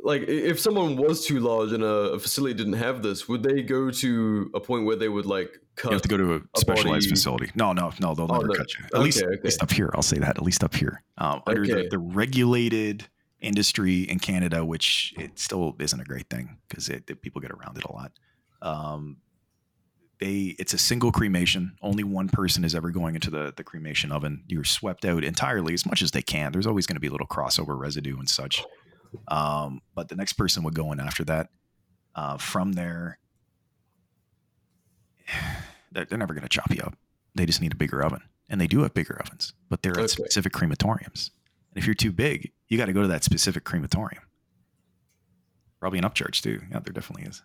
Like 0.04 0.22
if 0.28 0.60
someone 0.60 0.96
was 0.96 1.24
too 1.26 1.40
large 1.40 1.72
and 1.72 1.82
a, 1.82 2.18
facility 2.18 2.54
didn't 2.54 2.74
have 2.74 3.02
this, 3.02 3.26
would 3.28 3.42
they 3.42 3.62
go 3.62 3.90
to 3.90 4.50
a 4.54 4.60
point 4.60 4.84
where 4.84 4.96
they 4.96 5.08
would 5.08 5.26
like 5.26 5.50
cut? 5.76 5.90
You 5.90 5.94
have 5.94 6.02
to 6.02 6.08
go 6.08 6.16
to 6.18 6.34
a 6.34 6.40
specialized 6.58 7.06
body- 7.06 7.10
facility. 7.10 7.50
No, 7.54 7.72
no, 7.72 7.90
no. 8.00 8.14
They'll 8.14 8.26
Oh, 8.30 8.34
never 8.36 8.48
no. 8.48 8.54
cut 8.54 8.66
you. 8.78 8.84
At 8.94 9.00
least, 9.00 9.22
Okay, 9.22 9.32
at 9.32 9.42
least 9.44 9.62
up 9.62 9.72
here. 9.72 9.90
I'll 9.94 10.02
say 10.02 10.18
that. 10.18 10.36
At 10.36 10.42
least 10.42 10.62
up 10.62 10.74
here, 10.74 11.02
um, 11.18 11.42
under 11.46 11.62
Okay. 11.62 11.82
the, 11.84 11.88
the 11.88 11.98
regulated 11.98 13.08
industry 13.40 14.02
in 14.02 14.18
Canada, 14.18 14.64
which 14.64 15.12
it 15.18 15.38
still 15.38 15.74
isn't 15.80 15.98
a 16.00 16.04
great 16.04 16.28
thing 16.30 16.58
because 16.68 16.88
people 17.22 17.40
get 17.40 17.50
around 17.50 17.76
it 17.78 17.84
a 17.84 17.92
lot. 17.92 18.12
Um, 18.62 19.16
they 20.20 20.54
it's 20.58 20.72
a 20.74 20.78
single 20.78 21.10
cremation. 21.12 21.76
Only 21.82 22.04
one 22.04 22.28
person 22.28 22.64
is 22.64 22.74
ever 22.74 22.90
going 22.90 23.14
into 23.16 23.30
the 23.30 23.52
the 23.56 23.64
cremation 23.64 24.12
oven. 24.12 24.44
You're 24.46 24.64
swept 24.64 25.04
out 25.04 25.24
entirely 25.24 25.74
as 25.74 25.84
much 25.84 26.02
as 26.02 26.12
they 26.12 26.22
can. 26.22 26.52
There's 26.52 26.66
always 26.66 26.86
going 26.86 26.96
to 26.96 27.00
be 27.00 27.08
a 27.08 27.10
little 27.10 27.26
crossover 27.26 27.76
residue 27.78 28.18
and 28.18 28.28
such. 28.28 28.62
Um, 29.28 29.80
but 29.94 30.08
the 30.08 30.16
next 30.16 30.34
person 30.34 30.62
would 30.64 30.74
go 30.74 30.92
in 30.92 31.00
after 31.00 31.24
that. 31.24 31.48
Uh, 32.14 32.36
from 32.38 32.72
there, 32.72 33.18
they're, 35.92 36.04
they're 36.04 36.18
never 36.18 36.34
going 36.34 36.42
to 36.42 36.48
chop 36.48 36.72
you 36.74 36.82
up. 36.82 36.96
They 37.34 37.46
just 37.46 37.60
need 37.60 37.72
a 37.72 37.76
bigger 37.76 38.04
oven, 38.04 38.20
and 38.48 38.60
they 38.60 38.66
do 38.66 38.82
have 38.82 38.94
bigger 38.94 39.20
ovens, 39.24 39.52
but 39.68 39.82
they're 39.82 39.92
Okay. 39.92 40.04
at 40.04 40.10
specific 40.10 40.52
crematoriums. 40.52 41.30
And 41.72 41.82
if 41.82 41.86
you're 41.86 41.94
too 41.94 42.12
big, 42.12 42.52
you 42.68 42.78
got 42.78 42.86
to 42.86 42.92
go 42.92 43.02
to 43.02 43.08
that 43.08 43.24
specific 43.24 43.64
crematorium. 43.64 44.22
Probably 45.80 45.98
an 45.98 46.04
upcharge 46.04 46.40
too. 46.40 46.60
Yeah, 46.70 46.78
there 46.80 46.92
definitely 46.92 47.24
is. 47.28 47.42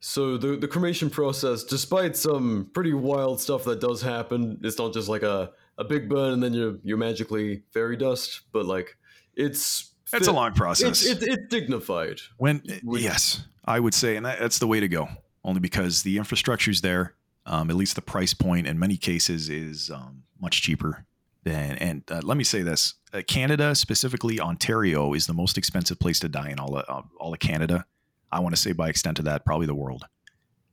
So 0.00 0.36
the 0.36 0.56
the 0.56 0.68
cremation 0.68 1.08
process, 1.08 1.64
despite 1.64 2.14
some 2.14 2.70
pretty 2.74 2.92
wild 2.92 3.40
stuff 3.40 3.64
that 3.64 3.80
does 3.80 4.02
happen, 4.02 4.60
it's 4.62 4.78
not 4.78 4.92
just 4.92 5.08
like 5.08 5.22
a, 5.22 5.50
a 5.78 5.84
big 5.84 6.10
burn 6.10 6.34
and 6.34 6.42
then 6.42 6.52
you're 6.52 6.76
you're 6.84 6.98
magically 6.98 7.62
fairy 7.72 7.96
dust, 7.96 8.42
but 8.52 8.66
like 8.66 8.98
it's 9.34 9.93
It's 10.14 10.28
a 10.28 10.32
long 10.32 10.52
process. 10.52 11.04
It's, 11.04 11.22
it's 11.22 11.22
it's 11.22 11.48
dignified. 11.48 12.20
When 12.36 12.62
yes, 12.82 13.44
I 13.64 13.80
would 13.80 13.94
say, 13.94 14.16
and 14.16 14.26
that, 14.26 14.38
that's 14.38 14.58
the 14.58 14.66
way 14.66 14.80
to 14.80 14.88
go. 14.88 15.08
Only 15.44 15.60
because 15.60 16.02
the 16.02 16.16
infrastructure's 16.18 16.80
there. 16.80 17.14
Um, 17.46 17.68
at 17.68 17.76
least 17.76 17.94
the 17.94 18.02
price 18.02 18.32
point 18.32 18.66
in 18.66 18.78
many 18.78 18.96
cases 18.96 19.50
is 19.50 19.90
um, 19.90 20.22
much 20.40 20.62
cheaper 20.62 21.04
than. 21.42 21.76
And 21.76 22.02
uh, 22.10 22.22
let 22.22 22.38
me 22.38 22.44
say 22.44 22.62
this: 22.62 22.94
uh, 23.12 23.20
Canada, 23.26 23.74
specifically 23.74 24.40
Ontario, 24.40 25.12
is 25.12 25.26
the 25.26 25.34
most 25.34 25.58
expensive 25.58 25.98
place 25.98 26.18
to 26.20 26.28
die 26.28 26.48
in 26.50 26.58
all 26.58 26.76
of, 26.76 26.84
uh, 26.88 27.02
all 27.18 27.34
of 27.34 27.40
Canada. 27.40 27.84
I 28.32 28.40
want 28.40 28.54
to 28.54 28.60
say, 28.60 28.72
by 28.72 28.88
extent 28.88 29.18
of 29.18 29.26
that, 29.26 29.44
probably 29.44 29.66
the 29.66 29.74
world. 29.74 30.06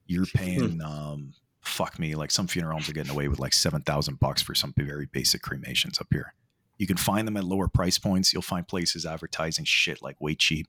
You're 0.07 0.25
paying, 0.25 0.81
um, 0.81 1.33
fuck 1.61 1.99
me, 1.99 2.15
like 2.15 2.31
some 2.31 2.47
funeral 2.47 2.73
homes 2.73 2.89
are 2.89 2.93
getting 2.93 3.11
away 3.11 3.27
with 3.27 3.39
like 3.39 3.53
seven 3.53 3.81
thousand 3.81 4.19
bucks 4.19 4.41
for 4.41 4.55
some 4.55 4.73
very 4.77 5.07
basic 5.11 5.41
cremations 5.41 5.99
up 5.99 6.07
here. 6.09 6.33
You 6.81 6.87
can 6.87 6.97
find 6.97 7.27
them 7.27 7.37
at 7.37 7.43
lower 7.43 7.67
price 7.67 7.99
points. 7.99 8.33
You'll 8.33 8.41
find 8.41 8.67
places 8.67 9.05
advertising 9.05 9.65
shit 9.65 10.01
like 10.01 10.19
way 10.19 10.33
cheap 10.33 10.65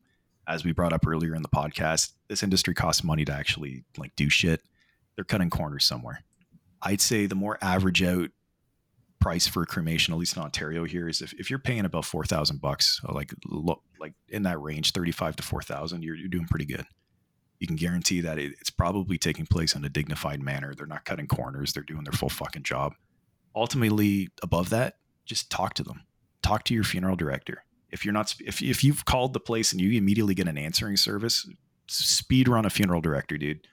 as 0.47 0.63
we 0.63 0.71
brought 0.71 0.93
up 0.93 1.07
earlier 1.07 1.35
in 1.35 1.41
the 1.41 1.49
podcast, 1.49 2.13
this 2.29 2.43
industry 2.43 2.75
costs 2.75 3.03
money 3.03 3.25
to 3.25 3.33
actually 3.33 3.87
like 3.97 4.15
do 4.15 4.29
shit. 4.29 4.61
They're 5.17 5.25
cutting 5.25 5.49
corners 5.49 5.87
somewhere. 5.87 6.23
I'd 6.83 7.01
say 7.01 7.25
the 7.25 7.35
more 7.35 7.57
average 7.63 8.03
out 8.03 8.29
price 9.21 9.47
for 9.47 9.63
a 9.63 9.67
cremation, 9.67 10.13
at 10.13 10.21
least 10.21 10.37
in 10.37 10.43
Ontario 10.43 10.85
here, 10.85 11.09
is 11.09 11.23
if, 11.23 11.33
if 11.39 11.49
you're 11.49 11.59
paying 11.59 11.87
about 11.87 12.05
four 12.05 12.27
thousand 12.27 12.61
bucks, 12.61 13.01
uh, 13.09 13.15
like 13.15 13.33
look 13.47 13.81
like 13.99 14.13
in 14.29 14.43
that 14.43 14.61
range, 14.61 14.93
thirty 14.93 15.13
five 15.13 15.35
to 15.37 15.43
four 15.43 15.63
thousand, 15.63 16.03
you're 16.03 16.17
you're 16.17 16.29
doing 16.29 16.47
pretty 16.47 16.67
good. 16.67 16.85
You 17.59 17.67
can 17.67 17.77
guarantee 17.77 18.21
that 18.21 18.39
it, 18.39 18.53
it's 18.61 18.69
probably 18.69 19.17
taking 19.17 19.47
place 19.47 19.75
in 19.75 19.83
a 19.83 19.89
dignified 19.89 20.43
manner. 20.43 20.75
They're 20.75 20.87
not 20.87 21.07
cutting 21.07 21.27
corners. 21.27 21.73
They're 21.73 21.83
doing 21.83 22.05
their 22.05 22.13
full 22.13 22.29
fucking 22.29 22.65
job. 22.65 22.93
Ultimately, 23.57 24.29
above 24.43 24.69
that, 24.71 24.97
just 25.25 25.51
talk 25.51 25.75
to 25.75 25.83
them. 25.83 26.03
Talk 26.43 26.65
to 26.65 26.75
your 26.75 26.85
funeral 26.85 27.17
director. 27.17 27.65
If 27.91 28.05
you're 28.05 28.15
not 28.15 28.35
if, 28.41 28.63
if 28.63 28.83
you've 28.83 29.05
called 29.05 29.33
the 29.33 29.41
place 29.41 29.73
and 29.73 29.81
you 29.81 29.97
immediately 29.99 30.35
get 30.35 30.49
an 30.49 30.59
answering 30.59 30.97
service 30.97 31.47
speed 31.89 32.49
run 32.49 32.65
a 32.65 32.71
funeral 32.71 33.01
director 33.01 33.37
dude. 33.37 33.67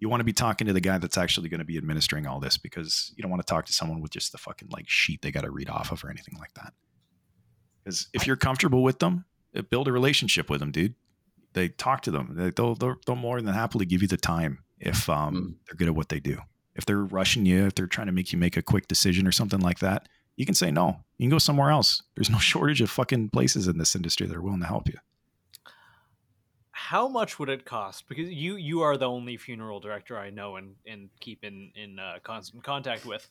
You 0.00 0.08
want 0.08 0.20
to 0.20 0.24
be 0.24 0.32
talking 0.32 0.66
to 0.66 0.72
the 0.72 0.80
guy 0.80 0.96
that's 0.98 1.18
actually 1.18 1.50
going 1.50 1.58
to 1.60 1.64
be 1.64 1.76
administering 1.76 2.26
all 2.26 2.40
this 2.40 2.56
because 2.56 3.12
you 3.16 3.22
don't 3.22 3.30
want 3.30 3.46
to 3.46 3.50
talk 3.50 3.66
to 3.66 3.72
someone 3.72 4.00
with 4.00 4.10
just 4.10 4.32
the 4.32 4.38
fucking 4.38 4.68
like 4.70 4.88
sheet 4.88 5.20
they 5.22 5.30
got 5.30 5.42
to 5.44 5.50
read 5.50 5.68
off 5.68 5.92
of 5.92 6.02
or 6.02 6.10
anything 6.10 6.36
like 6.38 6.54
that. 6.54 6.72
Because 7.84 8.08
if 8.14 8.26
you're 8.26 8.36
comfortable 8.36 8.82
with 8.82 8.98
them 8.98 9.24
uh, 9.56 9.62
build 9.62 9.88
a 9.88 9.92
relationship 9.92 10.48
with 10.50 10.60
them 10.60 10.70
dude. 10.72 10.94
They 11.52 11.68
talk 11.68 12.02
to 12.02 12.10
them. 12.12 12.34
They- 12.36 12.50
they'll, 12.50 12.74
they'll, 12.76 12.94
they'll 13.06 13.16
more 13.16 13.42
than 13.42 13.52
happily 13.52 13.84
give 13.84 14.02
you 14.02 14.08
the 14.08 14.16
time 14.16 14.60
if 14.78 15.08
um, 15.10 15.34
Mm. 15.34 15.54
they're 15.66 15.76
good 15.76 15.88
at 15.88 15.94
what 15.96 16.08
they 16.08 16.20
do. 16.20 16.38
If 16.76 16.86
they're 16.86 17.04
rushing 17.04 17.44
you 17.44 17.66
if 17.66 17.74
they're 17.74 17.86
trying 17.86 18.06
to 18.06 18.12
make 18.12 18.32
you 18.32 18.38
make 18.38 18.56
a 18.56 18.62
quick 18.62 18.86
decision 18.88 19.26
or 19.26 19.32
something 19.32 19.60
like 19.60 19.80
that 19.80 20.08
you 20.40 20.46
can 20.46 20.54
say 20.54 20.70
no. 20.70 20.96
You 21.18 21.24
can 21.24 21.30
go 21.32 21.38
somewhere 21.38 21.70
else. 21.70 22.02
There's 22.14 22.30
no 22.30 22.38
shortage 22.50 22.80
of 22.80 22.88
fucking 22.88 23.28
places 23.28 23.68
in 23.68 23.76
this 23.76 23.94
industry 23.94 24.26
that 24.26 24.34
are 24.34 24.40
willing 24.40 24.60
to 24.60 24.66
help 24.66 24.88
you. 24.88 24.96
How 26.70 27.08
much 27.08 27.38
would 27.38 27.50
it 27.50 27.66
cost? 27.66 28.08
Because 28.08 28.30
you 28.30 28.56
you 28.56 28.80
are 28.80 28.96
the 28.96 29.06
only 29.06 29.36
funeral 29.36 29.80
director 29.80 30.16
I 30.18 30.30
know 30.30 30.56
and 30.56 30.76
and 30.86 31.10
keep 31.20 31.44
in 31.44 31.72
in 31.74 31.98
uh, 31.98 32.20
constant 32.22 32.64
contact 32.64 33.04
with. 33.04 33.28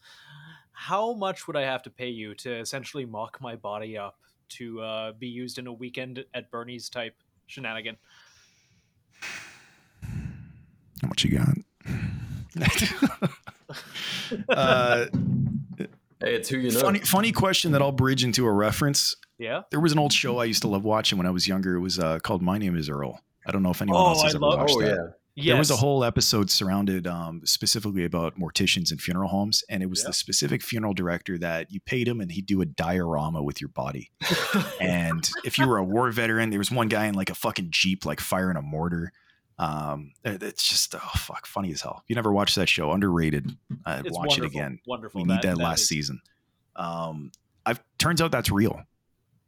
How 0.71 1.13
much 1.13 1.47
would 1.47 1.57
I 1.57 1.63
have 1.63 1.81
to 1.83 1.89
pay 1.89 2.09
you 2.09 2.35
to 2.35 2.59
essentially 2.59 3.05
mock 3.05 3.41
my 3.41 3.55
body 3.55 3.97
up 3.97 4.19
to 4.49 4.79
uh, 4.81 5.11
be 5.13 5.27
used 5.27 5.57
in 5.57 5.65
a 5.65 5.73
weekend 5.73 6.23
at 6.35 6.51
Bernie's 6.51 6.89
type 6.89 7.15
shenanigan? 7.47 7.97
How 11.01 11.07
much 11.07 11.25
you 11.25 11.39
got? 11.39 11.57
uh, 14.49 15.07
Hey, 16.21 16.35
it's 16.35 16.49
who 16.49 16.57
you 16.57 16.71
know. 16.71 16.79
funny, 16.79 16.99
funny 16.99 17.31
question 17.31 17.71
that 17.71 17.81
I'll 17.81 17.91
bridge 17.91 18.23
into 18.23 18.45
a 18.45 18.51
reference. 18.51 19.15
Yeah. 19.37 19.61
There 19.71 19.79
was 19.79 19.93
an 19.93 19.99
old 19.99 20.11
show 20.13 20.37
I 20.39 20.45
used 20.45 20.61
to 20.63 20.67
love 20.67 20.83
watching 20.83 21.17
when 21.17 21.25
I 21.27 21.31
was 21.31 21.47
younger. 21.47 21.75
It 21.75 21.79
was 21.79 21.97
uh, 21.99 22.19
called 22.19 22.41
My 22.41 22.57
Name 22.57 22.75
Is 22.75 22.89
Earl. 22.89 23.19
I 23.47 23.51
don't 23.51 23.63
know 23.63 23.71
if 23.71 23.81
anyone 23.81 24.01
Oh, 24.01 24.07
else 24.09 24.23
has 24.23 24.35
I 24.35 24.37
ever 24.37 24.45
love- 24.45 24.59
watched 24.59 24.75
Oh 24.77 24.81
that. 24.81 24.87
yeah. 24.89 25.07
Yes. 25.35 25.47
There 25.53 25.57
was 25.59 25.71
a 25.71 25.77
whole 25.77 26.03
episode 26.03 26.49
surrounded 26.49 27.07
um, 27.07 27.41
specifically 27.45 28.03
about 28.03 28.37
morticians 28.37 28.91
and 28.91 28.99
funeral 28.99 29.29
homes, 29.29 29.63
and 29.69 29.81
it 29.81 29.89
was 29.89 30.01
Yeah. 30.01 30.07
the 30.07 30.13
specific 30.13 30.61
funeral 30.61 30.93
director 30.93 31.37
that 31.37 31.71
you 31.71 31.79
paid 31.79 32.09
him, 32.09 32.19
and 32.19 32.29
he'd 32.29 32.45
do 32.45 32.59
a 32.59 32.65
diorama 32.65 33.41
with 33.41 33.61
your 33.61 33.69
body. 33.69 34.11
and 34.81 35.29
if 35.45 35.57
you 35.57 35.65
were 35.65 35.77
a 35.77 35.83
war 35.83 36.11
veteran, 36.11 36.49
there 36.49 36.59
was 36.59 36.71
one 36.71 36.89
guy 36.89 37.05
in 37.05 37.15
like 37.15 37.29
a 37.29 37.35
fucking 37.35 37.67
jeep, 37.69 38.05
like 38.05 38.19
firing 38.19 38.57
a 38.57 38.61
mortar. 38.61 39.13
Um, 39.59 40.13
it's 40.23 40.67
just 40.67 40.95
oh 40.95 40.99
fuck, 41.17 41.45
funny 41.45 41.71
as 41.73 41.81
hell. 41.81 41.99
If 42.03 42.09
you 42.09 42.15
never 42.15 42.31
watched 42.31 42.55
that 42.55 42.69
show, 42.69 42.91
underrated. 42.91 43.55
Uh, 43.85 44.01
It's 44.05 44.17
watch 44.17 44.37
it 44.37 44.45
again. 44.45 44.79
Wonderful. 44.87 45.21
We 45.21 45.27
need 45.27 45.41
that, 45.43 45.57
last 45.57 45.81
is- 45.81 45.87
season. 45.89 46.21
Um, 46.77 47.31
I've 47.65 47.81
turns 47.97 48.21
out 48.21 48.31
that's 48.31 48.49
real. 48.49 48.81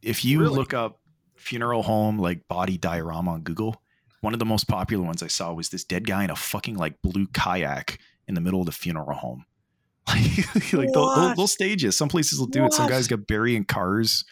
If 0.02 0.26
you 0.26 0.42
Really? 0.42 0.56
look 0.56 0.74
up 0.74 1.00
funeral 1.36 1.82
home 1.84 2.20
like 2.20 2.48
body 2.48 2.78
diorama 2.78 3.32
on 3.32 3.42
Google, 3.42 3.82
one 4.20 4.34
of 4.34 4.40
the 4.40 4.46
most 4.46 4.68
popular 4.68 5.04
ones 5.06 5.24
I 5.24 5.28
saw 5.28 5.54
was 5.54 5.70
this 5.70 5.84
dead 5.86 6.06
guy 6.06 6.24
in 6.26 6.30
a 6.30 6.36
fucking 6.36 6.76
like 6.76 7.02
blue 7.02 7.28
kayak 7.28 7.98
in 8.28 8.36
the 8.36 8.42
middle 8.42 8.60
of 8.60 8.66
the 8.66 8.72
funeral 8.74 9.18
home. 9.18 9.46
Like, 10.08 10.74
like 10.74 10.92
they'll, 10.92 11.16
they'll, 11.16 11.36
they'll 11.36 11.48
stage 11.48 11.86
it. 11.86 11.94
Some 11.94 12.10
places 12.10 12.38
will 12.40 12.48
do 12.48 12.66
it. 12.66 12.74
Some 12.74 12.90
guys 12.90 13.08
got 13.08 13.28
buried 13.28 13.56
in 13.56 13.64
cars. 13.64 14.26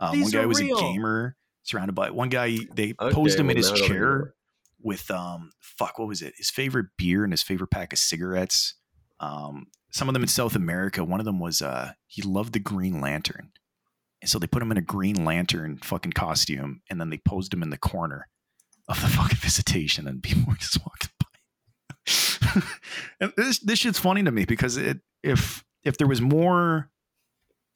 Um, 0.00 0.20
one 0.22 0.30
guy 0.30 0.42
are 0.42 0.48
was 0.48 0.60
real. 0.60 0.78
a 0.78 0.80
gamer 0.80 1.36
surrounded 1.64 1.92
by 1.94 2.10
one 2.10 2.28
guy. 2.30 2.56
They 2.74 2.94
Okay, 2.98 3.14
posed 3.14 3.38
him 3.38 3.46
well, 3.48 3.50
in 3.50 3.56
his 3.58 3.68
now 3.68 3.74
I 3.74 3.78
don't 3.78 3.88
chair 3.88 4.00
remember. 4.00 4.34
With 4.80 5.10
um 5.10 5.50
fuck 5.60 5.98
what 5.98 6.08
was 6.08 6.22
it? 6.22 6.34
His 6.36 6.50
favorite 6.50 6.86
beer 6.96 7.24
and 7.24 7.32
his 7.32 7.42
favorite 7.42 7.70
pack 7.70 7.92
of 7.92 7.98
cigarettes 7.98 8.74
um 9.20 9.66
some 9.90 10.08
of 10.08 10.12
them 10.12 10.22
in 10.22 10.28
south 10.28 10.54
america 10.54 11.02
one 11.02 11.18
of 11.18 11.26
them 11.26 11.40
was 11.40 11.60
uh 11.60 11.92
he 12.06 12.22
loved 12.22 12.52
the 12.52 12.58
green 12.58 13.00
lantern. 13.00 13.50
And 14.20 14.28
so 14.28 14.38
they 14.38 14.48
put 14.48 14.62
him 14.62 14.72
in 14.72 14.78
a 14.78 14.82
green 14.82 15.24
lantern 15.24 15.78
fucking 15.82 16.12
costume 16.12 16.82
and 16.90 17.00
then 17.00 17.10
they 17.10 17.18
posed 17.18 17.54
him 17.54 17.62
in 17.62 17.70
the 17.70 17.78
corner 17.78 18.28
of 18.88 19.00
the 19.00 19.08
fucking 19.16 19.38
visitation 19.38 20.08
and 20.08 20.22
people 20.22 20.44
were 20.48 20.56
just 20.56 20.78
walking 20.84 21.10
by. 21.18 22.62
And 23.20 23.32
this 23.36 23.58
this 23.58 23.80
shit's 23.80 23.98
funny 23.98 24.22
to 24.22 24.30
me 24.30 24.44
because 24.44 24.76
it 24.76 25.00
if 25.22 25.64
if 25.84 25.98
there 25.98 26.06
was 26.06 26.20
more 26.20 26.90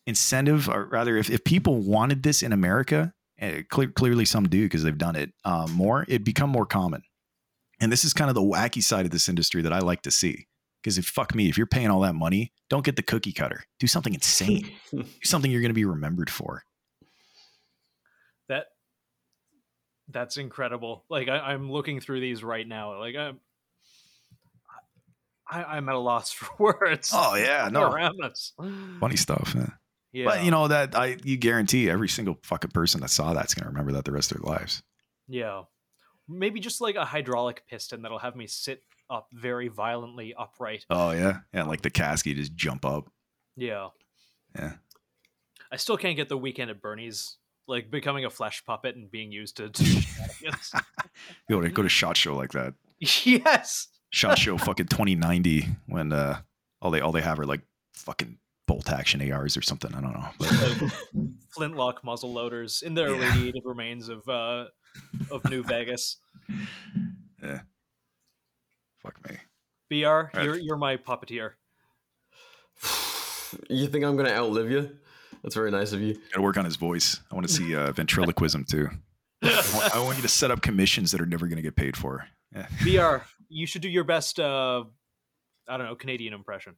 incentive 0.06 0.68
or 0.68 0.86
rather 0.86 1.16
if, 1.16 1.30
if 1.30 1.44
people 1.44 1.76
wanted 1.80 2.22
this 2.22 2.42
in 2.42 2.52
america 2.52 3.14
clear, 3.70 3.88
clearly 3.88 4.24
some 4.24 4.48
do 4.48 4.62
because 4.64 4.82
they've 4.82 4.98
done 4.98 5.16
it 5.16 5.32
um, 5.44 5.70
more 5.72 6.04
it'd 6.08 6.24
become 6.24 6.48
more 6.50 6.66
common 6.66 7.02
and 7.80 7.90
this 7.90 8.04
is 8.04 8.12
kind 8.12 8.28
of 8.28 8.34
the 8.34 8.40
wacky 8.42 8.82
side 8.82 9.04
of 9.04 9.10
this 9.10 9.28
industry 9.28 9.62
that 9.62 9.72
i 9.72 9.78
like 9.80 10.02
to 10.02 10.10
see 10.10 10.46
because 10.82 10.96
if 10.98 11.04
fuck 11.06 11.34
me 11.34 11.48
if 11.48 11.56
you're 11.58 11.66
paying 11.66 11.90
all 11.90 12.00
that 12.00 12.14
money 12.14 12.52
don't 12.70 12.84
get 12.84 12.96
the 12.96 13.02
cookie 13.02 13.32
cutter 13.32 13.64
do 13.80 13.86
something 13.86 14.14
insane 14.14 14.70
do 14.92 15.04
something 15.24 15.50
you're 15.50 15.60
going 15.60 15.70
to 15.70 15.74
be 15.74 15.84
remembered 15.84 16.30
for 16.30 16.62
That 18.48 18.66
that's 20.08 20.36
incredible. 20.36 21.04
Like 21.08 21.28
I, 21.28 21.38
I'm 21.38 21.70
looking 21.70 22.00
through 22.00 22.20
these 22.20 22.44
right 22.44 22.66
now. 22.66 22.98
Like 22.98 23.16
I'm 23.16 23.40
I, 25.50 25.64
I'm 25.64 25.88
at 25.88 25.94
a 25.94 25.98
loss 25.98 26.32
for 26.38 26.48
words. 26.58 27.10
oh 27.14 27.34
yeah 27.34 27.68
no 27.72 27.90
around 27.90 28.22
us. 28.22 28.52
funny 29.00 29.16
stuff 29.16 29.54
yeah. 29.56 29.70
Yeah. 30.12 30.24
but 30.26 30.44
you 30.44 30.50
know 30.50 30.68
that 30.68 30.94
i 30.96 31.16
you 31.24 31.36
guarantee 31.36 31.88
every 31.88 32.08
single 32.08 32.38
fucking 32.42 32.70
person 32.72 33.00
that 33.00 33.08
saw 33.10 33.32
that's 33.32 33.54
going 33.54 33.64
to 33.64 33.68
remember 33.70 33.92
that 33.92 34.04
the 34.04 34.12
rest 34.12 34.30
of 34.32 34.42
their 34.42 34.52
lives 34.52 34.82
Yeah. 35.28 35.62
Maybe 36.28 36.60
just 36.60 36.80
like 36.80 36.94
a 36.96 37.04
hydraulic 37.04 37.64
piston 37.68 38.02
that'll 38.02 38.18
have 38.18 38.36
me 38.36 38.46
sit 38.46 38.82
up 39.10 39.26
very 39.32 39.68
violently 39.68 40.34
upright. 40.38 40.84
oh 40.90 41.10
yeah 41.12 41.38
yeah 41.52 41.64
like 41.64 41.82
the 41.82 41.90
casket 41.90 42.36
just 42.36 42.54
jump 42.54 42.84
up 42.84 43.10
Yeah. 43.56 43.88
Yeah. 44.54 44.72
I 45.70 45.76
still 45.76 45.96
can't 45.96 46.16
get 46.16 46.28
the 46.28 46.36
weekend 46.36 46.70
at 46.70 46.82
Bernie's 46.82 47.36
like 47.66 47.90
becoming 47.90 48.24
a 48.26 48.30
flesh 48.30 48.62
puppet 48.66 48.96
and 48.96 49.10
being 49.10 49.32
used 49.32 49.56
to. 49.56 49.70
to. 49.70 49.84
You 51.48 51.60
know, 51.60 51.68
go 51.70 51.82
to 51.82 51.88
shot 51.88 52.16
show 52.16 52.34
like 52.36 52.52
that. 52.52 52.74
yes. 53.00 53.88
Shot 54.10 54.38
show 54.38 54.58
fucking 54.58 54.86
2090 54.88 55.66
when 55.86 56.12
uh 56.12 56.40
all 56.82 56.90
they 56.90 57.00
all 57.00 57.12
they 57.12 57.20
have 57.22 57.38
are 57.40 57.46
like 57.46 57.62
fucking 57.94 58.38
bolt 58.72 58.90
action 58.90 59.30
ARs 59.30 59.54
or 59.56 59.60
something. 59.62 59.94
I 59.94 60.00
don't 60.00 60.14
know. 60.14 60.28
But 60.38 61.28
flintlock 61.50 62.02
muzzle 62.02 62.32
loaders 62.32 62.80
in 62.82 62.94
the 62.94 63.02
Yeah. 63.02 63.08
irradiated 63.16 63.62
remains 63.66 64.08
of 64.08 64.26
uh 64.28 64.66
of 65.30 65.44
New 65.50 65.62
Vegas. 65.62 66.16
yeah. 67.42 67.60
Fuck 69.02 69.18
me. 69.28 69.36
BR, 69.90 70.40
you're 70.40 70.58
you're 70.58 70.76
my 70.78 70.96
puppeteer. 70.96 71.52
You 73.68 73.86
think 73.86 74.02
I'm 74.02 74.16
gonna 74.16 74.30
outlive 74.32 74.70
you? 74.70 74.96
That's 75.42 75.54
very 75.54 75.70
nice 75.70 75.92
of 75.92 76.00
you. 76.00 76.14
Gotta 76.30 76.40
work 76.40 76.56
on 76.56 76.64
his 76.64 76.76
voice. 76.76 77.20
I 77.30 77.34
want 77.34 77.46
to 77.46 77.52
see 77.52 77.76
uh, 77.76 77.92
ventriloquism 77.92 78.64
too. 78.64 78.88
I 79.42 79.70
want, 79.74 79.96
I 79.96 80.00
want 80.02 80.16
you 80.16 80.22
to 80.22 80.28
set 80.28 80.50
up 80.50 80.62
commissions 80.62 81.10
that 81.12 81.20
are 81.20 81.26
never 81.26 81.46
going 81.48 81.56
to 81.56 81.62
get 81.62 81.76
paid 81.76 81.94
for. 81.94 82.26
Yeah. 82.56 82.66
BR, 82.82 83.24
you 83.50 83.66
should 83.66 83.82
do 83.82 83.90
your 83.90 84.04
best 84.04 84.40
uh 84.40 84.84
I 85.68 85.76
don't 85.76 85.86
know, 85.86 85.94
Canadian 85.96 86.32
impression. 86.32 86.76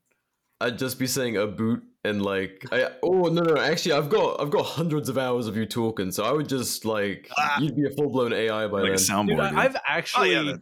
I'd 0.65 0.79
just 0.79 0.99
be 0.99 1.07
saying 1.07 1.37
a 1.37 1.47
boot 1.47 1.83
and 2.05 2.23
like 2.23 2.65
I 2.73 2.91
oh 3.03 3.25
no 3.29 3.43
no 3.43 3.57
actually 3.61 3.93
I've 3.93 4.09
got 4.09 4.41
I've 4.41 4.51
got 4.51 4.65
hundreds 4.65 5.09
of 5.09 5.19
hours 5.19 5.47
of 5.47 5.57
you 5.57 5.67
talking 5.67 6.11
so 6.11 6.25
I 6.25 6.33
would 6.33 6.49
just 6.49 6.85
like 6.85 7.29
Ah. 7.39 7.61
you'd 7.61 7.77
be 7.77 7.87
a 7.87 7.91
full 7.91 8.09
blown 8.11 8.33
AI 8.33 8.67
by 8.69 8.81
Like 8.83 8.93
a 8.93 8.95
soundboard. 8.95 9.27
Dude, 9.29 9.51
dude. 9.51 9.59
I, 9.59 9.65
I've 9.65 9.77
Oh, 9.77 9.81
actually 9.87 10.33
yeah, 10.33 10.57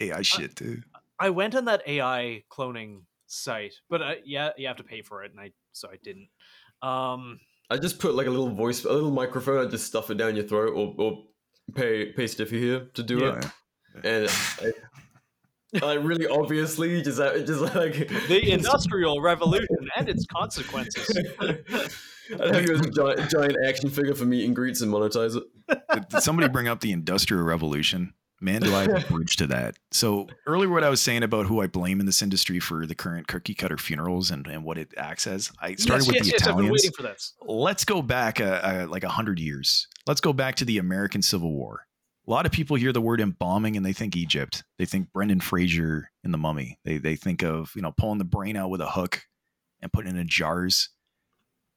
AI 0.00 0.22
shit, 0.22 0.56
too. 0.56 0.82
I 1.18 1.30
went 1.30 1.54
on 1.54 1.66
that 1.66 1.82
AI 1.86 2.44
cloning 2.50 3.02
site, 3.26 3.74
but 3.88 4.02
I, 4.02 4.16
yeah, 4.24 4.50
you 4.56 4.66
have 4.68 4.76
to 4.78 4.84
pay 4.84 5.02
for 5.02 5.22
it, 5.22 5.30
and 5.30 5.40
I 5.40 5.52
so 5.72 5.88
I 5.88 5.96
didn't. 6.02 6.28
Um, 6.82 7.38
I 7.70 7.76
just 7.78 7.98
put 7.98 8.14
like 8.14 8.26
a 8.26 8.30
little 8.30 8.50
voice 8.50 8.84
a 8.84 8.92
little 8.92 9.10
microphone 9.12 9.64
I 9.64 9.70
just 9.70 9.86
stuff 9.86 10.10
it 10.10 10.16
down 10.16 10.34
your 10.36 10.44
throat 10.46 10.74
or, 10.74 10.94
or 10.98 11.24
pay 11.74 12.12
pay 12.12 12.26
Stiffy 12.26 12.58
here 12.60 12.88
to 12.94 13.02
do 13.02 13.18
Yeah. 13.20 13.38
it 13.38 13.46
and 14.04 14.74
I, 15.80 15.86
I 15.86 15.94
really 15.94 16.26
obviously 16.26 17.00
just 17.02 17.20
uh, 17.20 17.38
just 17.38 17.60
like 17.74 18.08
the 18.28 18.50
industrial 18.50 19.20
revolution 19.20 19.88
and 19.96 20.08
its 20.08 20.26
consequences. 20.26 21.16
I'd 22.40 22.54
have 22.54 22.64
you 22.64 22.74
as 22.74 22.80
a 22.80 22.90
giant, 22.90 23.30
giant 23.30 23.56
action 23.66 23.90
figure 23.90 24.14
for 24.14 24.24
meet 24.24 24.44
and 24.44 24.54
greets 24.54 24.80
and 24.80 24.92
monetize 24.92 25.36
it. 25.36 25.44
Did, 25.92 26.08
did 26.08 26.22
somebody 26.22 26.48
bring 26.48 26.68
up 26.68 26.80
the 26.80 26.92
Industrial 26.92 27.42
Revolution? 27.42 28.14
Man, 28.40 28.60
do 28.60 28.74
I 28.74 28.82
have 28.82 29.04
a 29.04 29.06
bridge 29.12 29.36
to 29.36 29.46
that. 29.48 29.76
So 29.92 30.26
earlier, 30.48 30.68
what 30.68 30.82
I 30.82 30.88
was 30.88 31.00
saying 31.00 31.22
about 31.22 31.46
who 31.46 31.60
I 31.60 31.68
blame 31.68 32.00
in 32.00 32.06
this 32.06 32.22
industry 32.22 32.58
for 32.58 32.86
the 32.86 32.94
current 32.94 33.28
cookie 33.28 33.54
cutter 33.54 33.78
funerals 33.78 34.32
and, 34.32 34.46
and 34.48 34.64
what 34.64 34.78
it 34.78 34.92
acts 34.96 35.28
as, 35.28 35.52
I 35.60 35.76
started 35.76 36.06
yes, 36.06 36.08
with 36.08 36.16
yes, 36.16 36.24
the 36.24 36.32
yes, 36.32 36.40
I've 36.42 36.56
been 36.56 36.64
Italians. 36.64 36.72
waiting 36.72 36.90
for 36.96 37.02
this. 37.04 37.34
let's 37.40 37.84
go 37.84 38.02
back 38.02 38.40
uh, 38.40 38.44
uh, 38.44 38.86
like 38.88 39.04
a 39.04 39.08
hundred 39.08 39.38
years. 39.38 39.86
Let's 40.08 40.20
go 40.20 40.32
back 40.32 40.56
to 40.56 40.64
the 40.64 40.78
American 40.78 41.22
Civil 41.22 41.52
War. 41.52 41.86
A 42.26 42.30
lot 42.30 42.46
of 42.46 42.52
people 42.52 42.76
hear 42.76 42.92
the 42.92 43.00
word 43.00 43.20
embalming 43.20 43.76
and 43.76 43.84
they 43.84 43.92
think 43.92 44.16
Egypt. 44.16 44.62
They 44.78 44.84
think 44.84 45.12
Brendan 45.12 45.40
Fraser 45.40 46.10
in 46.22 46.30
The 46.30 46.38
Mummy. 46.38 46.78
They 46.84 46.98
they 46.98 47.16
think 47.16 47.42
of 47.42 47.72
you 47.74 47.82
know 47.82 47.92
pulling 47.92 48.18
the 48.18 48.24
brain 48.24 48.56
out 48.56 48.70
with 48.70 48.80
a 48.80 48.90
hook 48.90 49.22
and 49.80 49.92
putting 49.92 50.16
it 50.16 50.20
in 50.20 50.28
jars. 50.28 50.90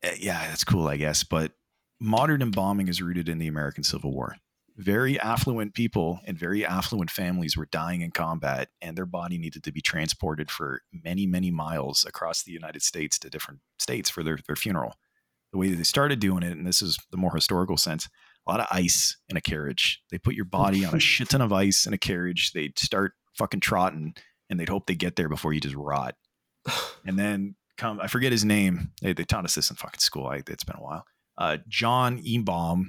Uh, 0.04 0.10
yeah, 0.20 0.48
that's 0.48 0.64
cool, 0.64 0.88
I 0.88 0.98
guess. 0.98 1.24
But 1.24 1.54
modern 2.00 2.42
embalming 2.42 2.88
is 2.88 3.02
rooted 3.02 3.28
in 3.28 3.40
the 3.40 3.48
American 3.48 3.84
Civil 3.84 4.14
War. 4.14 4.36
Very 4.78 5.20
affluent 5.20 5.74
people 5.74 6.20
and 6.26 6.38
very 6.38 6.66
affluent 6.66 7.10
families 7.10 7.56
were 7.56 7.68
dying 7.72 8.02
in 8.02 8.12
combat, 8.12 8.70
and 8.82 8.96
their 8.96 9.06
body 9.06 9.38
needed 9.38 9.64
to 9.64 9.72
be 9.72 9.82
transported 9.82 10.52
for 10.52 10.82
many, 10.92 11.26
many 11.26 11.50
miles 11.50 12.06
across 12.06 12.44
the 12.44 12.52
United 12.52 12.82
States 12.82 13.18
to 13.20 13.30
different 13.30 13.62
states 13.80 14.10
for 14.10 14.22
their, 14.22 14.38
their 14.46 14.58
funeral 14.58 14.96
the 15.56 15.60
way 15.60 15.70
that 15.70 15.78
they 15.78 15.84
started 15.84 16.20
doing 16.20 16.44
it, 16.44 16.52
and 16.52 16.68
this 16.68 16.82
is 16.82 17.00
the 17.12 17.18
more 17.18 17.34
historical 17.34 17.78
sense, 17.78 18.10
a 18.46 18.52
lot 18.52 18.60
of 18.60 18.68
ice 18.72 19.18
in 19.30 19.38
a 19.38 19.42
carriage. 19.42 20.02
They 20.12 20.18
put 20.18 20.36
your 20.36 20.46
body 20.46 20.86
on 20.86 20.96
a 20.96 21.00
shit 21.00 21.30
ton 21.30 21.42
of 21.42 21.54
ice 21.54 21.86
in 21.86 21.94
a 21.94 21.98
carriage. 21.98 22.52
They'd 22.54 22.78
start 22.78 23.14
fucking 23.38 23.60
trotting, 23.60 24.16
and 24.50 24.60
they'd 24.60 24.70
hope 24.70 24.86
they 24.86 24.96
get 24.96 25.16
there 25.16 25.30
before 25.30 25.54
you 25.54 25.62
just 25.62 25.76
rot. 25.76 26.16
And 27.08 27.20
then 27.20 27.56
come, 27.78 28.00
I 28.02 28.08
forget 28.08 28.32
his 28.32 28.44
name. 28.44 28.92
They, 29.00 29.14
they 29.14 29.26
taught 29.26 29.46
us 29.46 29.54
this 29.54 29.70
in 29.70 29.76
fucking 29.76 30.00
school. 30.00 30.26
I, 30.26 30.42
it's 30.48 30.64
been 30.64 30.78
a 30.78 30.84
while. 30.84 31.06
Uh, 31.38 31.58
John 31.68 32.20
Ebaum, 32.24 32.86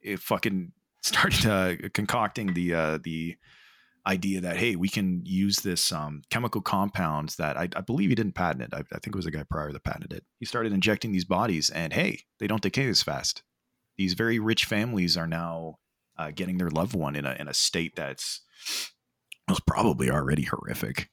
it 0.00 0.20
fucking 0.20 0.70
started 1.02 1.46
uh, 1.46 1.88
concocting 1.92 2.54
the 2.54 2.74
uh, 2.74 2.98
the 3.02 3.36
idea 4.06 4.40
that 4.40 4.56
hey, 4.56 4.76
we 4.76 4.88
can 4.88 5.22
use 5.24 5.56
this 5.58 5.90
um, 5.90 6.22
chemical 6.30 6.60
compounds 6.60 7.36
that 7.36 7.56
I, 7.56 7.68
I 7.74 7.80
believe 7.80 8.08
he 8.08 8.14
didn't 8.14 8.36
patent 8.36 8.62
it. 8.62 8.70
I, 8.72 8.80
I 8.94 8.98
think 9.00 9.08
it 9.08 9.16
was 9.16 9.26
a 9.26 9.32
guy 9.32 9.42
prior 9.48 9.72
that 9.72 9.82
patented 9.82 10.12
it. 10.12 10.24
He 10.38 10.46
started 10.46 10.72
injecting 10.72 11.12
these 11.12 11.24
bodies, 11.24 11.70
and 11.70 11.92
hey, 11.92 12.20
they 12.38 12.46
don't 12.46 12.62
decay 12.62 12.88
as 12.88 13.02
fast. 13.02 13.42
These 13.96 14.14
very 14.14 14.38
rich 14.38 14.64
families 14.64 15.16
are 15.16 15.26
now 15.26 15.78
uh, 16.18 16.30
getting 16.34 16.58
their 16.58 16.70
loved 16.70 16.94
one 16.94 17.16
in 17.16 17.26
a 17.26 17.36
in 17.38 17.48
a 17.48 17.54
state 17.54 17.96
that's 17.96 18.40
was 19.48 19.60
probably 19.60 20.10
already 20.10 20.42
horrific. 20.42 21.10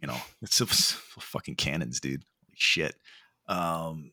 You 0.00 0.08
know, 0.08 0.18
it's, 0.42 0.60
it's 0.60 0.92
fucking 0.92 1.56
cannons, 1.56 2.00
dude. 2.00 2.24
Holy 2.44 2.54
shit. 2.56 2.94
Um, 3.48 4.12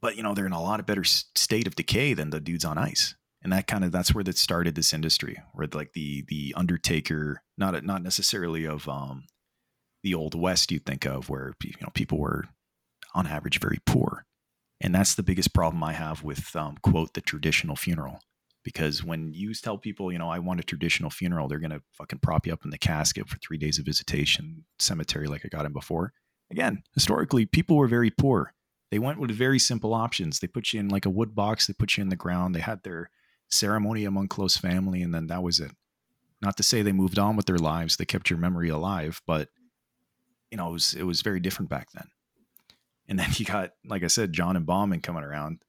but 0.00 0.16
you 0.16 0.22
know, 0.22 0.34
they're 0.34 0.46
in 0.46 0.52
a 0.52 0.62
lot 0.62 0.80
of 0.80 0.86
better 0.86 1.04
state 1.04 1.66
of 1.66 1.76
decay 1.76 2.14
than 2.14 2.30
the 2.30 2.40
dudes 2.40 2.64
on 2.64 2.78
ice 2.78 3.14
and 3.42 3.52
that 3.52 3.66
kind 3.66 3.84
of 3.84 3.92
that's 3.92 4.14
where 4.14 4.24
that 4.24 4.36
started 4.36 4.74
this 4.74 4.92
industry 4.92 5.40
where 5.52 5.68
like 5.72 5.92
the 5.92 6.24
the 6.28 6.54
undertaker 6.56 7.42
not 7.56 7.82
not 7.84 8.02
necessarily 8.02 8.64
of 8.64 8.88
um 8.88 9.24
the 10.02 10.14
old 10.14 10.34
west 10.34 10.70
you 10.70 10.78
think 10.78 11.04
of 11.04 11.28
where 11.28 11.54
you 11.62 11.72
know 11.80 11.90
people 11.94 12.18
were 12.18 12.44
on 13.14 13.26
average 13.26 13.60
very 13.60 13.78
poor 13.84 14.24
and 14.80 14.94
that's 14.94 15.14
the 15.14 15.22
biggest 15.22 15.52
problem 15.52 15.82
i 15.82 15.92
have 15.92 16.22
with 16.22 16.54
um, 16.56 16.76
quote 16.82 17.14
the 17.14 17.20
traditional 17.20 17.76
funeral 17.76 18.18
because 18.62 19.02
when 19.02 19.32
you 19.32 19.54
tell 19.54 19.78
people 19.78 20.12
you 20.12 20.18
know 20.18 20.30
i 20.30 20.38
want 20.38 20.60
a 20.60 20.64
traditional 20.64 21.10
funeral 21.10 21.48
they're 21.48 21.58
going 21.58 21.70
to 21.70 21.82
fucking 21.92 22.18
prop 22.18 22.46
you 22.46 22.52
up 22.52 22.64
in 22.64 22.70
the 22.70 22.78
casket 22.78 23.28
for 23.28 23.38
three 23.38 23.58
days 23.58 23.78
of 23.78 23.84
visitation 23.84 24.64
cemetery 24.78 25.26
like 25.26 25.42
i 25.44 25.48
got 25.48 25.66
in 25.66 25.72
before 25.72 26.12
again 26.50 26.82
historically 26.94 27.46
people 27.46 27.76
were 27.76 27.88
very 27.88 28.10
poor 28.10 28.52
they 28.90 28.98
went 28.98 29.20
with 29.20 29.30
very 29.30 29.58
simple 29.58 29.94
options 29.94 30.38
they 30.40 30.46
put 30.46 30.72
you 30.72 30.80
in 30.80 30.88
like 30.88 31.06
a 31.06 31.10
wood 31.10 31.34
box 31.34 31.66
they 31.66 31.72
put 31.72 31.96
you 31.96 32.02
in 32.02 32.08
the 32.08 32.16
ground 32.16 32.54
they 32.54 32.60
had 32.60 32.82
their 32.82 33.10
ceremony 33.50 34.04
among 34.04 34.28
close 34.28 34.56
family, 34.56 35.02
and 35.02 35.14
then 35.14 35.26
that 35.26 35.42
was 35.42 35.60
it. 35.60 35.72
Not 36.40 36.56
to 36.56 36.62
say 36.62 36.82
they 36.82 36.92
moved 36.92 37.18
on 37.18 37.36
with 37.36 37.46
their 37.46 37.58
lives; 37.58 37.96
they 37.96 38.04
kept 38.04 38.30
your 38.30 38.38
memory 38.38 38.68
alive, 38.68 39.20
but 39.26 39.48
you 40.50 40.56
know 40.56 40.68
it 40.68 40.72
was 40.72 40.94
it 40.94 41.02
was 41.02 41.22
very 41.22 41.40
different 41.40 41.68
back 41.68 41.88
then. 41.92 42.08
And 43.10 43.18
then 43.18 43.28
you 43.34 43.44
got, 43.44 43.72
like 43.84 44.04
I 44.04 44.06
said, 44.06 44.32
John 44.32 44.56
and 44.56 44.64
Bauman 44.64 45.00
coming 45.00 45.24
around, 45.24 45.64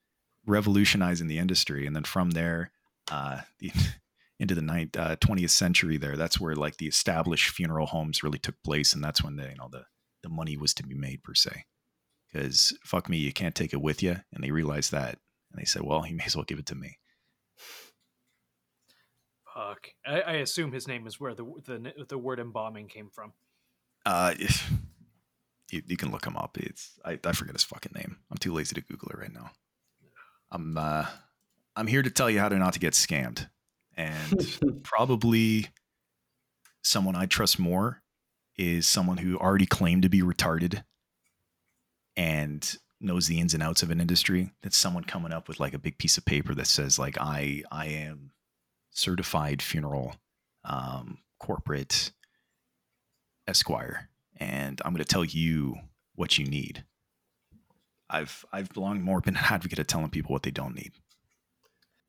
revolutionizing 0.46 1.28
the 1.28 1.40
industry, 1.40 1.88
and 1.88 1.96
then 1.96 2.04
from 2.04 2.32
there, 2.32 2.72
uh, 3.12 3.42
the, 3.60 3.72
into 4.40 4.54
the 4.54 4.62
ninth, 4.62 4.96
uh, 4.96 5.16
20th 5.18 5.50
century, 5.50 5.98
there 5.98 6.16
that's 6.16 6.40
where 6.40 6.56
like 6.56 6.78
the 6.78 6.88
established 6.88 7.50
funeral 7.50 7.88
homes 7.88 8.24
really 8.24 8.38
took 8.38 8.56
place, 8.64 8.94
and 8.94 9.04
that's 9.04 9.24
when 9.24 9.36
the 9.36 9.50
you 9.50 9.56
know 9.56 9.70
the 9.72 9.86
the 10.22 10.30
money 10.30 10.56
was 10.56 10.76
to 10.76 10.84
be 10.84 10.94
made 10.94 11.24
per 11.24 11.34
se. 11.34 11.66
Because 12.32 12.78
fuck 12.86 13.10
me, 13.10 13.18
you 13.18 13.34
can't 13.34 13.56
take 13.56 13.74
it 13.74 13.82
with 13.82 14.04
you, 14.04 14.18
and 14.32 14.44
they 14.44 14.52
realized 14.52 14.92
that, 14.92 15.18
and 15.52 15.60
they 15.60 15.66
said, 15.66 15.82
well, 15.82 16.04
he 16.04 16.14
may 16.14 16.24
as 16.26 16.36
well 16.36 16.46
give 16.46 16.60
it 16.60 16.68
to 16.68 16.76
me. 16.76 17.00
Fuck. 19.54 19.90
I, 20.06 20.22
I 20.22 20.34
assume 20.34 20.72
his 20.72 20.88
name 20.88 21.08
is 21.08 21.20
where 21.20 21.34
the 21.34 21.44
the 21.66 22.06
the 22.08 22.18
word 22.20 22.40
embalming 22.40 22.88
came 22.88 23.10
from. 23.10 23.34
Uh, 24.06 24.36
if 24.40 24.72
you, 25.72 25.82
you 25.88 25.98
can 25.98 26.12
look 26.12 26.26
him 26.26 26.38
up. 26.38 26.58
It's 26.58 27.00
I, 27.04 27.20
I 27.24 27.32
forget 27.34 27.56
his 27.56 27.64
fucking 27.64 27.94
name. 27.96 28.18
I'm 28.30 28.38
too 28.38 28.54
lazy 28.54 28.76
to 28.76 28.82
Google 28.82 29.10
it 29.10 29.18
right 29.18 29.34
now. 29.34 29.52
I'm 30.52 30.78
uh, 30.78 31.06
I'm 31.76 31.88
here 31.88 32.02
to 32.02 32.10
tell 32.10 32.30
you 32.30 32.40
how 32.40 32.50
to 32.50 32.58
not 32.58 32.74
to 32.74 32.80
get 32.80 32.94
scammed, 32.94 33.48
and 33.96 34.60
probably 34.84 35.68
someone 36.84 37.16
I 37.16 37.26
trust 37.26 37.60
more 37.60 38.02
is 38.58 38.88
someone 38.88 39.18
who 39.18 39.38
already 39.38 39.66
claimed 39.66 40.04
to 40.04 40.10
be 40.10 40.22
retarded 40.22 40.84
and 42.16 42.76
knows 43.00 43.28
the 43.28 43.40
ins 43.40 43.54
and 43.54 43.64
outs 43.64 43.82
of 43.82 43.90
an 43.90 44.02
industry. 44.02 44.52
That's 44.62 44.78
someone 44.78 45.04
coming 45.04 45.32
up 45.32 45.48
with 45.48 45.60
like 45.60 45.74
a 45.74 45.80
big 45.80 45.98
piece 45.98 46.18
of 46.18 46.26
paper 46.26 46.54
that 46.56 46.68
says 46.68 47.00
like 47.00 47.18
I 47.20 47.64
I 47.72 47.88
am 47.88 48.32
certified 48.92 49.62
funeral 49.62 50.16
um, 50.64 51.20
corporate 51.40 52.12
Esquire, 53.48 54.10
and 54.42 54.82
I'm 54.84 54.92
going 54.92 55.04
to 55.04 55.08
tell 55.08 55.24
you 55.24 55.76
what 56.16 56.38
you 56.38 56.46
need. 56.46 56.84
I've 58.10 58.44
I've 58.52 58.76
long 58.76 59.02
more 59.02 59.22
been 59.22 59.38
an 59.38 59.44
advocate 59.50 59.80
of 59.80 59.88
telling 59.88 60.10
people 60.10 60.34
what 60.34 60.44
they 60.44 60.52
don't 60.52 60.76
need. 60.76 60.92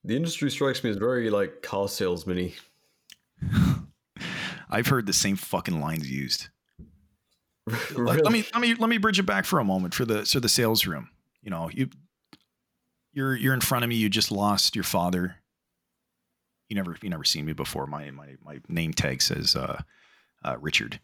The 0.03 0.17
industry 0.17 0.51
strikes 0.51 0.83
me 0.83 0.91
as 0.91 0.97
very 0.97 1.31
like 1.31 1.63
car 1.63 1.87
salesman 1.87 2.53
I've 4.71 4.87
heard 4.87 5.07
the 5.07 5.13
same 5.13 5.37
fucking 5.37 5.81
lines 5.81 6.11
used. 6.11 6.49
really? 7.95 8.23
Let 8.23 8.33
me 8.33 8.45
let 8.53 8.61
me 8.61 8.75
let 8.75 8.89
me 8.89 8.99
bridge 8.99 9.19
it 9.19 9.25
back 9.25 9.45
for 9.45 9.61
a 9.61 9.65
moment 9.65 9.95
for 9.95 10.05
the 10.05 10.25
so 10.25 10.41
the 10.41 10.49
sales 10.49 10.87
room. 10.87 11.11
You 11.43 11.51
know, 11.51 11.69
you 11.73 11.91
you're 13.13 13.37
you're 13.37 13.55
in 13.55 13.61
front 13.61 13.85
of 13.85 13.91
me. 13.91 13.97
You 13.97 14.09
just 14.09 14.33
lost 14.33 14.75
your 14.75 14.85
father. 14.85 15.37
You 16.69 16.77
never 16.77 16.97
you 17.03 17.11
never 17.11 17.25
seen 17.25 17.45
me 17.45 17.53
before. 17.53 17.87
My 17.87 18.11
my 18.11 18.37
my 18.43 18.61
name 18.69 18.95
tag 18.95 19.21
says 19.21 19.55
uh, 19.55 19.83
uh, 20.43 20.57
Richard. 20.61 20.99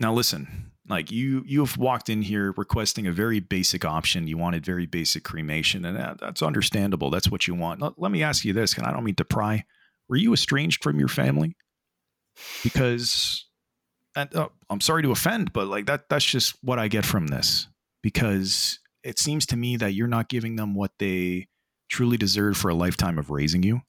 Now 0.00 0.12
listen, 0.12 0.72
Like 0.88 1.10
you, 1.10 1.42
you 1.46 1.60
have 1.60 1.76
walked 1.78 2.08
in 2.08 2.22
here 2.22 2.52
requesting 2.56 3.06
a 3.06 3.12
very 3.12 3.40
basic 3.40 3.84
option. 3.84 4.26
You 4.26 4.36
wanted 4.36 4.64
very 4.64 4.86
basic 4.86 5.24
cremation, 5.24 5.84
and 5.84 5.96
that, 5.96 6.20
that's 6.20 6.42
understandable. 6.42 7.10
That's 7.10 7.30
what 7.30 7.46
you 7.46 7.54
want. 7.54 7.80
Let, 7.80 7.98
let 7.98 8.10
me 8.10 8.22
ask 8.22 8.44
you 8.44 8.52
this, 8.52 8.74
and 8.74 8.86
I 8.86 8.92
don't 8.92 9.04
mean 9.04 9.14
to 9.16 9.24
pry. 9.24 9.64
Were 10.08 10.16
you 10.16 10.32
estranged 10.32 10.82
from 10.82 10.98
your 10.98 11.08
family? 11.08 11.56
Because, 12.62 13.46
and 14.14 14.28
oh, 14.34 14.52
I'm 14.68 14.80
sorry 14.80 15.02
to 15.02 15.12
offend, 15.12 15.52
but 15.52 15.68
like 15.68 15.86
that, 15.86 16.08
that's 16.08 16.24
just 16.24 16.56
what 16.62 16.78
I 16.78 16.88
get 16.88 17.06
from 17.06 17.28
this. 17.28 17.68
Because 18.02 18.80
it 19.02 19.18
seems 19.18 19.46
to 19.46 19.56
me 19.56 19.76
that 19.76 19.94
you're 19.94 20.06
not 20.06 20.28
giving 20.28 20.56
them 20.56 20.74
what 20.74 20.92
they 20.98 21.48
truly 21.88 22.16
deserve 22.16 22.56
for 22.56 22.68
a 22.68 22.74
lifetime 22.74 23.18
of 23.18 23.30
raising 23.30 23.62
you, 23.62 23.80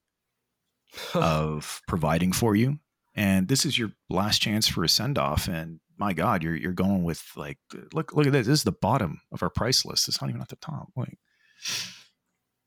of 1.14 1.82
providing 1.88 2.32
for 2.32 2.56
you, 2.56 2.80
and 3.16 3.48
this 3.48 3.66
is 3.66 3.78
your 3.78 3.92
last 4.10 4.42
chance 4.42 4.68
for 4.68 4.84
a 4.84 4.90
send 4.90 5.18
off. 5.18 5.48
And 5.48 5.80
my 5.98 6.14
God, 6.14 6.44
you're 6.44 6.56
you're 6.56 6.74
going 6.74 7.04
with 7.04 7.24
like 7.36 7.58
look 7.94 8.14
look 8.14 8.28
at 8.28 8.34
this. 8.34 8.48
This 8.48 8.60
is 8.60 8.64
the 8.64 8.72
bottom 8.72 9.22
of 9.32 9.42
our 9.44 9.50
price 9.50 9.86
list. 9.86 10.08
It's 10.08 10.22
not 10.22 10.30
even 10.30 10.42
at 10.42 10.50
the 10.50 10.56
top. 10.58 10.90
Like 10.96 11.18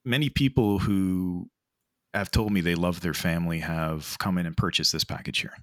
many 0.04 0.28
people 0.28 0.80
who 0.80 1.50
have 2.14 2.30
told 2.30 2.52
me 2.52 2.60
they 2.60 2.74
love 2.74 3.00
their 3.00 3.14
family 3.14 3.58
have 3.60 4.16
come 4.18 4.38
in 4.38 4.46
and 4.46 4.56
purchased 4.56 4.92
this 4.92 5.04
package 5.04 5.40
here, 5.40 5.54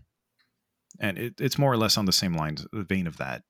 and 0.99 1.17
it, 1.17 1.41
it's 1.41 1.57
more 1.57 1.71
or 1.71 1.77
less 1.77 1.97
on 1.97 2.05
the 2.05 2.11
same 2.11 2.35
lines, 2.35 2.65
the 2.71 2.83
vein 2.83 3.07
of 3.07 3.17
that. 3.17 3.43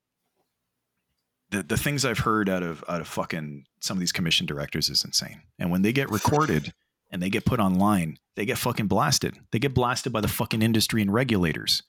The 1.49 1.63
the 1.63 1.77
things 1.77 2.05
I've 2.05 2.19
heard 2.19 2.49
out 2.49 2.63
of 2.63 2.83
out 2.87 3.01
of 3.01 3.07
fucking 3.07 3.65
some 3.81 3.97
of 3.97 3.99
these 3.99 4.13
commission 4.13 4.45
directors 4.45 4.89
is 4.89 5.03
insane. 5.03 5.41
And 5.59 5.71
when 5.71 5.81
they 5.81 5.93
get 5.93 6.09
recorded 6.09 6.73
and 7.11 7.21
they 7.21 7.29
get 7.29 7.45
put 7.45 7.59
online, 7.59 8.17
they 8.35 8.45
get 8.45 8.57
fucking 8.57 8.87
blasted. 8.87 9.37
They 9.51 9.59
get 9.59 9.73
blasted 9.73 10.11
by 10.11 10.21
the 10.21 10.27
fucking 10.27 10.61
industry 10.61 11.01
and 11.01 11.13
regulators. 11.13 11.83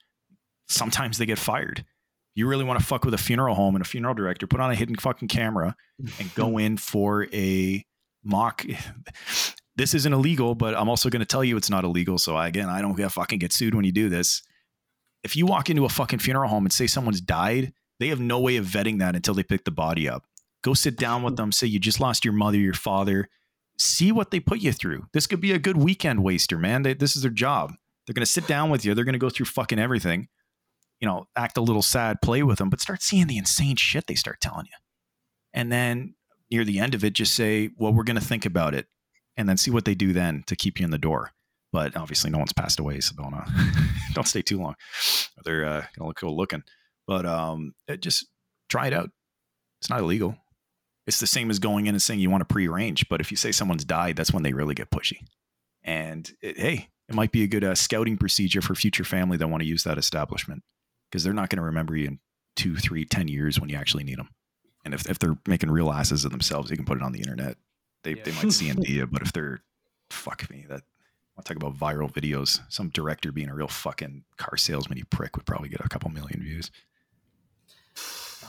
Sometimes 0.68 1.18
they 1.18 1.26
get 1.26 1.38
fired 1.38 1.84
you 2.36 2.46
really 2.46 2.64
want 2.64 2.78
to 2.78 2.84
fuck 2.84 3.04
with 3.04 3.14
a 3.14 3.18
funeral 3.18 3.54
home 3.54 3.74
and 3.74 3.82
a 3.82 3.88
funeral 3.88 4.14
director, 4.14 4.46
put 4.46 4.60
on 4.60 4.70
a 4.70 4.74
hidden 4.74 4.94
fucking 4.94 5.26
camera 5.26 5.74
and 6.20 6.32
go 6.34 6.58
in 6.58 6.76
for 6.76 7.26
a 7.32 7.84
mock. 8.22 8.64
This 9.78 9.92
isn't 9.92 10.10
illegal, 10.14 10.54
but 10.54 10.74
I'm 10.74 10.88
also 10.88 11.10
going 11.10 11.20
to 11.20 11.26
tell 11.26 11.44
you 11.44 11.58
it's 11.58 11.68
not 11.68 11.84
illegal. 11.84 12.16
So 12.16 12.34
I, 12.34 12.48
again, 12.48 12.70
I 12.70 12.80
don't 12.80 12.96
get 12.96 13.12
fucking 13.12 13.40
get 13.40 13.52
sued 13.52 13.74
when 13.74 13.84
you 13.84 13.92
do 13.92 14.08
this. 14.08 14.40
If 15.22 15.36
you 15.36 15.44
walk 15.44 15.68
into 15.68 15.84
a 15.84 15.90
fucking 15.90 16.20
funeral 16.20 16.48
home 16.48 16.64
and 16.64 16.72
say 16.72 16.86
someone's 16.86 17.20
died, 17.20 17.74
they 18.00 18.08
have 18.08 18.18
no 18.18 18.40
way 18.40 18.56
of 18.56 18.64
vetting 18.64 19.00
that 19.00 19.14
until 19.14 19.34
they 19.34 19.42
pick 19.42 19.66
the 19.66 19.70
body 19.70 20.08
up. 20.08 20.24
Go 20.64 20.72
sit 20.72 20.96
down 20.96 21.22
with 21.22 21.36
them, 21.36 21.52
say 21.52 21.66
you 21.66 21.78
just 21.78 22.00
lost 22.00 22.24
your 22.24 22.32
mother, 22.32 22.56
your 22.56 22.72
father. 22.72 23.28
See 23.76 24.12
what 24.12 24.30
they 24.30 24.40
put 24.40 24.60
you 24.60 24.72
through. 24.72 25.04
This 25.12 25.26
could 25.26 25.42
be 25.42 25.52
a 25.52 25.58
good 25.58 25.76
weekend 25.76 26.24
waster, 26.24 26.56
man. 26.56 26.80
They, 26.80 26.94
this 26.94 27.14
is 27.14 27.20
their 27.20 27.30
job. 27.30 27.74
They're 28.06 28.14
going 28.14 28.24
to 28.24 28.32
sit 28.32 28.46
down 28.46 28.70
with 28.70 28.82
you. 28.82 28.94
They're 28.94 29.04
going 29.04 29.12
to 29.12 29.18
go 29.18 29.28
through 29.28 29.44
fucking 29.44 29.78
everything 29.78 30.28
you 31.00 31.06
know, 31.06 31.26
act 31.36 31.56
a 31.56 31.62
little 31.62 31.82
sad, 31.82 32.22
play 32.22 32.42
with 32.42 32.58
them, 32.58 32.70
but 32.70 32.80
start 32.80 33.02
seeing 33.02 33.26
the 33.26 33.38
insane 33.38 33.76
shit 33.76 34.06
they 34.06 34.14
start 34.14 34.40
telling 34.40 34.66
you. 34.66 34.76
And 35.52 35.70
then 35.70 36.14
near 36.50 36.64
the 36.64 36.78
end 36.78 36.94
of 36.94 37.04
it, 37.04 37.12
just 37.12 37.34
say, 37.34 37.70
well, 37.76 37.92
we're 37.92 38.04
going 38.04 38.18
to 38.18 38.24
think 38.24 38.46
about 38.46 38.74
it 38.74 38.86
and 39.36 39.48
then 39.48 39.56
see 39.56 39.70
what 39.70 39.84
they 39.84 39.94
do 39.94 40.12
then 40.12 40.42
to 40.46 40.56
keep 40.56 40.80
you 40.80 40.84
in 40.84 40.90
the 40.90 40.98
door. 40.98 41.32
But 41.72 41.96
obviously, 41.96 42.30
no 42.30 42.38
one's 42.38 42.52
passed 42.52 42.78
away, 42.78 43.00
so 43.00 43.14
don't 43.16 43.34
uh, 43.34 43.44
don't 44.14 44.26
stay 44.26 44.40
too 44.40 44.58
long. 44.58 44.76
They're 45.44 45.66
uh, 45.66 45.84
gonna 45.96 46.08
look 46.08 46.16
cool 46.16 46.36
looking, 46.36 46.62
but 47.06 47.26
um, 47.26 47.74
it 47.86 48.00
just 48.00 48.26
try 48.70 48.86
it 48.86 48.94
out. 48.94 49.10
It's 49.80 49.90
not 49.90 50.00
illegal. 50.00 50.36
It's 51.06 51.20
the 51.20 51.26
same 51.26 51.50
as 51.50 51.58
going 51.58 51.86
in 51.86 51.94
and 51.94 52.00
saying 52.00 52.20
you 52.20 52.30
want 52.30 52.48
to 52.48 52.52
prearrange. 52.52 53.08
But 53.08 53.20
if 53.20 53.30
you 53.30 53.36
say 53.36 53.52
someone's 53.52 53.84
died, 53.84 54.16
that's 54.16 54.32
when 54.32 54.42
they 54.42 54.52
really 54.52 54.74
get 54.74 54.90
pushy. 54.90 55.18
And 55.82 56.30
it, 56.40 56.58
hey, 56.58 56.88
it 57.08 57.14
might 57.14 57.30
be 57.30 57.42
a 57.42 57.48
good 57.48 57.62
uh, 57.62 57.74
scouting 57.74 58.16
procedure 58.16 58.62
for 58.62 58.74
future 58.74 59.04
family 59.04 59.36
that 59.36 59.48
want 59.48 59.62
to 59.62 59.68
use 59.68 59.84
that 59.84 59.98
establishment 59.98 60.62
because 61.16 61.24
they're 61.24 61.32
not 61.32 61.48
going 61.48 61.56
to 61.56 61.64
remember 61.64 61.96
you 61.96 62.08
in 62.08 62.18
two, 62.56 62.76
three, 62.76 63.06
ten 63.06 63.26
years 63.26 63.58
when 63.58 63.70
you 63.70 63.76
actually 63.76 64.04
need 64.04 64.18
them. 64.18 64.28
And 64.84 64.92
if, 64.92 65.08
if 65.08 65.18
they're 65.18 65.38
making 65.48 65.70
real 65.70 65.90
asses 65.90 66.26
of 66.26 66.30
themselves, 66.30 66.68
they 66.68 66.76
can 66.76 66.84
put 66.84 66.98
it 66.98 67.02
on 67.02 67.12
the 67.12 67.20
internet. 67.20 67.56
They, 68.02 68.16
yeah. 68.16 68.22
they 68.22 68.32
might 68.32 68.52
see 68.52 68.68
and 68.68 68.84
do 68.84 68.92
you, 68.92 69.06
but 69.06 69.22
if 69.22 69.32
they're, 69.32 69.62
fuck 70.10 70.50
me, 70.50 70.66
that 70.68 70.82
I'll 71.38 71.42
talk 71.42 71.56
about 71.56 71.74
viral 71.78 72.12
videos. 72.12 72.60
Some 72.68 72.90
director 72.90 73.32
being 73.32 73.48
a 73.48 73.54
real 73.54 73.66
fucking 73.66 74.24
car 74.36 74.58
salesman, 74.58 74.98
you 74.98 75.06
prick, 75.06 75.36
would 75.36 75.46
probably 75.46 75.70
get 75.70 75.80
a 75.80 75.88
couple 75.88 76.10
million 76.10 76.42
views. 76.42 76.70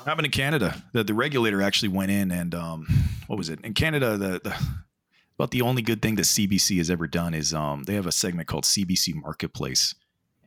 Happened 0.06 0.26
in 0.26 0.32
Canada. 0.34 0.84
The, 0.92 1.06
the 1.06 1.14
regulator 1.14 1.62
actually 1.62 1.90
went 1.90 2.12
in 2.12 2.32
and 2.34 2.54
um, 2.54 2.86
what 3.28 3.38
was 3.38 3.48
it? 3.48 3.62
In 3.64 3.76
Canada, 3.76 4.18
the, 4.18 4.42
the 4.44 4.62
about 5.40 5.52
the 5.52 5.62
only 5.62 5.82
good 5.82 6.02
thing 6.02 6.16
that 6.16 6.24
CBC 6.24 6.80
has 6.80 6.90
ever 6.90 7.08
done 7.08 7.34
is 7.34 7.54
um, 7.54 7.84
they 7.84 7.94
have 7.94 8.08
a 8.08 8.12
segment 8.12 8.50
called 8.50 8.66
CBC 8.66 9.16
Marketplace, 9.16 9.96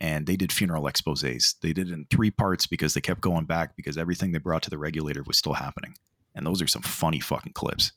and 0.00 0.26
they 0.26 0.36
did 0.36 0.50
funeral 0.50 0.86
exposes. 0.86 1.56
They 1.60 1.72
did 1.72 1.88
it 1.88 1.92
in 1.92 2.06
three 2.10 2.30
parts 2.30 2.66
because 2.66 2.94
they 2.94 3.00
kept 3.00 3.20
going 3.20 3.44
back 3.44 3.76
because 3.76 3.98
everything 3.98 4.32
they 4.32 4.38
brought 4.38 4.62
to 4.62 4.70
the 4.70 4.78
regulator 4.78 5.22
was 5.26 5.36
still 5.36 5.52
happening. 5.52 5.94
And 6.34 6.46
those 6.46 6.62
are 6.62 6.66
some 6.66 6.82
funny 6.82 7.20
fucking 7.20 7.52
clips. 7.52 7.92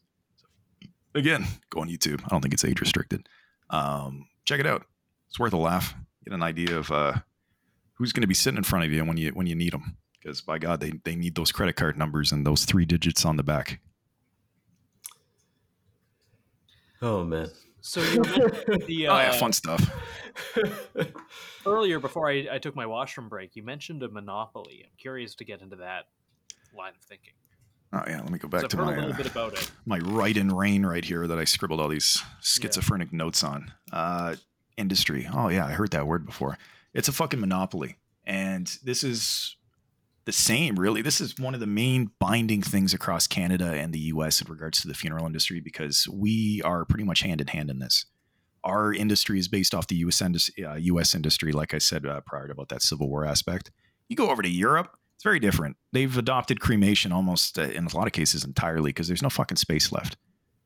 Again, 1.15 1.45
go 1.69 1.79
on 1.79 1.89
YouTube. 1.89 2.21
I 2.25 2.27
don't 2.27 2.41
think 2.41 2.53
it's 2.53 2.65
age 2.65 2.81
restricted. 2.81 3.29
Um, 3.69 4.27
check 4.45 4.59
it 4.59 4.67
out. 4.67 4.85
It's 5.29 5.39
worth 5.39 5.53
a 5.53 5.57
laugh. 5.57 5.93
Get 6.25 6.33
an 6.33 6.43
idea 6.43 6.77
of 6.77 6.91
uh, 6.91 7.13
who's 7.93 8.11
going 8.11 8.21
to 8.21 8.27
be 8.27 8.33
sitting 8.33 8.57
in 8.57 8.63
front 8.63 8.85
of 8.85 8.91
you 8.91 9.05
when 9.05 9.17
you 9.17 9.29
when 9.31 9.47
you 9.47 9.55
need 9.55 9.73
them. 9.73 9.97
Because 10.19 10.41
by 10.41 10.57
God, 10.57 10.79
they 10.79 10.93
they 11.03 11.15
need 11.15 11.35
those 11.35 11.51
credit 11.51 11.75
card 11.75 11.97
numbers 11.97 12.31
and 12.31 12.45
those 12.45 12.65
three 12.65 12.85
digits 12.85 13.25
on 13.25 13.37
the 13.37 13.43
back. 13.43 13.79
Oh 17.01 17.23
man. 17.23 17.49
So 17.81 18.01
you 18.01 18.23
the 18.23 19.07
uh, 19.07 19.13
oh, 19.13 19.19
yeah, 19.19 19.31
fun 19.33 19.51
stuff. 19.51 19.89
earlier, 21.65 21.99
before 21.99 22.29
I, 22.29 22.47
I, 22.51 22.57
took 22.57 22.75
my 22.75 22.85
washroom 22.85 23.29
break, 23.29 23.55
you 23.55 23.63
mentioned 23.63 24.03
a 24.03 24.09
monopoly. 24.09 24.83
I'm 24.83 24.95
curious 24.97 25.35
to 25.35 25.45
get 25.45 25.61
into 25.61 25.75
that 25.77 26.05
line 26.75 26.93
of 26.97 27.05
thinking. 27.05 27.33
Oh 27.93 28.03
yeah, 28.07 28.21
let 28.21 28.31
me 28.31 28.39
go 28.39 28.47
back 28.47 28.61
so 28.61 28.67
to 28.67 28.77
my 28.77 28.97
uh, 28.97 29.51
my 29.85 29.99
write 29.99 30.37
in 30.37 30.49
rain 30.49 30.83
right 30.83 31.05
here 31.05 31.27
that 31.27 31.37
I 31.37 31.43
scribbled 31.43 31.79
all 31.79 31.89
these 31.89 32.23
schizophrenic 32.41 33.09
yeah. 33.11 33.17
notes 33.17 33.43
on. 33.43 33.71
Uh, 33.91 34.35
industry. 34.77 35.27
Oh 35.31 35.49
yeah, 35.49 35.65
I 35.65 35.71
heard 35.71 35.91
that 35.91 36.07
word 36.07 36.25
before. 36.25 36.57
It's 36.93 37.07
a 37.07 37.11
fucking 37.11 37.39
monopoly, 37.39 37.97
and 38.25 38.67
this 38.83 39.03
is 39.03 39.55
the 40.25 40.31
same, 40.31 40.77
really. 40.77 41.01
This 41.01 41.19
is 41.19 41.37
one 41.37 41.53
of 41.53 41.59
the 41.59 41.67
main 41.67 42.11
binding 42.19 42.61
things 42.61 42.93
across 42.93 43.27
Canada 43.27 43.73
and 43.73 43.93
the 43.93 43.99
US 43.99 44.41
in 44.41 44.49
regards 44.49 44.81
to 44.81 44.87
the 44.87 44.93
funeral 44.93 45.25
industry 45.25 45.59
because 45.59 46.07
we 46.07 46.61
are 46.63 46.85
pretty 46.85 47.03
much 47.03 47.21
hand 47.21 47.41
in 47.41 47.47
hand 47.47 47.69
in 47.69 47.79
this. 47.79 48.05
Our 48.63 48.93
industry 48.93 49.39
is 49.39 49.47
based 49.47 49.73
off 49.75 49.87
the 49.87 49.95
US, 49.97 50.21
uh, 50.21 50.73
US 50.73 51.15
industry, 51.15 51.51
like 51.51 51.73
I 51.73 51.79
said 51.79 52.05
uh, 52.05 52.21
prior 52.25 52.47
to 52.47 52.53
about 52.53 52.69
that 52.69 52.81
Civil 52.81 53.09
War 53.09 53.25
aspect. 53.25 53.71
You 54.09 54.15
go 54.15 54.29
over 54.29 54.41
to 54.41 54.49
Europe, 54.49 54.97
it's 55.15 55.23
very 55.23 55.39
different. 55.39 55.77
They've 55.91 56.17
adopted 56.17 56.59
cremation 56.59 57.11
almost 57.11 57.57
uh, 57.57 57.63
in 57.63 57.85
a 57.85 57.95
lot 57.95 58.07
of 58.07 58.13
cases 58.13 58.43
entirely 58.43 58.89
because 58.89 59.07
there's 59.07 59.21
no 59.21 59.29
fucking 59.29 59.57
space 59.57 59.91
left. 59.91 60.17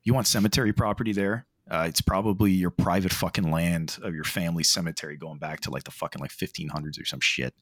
You 0.04 0.14
want 0.14 0.26
cemetery 0.26 0.72
property 0.72 1.12
there, 1.12 1.46
uh, 1.70 1.84
it's 1.88 2.00
probably 2.00 2.50
your 2.50 2.70
private 2.70 3.12
fucking 3.12 3.50
land 3.50 3.98
of 4.02 4.14
your 4.14 4.24
family 4.24 4.62
cemetery 4.62 5.16
going 5.16 5.38
back 5.38 5.60
to 5.60 5.70
like 5.70 5.84
the 5.84 5.90
fucking 5.90 6.20
like 6.20 6.30
1500s 6.30 7.00
or 7.00 7.04
some 7.04 7.20
shit 7.20 7.54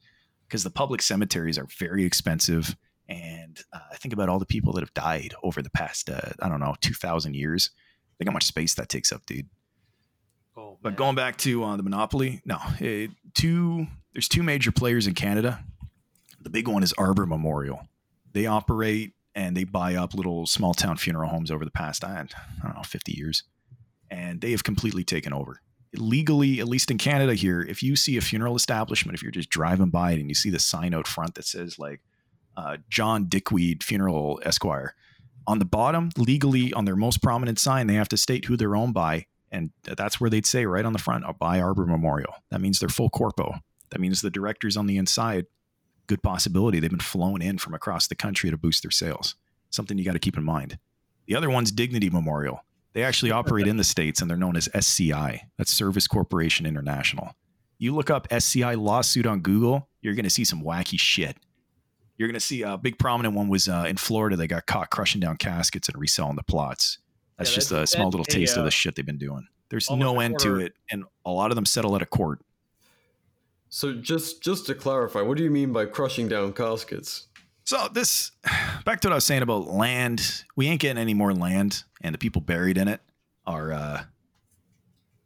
because 0.46 0.62
the 0.62 0.70
public 0.70 1.02
cemeteries 1.02 1.58
are 1.58 1.66
very 1.78 2.04
expensive. 2.04 2.76
And 3.08 3.58
uh, 3.72 3.80
I 3.92 3.96
think 3.96 4.14
about 4.14 4.28
all 4.28 4.38
the 4.38 4.46
people 4.46 4.72
that 4.74 4.80
have 4.82 4.94
died 4.94 5.34
over 5.42 5.60
the 5.60 5.70
past, 5.70 6.08
uh, 6.08 6.32
I 6.40 6.48
don't 6.48 6.60
know, 6.60 6.76
2,000 6.80 7.34
years. 7.34 7.70
Think 8.18 8.28
how 8.28 8.32
much 8.32 8.46
space 8.46 8.74
that 8.74 8.88
takes 8.88 9.12
up, 9.12 9.26
dude. 9.26 9.48
But 10.86 10.94
going 10.94 11.16
back 11.16 11.36
to 11.38 11.64
uh, 11.64 11.76
the 11.76 11.82
monopoly, 11.82 12.42
no, 12.44 12.60
it, 12.78 13.10
two. 13.34 13.88
There's 14.12 14.28
two 14.28 14.44
major 14.44 14.70
players 14.70 15.08
in 15.08 15.14
Canada. 15.14 15.64
The 16.40 16.48
big 16.48 16.68
one 16.68 16.84
is 16.84 16.92
Arbor 16.92 17.26
Memorial. 17.26 17.88
They 18.32 18.46
operate 18.46 19.14
and 19.34 19.56
they 19.56 19.64
buy 19.64 19.96
up 19.96 20.14
little 20.14 20.46
small 20.46 20.74
town 20.74 20.96
funeral 20.96 21.28
homes 21.28 21.50
over 21.50 21.64
the 21.64 21.72
past, 21.72 22.04
I 22.04 22.28
don't 22.62 22.76
know, 22.76 22.84
50 22.84 23.10
years, 23.10 23.42
and 24.12 24.40
they 24.40 24.52
have 24.52 24.62
completely 24.62 25.02
taken 25.02 25.32
over 25.32 25.60
legally, 25.92 26.60
at 26.60 26.68
least 26.68 26.92
in 26.92 26.98
Canada 26.98 27.34
here, 27.34 27.62
if 27.62 27.82
you 27.82 27.96
see 27.96 28.16
a 28.16 28.20
funeral 28.20 28.54
establishment, 28.54 29.16
if 29.16 29.24
you're 29.24 29.32
just 29.32 29.50
driving 29.50 29.90
by 29.90 30.12
it 30.12 30.20
and 30.20 30.28
you 30.28 30.36
see 30.36 30.50
the 30.50 30.60
sign 30.60 30.94
out 30.94 31.08
front 31.08 31.34
that 31.34 31.46
says 31.46 31.80
like 31.80 32.00
uh, 32.56 32.76
John 32.88 33.24
Dickweed 33.24 33.82
Funeral 33.82 34.40
Esquire, 34.44 34.94
on 35.48 35.58
the 35.58 35.64
bottom, 35.64 36.10
legally 36.16 36.72
on 36.74 36.84
their 36.84 36.94
most 36.94 37.22
prominent 37.22 37.58
sign, 37.58 37.88
they 37.88 37.94
have 37.94 38.08
to 38.10 38.16
state 38.16 38.44
who 38.44 38.56
they're 38.56 38.76
owned 38.76 38.94
by. 38.94 39.26
And 39.52 39.70
that's 39.82 40.20
where 40.20 40.31
they'd 40.31 40.47
say 40.47 40.66
right 40.66 40.85
on 40.85 40.93
the 40.93 40.98
front, 40.98 41.24
by 41.39 41.60
Arbor 41.60 41.86
Memorial. 41.86 42.35
That 42.51 42.60
means 42.60 42.78
they're 42.78 42.89
full 42.89 43.10
corpo. 43.10 43.55
That 43.90 44.01
means 44.01 44.20
the 44.20 44.31
directors 44.31 44.77
on 44.77 44.86
the 44.86 44.97
inside, 44.97 45.47
good 46.06 46.23
possibility 46.23 46.81
they've 46.81 46.90
been 46.90 46.98
flown 46.98 47.40
in 47.40 47.59
from 47.59 47.74
across 47.74 48.09
the 48.09 48.14
country 48.14 48.51
to 48.51 48.56
boost 48.56 48.82
their 48.82 48.90
sales. 48.90 49.36
Something 49.70 49.98
you 49.98 50.05
got 50.05 50.12
to 50.12 50.18
keep 50.18 50.36
in 50.36 50.44
mind. 50.44 50.78
The 51.27 51.36
other 51.36 51.51
one's 51.51 51.70
Dignity 51.70 52.10
Memorial. 52.10 52.64
They 52.93 53.02
actually 53.02 53.31
operate 53.31 53.66
in 53.66 53.77
the 53.77 53.85
States 53.85 54.20
and 54.20 54.31
they're 54.31 54.39
known 54.39 54.56
as 54.56 54.70
SCI. 54.73 55.48
That's 55.59 55.70
Service 55.70 56.09
Corporation 56.09 56.64
International. 56.64 57.35
You 57.78 57.94
look 57.94 58.09
up 58.09 58.27
SCI 58.31 58.74
lawsuit 58.74 59.27
on 59.27 59.40
Google, 59.40 59.89
you're 60.01 60.14
going 60.14 60.24
to 60.24 60.31
see 60.31 60.44
some 60.44 60.62
wacky 60.62 60.98
shit. 60.98 61.36
You're 62.16 62.28
going 62.28 62.35
to 62.35 62.40
see 62.40 62.62
a 62.62 62.78
big 62.78 62.98
prominent 62.98 63.35
one 63.35 63.48
was 63.48 63.68
uh, 63.68 63.85
in 63.86 63.98
Florida. 63.98 64.36
They 64.36 64.47
got 64.47 64.64
caught 64.64 64.90
crushing 64.90 65.20
down 65.20 65.36
caskets 65.36 65.89
and 65.89 66.01
reselling 66.01 66.36
the 66.36 66.43
plots. 66.43 66.98
That's 67.38 67.50
yeah, 67.50 67.54
just 67.54 67.72
a 67.72 67.86
small 67.86 68.10
little 68.10 68.24
taste 68.24 68.56
uh, 68.56 68.60
of 68.60 68.64
the 68.64 68.70
shit 68.70 68.94
they've 68.94 69.04
been 69.04 69.18
doing. 69.18 69.46
There's 69.68 69.90
no 69.90 70.20
end 70.20 70.38
to 70.40 70.60
it, 70.60 70.74
and 70.90 71.04
a 71.24 71.30
lot 71.30 71.50
of 71.50 71.56
them 71.56 71.66
settle 71.66 71.96
at 71.96 72.02
a 72.02 72.06
court. 72.06 72.40
So 73.68 73.94
just 73.94 74.42
just 74.42 74.66
to 74.66 74.74
clarify, 74.74 75.20
what 75.20 75.36
do 75.36 75.44
you 75.44 75.50
mean 75.50 75.72
by 75.72 75.86
crushing 75.86 76.28
down 76.28 76.52
caskets? 76.52 77.26
So 77.64 77.88
this, 77.92 78.30
back 78.84 79.00
to 79.00 79.08
what 79.08 79.12
I 79.12 79.16
was 79.16 79.24
saying 79.24 79.42
about 79.42 79.66
land. 79.66 80.44
We 80.54 80.68
ain't 80.68 80.80
getting 80.80 81.00
any 81.00 81.14
more 81.14 81.34
land, 81.34 81.84
and 82.00 82.14
the 82.14 82.18
people 82.18 82.40
buried 82.40 82.78
in 82.78 82.88
it 82.88 83.00
are. 83.46 83.72
uh 83.72 84.04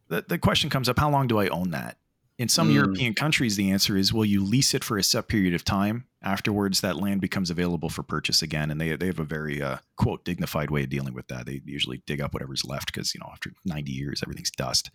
The 0.08 0.24
the 0.26 0.38
question 0.38 0.70
comes 0.70 0.88
up: 0.88 0.98
How 0.98 1.10
long 1.10 1.28
do 1.28 1.38
I 1.38 1.48
own 1.48 1.70
that? 1.70 1.98
In 2.40 2.48
some 2.48 2.70
Mm. 2.70 2.74
European 2.74 3.14
countries, 3.14 3.56
the 3.56 3.70
answer 3.70 3.98
is: 3.98 4.14
Well, 4.14 4.24
you 4.24 4.42
lease 4.42 4.72
it 4.72 4.82
for 4.82 4.96
a 4.96 5.02
set 5.02 5.28
period 5.28 5.52
of 5.52 5.62
time. 5.62 6.06
Afterwards, 6.22 6.80
that 6.80 6.96
land 6.96 7.20
becomes 7.20 7.50
available 7.50 7.90
for 7.90 8.02
purchase 8.02 8.40
again, 8.40 8.70
and 8.70 8.80
they 8.80 8.96
they 8.96 9.06
have 9.08 9.20
a 9.20 9.24
very 9.24 9.60
uh, 9.60 9.76
quote 9.96 10.24
dignified 10.24 10.70
way 10.70 10.84
of 10.84 10.88
dealing 10.88 11.12
with 11.12 11.28
that. 11.28 11.44
They 11.44 11.60
usually 11.66 12.02
dig 12.06 12.22
up 12.22 12.32
whatever's 12.32 12.64
left 12.64 12.86
because 12.92 13.14
you 13.14 13.20
know 13.20 13.28
after 13.30 13.52
ninety 13.66 13.92
years, 13.92 14.22
everything's 14.22 14.50
dust. 14.50 14.90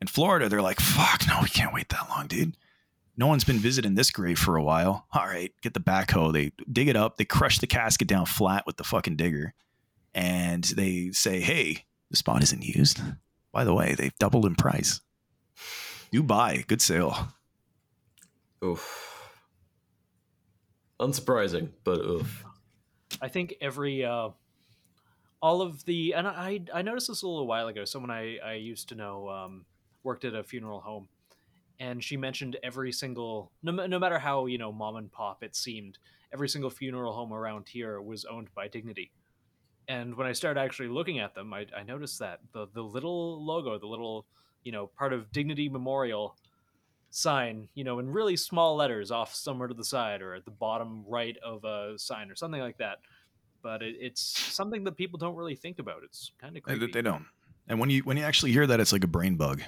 In 0.00 0.06
Florida, 0.06 0.48
they're 0.48 0.62
like, 0.62 0.80
"Fuck, 0.80 1.26
no, 1.28 1.40
we 1.42 1.48
can't 1.48 1.74
wait 1.74 1.90
that 1.90 2.08
long, 2.08 2.26
dude." 2.26 2.56
no 3.16 3.26
one's 3.26 3.44
been 3.44 3.58
visiting 3.58 3.96
this 3.96 4.10
grave 4.10 4.38
for 4.38 4.56
a 4.56 4.62
while. 4.62 5.06
All 5.12 5.26
right, 5.26 5.52
get 5.60 5.74
the 5.74 5.80
backhoe. 5.80 6.32
They 6.32 6.52
dig 6.72 6.88
it 6.88 6.96
up. 6.96 7.18
They 7.18 7.26
crush 7.26 7.58
the 7.58 7.66
casket 7.66 8.08
down 8.08 8.24
flat 8.24 8.64
with 8.66 8.78
the 8.78 8.84
fucking 8.84 9.16
digger. 9.16 9.52
And 10.14 10.64
they 10.64 11.10
say, 11.12 11.40
hey, 11.40 11.84
the 12.10 12.16
spot 12.16 12.42
isn't 12.42 12.64
used. 12.64 13.02
By 13.52 13.64
the 13.64 13.74
way, 13.74 13.94
they've 13.94 14.16
doubled 14.18 14.46
in 14.46 14.54
price. 14.54 15.02
You 16.10 16.22
buy. 16.22 16.64
Good 16.66 16.82
sale. 16.82 17.28
Oof. 18.64 19.30
Unsurprising, 21.00 21.70
but 21.84 22.00
oof. 22.00 22.44
I 23.22 23.28
think 23.28 23.54
every 23.60 24.04
uh, 24.04 24.30
all 25.40 25.62
of 25.62 25.84
the 25.84 26.14
and 26.14 26.26
I 26.26 26.60
I 26.74 26.82
noticed 26.82 27.08
this 27.08 27.22
a 27.22 27.28
little 27.28 27.46
while 27.46 27.68
ago. 27.68 27.84
Someone 27.84 28.10
I 28.10 28.38
I 28.38 28.54
used 28.54 28.88
to 28.90 28.94
know 28.94 29.28
um, 29.28 29.64
worked 30.02 30.24
at 30.24 30.34
a 30.34 30.42
funeral 30.42 30.80
home, 30.80 31.08
and 31.78 32.02
she 32.02 32.16
mentioned 32.16 32.56
every 32.62 32.92
single 32.92 33.52
no, 33.62 33.72
no 33.72 33.98
matter 33.98 34.18
how 34.18 34.46
you 34.46 34.58
know 34.58 34.72
mom 34.72 34.96
and 34.96 35.10
pop 35.10 35.42
it 35.42 35.56
seemed, 35.56 35.98
every 36.32 36.48
single 36.48 36.70
funeral 36.70 37.12
home 37.12 37.32
around 37.32 37.68
here 37.68 38.00
was 38.00 38.24
owned 38.24 38.48
by 38.54 38.68
Dignity. 38.68 39.12
And 39.88 40.14
when 40.16 40.26
I 40.26 40.32
started 40.32 40.60
actually 40.60 40.88
looking 40.88 41.18
at 41.18 41.34
them, 41.34 41.52
I, 41.52 41.66
I 41.76 41.82
noticed 41.82 42.18
that 42.18 42.40
the 42.52 42.66
the 42.72 42.82
little 42.82 43.44
logo, 43.44 43.78
the 43.78 43.86
little 43.86 44.26
you 44.64 44.72
know 44.72 44.86
part 44.88 45.12
of 45.12 45.30
Dignity 45.32 45.68
Memorial 45.68 46.36
sign, 47.10 47.68
you 47.74 47.84
know, 47.84 47.98
in 47.98 48.08
really 48.10 48.36
small 48.36 48.76
letters 48.76 49.10
off 49.10 49.34
somewhere 49.34 49.68
to 49.68 49.74
the 49.74 49.84
side 49.84 50.22
or 50.22 50.34
at 50.34 50.44
the 50.44 50.50
bottom 50.50 51.04
right 51.08 51.36
of 51.44 51.64
a 51.64 51.98
sign 51.98 52.30
or 52.30 52.36
something 52.36 52.60
like 52.60 52.78
that. 52.78 52.98
But 53.62 53.82
it, 53.82 53.96
it's 54.00 54.22
something 54.22 54.84
that 54.84 54.96
people 54.96 55.18
don't 55.18 55.34
really 55.34 55.56
think 55.56 55.78
about. 55.78 56.02
It's 56.04 56.30
kind 56.40 56.56
of 56.56 56.62
They, 56.64 56.76
creepy. 56.76 56.92
they 56.92 57.02
don't. 57.02 57.26
And 57.68 57.78
when 57.80 57.90
you 57.90 58.02
when 58.02 58.16
you 58.16 58.22
actually 58.24 58.52
hear 58.52 58.66
that, 58.66 58.80
it's 58.80 58.92
like 58.92 59.04
a 59.04 59.08
brain 59.08 59.36
bug. 59.36 59.62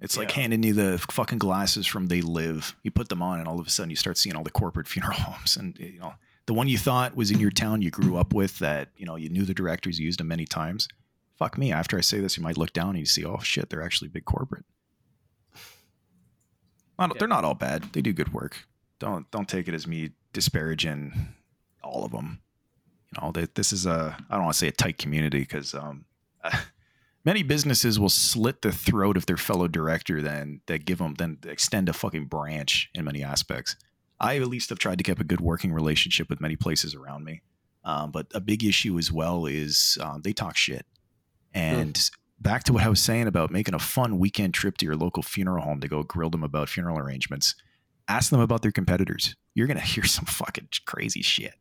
It's 0.00 0.16
like 0.16 0.28
Yeah. 0.30 0.42
handing 0.42 0.62
you 0.62 0.74
the 0.74 0.98
fucking 1.10 1.38
glasses 1.38 1.86
from 1.86 2.06
They 2.06 2.20
Live. 2.20 2.76
You 2.82 2.90
put 2.90 3.08
them 3.08 3.22
on, 3.22 3.38
and 3.40 3.48
all 3.48 3.58
of 3.58 3.66
a 3.66 3.70
sudden 3.70 3.90
you 3.90 3.96
start 3.96 4.16
seeing 4.18 4.36
all 4.36 4.44
the 4.44 4.50
corporate 4.50 4.86
funeral 4.92 5.14
homes, 5.18 5.56
and 5.56 5.78
you 5.78 5.98
know 5.98 6.14
the 6.46 6.54
one 6.54 6.68
you 6.68 6.78
thought 6.78 7.14
was 7.16 7.30
in 7.30 7.38
your 7.40 7.50
town 7.50 7.82
you 7.82 7.90
grew 7.90 8.16
up 8.16 8.32
with 8.32 8.58
that 8.60 8.88
you 8.96 9.06
know 9.06 9.16
you 9.16 9.28
knew 9.28 9.44
the 9.44 9.54
directors 9.54 9.98
used 9.98 10.18
them 10.20 10.28
many 10.28 10.44
times. 10.46 10.88
Fuck 11.38 11.56
me. 11.56 11.72
After 11.72 11.96
I 11.96 12.00
say 12.00 12.18
this, 12.18 12.36
you 12.36 12.42
might 12.42 12.58
look 12.58 12.72
down 12.72 12.90
and 12.90 12.98
you 12.98 13.06
see, 13.06 13.24
oh 13.24 13.38
shit, 13.38 13.70
they're 13.70 13.82
actually 13.82 14.08
big 14.08 14.24
corporate. 14.24 14.64
Not, 16.98 17.10
Yeah. 17.10 17.18
They're 17.20 17.28
not 17.28 17.44
all 17.44 17.54
bad. 17.54 17.84
They 17.92 18.02
do 18.02 18.12
good 18.12 18.32
work. 18.32 18.66
Don't 18.98 19.30
don't 19.30 19.48
take 19.48 19.68
it 19.68 19.74
as 19.74 19.86
me 19.86 20.10
disparaging 20.32 21.28
all 21.84 22.04
of 22.04 22.10
them. 22.10 22.40
You 23.14 23.22
know, 23.22 23.32
that 23.32 23.54
this 23.54 23.72
is 23.72 23.86
a 23.86 24.16
I 24.28 24.34
don't 24.34 24.44
want 24.44 24.54
to 24.54 24.58
say 24.58 24.68
a 24.68 24.72
tight 24.72 24.98
community 24.98 25.38
because 25.38 25.74
um, 25.74 26.06
many 27.24 27.44
businesses 27.44 28.00
will 28.00 28.08
slit 28.08 28.62
the 28.62 28.72
throat 28.72 29.16
of 29.16 29.26
their 29.26 29.36
fellow 29.36 29.68
director 29.68 30.20
than 30.20 30.60
that 30.66 30.84
give 30.84 30.98
them 30.98 31.14
then 31.14 31.38
extend 31.44 31.88
a 31.88 31.92
fucking 31.92 32.24
branch 32.26 32.90
in 32.94 33.04
many 33.04 33.22
aspects. 33.22 33.76
I 34.20 34.36
at 34.38 34.48
least 34.48 34.70
have 34.70 34.80
tried 34.80 34.98
to 34.98 35.04
keep 35.04 35.20
a 35.20 35.24
good 35.24 35.40
working 35.40 35.72
relationship 35.72 36.28
with 36.28 36.40
many 36.40 36.56
places 36.56 36.96
around 36.96 37.24
me. 37.24 37.42
Um, 37.84 38.10
but 38.10 38.26
a 38.34 38.40
big 38.40 38.64
issue 38.64 38.98
as 38.98 39.12
well 39.12 39.46
is 39.46 39.96
um, 40.00 40.22
they 40.22 40.32
talk 40.32 40.56
shit. 40.56 40.84
And 41.54 41.98
back 42.40 42.64
to 42.64 42.72
what 42.72 42.84
I 42.84 42.88
was 42.88 43.00
saying 43.00 43.26
about 43.26 43.50
making 43.50 43.74
a 43.74 43.78
fun 43.78 44.18
weekend 44.18 44.54
trip 44.54 44.78
to 44.78 44.86
your 44.86 44.96
local 44.96 45.22
funeral 45.22 45.64
home 45.64 45.80
to 45.80 45.88
go 45.88 46.02
grill 46.02 46.30
them 46.30 46.44
about 46.44 46.68
funeral 46.68 46.98
arrangements. 46.98 47.54
Ask 48.08 48.30
them 48.30 48.40
about 48.40 48.62
their 48.62 48.72
competitors. 48.72 49.36
You're 49.54 49.66
gonna 49.66 49.80
hear 49.80 50.04
some 50.04 50.24
fucking 50.24 50.68
crazy 50.86 51.22
shit. 51.22 51.54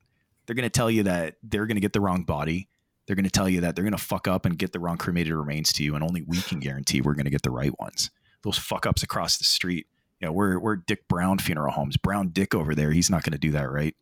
They're 0.45 0.55
gonna 0.55 0.69
tell 0.69 0.89
you 0.89 1.03
that 1.03 1.35
they're 1.43 1.65
gonna 1.65 1.79
get 1.79 1.93
the 1.93 2.01
wrong 2.01 2.23
body. 2.23 2.69
They're 3.05 3.15
gonna 3.15 3.29
tell 3.29 3.49
you 3.49 3.61
that 3.61 3.75
they're 3.75 3.83
gonna 3.83 3.97
fuck 3.97 4.27
up 4.27 4.45
and 4.45 4.57
get 4.57 4.71
the 4.71 4.79
wrong 4.79 4.97
cremated 4.97 5.33
remains 5.33 5.73
to 5.73 5.83
you, 5.83 5.95
and 5.95 6.03
only 6.03 6.21
we 6.21 6.41
can 6.41 6.59
guarantee 6.59 7.01
we're 7.01 7.15
gonna 7.15 7.29
get 7.29 7.41
the 7.41 7.51
right 7.51 7.77
ones. 7.79 8.11
Those 8.43 8.57
fuck 8.57 8.85
ups 8.85 9.03
across 9.03 9.37
the 9.37 9.43
street. 9.43 9.87
You 10.19 10.27
know, 10.27 10.31
we're 10.31 10.59
we're 10.59 10.77
Dick 10.77 11.07
Brown 11.07 11.39
funeral 11.39 11.73
homes. 11.73 11.97
Brown 11.97 12.29
Dick 12.29 12.55
over 12.55 12.75
there, 12.75 12.91
he's 12.91 13.09
not 13.09 13.23
gonna 13.23 13.37
do 13.37 13.51
that 13.51 13.69
right. 13.69 13.95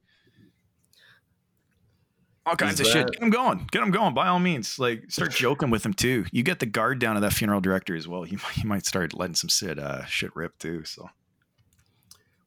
All 2.45 2.55
kinds 2.55 2.79
of 2.79 2.85
shit. 2.85 3.11
Get 3.11 3.21
him 3.21 3.31
going. 3.31 3.67
Get 3.71 3.81
him 3.81 3.91
going. 3.91 4.13
By 4.13 4.27
all 4.27 4.39
means, 4.39 4.77
like 4.77 5.09
start 5.09 5.31
joking 5.35 5.69
with 5.71 5.85
him 5.85 5.93
too. 5.93 6.25
You 6.31 6.43
get 6.43 6.59
the 6.59 6.65
guard 6.67 6.99
down 6.99 7.15
to 7.15 7.21
that 7.21 7.33
funeral 7.33 7.61
director 7.61 7.95
as 7.95 8.07
well. 8.07 8.23
He 8.23 8.35
might, 8.35 8.51
he 8.53 8.63
might 8.67 8.85
start 8.85 9.13
letting 9.13 9.35
some 9.35 9.49
shit 9.49 9.79
uh, 9.79 10.05
shit 10.05 10.35
rip 10.35 10.57
too. 10.59 10.83
So 10.83 11.09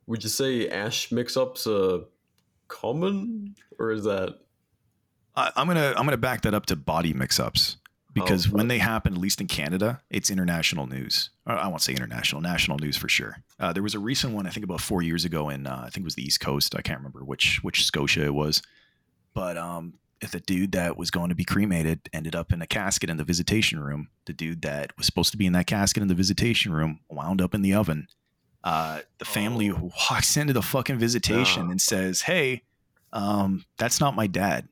Would 0.06 0.22
you 0.22 0.28
say 0.30 0.68
ash 0.68 1.10
mix-ups 1.10 1.66
are 1.66 2.00
common, 2.68 3.56
or 3.78 3.90
is 3.90 4.04
that? 4.04 4.38
I, 5.34 5.50
I'm 5.56 5.66
gonna 5.66 5.94
I'm 5.96 6.04
gonna 6.04 6.16
back 6.16 6.42
that 6.42 6.54
up 6.54 6.66
to 6.66 6.76
body 6.76 7.12
mix-ups 7.12 7.78
because 8.14 8.46
Oh, 8.48 8.50
when 8.56 8.68
they 8.68 8.78
happen, 8.78 9.14
at 9.14 9.18
least 9.18 9.40
in 9.40 9.46
Canada, 9.48 10.00
it's 10.10 10.30
international 10.30 10.86
news. 10.86 11.30
I 11.46 11.66
won't 11.68 11.82
say 11.82 11.92
international, 11.92 12.40
national 12.40 12.78
news 12.78 12.96
for 12.96 13.08
sure. 13.08 13.38
Uh, 13.58 13.72
there 13.72 13.82
was 13.82 13.94
a 13.94 13.98
recent 13.98 14.34
one 14.34 14.46
I 14.46 14.50
think 14.50 14.64
about 14.64 14.80
four 14.80 15.02
years 15.02 15.24
ago 15.24 15.48
in 15.48 15.66
uh, 15.66 15.82
I 15.84 15.90
think 15.90 15.98
it 15.98 16.04
was 16.04 16.14
the 16.14 16.24
East 16.24 16.40
Coast. 16.40 16.74
I 16.76 16.82
can't 16.82 16.98
remember 16.98 17.24
which 17.24 17.58
which 17.62 17.84
Scotia 17.84 18.24
it 18.24 18.34
was, 18.34 18.62
but 19.34 19.56
um, 19.56 19.94
if 20.20 20.30
the 20.32 20.40
dude 20.40 20.72
that 20.72 20.96
was 20.96 21.10
going 21.10 21.28
to 21.28 21.34
be 21.34 21.44
cremated 21.44 22.08
ended 22.12 22.34
up 22.34 22.52
in 22.52 22.60
a 22.62 22.66
casket 22.66 23.08
in 23.10 23.16
the 23.16 23.24
visitation 23.24 23.78
room, 23.80 24.08
the 24.26 24.32
dude 24.32 24.62
that 24.62 24.96
was 24.96 25.06
supposed 25.06 25.30
to 25.32 25.36
be 25.38 25.46
in 25.46 25.52
that 25.52 25.66
casket 25.66 26.02
in 26.02 26.08
the 26.08 26.14
visitation 26.14 26.72
room 26.72 27.00
wound 27.08 27.40
up 27.40 27.54
in 27.54 27.62
the 27.62 27.74
oven. 27.74 28.08
Uh, 28.64 29.00
the 29.18 29.24
family 29.24 29.70
Oh. 29.70 29.92
walks 30.10 30.36
into 30.36 30.52
the 30.52 30.62
fucking 30.62 30.98
visitation 30.98 31.66
Ah. 31.68 31.70
and 31.70 31.80
says, 31.80 32.22
"Hey, 32.22 32.62
um, 33.12 33.64
that's 33.78 34.00
not 34.00 34.16
my 34.16 34.26
dad." 34.26 34.68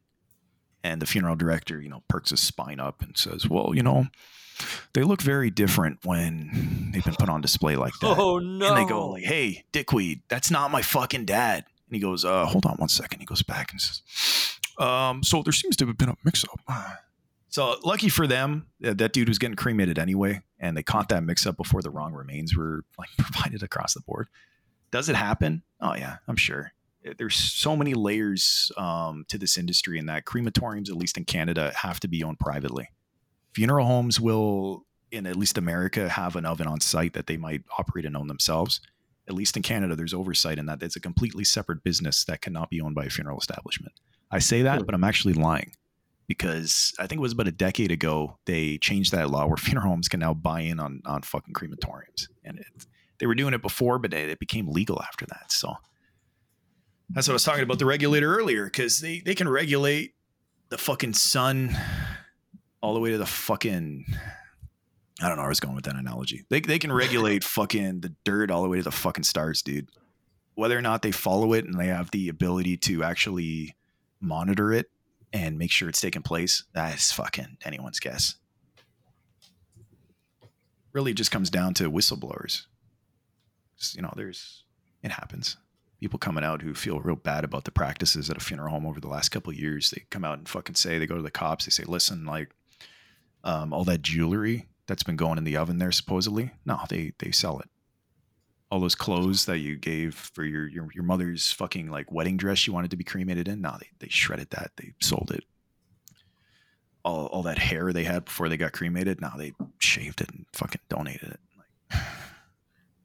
And 0.83 1.01
the 1.01 1.07
funeral 1.07 1.37
director, 1.37 1.81
you 1.81 1.89
know, 1.89 2.03
perks 2.09 2.31
his 2.31 2.41
spine 2.41 2.81
up 2.81 3.01
and 3.03 3.17
says, 3.17 3.49
"Well, 3.49 3.73
you 3.75 3.83
know, 3.83 4.07
they 4.93 5.03
look 5.03 5.23
very 5.23 5.51
different 5.51 5.99
when 6.05 6.91
they've 6.93 7.05
been 7.05 7.15
put 7.15 7.29
on 7.29 7.41
display 7.41 7.77
like 7.77 7.93
that." 8.01 8.17
Oh 8.19 8.39
no! 8.39 8.69
And 8.75 8.77
they 8.77 8.89
go 8.89 9.11
like, 9.11 9.25
"Hey, 9.25 9.65
Dickweed, 9.73 10.23
that's 10.29 10.51
not 10.51 10.71
my 10.73 10.83
fucking 10.83 11.25
dad." 11.25 11.65
And 11.89 11.95
he 11.95 12.01
goes, 12.01 12.25
"Uh, 12.25 12.45
hold 12.47 12.67
on 12.67 12.77
one 12.77 12.89
second. 12.89 13.21
He 13.21 13.27
goes 13.27 13.43
back 13.43 13.71
and 13.71 13.81
says, 13.81 14.03
"Um, 14.79 15.23
so 15.23 15.43
there 15.43 15.53
seems 15.53 15.77
to 15.77 15.87
have 15.87 15.99
been 15.99 16.09
a 16.09 16.17
mix-up." 16.25 16.61
So 17.49 17.77
lucky 17.85 18.09
for 18.09 18.27
them, 18.27 18.67
uh, 18.85 18.93
that 18.95 19.13
dude 19.13 19.29
was 19.29 19.39
getting 19.39 19.57
cremated 19.57 19.99
anyway, 19.99 20.43
and 20.59 20.77
they 20.77 20.83
caught 20.83 21.09
that 21.09 21.25
mix-up 21.25 21.57
before 21.57 21.81
the 21.81 21.91
wrong 21.91 22.13
remains 22.13 22.57
were 22.57 22.85
like 22.99 23.09
provided 23.19 23.63
across 23.63 23.95
the 23.95 24.01
board. 24.01 24.29
Does 24.91 25.09
it 25.09 25.17
happen? 25.17 25.63
Oh 25.81 25.95
yeah, 25.95 26.17
I'm 26.29 26.37
sure. 26.37 26.73
Uh, 27.07 27.15
There's 27.17 27.35
so 27.35 27.77
many 27.77 27.95
layers 27.95 28.71
um, 28.77 29.25
to 29.29 29.39
this 29.39 29.57
industry, 29.57 29.99
and 29.99 30.09
that 30.09 30.25
crematoriums, 30.25 30.89
at 30.89 30.97
least 30.97 31.17
in 31.17 31.25
Canada, 31.25 31.73
have 31.77 32.01
to 32.01 32.09
be 32.09 32.23
owned 32.23 32.39
privately. 32.39 32.91
Funeral 33.55 33.87
homes 33.87 34.21
will, 34.21 34.85
in 35.11 35.27
at 35.27 35.37
least 35.37 35.57
America, 35.57 36.09
have 36.09 36.37
an 36.37 36.45
oven 36.45 36.67
on 36.67 36.81
site 36.81 37.15
that 37.15 37.27
they 37.27 37.37
might 37.37 37.63
operate 37.79 38.05
and 38.05 38.17
own 38.17 38.27
themselves. 38.27 38.81
At 39.29 39.35
least 39.35 39.57
in 39.57 39.63
Canada, 39.63 39.97
there's 39.97 40.15
oversight 40.15 40.59
in 40.59 40.67
that. 40.67 40.83
It's 40.83 40.97
a 40.97 41.01
completely 41.01 41.45
separate 41.45 41.83
business 41.83 42.25
that 42.25 42.43
cannot 42.43 42.71
be 42.71 42.81
owned 42.81 42.95
by 42.95 43.07
a 43.07 43.11
funeral 43.11 43.39
establishment. 43.39 43.95
I 44.31 44.39
say 44.41 44.63
that, 44.63 44.81
Hmm. 44.81 44.85
but 44.87 44.95
I'm 44.95 45.05
actually 45.05 45.35
lying 45.35 45.73
because 46.27 46.93
I 46.99 47.07
think 47.07 47.19
it 47.19 47.23
was 47.23 47.33
about 47.33 47.47
a 47.49 47.53
decade 47.53 47.93
ago 47.93 48.39
they 48.47 48.79
changed 48.79 49.13
that 49.13 49.31
law 49.31 49.47
where 49.47 49.57
funeral 49.67 49.89
homes 49.89 50.09
can 50.09 50.21
now 50.21 50.35
buy 50.35 50.61
in 50.61 50.81
on 50.81 51.01
on 51.05 51.23
fucking 51.23 51.55
crematoriums, 51.55 52.29
and 52.45 52.59
it, 52.59 52.67
they 53.19 53.27
were 53.27 53.35
doing 53.35 53.55
it 53.55 53.63
before, 53.63 53.99
but 53.99 54.13
it, 54.13 54.29
it 54.29 54.39
became 54.39 54.69
legal 54.69 55.01
after 55.03 55.25
that. 55.27 55.51
So 55.53 55.75
that's 57.11 57.29
what 57.29 57.33
I 57.33 57.35
was 57.35 57.45
talking 57.45 57.63
about 57.63 57.79
the 57.79 57.87
regulator 57.87 58.35
earlier 58.37 58.65
because 58.65 59.01
they 59.01 59.21
they 59.21 59.35
can 59.35 59.49
regulate 59.49 60.15
the 60.69 60.79
fucking 60.79 61.13
sun 61.15 61.77
all 62.81 62.95
the 62.95 63.01
way 63.01 63.13
to 63.13 63.19
the 63.19 63.27
fucking. 63.27 64.05
I 65.23 65.29
don't 65.29 65.37
know 65.37 65.43
where 65.43 65.47
I 65.47 65.49
was 65.49 65.61
going 65.61 65.75
with 65.77 65.85
that 65.85 65.95
analogy. 65.97 66.45
They 66.51 66.61
they 66.61 66.79
can 66.81 66.93
regulate 66.93 67.45
fucking 67.59 68.01
the 68.01 68.13
dirt 68.25 68.51
all 68.51 68.63
the 68.65 68.69
way 68.69 68.79
to 68.79 68.83
the 68.83 68.91
fucking 68.91 69.25
stars, 69.25 69.63
dude. 69.63 69.89
Whether 70.57 70.77
or 70.77 70.83
not 70.83 71.03
they 71.03 71.13
follow 71.13 71.53
it 71.53 71.65
and 71.65 71.79
they 71.79 71.87
have 71.87 72.11
the 72.11 72.29
ability 72.29 72.77
to 72.79 73.05
actually 73.05 73.77
monitor 74.21 74.73
it 74.73 74.91
and 75.33 75.59
make 75.59 75.71
sure 75.71 75.89
it's 75.89 76.01
taking 76.01 76.23
place, 76.23 76.65
that 76.73 76.95
is 76.97 77.13
fucking 77.13 77.59
anyone's 77.65 78.01
guess. 78.01 78.37
Really 80.93 81.13
just 81.13 81.31
comes 81.31 81.51
down 81.51 81.75
to 81.75 81.91
whistleblowers. 81.91 82.67
Just, 83.79 83.97
You 83.97 84.03
know, 84.03 84.13
there's 84.17 84.65
it 85.03 85.11
happens. 85.11 85.57
People 86.01 86.19
coming 86.19 86.45
out 86.45 86.63
who 86.63 86.75
feel 86.75 87.01
real 87.01 87.17
bad 87.17 87.45
about 87.45 87.65
the 87.65 87.71
practices 87.71 88.29
at 88.29 88.37
a 88.37 88.41
funeral 88.41 88.71
home 88.71 88.87
over 88.87 89.01
the 89.01 89.09
last 89.09 89.31
couple 89.31 89.53
years. 89.53 89.91
They 89.91 90.05
come 90.11 90.25
out 90.25 90.39
and 90.39 90.49
fucking 90.49 90.75
say 90.75 90.99
they 90.99 91.07
go 91.07 91.17
to 91.17 91.23
the 91.23 91.31
cops. 91.31 91.65
They 91.65 91.71
say, 91.71 91.85
"Listen, 91.85 92.25
like, 92.25 92.55
um, 93.45 93.73
all 93.73 93.85
that 93.85 94.03
jewelry 94.03 94.67
that's 94.87 95.03
been 95.03 95.17
going 95.17 95.39
in 95.39 95.45
the 95.45 95.57
oven 95.57 95.79
there 95.79 95.93
supposedly, 95.93 96.53
no, 96.65 96.81
they 96.89 97.13
they 97.19 97.31
sell 97.31 97.59
it. 97.61 97.69
All 98.71 98.81
those 98.81 98.95
clothes 98.95 99.47
that 99.47 99.59
you 99.59 99.77
gave 99.77 100.15
for 100.15 100.45
your 100.45 100.67
your, 100.67 100.89
your 100.95 101.05
mother's 101.05 101.53
fucking 101.53 101.91
like 101.91 102.11
wedding 102.11 102.37
dress 102.37 102.59
she 102.59 102.71
wanted 102.71 102.91
to 102.91 102.97
be 102.97 103.05
cremated 103.05 103.49
in. 103.49 103.61
No, 103.61 103.77
they 103.79 103.89
they 104.01 104.09
shredded 104.09 104.51
that. 104.51 104.73
They 104.77 104.93
sold 105.01 105.31
it. 105.33 105.45
All 107.05 107.27
all 107.27 107.43
that 107.45 107.59
hair 107.59 107.93
they 107.93 108.05
had 108.05 108.25
before 108.25 108.49
they 108.49 108.57
got 108.57 108.73
cremated. 108.73 109.21
Now 109.21 109.35
they 109.37 109.53
shaved 109.79 110.21
it 110.21 110.31
and 110.31 110.47
fucking 110.53 110.81
donated 110.89 111.31
it. 111.31 111.41
Like, 111.57 112.01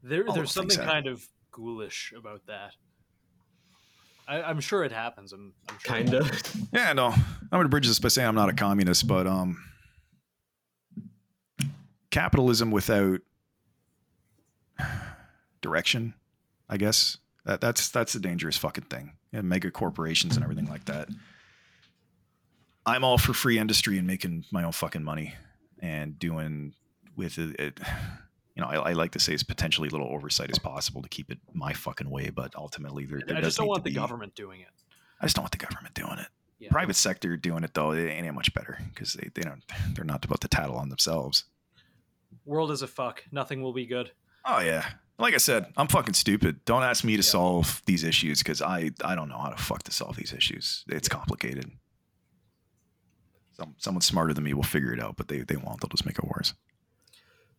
There, 0.04 0.24
there's 0.24 0.34
those 0.34 0.36
things 0.36 0.54
something 0.54 0.78
happen. 0.80 0.94
kind 0.94 1.08
of 1.08 1.28
ghoulish 1.52 2.12
about 2.18 2.42
that. 2.48 2.74
I, 4.28 4.42
I'm 4.42 4.60
sure 4.60 4.84
it 4.84 4.92
happens. 4.92 5.32
I'm, 5.32 5.54
I'm 5.70 5.78
sure 5.78 5.96
Kinda. 5.96 6.32
yeah, 6.74 6.94
no. 6.94 7.08
I'm 7.10 7.24
gonna 7.52 7.70
bridge 7.70 7.88
this 7.88 8.00
by 8.00 8.08
saying 8.08 8.28
I'm 8.28 8.34
not 8.34 8.50
a 8.50 8.54
communist, 8.54 9.08
but 9.08 9.28
um, 9.28 9.64
capitalism 12.10 12.72
without 12.72 13.20
direction, 15.62 16.14
I 16.70 16.78
guess 16.78 17.18
that 17.46 17.62
that's 17.62 17.90
that's 17.90 18.16
a 18.16 18.20
dangerous 18.20 18.58
fucking 18.58 18.86
thing. 18.86 19.14
Yeah, 19.32 19.42
mega 19.42 19.72
corporations 19.72 20.36
and 20.36 20.44
everything 20.44 20.68
like 20.68 20.86
that. 20.86 21.08
I'm 22.86 23.04
all 23.04 23.18
for 23.18 23.34
free 23.34 23.60
industry 23.60 23.98
and 23.98 24.08
making 24.08 24.46
my 24.52 24.64
own 24.64 24.72
fucking 24.72 25.04
money 25.04 25.36
and 25.80 26.18
doing 26.18 26.74
with 27.16 27.38
it. 27.38 27.60
it 27.60 27.80
you 28.56 28.62
know, 28.62 28.68
I, 28.68 28.90
I 28.90 28.94
like 28.94 29.12
to 29.12 29.20
say 29.20 29.34
as 29.34 29.44
potentially 29.44 29.90
little 29.90 30.08
oversight 30.08 30.52
as 30.52 30.60
possible 30.60 31.02
to 31.02 31.08
keep 31.10 31.32
it 31.32 31.38
my 31.54 31.72
fucking 31.74 32.10
way, 32.10 32.30
but 32.30 32.54
ultimately 32.56 33.06
there, 33.06 33.22
there 33.26 33.38
I 33.38 33.42
just 33.42 33.58
don't 33.58 33.68
want 33.68 33.84
the 33.84 33.92
be- 33.92 33.96
government 33.96 34.36
doing 34.36 34.60
it. 34.62 34.68
I 35.22 35.26
just 35.26 35.36
don't 35.36 35.44
want 35.44 35.52
the 35.52 35.66
government 35.66 35.94
doing 35.94 36.18
it 36.18 36.28
Yeah. 36.60 36.70
private 36.72 36.96
sector 36.96 37.38
doing 37.38 37.64
it 37.64 37.74
though 37.76 37.92
it 37.92 38.10
ain't 38.10 38.34
much 38.34 38.54
better 38.56 38.80
because 38.94 39.14
they, 39.14 39.30
they 39.36 39.44
don't 39.44 39.62
they're 39.94 40.04
not 40.04 40.26
about 40.26 40.42
to 40.42 40.48
tattle 40.48 40.76
on 40.78 40.90
themselves 40.90 41.46
World 42.46 42.72
is 42.72 42.82
a 42.82 42.88
fuck. 42.88 43.24
Nothing 43.32 43.62
will 43.62 43.74
be 43.74 43.86
good. 43.86 44.12
Oh 44.46 44.60
yeah. 44.60 44.86
Like 45.20 45.34
i 45.34 45.38
said 45.38 45.66
i'm 45.78 45.88
fucking 45.88 46.14
stupid. 46.16 46.64
Don't 46.66 46.84
ask 46.84 47.04
me 47.04 47.14
to 47.14 47.18
Yeah. 47.24 47.30
solve 47.30 47.82
these 47.86 48.04
issues 48.04 48.40
because 48.40 48.62
i 48.62 48.92
i 49.04 49.16
don't 49.16 49.30
know 49.30 49.38
how 49.38 49.50
to 49.50 49.62
fuck 49.62 49.84
to 49.84 49.92
solve 49.92 50.16
these 50.16 50.34
issues. 50.34 50.84
It's 50.88 51.08
complicated. 51.10 51.72
Some, 53.54 53.76
someone 53.78 54.02
smarter 54.02 54.34
than 54.34 54.44
me 54.44 54.54
will 54.54 54.64
figure 54.64 54.94
it 54.94 55.00
out 55.02 55.18
but 55.18 55.28
they, 55.28 55.42
they 55.42 55.56
won't. 55.58 55.82
They'll 55.82 55.90
just 55.90 56.06
make 56.06 56.18
it 56.18 56.26
worse. 56.26 56.54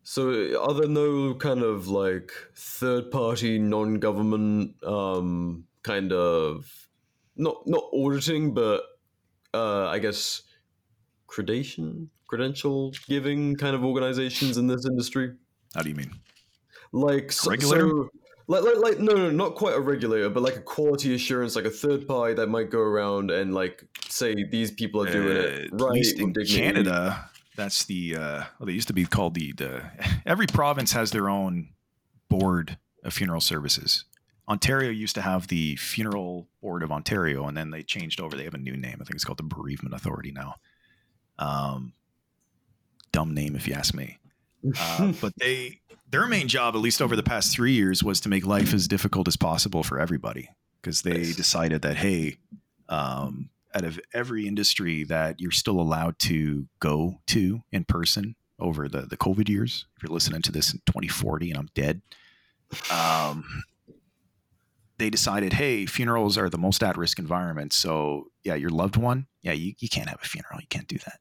So, 0.05 0.61
are 0.61 0.75
there 0.75 0.89
no 0.89 1.33
kind 1.35 1.63
of 1.63 1.87
like 1.87 2.33
third 2.57 3.13
party, 3.13 3.61
non 3.61 4.01
government, 4.01 4.75
um, 4.83 5.65
kind 5.85 6.13
of 6.13 6.89
not 7.37 7.59
not 7.67 7.85
auditing, 7.95 8.53
but 8.53 8.83
uh, 9.55 9.87
I 9.87 10.01
guess 10.01 10.43
credation, 11.29 12.11
credential 12.27 12.93
giving 13.07 13.55
kind 13.55 13.77
of 13.77 13.85
organizations 13.85 14.57
in 14.57 14.67
this 14.67 14.85
industry? 14.87 15.35
how 15.75 15.83
do 15.83 15.89
you 15.89 15.95
mean 15.95 16.11
Like 16.93 17.33
so, 17.33 17.51
regulator? 17.51 17.89
so- 17.89 18.11
like, 18.49 18.65
like, 18.65 18.77
like, 18.79 18.99
no, 18.99 19.15
no, 19.15 19.31
not 19.31 19.55
quite 19.55 19.75
a 19.75 19.81
regulator, 19.81 20.29
but 20.29 20.43
like 20.43 20.57
a 20.57 20.61
quality 20.61 21.15
assurance, 21.15 21.55
like 21.57 21.65
a 21.65 21.71
third 21.71 22.07
party 22.09 22.35
that 22.35 22.49
might 22.49 22.71
go 22.71 22.81
around 22.81 23.31
and 23.31 23.55
like 23.55 23.85
say 24.09 24.35
these 24.51 24.71
people 24.73 25.01
are 25.03 25.11
doing 25.11 25.37
it 25.37 25.73
Uh, 25.73 25.77
right. 25.77 25.89
at 25.89 25.93
least 25.95 26.19
in 26.19 26.33
dignity. 26.33 26.57
canada 26.61 27.31
that's 27.57 27.85
the 27.85 28.17
uh 28.17 28.45
well, 28.59 28.67
they 28.67 28.73
used 28.73 28.89
to 28.89 28.95
be 28.95 29.05
called 29.07 29.35
the 29.35 29.53
the 29.53 29.83
every 30.27 30.47
province 30.47 30.93
has 30.93 31.13
their 31.13 31.29
own 31.31 31.69
board 32.29 32.77
of 33.05 33.13
funeral 33.15 33.41
services 33.41 34.05
ontario 34.49 34.91
used 34.91 35.15
to 35.15 35.23
have 35.23 35.47
the 35.49 35.77
funeral 35.77 36.49
board 36.61 36.83
of 36.83 36.91
ontario 36.91 37.47
and 37.47 37.57
then 37.57 37.71
they 37.71 37.83
changed 37.83 38.21
over 38.21 38.37
they 38.37 38.45
have 38.45 38.55
a 38.55 38.59
new 38.59 38.77
name 38.77 38.97
i 39.01 39.05
think 39.05 39.15
it's 39.15 39.25
called 39.25 39.39
the 39.39 39.43
bereavement 39.45 39.95
authority 39.95 40.33
now 40.33 40.55
um 41.39 41.93
dumb 43.13 43.33
name 43.35 43.55
if 43.55 43.69
you 43.69 43.75
ask 43.75 43.95
me 43.95 44.19
uh, 44.79 45.13
but 45.21 45.33
they 45.39 45.81
their 46.13 46.27
main 46.29 46.47
job 46.47 46.77
at 46.77 46.81
least 46.81 47.03
over 47.03 47.17
the 47.17 47.23
past 47.23 47.53
three 47.53 47.73
years 47.73 48.05
was 48.05 48.21
to 48.21 48.29
make 48.29 48.47
life 48.47 48.73
as 48.73 48.87
difficult 48.87 49.27
as 49.27 49.37
possible 49.37 49.83
for 49.83 49.99
everybody 49.99 50.49
because 50.81 51.03
they 51.03 51.15
Nice. 51.19 51.37
decided 51.37 51.83
that 51.83 51.97
hey 51.97 52.37
um, 52.89 53.49
out 53.75 53.85
of 53.85 53.99
every 54.13 54.47
industry 54.47 55.03
that 55.05 55.41
you're 55.41 55.51
still 55.51 55.81
allowed 55.81 56.19
to 56.21 56.67
go 56.79 57.19
to 57.29 57.63
in 57.73 57.85
person 57.85 58.37
over 58.61 58.89
the, 58.89 59.03
the 59.03 59.17
covid 59.17 59.49
years 59.49 59.87
if 59.97 60.03
you're 60.03 60.13
listening 60.13 60.43
to 60.43 60.53
this 60.53 60.73
in 60.73 60.79
2040 60.87 61.51
and 61.51 61.59
i'm 61.59 61.69
dead 61.75 62.01
um, 62.93 63.65
they 64.99 65.11
decided 65.11 65.55
hey 65.55 65.87
funerals 65.87 66.37
are 66.39 66.49
the 66.51 66.59
most 66.59 66.83
at-risk 66.83 67.19
environment 67.19 67.73
so 67.73 68.27
yeah 68.45 68.55
your 68.55 68.71
loved 68.71 68.97
one 68.97 69.27
yeah 69.43 69.53
you, 69.53 69.73
you 69.79 69.89
can't 69.89 70.09
have 70.09 70.21
a 70.23 70.27
funeral 70.27 70.61
you 70.61 70.67
can't 70.69 70.89
do 70.89 70.99
that 70.99 71.19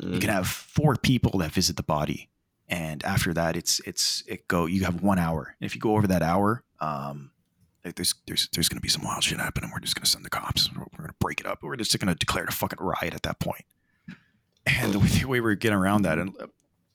you 0.00 0.18
can 0.18 0.28
have 0.28 0.48
four 0.48 0.96
people 0.96 1.38
that 1.38 1.52
visit 1.52 1.76
the 1.76 1.82
body 1.84 2.28
and 2.68 3.04
after 3.04 3.32
that 3.34 3.56
it's 3.56 3.80
it's 3.80 4.22
it 4.26 4.48
go 4.48 4.66
you 4.66 4.84
have 4.84 5.02
one 5.02 5.18
hour. 5.18 5.54
And 5.60 5.66
if 5.66 5.74
you 5.74 5.80
go 5.80 5.96
over 5.96 6.06
that 6.06 6.22
hour 6.22 6.64
um 6.80 7.30
there's 7.82 8.14
there's 8.26 8.48
there's 8.52 8.68
gonna 8.68 8.80
be 8.80 8.88
some 8.88 9.04
wild 9.04 9.22
shit 9.24 9.38
happening. 9.38 9.70
We're 9.72 9.80
just 9.80 9.94
gonna 9.94 10.06
send 10.06 10.24
the 10.24 10.30
cops. 10.30 10.70
We're, 10.72 10.84
we're 10.92 11.04
gonna 11.04 11.14
break 11.20 11.40
it 11.40 11.46
up. 11.46 11.62
We're 11.62 11.76
just 11.76 11.98
gonna 11.98 12.14
declare 12.14 12.44
a 12.44 12.52
fucking 12.52 12.78
riot 12.80 13.14
at 13.14 13.22
that 13.22 13.38
point. 13.40 13.64
And 14.66 14.94
the 14.94 14.98
way, 14.98 15.06
the 15.06 15.24
way 15.26 15.40
we're 15.40 15.54
getting 15.54 15.76
around 15.76 16.02
that 16.02 16.18
and 16.18 16.34
uh, 16.40 16.46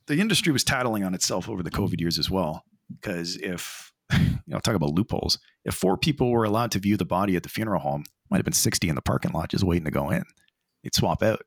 the 0.06 0.18
industry 0.18 0.52
was 0.52 0.64
tattling 0.64 1.04
on 1.04 1.14
itself 1.14 1.48
over 1.48 1.62
the 1.62 1.70
covid 1.70 2.00
years 2.00 2.18
as 2.18 2.28
well. 2.28 2.64
Because 2.90 3.36
if 3.36 3.92
you 4.12 4.40
know 4.48 4.58
talk 4.58 4.74
about 4.74 4.90
loopholes. 4.90 5.38
If 5.64 5.74
four 5.74 5.96
people 5.96 6.30
were 6.30 6.44
allowed 6.44 6.72
to 6.72 6.78
view 6.78 6.96
the 6.96 7.04
body 7.04 7.36
at 7.36 7.42
the 7.42 7.48
funeral 7.48 7.80
home 7.80 8.04
might 8.30 8.38
have 8.38 8.44
been 8.44 8.52
60 8.52 8.88
in 8.88 8.94
the 8.94 9.02
parking 9.02 9.32
lot 9.32 9.50
just 9.50 9.64
waiting 9.64 9.84
to 9.84 9.90
go 9.90 10.10
in. 10.10 10.24
They'd 10.82 10.94
swap 10.94 11.22
out 11.22 11.42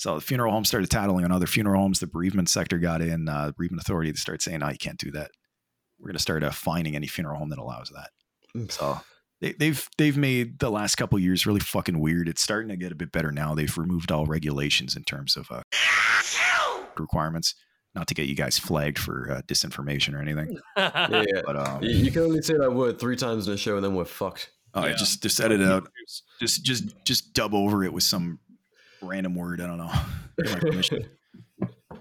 so 0.00 0.14
the 0.14 0.20
funeral 0.22 0.50
home 0.50 0.64
started 0.64 0.88
tattling 0.90 1.26
on 1.26 1.30
other 1.30 1.46
funeral 1.46 1.82
homes. 1.82 2.00
The 2.00 2.06
bereavement 2.06 2.48
sector 2.48 2.78
got 2.78 3.02
in. 3.02 3.28
Uh, 3.28 3.48
the 3.48 3.52
bereavement 3.52 3.82
authority 3.82 4.10
to 4.10 4.18
start 4.18 4.40
saying, 4.40 4.60
"No, 4.60 4.70
you 4.70 4.78
can't 4.78 4.96
do 4.98 5.10
that. 5.10 5.30
We're 5.98 6.06
going 6.06 6.14
to 6.16 6.22
start 6.22 6.42
uh, 6.42 6.50
fining 6.52 6.96
any 6.96 7.06
funeral 7.06 7.36
home 7.38 7.50
that 7.50 7.58
allows 7.58 7.90
that." 7.90 8.08
Mm. 8.56 8.72
So 8.72 8.98
they, 9.42 9.52
they've 9.52 9.86
they've 9.98 10.16
made 10.16 10.58
the 10.58 10.70
last 10.70 10.94
couple 10.96 11.16
of 11.18 11.22
years 11.22 11.44
really 11.46 11.60
fucking 11.60 12.00
weird. 12.00 12.28
It's 12.28 12.40
starting 12.40 12.70
to 12.70 12.78
get 12.78 12.92
a 12.92 12.94
bit 12.94 13.12
better 13.12 13.30
now. 13.30 13.54
They've 13.54 13.76
removed 13.76 14.10
all 14.10 14.24
regulations 14.24 14.96
in 14.96 15.04
terms 15.04 15.36
of 15.36 15.50
uh, 15.50 15.62
requirements. 16.98 17.54
Not 17.94 18.06
to 18.06 18.14
get 18.14 18.26
you 18.28 18.36
guys 18.36 18.56
flagged 18.58 18.98
for 18.98 19.30
uh, 19.30 19.42
disinformation 19.42 20.14
or 20.14 20.22
anything, 20.22 20.56
yeah, 20.76 21.08
yeah. 21.28 21.42
but 21.44 21.56
um, 21.56 21.82
You, 21.82 21.90
you 21.90 22.10
can 22.12 22.22
only 22.22 22.40
say 22.40 22.54
that 22.56 22.72
word 22.72 23.00
three 23.00 23.16
times 23.16 23.48
in 23.48 23.54
a 23.54 23.56
show 23.56 23.74
and 23.74 23.84
then 23.84 23.94
we're 23.96 24.04
fucked. 24.04 24.48
oh, 24.74 24.86
Yeah. 24.86 24.94
just 24.94 25.22
just 25.22 25.40
edit 25.40 25.60
it 25.60 25.68
out. 25.68 25.90
Just 26.40 26.64
just 26.64 26.94
just 27.04 27.34
dub 27.34 27.52
over 27.52 27.82
it 27.84 27.92
with 27.92 28.04
some 28.04 28.38
random 29.02 29.34
word. 29.34 29.60
I 29.60 29.66
don't 29.66 29.78
know. 29.78 29.92
Get 30.42 30.52
my 30.52 30.58
permission. 30.58 31.08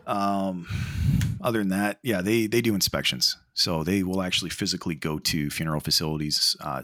um, 0.07 0.67
other 1.41 1.59
than 1.59 1.69
that, 1.69 1.99
yeah, 2.03 2.21
they 2.21 2.47
they 2.47 2.61
do 2.61 2.75
inspections, 2.75 3.37
so 3.53 3.83
they 3.83 4.03
will 4.03 4.21
actually 4.21 4.49
physically 4.49 4.95
go 4.95 5.19
to 5.19 5.49
funeral 5.49 5.79
facilities. 5.79 6.55
Uh, 6.61 6.83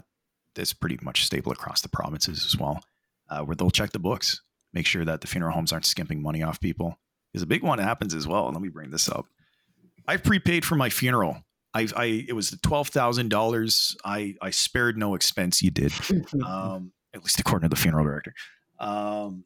that's 0.54 0.72
pretty 0.72 0.98
much 1.02 1.24
stable 1.24 1.52
across 1.52 1.82
the 1.82 1.88
provinces 1.88 2.44
as 2.46 2.58
well, 2.58 2.80
uh, 3.28 3.40
where 3.40 3.54
they'll 3.54 3.70
check 3.70 3.92
the 3.92 3.98
books, 3.98 4.42
make 4.72 4.86
sure 4.86 5.04
that 5.04 5.20
the 5.20 5.26
funeral 5.26 5.52
homes 5.52 5.72
aren't 5.72 5.84
skimping 5.84 6.22
money 6.22 6.42
off 6.42 6.60
people. 6.60 6.98
Because 7.32 7.42
a 7.42 7.46
big 7.46 7.62
one 7.62 7.78
happens 7.78 8.14
as 8.14 8.26
well. 8.26 8.50
Let 8.50 8.62
me 8.62 8.70
bring 8.70 8.90
this 8.90 9.08
up. 9.08 9.26
I've 10.08 10.22
prepaid 10.22 10.64
for 10.64 10.76
my 10.76 10.88
funeral. 10.88 11.42
I, 11.74 11.88
I 11.94 12.24
it 12.26 12.32
was 12.32 12.56
twelve 12.62 12.88
thousand 12.88 13.28
dollars. 13.28 13.96
I 14.04 14.34
I 14.40 14.50
spared 14.50 14.96
no 14.96 15.14
expense. 15.14 15.62
You 15.62 15.70
did 15.70 15.92
um, 16.46 16.92
at 17.14 17.22
least 17.22 17.38
according 17.38 17.68
to 17.68 17.74
the 17.74 17.80
funeral 17.80 18.04
director. 18.04 18.32
Um, 18.78 19.44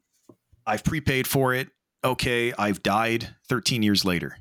I've 0.65 0.83
prepaid 0.83 1.27
for 1.27 1.53
it. 1.53 1.69
Okay, 2.03 2.53
I've 2.53 2.81
died 2.81 3.35
13 3.47 3.83
years 3.83 4.05
later. 4.05 4.37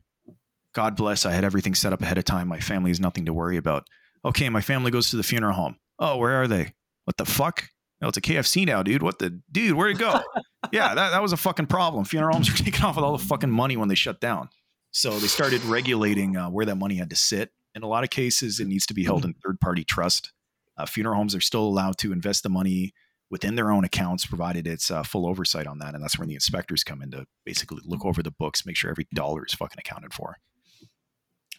God 0.74 0.96
bless. 0.96 1.26
I 1.26 1.32
had 1.32 1.44
everything 1.44 1.74
set 1.74 1.92
up 1.92 2.00
ahead 2.00 2.18
of 2.18 2.24
time. 2.24 2.48
My 2.48 2.60
family 2.60 2.90
has 2.90 3.00
nothing 3.00 3.26
to 3.26 3.32
worry 3.32 3.56
about. 3.56 3.88
Okay, 4.24 4.48
my 4.48 4.60
family 4.60 4.90
goes 4.90 5.10
to 5.10 5.16
the 5.16 5.22
funeral 5.22 5.54
home. 5.54 5.76
Oh, 5.98 6.16
where 6.16 6.40
are 6.40 6.46
they? 6.48 6.74
What 7.04 7.16
the 7.16 7.24
fuck? 7.24 7.68
No, 8.00 8.08
it's 8.08 8.16
a 8.16 8.22
KFC 8.22 8.66
now, 8.66 8.82
dude. 8.82 9.02
What 9.02 9.18
the 9.18 9.40
dude? 9.50 9.76
Where'd 9.76 9.96
it 9.96 9.98
go? 9.98 10.20
yeah, 10.72 10.94
that, 10.94 11.10
that 11.10 11.22
was 11.22 11.32
a 11.32 11.36
fucking 11.36 11.66
problem. 11.66 12.04
Funeral 12.04 12.34
homes 12.34 12.48
are 12.48 12.56
taking 12.64 12.84
off 12.84 12.96
with 12.96 13.04
all 13.04 13.16
the 13.16 13.24
fucking 13.24 13.50
money 13.50 13.76
when 13.76 13.88
they 13.88 13.94
shut 13.94 14.20
down. 14.20 14.48
So 14.92 15.18
they 15.18 15.26
started 15.26 15.64
regulating 15.64 16.36
uh, 16.36 16.48
where 16.50 16.66
that 16.66 16.76
money 16.76 16.96
had 16.96 17.10
to 17.10 17.16
sit. 17.16 17.50
In 17.74 17.82
a 17.82 17.86
lot 17.86 18.04
of 18.04 18.10
cases, 18.10 18.58
it 18.58 18.66
needs 18.66 18.86
to 18.86 18.94
be 18.94 19.04
held 19.04 19.24
in 19.24 19.34
third 19.34 19.60
party 19.60 19.84
trust. 19.84 20.32
Uh, 20.76 20.86
funeral 20.86 21.16
homes 21.16 21.34
are 21.34 21.40
still 21.40 21.62
allowed 21.62 21.98
to 21.98 22.12
invest 22.12 22.42
the 22.42 22.48
money 22.48 22.92
within 23.30 23.54
their 23.54 23.70
own 23.70 23.84
accounts, 23.84 24.26
provided 24.26 24.66
it's 24.66 24.90
uh, 24.90 25.02
full 25.02 25.26
oversight 25.26 25.66
on 25.66 25.78
that. 25.78 25.94
And 25.94 26.02
that's 26.02 26.18
when 26.18 26.28
the 26.28 26.34
inspectors 26.34 26.82
come 26.84 27.00
in 27.02 27.10
to 27.12 27.26
basically 27.44 27.80
look 27.84 28.04
over 28.04 28.22
the 28.22 28.30
books, 28.32 28.66
make 28.66 28.76
sure 28.76 28.90
every 28.90 29.06
dollar 29.14 29.44
is 29.46 29.54
fucking 29.54 29.78
accounted 29.78 30.12
for. 30.12 30.36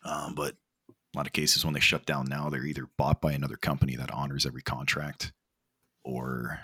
Um, 0.03 0.35
but 0.35 0.55
a 0.89 1.17
lot 1.17 1.27
of 1.27 1.33
cases 1.33 1.63
when 1.63 1.73
they 1.73 1.79
shut 1.79 2.05
down 2.05 2.25
now, 2.29 2.49
they're 2.49 2.65
either 2.65 2.87
bought 2.97 3.21
by 3.21 3.31
another 3.33 3.55
company 3.57 3.95
that 3.95 4.11
honors 4.11 4.45
every 4.45 4.61
contract, 4.61 5.31
or 6.03 6.59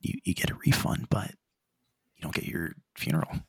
you, 0.00 0.18
you 0.24 0.34
get 0.34 0.50
a 0.50 0.58
refund, 0.66 1.08
but 1.10 1.30
you 2.16 2.22
don't 2.22 2.34
get 2.34 2.44
your 2.44 2.72
funeral. 2.96 3.30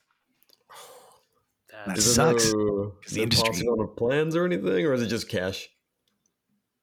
That 1.70 1.86
That's- 1.86 2.06
Is 2.06 2.14
sucks, 2.14 2.52
no, 2.52 2.94
'cause 3.02 3.12
the 3.12 3.18
no 3.18 3.22
industry- 3.24 3.48
passing 3.50 3.68
on 3.68 3.94
plans 3.96 4.34
or 4.34 4.44
anything, 4.44 4.84
or 4.86 4.94
is 4.94 5.02
it 5.02 5.06
just 5.06 5.28
cash? 5.28 5.68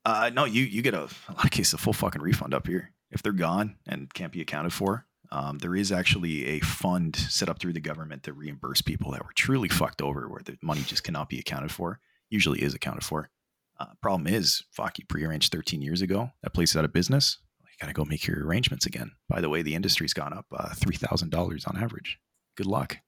Uh, 0.06 0.30
no, 0.34 0.45
you 0.45 0.64
you 0.64 0.81
get 0.81 0.93
a, 0.93 1.02
a 1.27 1.34
lot 1.35 1.43
of 1.45 1.52
cases 1.52 1.73
a 1.73 1.77
full 1.77 1.91
fucking 1.91 2.22
refund 2.22 2.53
up 2.53 2.65
here 2.68 2.91
if 3.15 3.23
they're 3.23 3.31
gone 3.31 3.77
and 3.87 4.13
can't 4.13 4.31
be 4.31 4.41
accounted 4.41 4.73
for. 4.73 5.07
Um, 5.31 5.57
there 5.57 5.75
is 5.75 5.91
actually 5.91 6.45
a 6.45 6.59
fund 6.59 7.15
set 7.15 7.49
up 7.49 7.59
through 7.59 7.73
the 7.73 7.81
government 7.81 8.23
to 8.23 8.33
reimburse 8.33 8.81
people 8.81 9.11
that 9.11 9.25
were 9.25 9.33
truly 9.33 9.69
fucked 9.69 10.01
over, 10.01 10.29
where 10.29 10.41
the 10.43 10.57
money 10.61 10.81
just 10.81 11.03
cannot 11.03 11.29
be 11.29 11.39
accounted 11.39 11.71
for. 11.71 11.99
Usually 12.29 12.61
is 12.61 12.75
accounted 12.75 13.03
for. 13.03 13.31
Uh, 13.79 13.87
problem 14.01 14.27
is, 14.27 14.63
fuck, 14.71 14.99
you 14.99 15.05
prearranged 15.07 15.51
13 15.51 15.81
years 15.81 16.01
ago. 16.01 16.29
That 16.43 16.53
place 16.53 16.71
is 16.71 16.77
out 16.77 16.85
of 16.85 16.93
business. 16.93 17.39
You 17.61 17.67
got 17.81 17.87
to 17.87 17.93
go 17.93 18.05
make 18.05 18.27
your 18.27 18.45
arrangements 18.45 18.85
again. 18.85 19.11
By 19.27 19.41
the 19.41 19.49
way, 19.49 19.61
the 19.61 19.75
industry's 19.75 20.13
gone 20.13 20.31
up 20.31 20.45
uh, 20.55 20.69
$3,000 20.75 21.67
on 21.67 21.83
average. 21.83 22.19
Good 22.55 22.67
luck. 22.67 22.99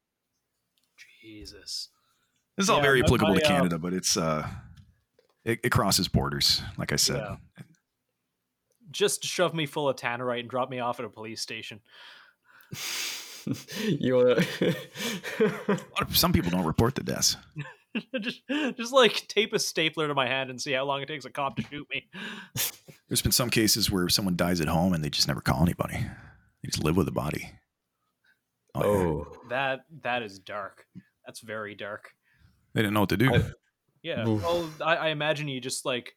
Jesus. 1.22 1.90
This 2.58 2.66
is 2.66 2.70
all 2.70 2.82
very 2.82 3.02
applicable 3.02 3.36
my, 3.36 3.40
to 3.40 3.46
uh, 3.46 3.48
Canada, 3.48 3.78
but 3.78 3.94
it's 3.94 4.18
uh, 4.18 4.48
it, 5.46 5.60
it 5.64 5.70
crosses 5.70 6.08
borders. 6.08 6.62
Like 6.78 6.92
I 6.92 6.96
said, 6.96 7.18
Yeah. 7.18 7.36
Just 8.98 9.24
shove 9.24 9.54
me 9.54 9.68
full 9.68 9.88
of 9.88 9.96
tannerite 9.96 10.40
and 10.40 10.50
drop 10.50 10.72
me 10.72 10.80
off 10.80 11.00
at 11.00 11.06
a 11.06 11.10
police 11.10 11.40
station. 11.40 11.82
you 13.88 14.16
wanna 14.16 14.44
A 15.40 15.70
lot 15.70 16.02
of- 16.02 16.18
some 16.18 16.34
people 16.34 16.50
don't 16.50 16.66
report 16.66 16.96
the 16.96 17.04
deaths. 17.04 17.38
just, 18.20 18.42
just 18.76 18.92
like 18.92 19.28
tape 19.28 19.54
a 19.54 19.60
stapler 19.60 20.08
to 20.08 20.16
my 20.16 20.28
hand 20.28 20.50
and 20.50 20.60
see 20.60 20.72
how 20.72 20.84
long 20.84 21.02
it 21.04 21.08
takes 21.08 21.26
a 21.26 21.30
cop 21.30 21.58
to 21.58 21.62
shoot 21.62 21.88
me. 21.94 22.10
There's 23.08 23.22
been 23.22 23.32
some 23.32 23.52
cases 23.52 23.92
where 23.92 24.10
someone 24.10 24.36
dies 24.36 24.62
at 24.62 24.68
home 24.68 24.94
and 24.94 25.04
they 25.04 25.12
just 25.12 25.28
never 25.28 25.42
call 25.42 25.62
anybody. 25.62 25.98
They 26.64 26.66
just 26.70 26.84
live 26.84 26.98
with 26.98 27.06
the 27.06 27.12
body. 27.12 27.52
Oh. 28.74 28.82
Oh. 28.84 29.28
That 29.50 29.82
that 30.02 30.24
is 30.24 30.40
dark. 30.40 30.88
That's 31.24 31.40
very 31.42 31.76
dark. 31.76 32.10
they 32.74 32.82
didn't 32.82 32.96
know 32.96 33.02
what 33.02 33.10
to 33.10 33.18
do. 33.18 33.32
I- 33.32 33.52
Yeah. 34.02 34.28
Oof. 34.28 34.42
Well, 34.42 34.70
I, 34.82 34.96
I 34.96 35.08
imagine 35.10 35.48
you 35.48 35.62
just 35.62 35.86
like 35.86 36.17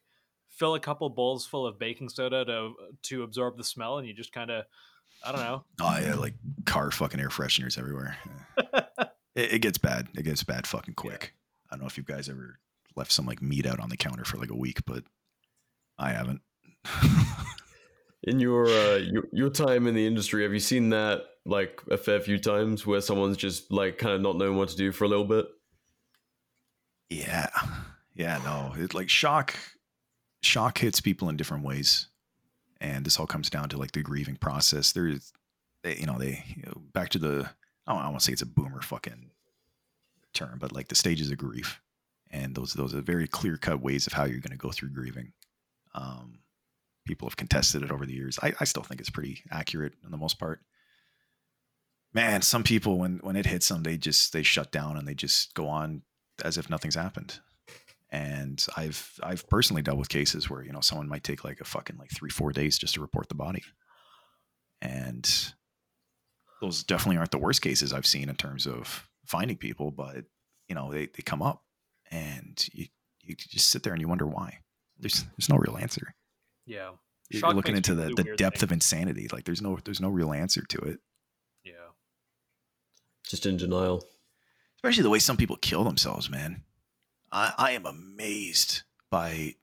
fill 0.51 0.75
a 0.75 0.79
couple 0.79 1.09
bowls 1.09 1.45
full 1.45 1.65
of 1.65 1.79
baking 1.79 2.09
soda 2.09 2.45
to 2.45 2.73
to 3.03 3.23
absorb 3.23 3.57
the 3.57 3.63
smell, 3.63 3.97
and 3.97 4.07
you 4.07 4.13
just 4.13 4.33
kind 4.33 4.51
of, 4.51 4.65
I 5.25 5.31
don't 5.31 5.41
know. 5.41 5.63
oh 5.81 5.97
yeah, 6.01 6.15
like 6.15 6.35
car 6.65 6.91
fucking 6.91 7.19
air 7.19 7.29
fresheners 7.29 7.77
everywhere. 7.77 8.17
Yeah. 8.57 8.81
it, 9.35 9.53
it 9.53 9.59
gets 9.59 9.77
bad. 9.77 10.07
It 10.15 10.23
gets 10.23 10.43
bad 10.43 10.67
fucking 10.67 10.95
quick. 10.95 11.33
I 11.69 11.75
don't 11.75 11.81
know 11.81 11.87
if 11.87 11.97
you 11.97 12.03
guys 12.03 12.29
ever 12.29 12.59
left 12.95 13.11
some 13.11 13.25
like 13.25 13.41
meat 13.41 13.65
out 13.65 13.79
on 13.79 13.89
the 13.89 13.97
counter 13.97 14.25
for 14.25 14.37
like 14.37 14.51
a 14.51 14.55
week, 14.55 14.79
but 14.85 15.03
I 15.97 16.09
haven't. 16.11 16.41
In 18.23 18.39
your, 18.39 18.67
uh, 18.67 18.97
your 18.97 19.23
your 19.31 19.49
time 19.49 19.87
in 19.87 19.95
the 19.95 20.05
industry, 20.05 20.43
have 20.43 20.53
you 20.53 20.59
seen 20.59 20.89
that 20.89 21.23
like 21.43 21.81
a 21.89 21.97
fair 21.97 22.19
few 22.19 22.37
times 22.37 22.85
where 22.85 23.01
someone's 23.01 23.35
just 23.35 23.71
like 23.71 23.97
kind 23.97 24.13
of 24.13 24.21
not 24.21 24.37
knowing 24.37 24.57
what 24.57 24.69
to 24.69 24.75
do 24.75 24.91
for 24.91 25.05
a 25.05 25.07
little 25.07 25.25
bit? 25.25 25.47
Yeah. 27.09 27.49
Yeah, 28.13 28.39
no. 28.43 28.73
It 28.79 28.93
like 28.93 29.09
shock 29.09 29.55
shock 30.41 30.79
hits 30.79 31.01
people 31.01 31.29
in 31.29 31.37
different 31.37 31.63
ways. 31.63 32.07
And 32.79 33.05
this 33.05 33.19
all 33.19 33.27
comes 33.27 33.49
down 33.49 33.69
to 33.69 33.77
like 33.77 33.91
the 33.91 34.01
grieving 34.01 34.37
process. 34.37 34.91
There's 34.91 35.31
they, 35.83 35.97
you 35.97 36.05
know, 36.05 36.17
they 36.17 36.43
you 36.55 36.63
know, 36.63 36.81
back 36.93 37.09
to 37.09 37.19
the 37.19 37.49
I 37.87 37.93
don't, 37.93 38.03
want 38.03 38.19
to 38.19 38.25
say 38.25 38.33
it's 38.33 38.41
a 38.41 38.47
boomer 38.47 38.81
fucking 38.81 39.31
term, 40.33 40.57
but 40.59 40.71
like 40.71 40.87
the 40.87 40.95
stages 40.95 41.29
of 41.31 41.37
grief. 41.37 41.81
And 42.31 42.55
those 42.55 42.73
those 42.73 42.95
are 42.95 43.01
very 43.01 43.27
clear 43.27 43.57
cut 43.57 43.81
ways 43.81 44.07
of 44.07 44.13
how 44.13 44.25
you're 44.25 44.39
gonna 44.39 44.55
go 44.55 44.71
through 44.71 44.89
grieving. 44.89 45.33
Um 45.93 46.39
people 47.05 47.27
have 47.27 47.37
contested 47.37 47.83
it 47.83 47.91
over 47.91 48.05
the 48.05 48.13
years. 48.13 48.39
I, 48.41 48.53
I 48.59 48.63
still 48.63 48.83
think 48.83 49.01
it's 49.01 49.09
pretty 49.09 49.41
accurate 49.51 49.93
on 50.05 50.11
the 50.11 50.17
most 50.17 50.39
part. 50.39 50.61
Man, 52.13 52.41
some 52.41 52.63
people 52.63 52.97
when 52.97 53.19
when 53.21 53.35
it 53.35 53.45
hits 53.45 53.69
them, 53.69 53.83
they 53.83 53.97
just 53.97 54.33
they 54.33 54.43
shut 54.43 54.71
down 54.71 54.97
and 54.97 55.07
they 55.07 55.13
just 55.13 55.53
go 55.53 55.67
on 55.67 56.01
as 56.43 56.57
if 56.57 56.69
nothing's 56.69 56.95
happened. 56.95 57.39
And 58.11 58.65
I've 58.75 59.19
I've 59.23 59.47
personally 59.47 59.81
dealt 59.81 59.97
with 59.97 60.09
cases 60.09 60.49
where 60.49 60.63
you 60.63 60.73
know 60.73 60.81
someone 60.81 61.07
might 61.07 61.23
take 61.23 61.45
like 61.45 61.61
a 61.61 61.65
fucking 61.65 61.97
like 61.97 62.11
three 62.11 62.29
four 62.29 62.51
days 62.51 62.77
just 62.77 62.95
to 62.95 63.01
report 63.01 63.29
the 63.29 63.35
body, 63.35 63.63
and 64.81 65.53
those 66.61 66.83
definitely 66.83 67.17
aren't 67.17 67.31
the 67.31 67.37
worst 67.37 67.61
cases 67.61 67.93
I've 67.93 68.05
seen 68.05 68.27
in 68.27 68.35
terms 68.35 68.67
of 68.67 69.07
finding 69.25 69.57
people, 69.57 69.91
but 69.91 70.25
you 70.67 70.75
know 70.75 70.91
they, 70.91 71.05
they 71.05 71.23
come 71.23 71.41
up 71.41 71.63
and 72.11 72.67
you 72.73 72.87
you 73.21 73.35
just 73.35 73.69
sit 73.69 73.83
there 73.83 73.93
and 73.93 74.01
you 74.01 74.07
wonder 74.07 74.27
why. 74.27 74.59
There's 74.99 75.23
there's 75.37 75.49
no 75.49 75.57
real 75.57 75.77
answer. 75.77 76.13
Yeah. 76.65 76.91
You're 77.29 77.39
Shock 77.39 77.55
looking 77.55 77.77
into 77.77 77.95
the, 77.95 78.13
the 78.13 78.23
weird 78.23 78.37
depth 78.37 78.61
of 78.61 78.71
insanity. 78.73 79.29
Like 79.31 79.45
there's 79.45 79.61
no 79.61 79.77
there's 79.83 80.01
no 80.01 80.09
real 80.09 80.33
answer 80.33 80.63
to 80.67 80.77
it. 80.79 80.99
Yeah. 81.63 81.71
Just 83.27 83.45
in 83.45 83.57
denial. 83.57 84.03
especially 84.77 85.03
the 85.03 85.09
way 85.09 85.19
some 85.19 85.37
people 85.37 85.55
kill 85.55 85.83
themselves, 85.83 86.29
man. 86.29 86.63
I, 87.31 87.53
I 87.57 87.71
am 87.71 87.85
amazed 87.85 88.83
by 89.09 89.55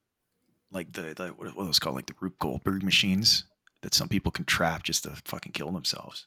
like 0.70 0.93
the, 0.93 1.15
the 1.15 1.28
what 1.36 1.49
are 1.49 1.65
those 1.65 1.78
called, 1.78 1.97
like 1.97 2.07
the 2.07 2.15
Rube 2.20 2.39
Goldberg 2.39 2.82
machines 2.82 3.45
that 3.82 3.95
some 3.95 4.09
people 4.09 4.32
can 4.32 4.45
trap 4.45 4.82
just 4.82 5.05
to 5.05 5.11
fucking 5.24 5.53
kill 5.53 5.70
themselves, 5.73 6.27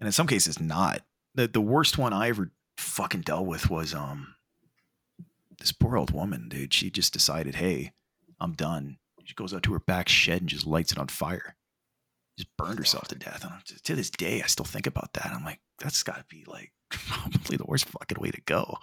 and 0.00 0.06
in 0.06 0.12
some 0.12 0.26
cases 0.26 0.60
not. 0.60 1.02
The 1.34 1.46
the 1.48 1.60
worst 1.60 1.98
one 1.98 2.12
I 2.12 2.28
ever 2.28 2.50
fucking 2.76 3.22
dealt 3.22 3.46
with 3.46 3.70
was 3.70 3.94
um 3.94 4.34
this 5.58 5.72
poor 5.72 5.96
old 5.96 6.10
woman, 6.12 6.48
dude. 6.48 6.74
She 6.74 6.90
just 6.90 7.12
decided, 7.12 7.54
hey, 7.56 7.92
I'm 8.40 8.52
done. 8.52 8.98
She 9.24 9.34
goes 9.34 9.54
out 9.54 9.62
to 9.64 9.72
her 9.72 9.78
back 9.78 10.08
shed 10.08 10.40
and 10.40 10.48
just 10.50 10.66
lights 10.66 10.90
it 10.92 10.98
on 10.98 11.06
fire. 11.08 11.54
Just 12.36 12.54
burned 12.56 12.78
herself 12.78 13.06
to 13.08 13.14
death. 13.14 13.44
And 13.44 13.64
to- 13.66 13.82
to 13.84 13.94
this 13.94 14.10
day, 14.10 14.42
I 14.42 14.46
still 14.46 14.64
think 14.64 14.86
about 14.88 15.12
that. 15.12 15.26
I'm 15.32 15.44
like, 15.44 15.60
that's 15.78 16.02
got 16.02 16.16
to 16.16 16.24
be 16.28 16.44
like 16.48 16.72
probably 16.90 17.56
the 17.56 17.64
worst 17.66 17.84
fucking 17.86 18.18
way 18.20 18.30
to 18.32 18.40
go. 18.40 18.78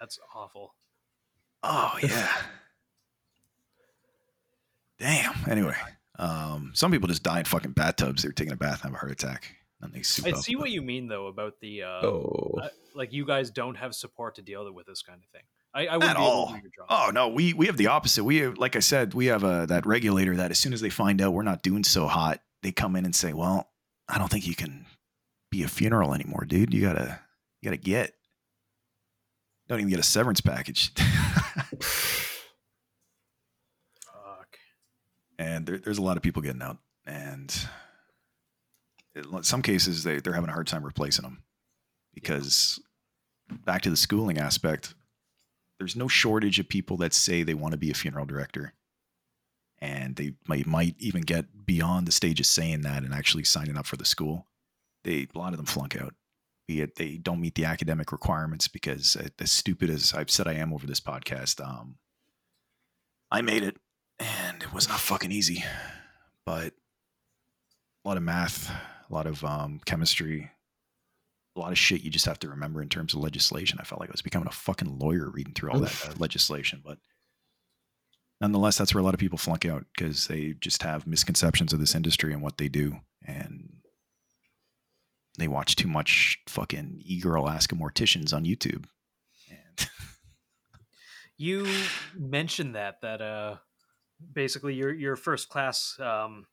That's 0.00 0.18
awful. 0.34 0.74
Oh 1.66 1.94
yeah. 2.02 2.30
Damn. 4.98 5.34
Anyway, 5.48 5.74
um, 6.18 6.70
some 6.74 6.90
people 6.92 7.08
just 7.08 7.22
die 7.22 7.40
in 7.40 7.44
fucking 7.44 7.72
bathtubs. 7.72 8.22
They're 8.22 8.32
taking 8.32 8.52
a 8.52 8.56
bath 8.56 8.82
and 8.82 8.90
have 8.90 8.94
a 8.94 8.98
heart 8.98 9.12
attack, 9.12 9.56
and 9.80 9.92
they 9.92 9.98
I 9.98 10.00
up, 10.36 10.42
see 10.42 10.54
but- 10.54 10.60
what 10.60 10.70
you 10.70 10.82
mean 10.82 11.08
though 11.08 11.26
about 11.26 11.54
the 11.60 11.82
uh, 11.82 12.06
Oh. 12.06 12.58
uh, 12.62 12.68
like 12.94 13.12
you 13.12 13.24
guys 13.26 13.50
don't 13.50 13.76
have 13.76 13.94
support 13.94 14.36
to 14.36 14.42
deal 14.42 14.70
with 14.72 14.86
this 14.86 15.02
kind 15.02 15.20
of 15.22 15.28
thing. 15.30 15.42
I, 15.76 15.86
I 15.88 15.96
wouldn't 15.96 16.12
At 16.12 16.16
be 16.18 16.22
able 16.22 16.32
all. 16.32 16.46
to 16.48 16.52
do 16.54 16.60
your 16.62 16.70
job. 16.70 16.86
Oh 16.88 17.10
no, 17.12 17.28
we 17.28 17.52
we 17.52 17.66
have 17.66 17.76
the 17.76 17.88
opposite. 17.88 18.22
We 18.24 18.36
have, 18.38 18.56
like 18.58 18.76
I 18.76 18.80
said, 18.80 19.12
we 19.14 19.26
have 19.26 19.42
a 19.42 19.66
that 19.68 19.84
regulator 19.86 20.36
that 20.36 20.50
as 20.52 20.58
soon 20.58 20.72
as 20.72 20.80
they 20.80 20.90
find 20.90 21.20
out 21.20 21.32
we're 21.32 21.42
not 21.42 21.62
doing 21.62 21.82
so 21.82 22.06
hot, 22.06 22.40
they 22.62 22.70
come 22.70 22.94
in 22.94 23.04
and 23.04 23.14
say, 23.14 23.32
"Well, 23.32 23.68
I 24.08 24.18
don't 24.18 24.30
think 24.30 24.46
you 24.46 24.54
can 24.54 24.86
be 25.50 25.64
a 25.64 25.68
funeral 25.68 26.14
anymore, 26.14 26.44
dude. 26.46 26.72
You 26.72 26.80
gotta 26.82 27.18
you 27.60 27.66
gotta 27.70 27.76
get. 27.80 28.12
Don't 29.68 29.80
even 29.80 29.90
get 29.90 29.98
a 29.98 30.04
severance 30.04 30.40
package." 30.40 30.92
Fuck. 34.04 34.58
and 35.38 35.66
there, 35.66 35.78
there's 35.78 35.98
a 35.98 36.02
lot 36.02 36.16
of 36.16 36.22
people 36.22 36.42
getting 36.42 36.62
out 36.62 36.78
and 37.06 37.68
in 39.14 39.42
some 39.42 39.62
cases 39.62 40.04
they, 40.04 40.20
they're 40.20 40.32
having 40.32 40.50
a 40.50 40.52
hard 40.52 40.66
time 40.66 40.84
replacing 40.84 41.22
them 41.22 41.42
because 42.14 42.80
back 43.64 43.82
to 43.82 43.90
the 43.90 43.96
schooling 43.96 44.38
aspect 44.38 44.94
there's 45.78 45.96
no 45.96 46.08
shortage 46.08 46.58
of 46.58 46.68
people 46.68 46.96
that 46.96 47.12
say 47.12 47.42
they 47.42 47.54
want 47.54 47.72
to 47.72 47.78
be 47.78 47.90
a 47.90 47.94
funeral 47.94 48.26
director 48.26 48.72
and 49.80 50.16
they 50.16 50.32
might, 50.46 50.66
might 50.66 50.94
even 50.98 51.22
get 51.22 51.66
beyond 51.66 52.06
the 52.06 52.12
stage 52.12 52.40
of 52.40 52.46
saying 52.46 52.82
that 52.82 53.02
and 53.02 53.12
actually 53.12 53.44
signing 53.44 53.76
up 53.76 53.86
for 53.86 53.96
the 53.96 54.04
school 54.04 54.46
they 55.02 55.26
a 55.34 55.38
lot 55.38 55.52
of 55.52 55.56
them 55.56 55.66
flunk 55.66 56.00
out 56.00 56.14
be 56.66 56.80
it 56.80 56.96
they 56.96 57.16
don't 57.16 57.40
meet 57.40 57.54
the 57.54 57.64
academic 57.64 58.12
requirements 58.12 58.68
because 58.68 59.16
uh, 59.16 59.28
as 59.38 59.52
stupid 59.52 59.90
as 59.90 60.14
i've 60.14 60.30
said 60.30 60.46
i 60.46 60.54
am 60.54 60.72
over 60.72 60.86
this 60.86 61.00
podcast 61.00 61.64
um, 61.64 61.96
i 63.30 63.40
made 63.42 63.62
it 63.62 63.76
and 64.18 64.62
it 64.62 64.72
was 64.72 64.88
not 64.88 65.00
fucking 65.00 65.32
easy. 65.32 65.64
But 66.46 66.72
a 68.04 68.08
lot 68.08 68.16
of 68.16 68.22
math 68.22 68.70
a 68.70 69.12
lot 69.12 69.26
of 69.26 69.44
um, 69.44 69.80
chemistry 69.84 70.50
a 71.56 71.60
lot 71.60 71.70
of 71.70 71.78
shit 71.78 72.02
you 72.02 72.10
just 72.10 72.26
have 72.26 72.38
to 72.40 72.48
remember 72.48 72.82
in 72.82 72.88
terms 72.88 73.14
of 73.14 73.20
legislation. 73.20 73.78
I 73.80 73.84
felt 73.84 74.00
like 74.00 74.10
i 74.10 74.12
was 74.12 74.22
becoming 74.22 74.48
a 74.48 74.52
fucking 74.52 74.98
lawyer 74.98 75.30
reading 75.30 75.54
through 75.54 75.70
all 75.70 75.80
that 75.80 76.08
uh, 76.08 76.12
legislation 76.18 76.82
but 76.84 76.98
nonetheless 78.40 78.76
that's 78.76 78.92
where 78.92 79.00
a 79.00 79.04
lot 79.04 79.14
of 79.14 79.20
people 79.20 79.38
flunk 79.38 79.64
out 79.64 79.86
because 79.96 80.26
they 80.26 80.54
just 80.60 80.82
have 80.82 81.06
misconceptions 81.06 81.72
of 81.72 81.80
this 81.80 81.94
industry 81.94 82.32
and 82.32 82.42
what 82.42 82.58
they 82.58 82.68
do. 82.68 82.96
And 83.24 83.73
they 85.38 85.48
watch 85.48 85.76
too 85.76 85.88
much 85.88 86.38
fucking 86.48 87.00
e-girl 87.04 87.48
ask 87.48 87.72
a 87.72 87.74
morticians 87.74 88.32
on 88.34 88.44
youtube 88.44 88.84
and 89.50 89.88
You 91.36 91.66
mentioned 92.16 92.76
that 92.76 93.00
that 93.02 93.20
uh 93.20 93.56
basically 94.32 94.74
your 94.74 94.92
your 94.94 95.16
first 95.16 95.48
class 95.48 95.98
um 96.00 96.46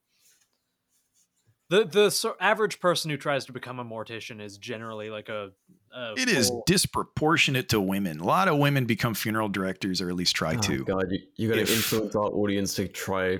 the 1.69 1.85
the 1.85 2.33
average 2.41 2.79
person 2.79 3.09
who 3.11 3.15
tries 3.17 3.45
to 3.45 3.53
become 3.53 3.79
a 3.79 3.85
mortician 3.85 4.41
is 4.41 4.57
generally 4.57 5.09
like 5.09 5.29
a, 5.29 5.51
a 5.95 6.13
It 6.17 6.27
is 6.29 6.49
full- 6.49 6.63
disproportionate 6.67 7.69
to 7.69 7.79
women. 7.79 8.19
A 8.19 8.25
lot 8.25 8.47
of 8.49 8.57
women 8.57 8.85
become 8.85 9.13
funeral 9.13 9.47
directors, 9.47 10.01
or 10.01 10.09
at 10.09 10.15
least 10.15 10.35
try 10.35 10.55
Oh, 10.55 10.61
to. 10.61 10.83
God, 10.83 11.05
you, 11.11 11.19
you 11.37 11.47
got 11.47 11.55
to 11.55 11.61
If- 11.61 11.71
influence 11.75 12.13
our 12.15 12.25
audience 12.25 12.73
to 12.75 12.87
try 12.89 13.37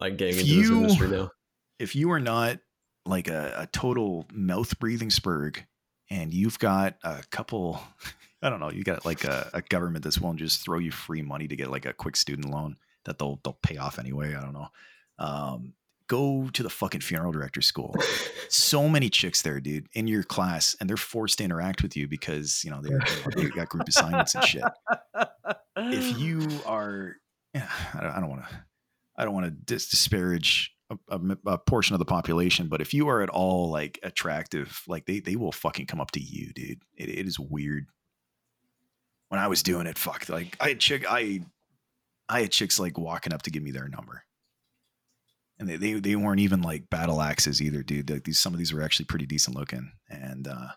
like 0.00 0.16
getting 0.16 0.34
If 0.36 0.40
into 0.40 0.54
this 0.56 0.68
you- 0.70 0.76
industry 0.78 1.08
now. 1.08 1.30
If 1.78 1.94
you 1.94 2.10
are 2.10 2.18
not 2.18 2.58
like 3.08 3.28
a, 3.28 3.54
a 3.58 3.66
total 3.66 4.26
mouth 4.32 4.78
breathing 4.78 5.08
spurg, 5.08 5.58
and 6.10 6.32
you've 6.32 6.58
got 6.58 6.96
a 7.02 7.22
couple, 7.30 7.80
I 8.42 8.50
don't 8.50 8.60
know, 8.60 8.70
you 8.70 8.84
got 8.84 9.04
like 9.04 9.24
a, 9.24 9.50
a 9.54 9.62
government 9.62 10.04
that's 10.04 10.20
willing 10.20 10.38
to 10.38 10.44
just 10.44 10.64
throw 10.64 10.78
you 10.78 10.90
free 10.90 11.22
money 11.22 11.48
to 11.48 11.56
get 11.56 11.70
like 11.70 11.86
a 11.86 11.92
quick 11.92 12.16
student 12.16 12.50
loan 12.50 12.76
that 13.04 13.18
they'll 13.18 13.40
they'll 13.42 13.58
pay 13.62 13.76
off 13.76 13.98
anyway. 13.98 14.34
I 14.34 14.40
don't 14.40 14.52
know. 14.52 14.68
Um, 15.18 15.74
go 16.06 16.48
to 16.52 16.62
the 16.62 16.70
fucking 16.70 17.00
funeral 17.00 17.32
director 17.32 17.60
school. 17.62 17.94
so 18.48 18.88
many 18.88 19.10
chicks 19.10 19.42
there, 19.42 19.60
dude, 19.60 19.88
in 19.92 20.06
your 20.06 20.22
class, 20.22 20.76
and 20.80 20.88
they're 20.88 20.96
forced 20.96 21.38
to 21.38 21.44
interact 21.44 21.82
with 21.82 21.96
you 21.96 22.06
because 22.08 22.62
you 22.64 22.70
know 22.70 22.80
they 22.82 22.96
they 23.34 23.48
got 23.48 23.68
group 23.68 23.88
assignments 23.88 24.34
and 24.34 24.44
shit. 24.44 24.64
if 25.76 26.18
you 26.20 26.46
are 26.66 27.16
yeah, 27.54 27.68
I 27.94 28.20
don't 28.20 28.28
want 28.28 28.42
to, 28.42 28.48
I 29.16 29.24
don't 29.24 29.34
want 29.34 29.46
to 29.46 29.50
dis- 29.50 29.88
disparage 29.88 30.74
a, 30.90 30.96
a, 31.08 31.20
a, 31.46 31.58
portion 31.58 31.94
of 31.94 31.98
the 31.98 32.04
population, 32.04 32.68
but 32.68 32.80
if 32.80 32.94
you 32.94 33.08
are 33.08 33.22
at 33.22 33.28
all 33.28 33.70
like 33.70 33.98
attractive, 34.02 34.82
like 34.86 35.06
they 35.06 35.20
they 35.20 35.36
will 35.36 35.52
fucking 35.52 35.86
come 35.86 36.00
up 36.00 36.10
to 36.12 36.20
you, 36.20 36.52
dude. 36.52 36.82
It, 36.96 37.08
it 37.08 37.26
is 37.26 37.38
weird. 37.38 37.86
When 39.28 39.40
I 39.40 39.48
was 39.48 39.62
doing 39.62 39.86
it, 39.86 39.98
fuck, 39.98 40.28
like 40.28 40.56
I 40.60 40.68
had 40.68 40.80
chick, 40.80 41.04
I, 41.08 41.42
I 42.28 42.42
had 42.42 42.50
chicks 42.50 42.80
like 42.80 42.96
walking 42.96 43.34
up 43.34 43.42
to 43.42 43.50
give 43.50 43.62
me 43.62 43.70
their 43.70 43.88
number, 43.88 44.24
and 45.58 45.68
they 45.68 45.76
they, 45.76 45.92
they 45.94 46.16
weren't 46.16 46.40
even 46.40 46.62
like 46.62 46.90
battle 46.90 47.20
axes 47.20 47.60
either, 47.60 47.82
dude. 47.82 48.08
Like 48.08 48.24
these, 48.24 48.38
some 48.38 48.54
of 48.54 48.58
these 48.58 48.72
were 48.72 48.82
actually 48.82 49.06
pretty 49.06 49.26
decent 49.26 49.56
looking, 49.56 49.92
and 50.08 50.48
uh 50.48 50.68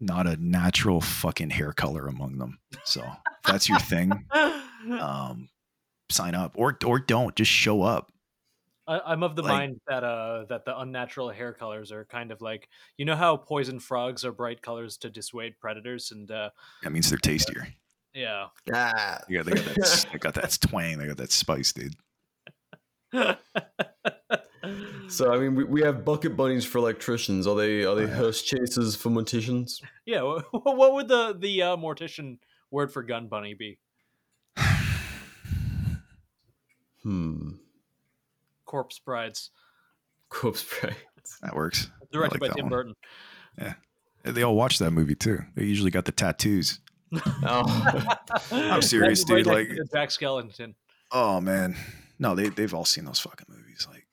not 0.00 0.26
a 0.26 0.36
natural 0.36 1.00
fucking 1.00 1.50
hair 1.50 1.72
color 1.72 2.06
among 2.06 2.38
them. 2.38 2.58
So 2.84 3.00
if 3.02 3.44
that's 3.44 3.68
your 3.68 3.78
thing, 3.78 4.12
um, 5.00 5.48
sign 6.10 6.34
up 6.34 6.52
or 6.56 6.76
or 6.84 6.98
don't 6.98 7.34
just 7.34 7.50
show 7.50 7.82
up. 7.82 8.10
I, 8.86 9.12
am 9.12 9.22
of 9.22 9.34
the 9.36 9.42
like, 9.42 9.50
mind 9.50 9.80
that 9.88 10.04
uh 10.04 10.44
that 10.48 10.64
the 10.64 10.78
unnatural 10.78 11.30
hair 11.30 11.52
colors 11.52 11.90
are 11.90 12.04
kind 12.04 12.30
of 12.30 12.40
like 12.40 12.68
you 12.98 13.04
know 13.04 13.16
how 13.16 13.36
poison 13.36 13.80
frogs 13.80 14.24
are 14.24 14.32
bright 14.32 14.60
colors 14.62 14.96
to 14.98 15.10
dissuade 15.10 15.58
predators 15.58 16.10
and 16.10 16.30
uh 16.30 16.50
that 16.82 16.90
means 16.92 17.08
they're 17.08 17.18
tastier. 17.18 17.68
Yeah. 18.14 18.46
Ah. 18.72 19.20
Yeah, 19.28 19.42
they 19.42 19.52
got 19.52 19.64
that 19.64 20.06
they 20.12 20.18
got 20.18 20.34
that 20.34 20.58
twang, 20.60 20.98
they 20.98 21.06
got 21.06 21.16
that 21.16 21.32
spice, 21.32 21.72
dude. 21.72 21.94
so 25.08 25.32
I 25.32 25.38
mean, 25.38 25.54
we, 25.54 25.64
we 25.64 25.82
have 25.82 26.04
bucket 26.04 26.36
bunnies 26.36 26.64
for 26.64 26.78
electricians. 26.78 27.46
Are 27.46 27.56
they 27.56 27.84
are 27.84 27.94
they 27.94 28.06
hearse 28.06 28.42
chasers 28.42 28.96
for 28.96 29.10
morticians? 29.10 29.80
Yeah. 30.06 30.20
What 30.52 30.94
would 30.94 31.08
the 31.08 31.36
the 31.38 31.62
uh, 31.62 31.76
mortician 31.76 32.38
word 32.70 32.92
for 32.92 33.02
gun 33.02 33.28
bunny 33.28 33.54
be? 33.54 33.78
hmm. 37.02 37.50
Corpse 38.64 38.98
brides. 38.98 39.50
Corpse 40.30 40.64
brides. 40.80 40.96
That 41.42 41.54
works. 41.54 41.90
Directed 42.12 42.40
like 42.40 42.50
by 42.50 42.54
Tim 42.54 42.64
one. 42.64 42.70
Burton. 42.70 42.94
Yeah. 43.58 43.74
They 44.24 44.42
all 44.42 44.54
watch 44.54 44.78
that 44.78 44.90
movie 44.90 45.14
too. 45.14 45.40
They 45.54 45.64
usually 45.64 45.90
got 45.90 46.06
the 46.06 46.12
tattoos. 46.12 46.80
oh. 47.44 48.06
I'm 48.52 48.82
serious, 48.82 49.24
dude. 49.24 49.46
Like 49.46 49.68
Jack 49.92 50.08
Skellington. 50.08 50.74
Oh 51.12 51.40
man, 51.40 51.76
no, 52.18 52.34
they 52.34 52.48
they've 52.48 52.72
all 52.72 52.84
seen 52.86 53.04
those 53.04 53.20
fucking 53.20 53.46
movies. 53.48 53.86
Like 53.90 54.06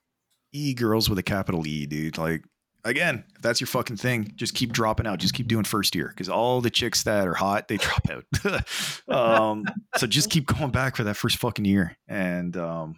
e 0.51 0.73
girls 0.73 1.09
with 1.09 1.17
a 1.17 1.23
capital 1.23 1.65
E, 1.65 1.85
dude. 1.85 2.17
Like 2.17 2.43
again, 2.83 3.23
if 3.35 3.41
that's 3.41 3.61
your 3.61 3.67
fucking 3.67 3.97
thing, 3.97 4.33
just 4.35 4.53
keep 4.53 4.73
dropping 4.73 5.07
out. 5.07 5.19
Just 5.19 5.33
keep 5.33 5.47
doing 5.47 5.63
first 5.63 5.95
year 5.95 6.09
because 6.09 6.29
all 6.29 6.61
the 6.61 6.69
chicks 6.69 7.03
that 7.03 7.27
are 7.27 7.33
hot, 7.33 7.67
they 7.67 7.77
drop 7.77 8.07
out. 8.09 9.07
um, 9.07 9.65
so 9.97 10.07
just 10.07 10.29
keep 10.29 10.47
going 10.47 10.71
back 10.71 10.95
for 10.95 11.03
that 11.05 11.15
first 11.15 11.37
fucking 11.37 11.65
year. 11.65 11.97
And 12.07 12.55
um, 12.57 12.95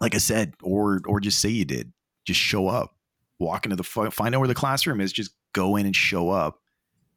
like 0.00 0.14
I 0.14 0.18
said, 0.18 0.54
or 0.62 1.00
or 1.06 1.20
just 1.20 1.40
say 1.40 1.48
you 1.48 1.64
did. 1.64 1.92
Just 2.24 2.40
show 2.40 2.68
up. 2.68 2.96
Walk 3.38 3.64
into 3.64 3.76
the 3.76 3.84
find 3.84 4.34
out 4.34 4.38
where 4.38 4.48
the 4.48 4.54
classroom 4.54 5.00
is. 5.00 5.12
Just 5.12 5.32
go 5.52 5.76
in 5.76 5.86
and 5.86 5.96
show 5.96 6.30
up. 6.30 6.58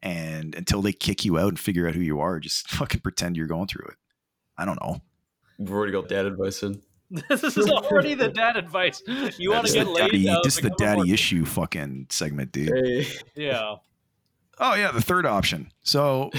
And 0.02 0.54
until 0.56 0.82
they 0.82 0.92
kick 0.92 1.24
you 1.24 1.38
out 1.38 1.48
and 1.50 1.60
figure 1.60 1.88
out 1.88 1.96
who 1.96 2.02
you 2.02 2.20
are, 2.20 2.40
just 2.40 2.68
fucking 2.72 3.02
pretend 3.02 3.38
you're 3.38 3.48
going 3.48 3.68
through 3.68 3.88
it. 3.88 3.96
I 4.58 4.66
don't 4.66 4.82
know. 4.82 5.02
We've 5.58 5.72
already 5.72 5.94
got 5.94 6.10
dad 6.10 6.26
advice 6.26 6.64
in. 6.64 6.82
this 7.30 7.44
is 7.44 7.58
already 7.70 8.16
the 8.16 8.30
dad 8.30 8.58
advice. 8.58 9.02
You 9.38 9.52
want 9.52 9.68
to 9.68 9.74
get 9.74 9.88
laid? 9.88 10.12
Daddy, 10.12 10.38
this 10.44 10.58
is 10.58 10.62
the 10.62 10.74
daddy 10.78 11.12
issue 11.12 11.46
fucking 11.46 12.08
segment, 12.10 12.52
dude. 12.52 12.74
Hey. 12.74 13.08
Yeah. 13.36 13.76
Oh 14.60 14.76
yeah, 14.76 14.92
the 14.92 15.02
third 15.02 15.26
option. 15.26 15.72
So 15.82 16.32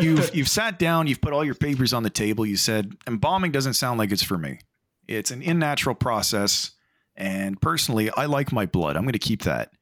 you've 0.00 0.34
you've 0.34 0.48
sat 0.48 0.78
down, 0.78 1.06
you've 1.06 1.20
put 1.20 1.32
all 1.32 1.44
your 1.44 1.54
papers 1.54 1.92
on 1.92 2.02
the 2.02 2.10
table. 2.10 2.46
You 2.46 2.56
said 2.56 2.92
embalming 3.06 3.52
doesn't 3.52 3.74
sound 3.74 3.98
like 3.98 4.10
it's 4.10 4.22
for 4.22 4.38
me. 4.38 4.60
It's 5.08 5.30
an 5.30 5.42
unnatural 5.42 5.94
process, 5.94 6.72
and 7.16 7.60
personally, 7.60 8.10
I 8.10 8.26
like 8.26 8.52
my 8.52 8.66
blood. 8.66 8.96
I'm 8.96 9.02
going 9.02 9.12
to 9.12 9.18
keep 9.18 9.42
that. 9.42 9.72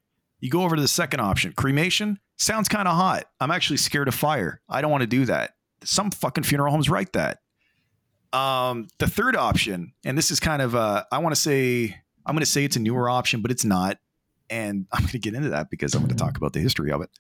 You 0.41 0.51
go 0.51 0.63
over 0.63 0.77
to 0.77 0.83
the 0.83 0.89
second 0.89 1.21
option, 1.21 1.53
cremation. 1.53 2.19
Sounds 2.37 2.69
kind 2.69 2.87
of 2.87 2.95
hot. 2.95 3.25
I'm 3.41 3.51
actually 3.51 3.79
scared 3.79 4.09
of 4.09 4.15
fire. 4.15 4.61
I 4.69 4.81
don't 4.81 4.91
want 4.91 5.03
to 5.03 5.07
do 5.07 5.25
that. 5.27 5.55
Some 5.83 6.11
fucking 6.11 6.45
funeral 6.45 6.71
homes 6.71 6.89
write 6.89 7.13
that. 7.15 7.39
Um, 8.33 8.89
the 8.99 9.07
third 9.07 9.35
option, 9.35 9.93
and 10.05 10.17
this 10.17 10.31
is 10.31 10.41
kind 10.41 10.63
of 10.63 10.75
uh, 10.75 11.05
I 11.11 11.19
want 11.19 11.35
to 11.35 11.41
say 11.41 11.97
I'm 12.27 12.35
going 12.35 12.41
to 12.41 12.47
say 12.47 12.65
it's 12.65 12.77
a 12.77 12.81
newer 12.81 13.09
option, 13.09 13.41
but 13.41 13.51
it's 13.51 13.65
not, 13.65 13.99
and 14.51 14.87
I'm 14.93 15.01
going 15.01 15.13
to 15.13 15.19
get 15.19 15.35
into 15.35 15.51
that 15.51 15.71
because 15.71 15.95
I'm 15.95 16.03
going 16.03 16.15
to 16.15 16.23
talk 16.23 16.37
about 16.37 16.53
the 16.53 16.61
history 16.61 16.91
of 16.91 17.01
it. 17.03 17.11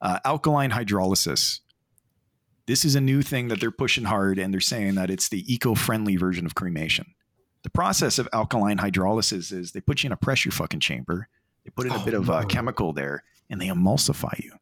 Uh, 0.00 0.18
alkaline 0.24 0.70
hydrolysis. 0.70 1.60
This 2.66 2.84
is 2.84 2.96
a 2.96 3.00
new 3.00 3.22
thing 3.22 3.48
that 3.48 3.60
they're 3.60 3.70
pushing 3.70 4.04
hard, 4.04 4.38
and 4.38 4.52
they're 4.52 4.60
saying 4.60 4.96
that 4.96 5.08
it's 5.08 5.28
the 5.28 5.44
eco-friendly 5.52 6.16
version 6.16 6.44
of 6.46 6.56
cremation. 6.56 7.14
The 7.66 7.70
process 7.70 8.20
of 8.20 8.28
alkaline 8.32 8.78
hydrolysis 8.78 9.50
is 9.50 9.72
they 9.72 9.80
put 9.80 10.04
you 10.04 10.06
in 10.06 10.12
a 10.12 10.16
pressure 10.16 10.52
fucking 10.52 10.78
chamber, 10.78 11.26
they 11.64 11.70
put 11.70 11.86
in 11.86 11.92
a 11.92 12.00
oh, 12.00 12.04
bit 12.04 12.14
of 12.14 12.30
uh, 12.30 12.44
chemical 12.44 12.92
there, 12.92 13.24
and 13.50 13.60
they 13.60 13.66
emulsify 13.66 14.38
you. 14.38 14.52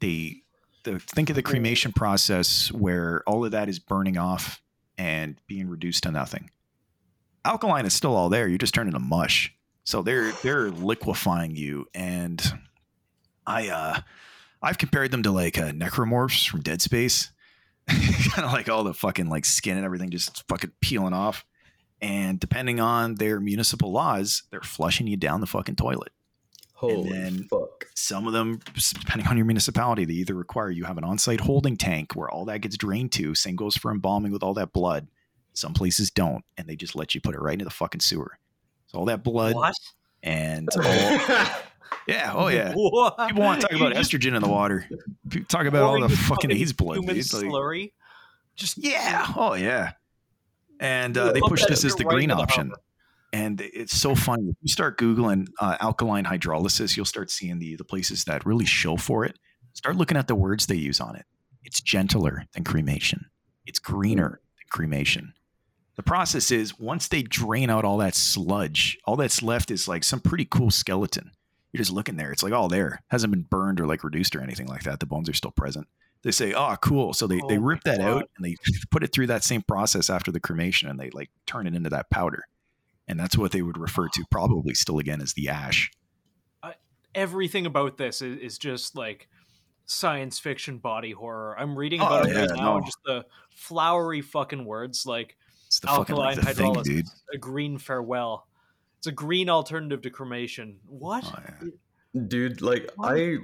They 0.00 0.42
the, 0.82 0.98
think 0.98 1.30
of 1.30 1.36
the 1.36 1.42
cremation 1.42 1.92
process 1.92 2.70
where 2.70 3.22
all 3.26 3.42
of 3.46 3.52
that 3.52 3.70
is 3.70 3.78
burning 3.78 4.18
off 4.18 4.60
and 4.98 5.40
being 5.46 5.66
reduced 5.66 6.02
to 6.02 6.10
nothing. 6.10 6.50
Alkaline 7.42 7.86
is 7.86 7.94
still 7.94 8.14
all 8.14 8.28
there. 8.28 8.48
You're 8.48 8.58
just 8.58 8.74
turning 8.74 8.92
to 8.92 8.98
mush. 8.98 9.54
So 9.84 10.02
they're 10.02 10.30
they're 10.42 10.70
liquefying 10.70 11.56
you. 11.56 11.86
And 11.94 12.42
I 13.46 13.68
uh 13.68 14.00
I've 14.60 14.76
compared 14.76 15.10
them 15.10 15.22
to 15.22 15.30
like 15.30 15.56
uh, 15.56 15.70
necromorphs 15.70 16.46
from 16.46 16.60
Dead 16.60 16.82
Space. 16.82 17.30
kind 17.88 18.44
of 18.44 18.52
like 18.52 18.68
all 18.68 18.84
the 18.84 18.92
fucking 18.92 19.30
like 19.30 19.46
skin 19.46 19.78
and 19.78 19.86
everything 19.86 20.10
just 20.10 20.46
fucking 20.48 20.72
peeling 20.82 21.14
off. 21.14 21.46
And 22.04 22.38
depending 22.38 22.80
on 22.80 23.14
their 23.14 23.40
municipal 23.40 23.90
laws, 23.90 24.42
they're 24.50 24.60
flushing 24.60 25.06
you 25.06 25.16
down 25.16 25.40
the 25.40 25.46
fucking 25.46 25.76
toilet. 25.76 26.12
Holy 26.74 27.08
and 27.08 27.10
then 27.10 27.44
fuck. 27.44 27.86
Some 27.94 28.26
of 28.26 28.34
them, 28.34 28.60
depending 28.92 29.26
on 29.26 29.38
your 29.38 29.46
municipality, 29.46 30.04
they 30.04 30.12
either 30.12 30.34
require 30.34 30.68
you 30.68 30.84
have 30.84 30.98
an 30.98 31.04
on-site 31.04 31.40
holding 31.40 31.78
tank 31.78 32.14
where 32.14 32.28
all 32.28 32.44
that 32.44 32.60
gets 32.60 32.76
drained 32.76 33.12
to. 33.12 33.34
Same 33.34 33.56
goes 33.56 33.74
for 33.74 33.90
embalming 33.90 34.32
with 34.32 34.42
all 34.42 34.52
that 34.52 34.74
blood. 34.74 35.08
Some 35.54 35.72
places 35.72 36.10
don't, 36.10 36.44
and 36.58 36.68
they 36.68 36.76
just 36.76 36.94
let 36.94 37.14
you 37.14 37.22
put 37.22 37.34
it 37.34 37.40
right 37.40 37.54
into 37.54 37.64
the 37.64 37.70
fucking 37.70 38.02
sewer. 38.02 38.38
So 38.88 38.98
all 38.98 39.06
that 39.06 39.24
blood 39.24 39.54
what? 39.54 39.74
and 40.22 40.68
all, 40.76 40.82
yeah, 42.06 42.32
oh 42.34 42.48
yeah. 42.48 42.74
What? 42.74 43.16
People 43.28 43.44
want 43.44 43.62
to 43.62 43.68
talk 43.68 43.76
about 43.76 43.94
estrogen 43.94 44.36
in 44.36 44.42
the 44.42 44.48
water. 44.48 44.86
People 45.30 45.48
talk 45.48 45.64
about 45.64 45.84
all 45.84 46.06
the 46.06 46.14
fucking 46.14 46.50
AIDS 46.50 46.74
blood. 46.74 46.98
Human 46.98 47.14
dude. 47.14 47.24
slurry. 47.24 47.92
Just 48.56 48.76
yeah, 48.76 49.32
oh 49.36 49.54
yeah. 49.54 49.92
And 50.80 51.16
uh, 51.16 51.32
they 51.32 51.40
push 51.40 51.64
this 51.66 51.84
as 51.84 51.94
the 51.94 52.04
green 52.04 52.30
option 52.30 52.72
and 53.34 53.60
it's 53.60 53.96
so 54.00 54.14
funny. 54.14 54.48
If 54.48 54.56
you 54.62 54.68
start 54.68 54.96
googling 54.96 55.48
uh, 55.60 55.76
alkaline 55.80 56.24
hydrolysis, 56.24 56.96
you'll 56.96 57.04
start 57.04 57.32
seeing 57.32 57.58
the 57.58 57.74
the 57.74 57.84
places 57.84 58.24
that 58.24 58.46
really 58.46 58.64
show 58.64 58.96
for 58.96 59.24
it. 59.24 59.36
Start 59.72 59.96
looking 59.96 60.16
at 60.16 60.28
the 60.28 60.36
words 60.36 60.66
they 60.66 60.76
use 60.76 61.00
on 61.00 61.16
it. 61.16 61.26
It's 61.64 61.80
gentler 61.80 62.44
than 62.52 62.62
cremation. 62.62 63.26
It's 63.66 63.80
greener 63.80 64.40
than 64.56 64.66
cremation. 64.70 65.34
The 65.96 66.04
process 66.04 66.52
is 66.52 66.78
once 66.78 67.08
they 67.08 67.22
drain 67.22 67.70
out 67.70 67.84
all 67.84 67.98
that 67.98 68.14
sludge, 68.14 68.98
all 69.04 69.16
that's 69.16 69.42
left 69.42 69.72
is 69.72 69.88
like 69.88 70.04
some 70.04 70.20
pretty 70.20 70.44
cool 70.44 70.70
skeleton. 70.70 71.32
You're 71.72 71.78
just 71.78 71.92
looking 71.92 72.16
there. 72.16 72.30
It's 72.30 72.44
like, 72.44 72.52
oh, 72.52 72.68
there 72.68 73.02
hasn't 73.08 73.32
been 73.32 73.46
burned 73.50 73.80
or 73.80 73.86
like 73.86 74.04
reduced 74.04 74.36
or 74.36 74.42
anything 74.42 74.68
like 74.68 74.84
that. 74.84 75.00
The 75.00 75.06
bones 75.06 75.28
are 75.28 75.34
still 75.34 75.50
present. 75.50 75.88
They 76.24 76.30
say, 76.30 76.54
oh, 76.54 76.74
cool. 76.80 77.12
So 77.12 77.26
they, 77.26 77.40
oh 77.40 77.48
they 77.48 77.58
rip 77.58 77.82
that 77.84 77.98
God. 77.98 78.08
out 78.08 78.30
and 78.36 78.44
they 78.44 78.56
put 78.90 79.04
it 79.04 79.12
through 79.12 79.28
that 79.28 79.44
same 79.44 79.62
process 79.62 80.08
after 80.08 80.32
the 80.32 80.40
cremation 80.40 80.88
and 80.88 80.98
they 80.98 81.10
like 81.10 81.30
turn 81.46 81.66
it 81.66 81.74
into 81.74 81.90
that 81.90 82.10
powder. 82.10 82.44
And 83.06 83.20
that's 83.20 83.36
what 83.36 83.52
they 83.52 83.60
would 83.60 83.78
refer 83.78 84.08
to 84.08 84.24
probably 84.30 84.74
still 84.74 84.98
again 84.98 85.20
as 85.20 85.34
the 85.34 85.50
ash. 85.50 85.90
Uh, 86.62 86.72
everything 87.14 87.66
about 87.66 87.98
this 87.98 88.22
is, 88.22 88.38
is, 88.38 88.58
just 88.58 88.96
like 88.96 89.28
science 89.84 90.38
fiction 90.38 90.78
body 90.78 91.12
horror. 91.12 91.54
I'm 91.58 91.78
reading 91.78 92.00
oh, 92.00 92.06
about 92.06 92.26
oh, 92.26 92.30
it 92.30 92.34
yeah, 92.34 92.40
right 92.46 92.56
now 92.56 92.76
and 92.78 92.86
just 92.86 92.98
the 93.04 93.26
flowery 93.50 94.22
fucking 94.22 94.64
words 94.64 95.04
like 95.04 95.36
it's 95.66 95.80
the 95.80 95.90
alkaline 95.90 96.36
fucking, 96.36 96.64
like, 96.64 96.74
hydrolysis 96.74 96.86
thing, 96.86 97.04
a 97.34 97.36
green 97.36 97.76
farewell. 97.76 98.46
It's 98.98 99.08
a 99.08 99.12
green 99.12 99.50
alternative 99.50 100.00
to 100.02 100.10
cremation. 100.10 100.78
What? 100.86 101.24
Oh, 101.26 101.42
yeah. 101.62 102.22
Dude 102.28 102.62
like 102.62 102.90
I, 103.02 103.38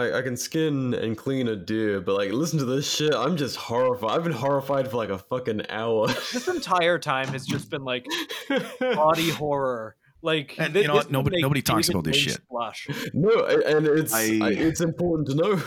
I 0.00 0.18
i 0.18 0.22
can 0.22 0.36
skin 0.36 0.94
and 0.94 1.16
clean 1.16 1.48
a 1.48 1.56
deer 1.56 2.00
but 2.00 2.16
like 2.16 2.32
listen 2.32 2.58
to 2.58 2.64
this 2.64 2.90
shit. 2.90 3.14
I'm 3.14 3.36
just 3.36 3.56
horrified. 3.56 4.10
I've 4.10 4.24
been 4.24 4.32
horrified 4.32 4.90
for 4.90 4.96
like 4.96 5.10
a 5.10 5.18
fucking 5.18 5.68
hour. 5.68 6.08
This 6.32 6.48
entire 6.48 6.98
time 6.98 7.28
has 7.28 7.46
just 7.46 7.70
been 7.70 7.84
like 7.84 8.06
body 8.80 9.30
horror. 9.30 9.96
Like 10.22 10.58
and, 10.58 10.74
you 10.74 10.86
know 10.86 11.02
nobody 11.08 11.40
nobody 11.40 11.62
talks 11.62 11.88
about 11.88 12.04
this 12.04 12.16
shit. 12.16 12.40
Flush. 12.48 12.88
no 13.14 13.46
and 13.46 13.86
it's 13.86 14.12
I, 14.12 14.38
I, 14.42 14.50
it's 14.50 14.80
important 14.80 15.28
to 15.28 15.34
know. 15.34 15.62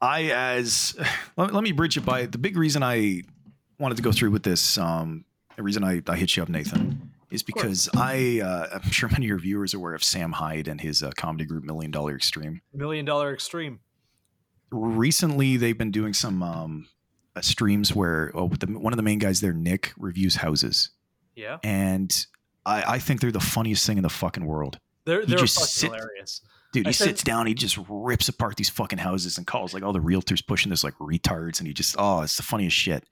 I 0.00 0.24
as 0.24 0.96
let, 1.36 1.54
let 1.54 1.62
me 1.62 1.72
bridge 1.72 1.96
it 1.96 2.04
by 2.04 2.26
the 2.26 2.38
big 2.38 2.56
reason 2.56 2.82
i 2.82 3.22
wanted 3.78 3.96
to 3.96 4.02
go 4.02 4.12
through 4.12 4.30
with 4.30 4.42
this 4.42 4.76
um 4.78 5.24
the 5.56 5.62
reason 5.62 5.84
i 5.84 6.02
i 6.08 6.16
hit 6.16 6.36
you 6.36 6.42
up 6.42 6.48
nathan 6.48 7.01
is 7.32 7.42
because 7.42 7.88
I, 7.96 8.40
uh, 8.44 8.78
I'm 8.78 8.90
sure 8.90 9.08
many 9.08 9.26
of 9.26 9.28
your 9.30 9.38
viewers 9.38 9.74
are 9.74 9.78
aware 9.78 9.94
of 9.94 10.04
Sam 10.04 10.32
Hyde 10.32 10.68
and 10.68 10.80
his 10.80 11.02
uh, 11.02 11.10
comedy 11.16 11.44
group 11.44 11.64
Million 11.64 11.90
Dollar 11.90 12.14
Extreme. 12.14 12.60
Million 12.72 13.04
Dollar 13.04 13.32
Extreme. 13.32 13.80
Recently, 14.70 15.56
they've 15.56 15.76
been 15.76 15.90
doing 15.90 16.14
some 16.14 16.42
um, 16.42 16.86
uh, 17.36 17.40
streams 17.40 17.94
where 17.94 18.30
oh, 18.34 18.48
the, 18.48 18.66
one 18.66 18.92
of 18.92 18.96
the 18.96 19.02
main 19.02 19.18
guys 19.18 19.40
there, 19.40 19.52
Nick, 19.52 19.92
reviews 19.98 20.36
houses, 20.36 20.90
Yeah, 21.34 21.58
and 21.62 22.14
I, 22.64 22.94
I 22.94 22.98
think 22.98 23.20
they're 23.20 23.32
the 23.32 23.40
funniest 23.40 23.86
thing 23.86 23.98
in 23.98 24.02
the 24.02 24.08
fucking 24.08 24.46
world. 24.46 24.78
they're 25.04 25.26
they're 25.26 25.38
just 25.38 25.56
fucking 25.56 25.66
sit- 25.68 25.90
hilarious. 25.92 26.40
Dude, 26.72 26.86
I 26.86 26.90
he 26.90 26.94
said- 26.94 27.04
sits 27.08 27.22
down, 27.22 27.46
he 27.46 27.52
just 27.52 27.78
rips 27.86 28.28
apart 28.30 28.56
these 28.56 28.70
fucking 28.70 28.98
houses 28.98 29.36
and 29.36 29.46
calls 29.46 29.74
like 29.74 29.82
all 29.82 29.92
the 29.92 29.98
realtors 30.00 30.46
pushing 30.46 30.70
this 30.70 30.82
like 30.84 30.94
retards, 30.94 31.58
and 31.58 31.66
he 31.66 31.74
just 31.74 31.94
oh, 31.98 32.22
it's 32.22 32.36
the 32.38 32.42
funniest 32.42 32.76
shit. 32.76 33.04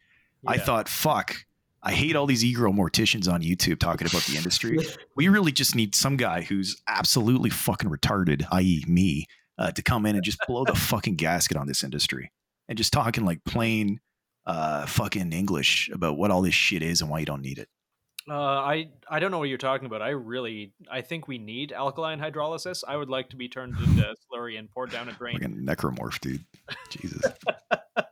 I 0.46 0.56
thought, 0.56 0.88
fuck, 0.88 1.36
I 1.82 1.92
hate 1.92 2.14
all 2.14 2.26
these 2.26 2.44
e-girl 2.44 2.72
morticians 2.72 3.30
on 3.32 3.40
YouTube 3.42 3.78
talking 3.78 4.06
about 4.06 4.22
the 4.24 4.36
industry. 4.36 4.78
we 5.16 5.28
really 5.28 5.52
just 5.52 5.74
need 5.74 5.94
some 5.94 6.16
guy 6.16 6.42
who's 6.42 6.80
absolutely 6.86 7.50
fucking 7.50 7.88
retarded, 7.88 8.46
i.e., 8.52 8.84
me, 8.86 9.26
uh, 9.58 9.70
to 9.72 9.82
come 9.82 10.04
in 10.04 10.14
and 10.14 10.24
just 10.24 10.38
blow 10.46 10.64
the 10.64 10.74
fucking 10.74 11.16
gasket 11.16 11.56
on 11.56 11.66
this 11.66 11.82
industry 11.82 12.30
and 12.68 12.76
just 12.76 12.92
talking 12.92 13.24
like 13.24 13.44
plain 13.44 14.00
uh, 14.46 14.86
fucking 14.86 15.32
English 15.32 15.90
about 15.92 16.18
what 16.18 16.30
all 16.30 16.42
this 16.42 16.54
shit 16.54 16.82
is 16.82 17.00
and 17.00 17.10
why 17.10 17.20
you 17.20 17.26
don't 17.26 17.42
need 17.42 17.58
it. 17.58 17.68
Uh, 18.28 18.34
I 18.34 18.90
I 19.08 19.18
don't 19.18 19.30
know 19.30 19.38
what 19.38 19.48
you're 19.48 19.58
talking 19.58 19.86
about. 19.86 20.02
I 20.02 20.10
really 20.10 20.74
I 20.90 21.00
think 21.00 21.26
we 21.26 21.38
need 21.38 21.72
alkaline 21.72 22.20
hydrolysis. 22.20 22.84
I 22.86 22.96
would 22.96 23.08
like 23.08 23.30
to 23.30 23.36
be 23.36 23.48
turned 23.48 23.76
into 23.78 24.14
slurry 24.30 24.58
and 24.58 24.70
poured 24.70 24.90
down 24.90 25.08
a 25.08 25.12
drain. 25.12 25.38
Fucking 25.38 25.64
necromorph, 25.64 26.20
dude. 26.20 26.44
Jesus. 26.90 27.22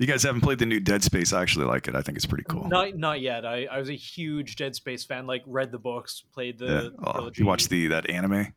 you 0.00 0.06
guys 0.06 0.22
haven't 0.22 0.40
played 0.40 0.58
the 0.58 0.66
new 0.66 0.80
Dead 0.80 1.04
Space. 1.04 1.32
I 1.32 1.40
actually 1.42 1.66
like 1.66 1.86
it. 1.86 1.94
I 1.94 2.02
think 2.02 2.16
it's 2.16 2.26
pretty 2.26 2.44
cool. 2.48 2.66
Not 2.68 2.96
not 2.96 3.20
yet. 3.20 3.44
I, 3.46 3.66
I 3.66 3.78
was 3.78 3.88
a 3.90 3.94
huge 3.96 4.56
Dead 4.56 4.74
Space 4.74 5.04
fan. 5.04 5.26
Like 5.26 5.42
read 5.46 5.70
the 5.70 5.78
books, 5.78 6.24
played 6.32 6.58
the 6.58 6.66
yeah. 6.66 6.88
Oh, 7.04 7.12
trilogy. 7.12 7.42
you 7.42 7.46
watched 7.46 7.68
the 7.70 7.86
that 7.88 8.10
anime? 8.10 8.52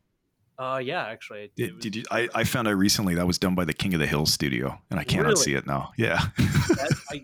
Uh, 0.58 0.80
yeah, 0.82 1.04
actually. 1.04 1.40
it 1.44 1.56
Did, 1.56 1.74
was- 1.74 1.82
did 1.82 1.96
you? 1.96 2.02
I, 2.10 2.28
I 2.34 2.44
found 2.44 2.66
out 2.68 2.76
recently 2.76 3.14
that 3.16 3.26
was 3.26 3.38
done 3.38 3.54
by 3.54 3.64
the 3.64 3.72
King 3.74 3.92
of 3.94 4.00
the 4.00 4.06
Hill 4.06 4.24
studio, 4.26 4.78
and 4.90 4.98
I 4.98 5.04
cannot 5.04 5.28
Really? 5.30 5.42
see 5.42 5.54
it 5.54 5.66
now. 5.66 5.92
Yeah, 5.96 6.16
that- 6.38 6.94
I 7.10 7.22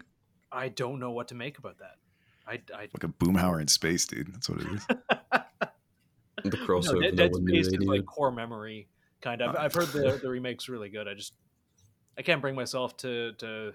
I 0.52 0.68
don't 0.68 1.00
know 1.00 1.12
what 1.12 1.28
to 1.28 1.34
make 1.34 1.58
about 1.58 1.78
that. 1.78 1.96
I 2.46 2.60
I 2.76 2.80
like 2.92 3.04
a 3.04 3.08
boomhauer 3.08 3.60
in 3.60 3.68
space, 3.68 4.04
dude. 4.06 4.34
That's 4.34 4.48
what 4.48 4.60
it 4.60 4.66
is. 4.72 4.86
The 6.42 6.50
crossover. 6.52 7.02
Dead, 7.02 7.14
no 7.16 7.22
Dead 7.24 7.32
one 7.32 7.44
knew 7.44 7.62
Space 7.62 7.70
they 7.78 7.82
is 7.84 7.88
like 7.88 8.06
core 8.06 8.30
memory 8.32 8.88
kind 9.20 9.42
of. 9.42 9.50
I've, 9.56 9.64
I've 9.66 9.74
heard 9.74 9.88
the 9.88 10.18
the 10.22 10.28
remake's 10.30 10.68
really 10.70 10.88
good. 10.88 11.06
I 11.06 11.12
just 11.14 11.34
I 12.16 12.22
can't 12.22 12.40
bring 12.40 12.54
myself 12.54 12.96
to 12.98 13.32
to 13.34 13.72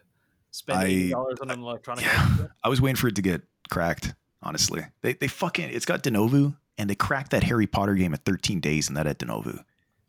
spend 0.55 0.79
I- 0.79 1.09
dollars 1.09 1.39
on 1.41 1.49
an 1.51 1.59
electronic. 1.61 2.05
yeah. 2.05 2.47
I 2.63 2.69
was 2.69 2.81
waiting 2.81 2.95
for 2.95 3.07
it 3.07 3.15
to 3.15 3.21
get 3.21 3.41
cracked. 3.69 4.13
Honestly, 4.41 4.81
they 5.01 5.13
they 5.13 5.27
fucking 5.27 5.69
it's 5.69 5.85
got 5.85 6.03
Denuvo, 6.03 6.55
and 6.77 6.89
they 6.89 6.95
cracked 6.95 7.31
that 7.31 7.43
Harry 7.43 7.65
Potter 7.67 7.95
game 7.95 8.13
at 8.13 8.23
13 8.25 8.59
days, 8.59 8.87
and 8.87 8.95
that 8.97 9.07
at 9.07 9.17
Denuvo. 9.19 9.63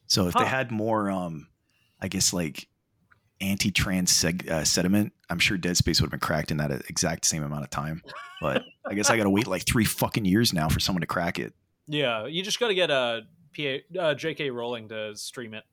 So 0.09 0.28
if 0.28 0.35
they 0.35 0.44
had 0.44 0.70
more, 0.70 1.10
um, 1.10 1.48
I 2.01 2.09
guess 2.09 2.32
like 2.35 2.68
anti-trans 3.40 4.12
seg- 4.12 4.48
uh, 4.48 4.64
sediment, 4.64 5.12
I'm 5.28 5.39
sure 5.39 5.56
Dead 5.59 5.77
Space 5.77 6.01
would 6.01 6.06
have 6.06 6.10
been 6.12 6.20
cracked 6.20 6.51
in 6.51 6.56
that 6.59 6.70
exact 6.89 7.24
same 7.27 7.43
amount 7.43 7.64
of 7.64 7.70
time. 7.70 8.02
But 8.40 8.62
I 8.86 8.94
guess 8.94 9.10
I 9.10 9.16
got 9.16 9.24
to 9.24 9.31
wait 9.31 9.47
like 9.47 9.66
three 9.66 9.85
fucking 9.85 10.24
years 10.24 10.52
now 10.52 10.68
for 10.68 10.81
someone 10.81 11.01
to 11.01 11.06
crack 11.06 11.39
it. 11.39 11.52
Yeah, 11.86 12.27
you 12.27 12.43
just 12.43 12.60
got 12.60 12.68
to 12.68 12.74
get 12.74 12.90
a 12.90 13.23
PA, 13.56 13.98
uh, 14.01 14.14
J.K. 14.14 14.51
Rowling 14.51 14.89
to 14.90 15.14
stream 15.16 15.55
it. 15.55 15.64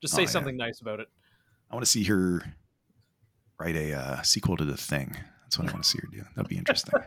Just 0.00 0.14
say 0.14 0.20
Oh, 0.22 0.24
yeah. 0.24 0.28
something 0.30 0.56
nice 0.56 0.80
about 0.80 1.00
it. 1.00 1.08
I 1.70 1.74
want 1.74 1.84
to 1.84 1.90
see 1.90 2.04
her 2.04 2.42
write 3.58 3.76
a 3.76 3.92
uh, 3.92 4.22
sequel 4.22 4.56
to 4.56 4.64
the 4.64 4.76
thing. 4.76 5.16
That's 5.42 5.58
what 5.58 5.68
I 5.68 5.72
want 5.72 5.84
to 5.84 5.88
see 5.88 5.98
her 6.00 6.08
do. 6.10 6.22
That'd 6.34 6.48
be 6.48 6.56
interesting. 6.56 7.00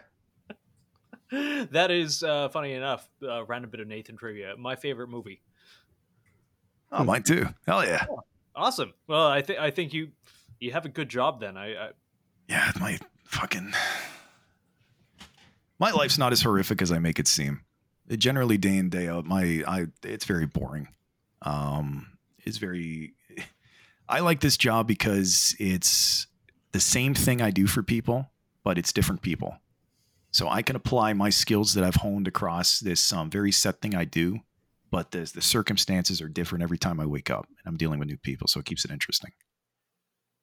that 1.72 1.92
is 1.92 2.24
uh, 2.24 2.50
funny 2.50 2.74
enough. 2.74 3.08
Uh, 3.22 3.46
random 3.46 3.70
bit 3.70 3.80
of 3.80 3.88
Nathan 3.88 4.16
trivia. 4.16 4.56
My 4.58 4.76
favorite 4.76 5.10
movie. 5.10 5.42
oh, 6.92 7.04
mine 7.04 7.24
too. 7.24 7.48
Hell 7.66 7.86
yeah. 7.86 8.06
Awesome. 8.56 8.94
Well, 9.08 9.28
I 9.28 9.42
think 9.42 9.60
I 9.60 9.72
think 9.72 9.94
you 9.94 10.10
you 10.60 10.72
have 10.72 10.86
a 10.86 10.90
good 10.90 11.10
job 11.10 11.40
then. 11.40 11.58
I, 11.58 11.76
I 11.76 11.90
Yeah, 12.48 12.72
my 12.80 12.98
fucking 13.26 13.74
my 15.80 15.92
life's 15.92 16.18
not 16.18 16.32
as 16.32 16.42
horrific 16.42 16.82
as 16.82 16.92
I 16.92 17.00
make 17.00 17.20
it 17.20 17.28
seem. 17.28 17.62
It 18.08 18.18
generally 18.18 18.58
day 18.58 18.78
in 18.78 18.90
day 18.90 19.08
out, 19.08 19.26
my 19.26 19.64
I 19.68 19.88
it's 20.04 20.26
very 20.26 20.46
boring. 20.46 20.88
Um, 21.42 22.18
it's 22.40 22.58
very. 22.58 23.14
I 24.10 24.22
like 24.22 24.40
this 24.40 24.56
job 24.56 24.88
because 24.88 25.56
it's 25.60 26.28
the 26.78 26.82
same 26.82 27.16
thing 27.16 27.42
I 27.42 27.50
do 27.50 27.66
for 27.66 27.82
people, 27.82 28.30
but 28.64 28.78
it's 28.78 28.94
different 28.94 29.24
people. 29.24 29.58
So 30.30 30.48
I 30.48 30.62
can 30.62 30.76
apply 30.76 31.14
my 31.14 31.32
skills 31.32 31.74
that 31.74 31.84
I've 31.84 31.96
honed 31.96 32.28
across 32.28 32.80
this 32.80 33.12
um, 33.12 33.32
very 33.32 33.52
set 33.52 33.82
thing 33.82 33.96
I 33.96 34.06
do, 34.06 34.42
but 34.92 35.10
the 35.10 35.22
the 35.34 35.42
circumstances 35.42 36.22
are 36.22 36.30
different 36.30 36.62
every 36.62 36.78
time 36.78 37.00
I 37.00 37.08
wake 37.08 37.32
up, 37.32 37.48
and 37.48 37.66
I'm 37.66 37.78
dealing 37.78 37.98
with 37.98 38.10
new 38.10 38.18
people, 38.18 38.48
so 38.48 38.60
it 38.60 38.68
keeps 38.68 38.86
it 38.86 38.92
interesting. 38.92 39.32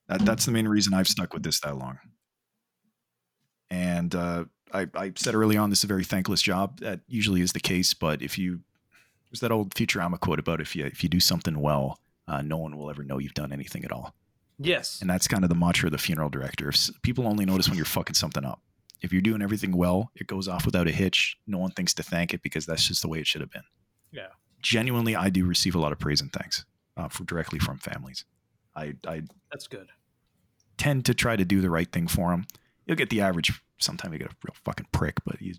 That, 0.09 0.23
that's 0.23 0.45
the 0.45 0.51
main 0.51 0.67
reason 0.67 0.93
I've 0.93 1.07
stuck 1.07 1.33
with 1.33 1.45
this 1.45 1.61
that 1.61 1.79
long. 1.79 2.01
And 3.71 4.13
uh, 4.13 4.47
I, 4.73 4.89
I 4.97 5.13
said 5.15 5.37
early 5.37 5.57
on, 5.57 5.71
this 5.71 5.81
is 5.81 5.85
a 5.85 5.95
very 5.95 6.05
thankless 6.05 6.43
job. 6.43 6.81
That 6.81 7.03
usually 7.07 7.43
is 7.43 7.53
the 7.53 7.61
case, 7.61 7.95
but 7.95 8.23
if 8.23 8.39
you 8.39 8.63
there's 9.31 9.39
that 9.39 9.53
old 9.53 9.73
Futurama 9.77 10.19
quote 10.19 10.41
about 10.41 10.61
if 10.61 10.75
you 10.75 10.85
if 10.85 11.05
you 11.05 11.09
do 11.09 11.21
something 11.21 11.61
well, 11.61 12.01
uh, 12.27 12.43
no 12.43 12.57
one 12.57 12.77
will 12.77 12.91
ever 12.91 13.05
know 13.05 13.19
you've 13.19 13.35
done 13.35 13.53
anything 13.53 13.85
at 13.85 13.93
all. 13.93 14.17
Yes. 14.59 15.01
And 15.01 15.09
that's 15.11 15.29
kind 15.29 15.45
of 15.45 15.49
the 15.49 15.57
mantra 15.57 15.89
of 15.89 15.93
the 15.93 15.99
funeral 15.99 16.29
director. 16.31 16.69
If 16.69 16.91
people 17.03 17.27
only 17.27 17.45
notice 17.45 17.69
when 17.69 17.77
you're 17.77 17.85
fucking 17.87 18.15
something 18.15 18.45
up. 18.45 18.61
If 19.01 19.13
you're 19.13 19.23
doing 19.23 19.43
everything 19.43 19.77
well, 19.77 20.11
it 20.15 20.27
goes 20.27 20.49
off 20.49 20.65
without 20.65 20.89
a 20.89 20.91
hitch. 20.93 21.37
No 21.47 21.59
one 21.59 21.73
thinks 21.73 21.93
to 21.95 22.03
thank 22.03 22.33
it 22.33 22.43
because 22.43 22.65
that's 22.65 22.89
just 22.89 23.03
the 23.03 23.09
way 23.09 23.19
it 23.19 23.27
should 23.27 23.43
have 23.43 23.51
been. 23.51 23.65
Yeah. 24.11 24.29
Genuinely, 24.63 25.15
I 25.15 25.29
do 25.29 25.45
receive 25.45 25.75
a 25.75 25.79
lot 25.79 25.93
of 25.93 25.99
praise 25.99 26.23
and 26.23 26.33
thanks 26.33 26.65
uh, 26.97 27.09
for 27.09 27.25
directly 27.25 27.59
from 27.59 27.79
families. 27.79 28.25
I, 28.75 28.95
I 29.07 29.23
That's 29.53 29.67
good. 29.69 29.89
tend 30.79 31.05
to 31.05 31.15
try 31.15 31.37
to 31.37 31.45
do 31.45 31.61
the 31.61 31.69
right 31.69 31.91
thing 31.91 32.09
for 32.09 32.31
them. 32.31 32.47
You'll 32.87 32.97
get 32.97 33.11
the 33.11 33.21
average. 33.21 33.53
Sometimes 33.79 34.13
you 34.13 34.19
get 34.19 34.29
a 34.29 34.37
real 34.43 34.55
fucking 34.65 34.87
prick, 34.93 35.17
but 35.25 35.41
you, 35.43 35.55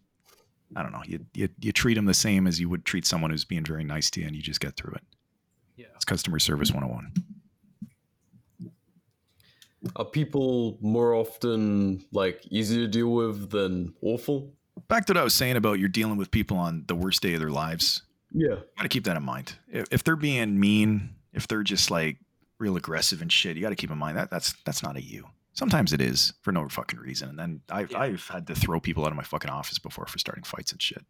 I 0.76 0.82
don't 0.82 0.92
know. 0.92 1.04
You, 1.06 1.26
you 1.34 1.50
you 1.60 1.72
treat 1.72 1.94
them 1.94 2.06
the 2.06 2.14
same 2.14 2.48
as 2.48 2.60
you 2.60 2.68
would 2.70 2.84
treat 2.86 3.06
someone 3.06 3.30
who's 3.32 3.46
being 3.46 3.64
very 3.66 3.84
nice 3.84 4.10
to 4.12 4.22
you, 4.22 4.28
and 4.28 4.36
you 4.36 4.42
just 4.42 4.60
get 4.60 4.76
through 4.76 4.94
it. 4.96 5.04
Yeah. 5.76 5.88
It's 5.96 6.06
customer 6.06 6.40
service 6.40 6.72
101. 6.72 7.14
Are 9.96 10.06
people 10.06 10.78
more 10.82 11.14
often 11.14 12.06
like 12.12 12.46
easy 12.50 12.78
to 12.78 12.88
deal 12.88 13.10
with 13.10 13.52
than 13.52 13.94
awful? 14.02 14.54
Back 14.88 15.06
to 15.06 15.14
what 15.14 15.18
I 15.18 15.24
was 15.24 15.34
saying 15.34 15.56
about 15.56 15.80
you're 15.80 15.90
dealing 15.90 16.18
with 16.18 16.32
people 16.32 16.58
on 16.58 16.84
the 16.88 16.96
worst 16.96 17.22
day 17.22 17.34
of 17.34 17.40
their 17.40 17.50
lives. 17.50 18.02
Yeah. 18.34 18.56
got 18.76 18.84
to 18.84 18.90
keep 18.90 19.06
that 19.06 19.16
in 19.16 19.24
mind. 19.24 19.56
If, 19.72 19.88
if 19.92 20.04
they're 20.04 20.18
being 20.18 20.60
mean, 20.60 21.16
if 21.34 21.48
they're 21.48 21.64
just 21.64 21.90
like 21.90 22.18
real 22.60 22.76
aggressive 22.76 23.22
and 23.22 23.32
shit, 23.32 23.56
you 23.56 23.62
got 23.62 23.70
to 23.70 23.76
keep 23.76 23.92
in 23.92 23.98
mind 23.98 24.18
that 24.18 24.30
that's 24.30 24.54
that's 24.66 24.84
not 24.84 24.98
a 24.98 25.02
you. 25.02 25.26
Sometimes 25.54 25.94
it 25.94 26.02
is 26.02 26.34
for 26.42 26.52
no 26.52 26.68
fucking 26.68 27.00
reason, 27.00 27.30
and 27.30 27.40
then 27.40 27.62
I've 27.70 27.92
Yeah. 27.92 28.00
I've 28.00 28.28
had 28.28 28.48
to 28.48 28.56
throw 28.56 28.82
people 28.82 29.06
out 29.06 29.12
of 29.12 29.16
my 29.16 29.24
fucking 29.24 29.50
office 29.50 29.80
before 29.80 30.06
for 30.08 30.18
starting 30.18 30.44
fights 30.44 30.74
and 30.74 30.82
shit. 30.82 31.06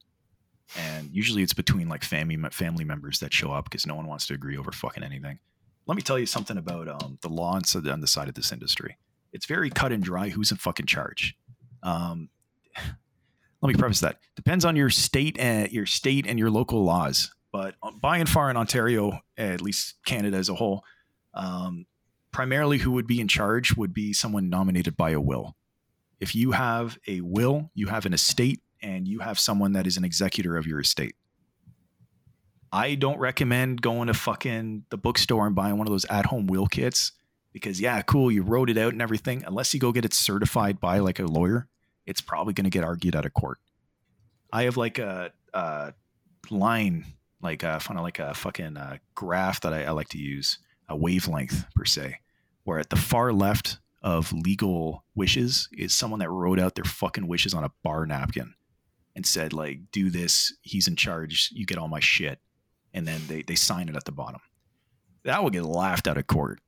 And 0.78 1.10
usually 1.12 1.42
it's 1.42 1.54
between 1.54 1.90
like 1.90 2.04
family 2.04 2.38
family 2.52 2.86
members 2.86 3.20
that 3.20 3.34
show 3.34 3.52
up 3.52 3.66
because 3.66 3.88
no 3.88 3.96
one 3.96 4.08
wants 4.08 4.28
to 4.28 4.34
agree 4.34 4.58
over 4.58 4.72
fucking 4.72 5.04
anything. 5.04 5.40
Let 5.88 5.96
me 5.96 6.02
tell 6.02 6.18
you 6.18 6.26
something 6.26 6.58
about 6.58 6.88
um, 6.88 7.20
the 7.22 7.30
law 7.30 7.54
on 7.54 7.62
the 7.62 8.08
side 8.08 8.28
of 8.28 8.34
this 8.34 8.52
industry. 8.52 8.98
It's 9.32 9.46
very 9.46 9.70
cut 9.70 9.92
and 9.92 10.04
dry. 10.04 10.30
Who's 10.30 10.52
in 10.52 10.58
fucking 10.58 10.88
charge? 10.88 11.36
Um, 11.84 12.30
let 13.62 13.74
me 13.74 13.80
preface 13.80 14.02
that 14.02 14.20
depends 14.36 14.64
on 14.66 14.76
your 14.76 14.90
state 14.90 15.38
and 15.40 15.72
your 15.72 15.86
state 15.86 16.28
and 16.28 16.38
your 16.38 16.52
local 16.52 16.84
laws 16.84 17.34
but 17.52 17.76
by 18.00 18.18
and 18.18 18.30
far 18.30 18.50
in 18.50 18.58
ontario 18.58 19.20
at 19.38 19.62
least 19.62 19.96
canada 20.06 20.38
as 20.38 20.50
a 20.50 20.56
whole 20.56 20.84
um, 21.34 21.86
primarily 22.32 22.78
who 22.78 22.92
would 22.92 23.08
be 23.08 23.20
in 23.20 23.28
charge 23.28 23.76
would 23.76 23.94
be 23.94 24.14
someone 24.14 24.50
nominated 24.50 24.96
by 24.96 25.12
a 25.12 25.22
will 25.22 25.56
if 26.20 26.36
you 26.36 26.52
have 26.52 27.00
a 27.08 27.22
will 27.22 27.72
you 27.74 27.88
have 27.88 28.06
an 28.06 28.14
estate 28.14 28.62
and 28.82 29.08
you 29.08 29.20
have 29.20 29.40
someone 29.40 29.74
that 29.74 29.88
is 29.88 29.98
an 29.98 30.06
executor 30.06 30.58
of 30.58 30.68
your 30.68 30.80
estate 30.80 31.16
i 32.76 32.96
don't 32.96 33.20
recommend 33.20 33.82
going 33.82 34.08
to 34.08 34.14
fucking 34.14 34.84
the 34.90 34.98
bookstore 34.98 35.48
and 35.48 35.56
buying 35.56 35.78
one 35.78 35.88
of 35.88 35.92
those 35.92 36.06
at-home 36.06 36.48
wheel 36.48 36.68
kits 36.68 37.14
because 37.54 37.80
yeah 37.80 38.02
cool 38.02 38.32
you 38.32 38.44
wrote 38.44 38.70
it 38.70 38.78
out 38.78 38.94
and 38.94 39.02
everything 39.02 39.44
unless 39.46 39.74
you 39.74 39.80
go 39.80 39.92
get 39.92 40.06
it 40.06 40.14
certified 40.14 40.80
by 40.80 41.00
like 41.00 41.20
a 41.20 41.26
lawyer 41.26 41.68
it's 42.06 42.22
probably 42.22 42.54
going 42.54 42.66
to 42.66 42.70
get 42.70 42.84
argued 42.84 43.16
out 43.16 43.26
of 43.26 43.34
court. 43.34 43.58
I 44.52 44.64
have 44.64 44.78
like 44.78 45.00
a, 45.00 45.32
a 45.54 45.94
line, 46.50 47.06
like 47.42 47.64
a 47.64 47.80
kind 47.82 47.98
of 48.00 48.04
like 48.04 48.20
a 48.20 48.34
fucking 48.34 48.78
uh, 48.78 48.98
graph 49.16 49.62
that 49.62 49.74
I, 49.74 49.86
I 49.86 49.92
like 49.92 50.10
to 50.10 50.18
use, 50.18 50.60
a 50.88 50.96
wavelength 50.96 51.66
per 51.76 51.86
se, 51.86 52.20
where 52.64 52.80
at 52.80 52.90
the 52.90 52.96
far 52.96 53.34
left 53.34 53.80
of 54.02 54.32
legal 54.32 55.04
wishes 55.16 55.68
is 55.74 55.94
someone 55.94 56.20
that 56.20 56.30
wrote 56.30 56.60
out 56.60 56.76
their 56.76 56.84
fucking 56.84 57.28
wishes 57.28 57.54
on 57.54 57.64
a 57.64 57.72
bar 57.84 58.06
napkin 58.06 58.54
and 59.16 59.26
said 59.26 59.52
like, 59.52 59.80
"Do 59.92 60.10
this. 60.10 60.54
He's 60.62 60.88
in 60.88 60.96
charge. 60.96 61.50
You 61.54 61.66
get 61.66 61.78
all 61.78 61.88
my 61.88 62.00
shit," 62.00 62.40
and 62.96 63.08
then 63.08 63.22
they 63.28 63.44
they 63.44 63.54
sign 63.56 63.88
it 63.90 63.96
at 63.96 64.06
the 64.06 64.12
bottom. 64.12 64.42
That 65.24 65.44
will 65.44 65.52
get 65.52 65.64
laughed 65.66 66.08
out 66.08 66.18
of 66.18 66.26
court. 66.26 66.60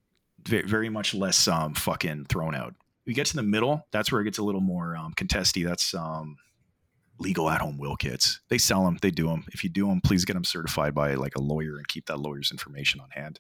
Ve- 0.48 0.62
Very 0.62 0.90
much 0.90 1.16
less 1.16 1.48
um 1.48 1.74
fucking 1.74 2.26
thrown 2.26 2.54
out 2.54 2.76
we 3.08 3.14
get 3.14 3.26
to 3.28 3.38
the 3.38 3.42
middle, 3.42 3.88
that's 3.92 4.12
where 4.12 4.20
it 4.20 4.26
gets 4.26 4.38
a 4.38 4.44
little 4.44 4.60
more 4.60 4.94
um, 4.98 5.14
contesty. 5.14 5.64
That's 5.64 5.94
um, 5.94 6.36
legal 7.20 7.50
at 7.50 7.62
home 7.62 7.78
will 7.78 7.96
kits. 7.96 8.42
They 8.50 8.58
sell 8.58 8.84
them, 8.84 8.98
they 9.02 9.12
do 9.12 9.28
them. 9.28 9.46
If 9.54 9.64
you 9.64 9.70
do 9.70 9.88
them, 9.88 10.02
please 10.02 10.26
get 10.26 10.34
them 10.34 10.44
certified 10.44 10.94
by 10.94 11.14
like 11.16 11.38
a 11.38 11.42
lawyer 11.42 11.78
and 11.78 11.88
keep 11.88 12.08
that 12.08 12.20
lawyer's 12.20 12.52
information 12.52 13.00
on 13.00 13.10
hand. 13.12 13.40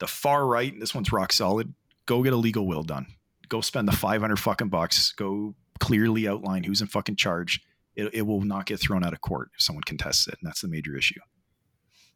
The 0.00 0.08
far 0.08 0.44
right, 0.48 0.74
this 0.80 0.96
one's 0.96 1.12
rock 1.12 1.32
solid. 1.32 1.72
Go 2.06 2.24
get 2.24 2.32
a 2.32 2.36
legal 2.36 2.66
will 2.66 2.82
done. 2.82 3.06
go 3.48 3.60
spend 3.60 3.86
the 3.86 3.92
500 3.92 4.36
fucking 4.36 4.68
bucks. 4.68 5.12
Go 5.12 5.54
clearly 5.78 6.26
outline 6.26 6.64
who's 6.64 6.80
in 6.80 6.88
fucking 6.88 7.14
charge. 7.14 7.60
It, 7.94 8.12
it 8.12 8.22
will 8.22 8.40
not 8.40 8.66
get 8.66 8.80
thrown 8.80 9.04
out 9.04 9.12
of 9.12 9.20
court 9.20 9.50
if 9.56 9.62
someone 9.62 9.84
contests 9.84 10.26
it. 10.26 10.34
And 10.42 10.48
that's 10.48 10.62
the 10.62 10.68
major 10.68 10.96
issue. 10.96 11.20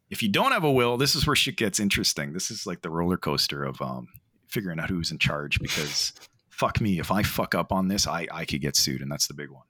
If 0.09 0.23
you 0.23 0.29
don't 0.29 0.51
have 0.51 0.63
a 0.63 0.71
will, 0.71 0.97
this 0.97 1.15
is 1.15 1.27
where 1.27 1.35
shit 1.35 1.57
gets 1.57 1.79
interesting. 1.79 2.33
This 2.33 2.49
is 2.49 2.65
like 2.65 2.81
the 2.81 2.89
roller 2.89 3.17
coaster 3.17 3.63
of 3.63 3.81
um, 3.81 4.07
figuring 4.47 4.79
out 4.79 4.89
who's 4.89 5.11
in 5.11 5.19
charge 5.19 5.59
because 5.59 6.13
fuck 6.49 6.81
me, 6.81 6.99
if 6.99 7.11
I 7.11 7.23
fuck 7.23 7.53
up 7.53 7.71
on 7.71 7.87
this, 7.87 8.07
I, 8.07 8.27
I 8.31 8.45
could 8.45 8.61
get 8.61 8.75
sued. 8.75 9.01
And 9.01 9.11
that's 9.11 9.27
the 9.27 9.33
big 9.33 9.49
one. 9.49 9.63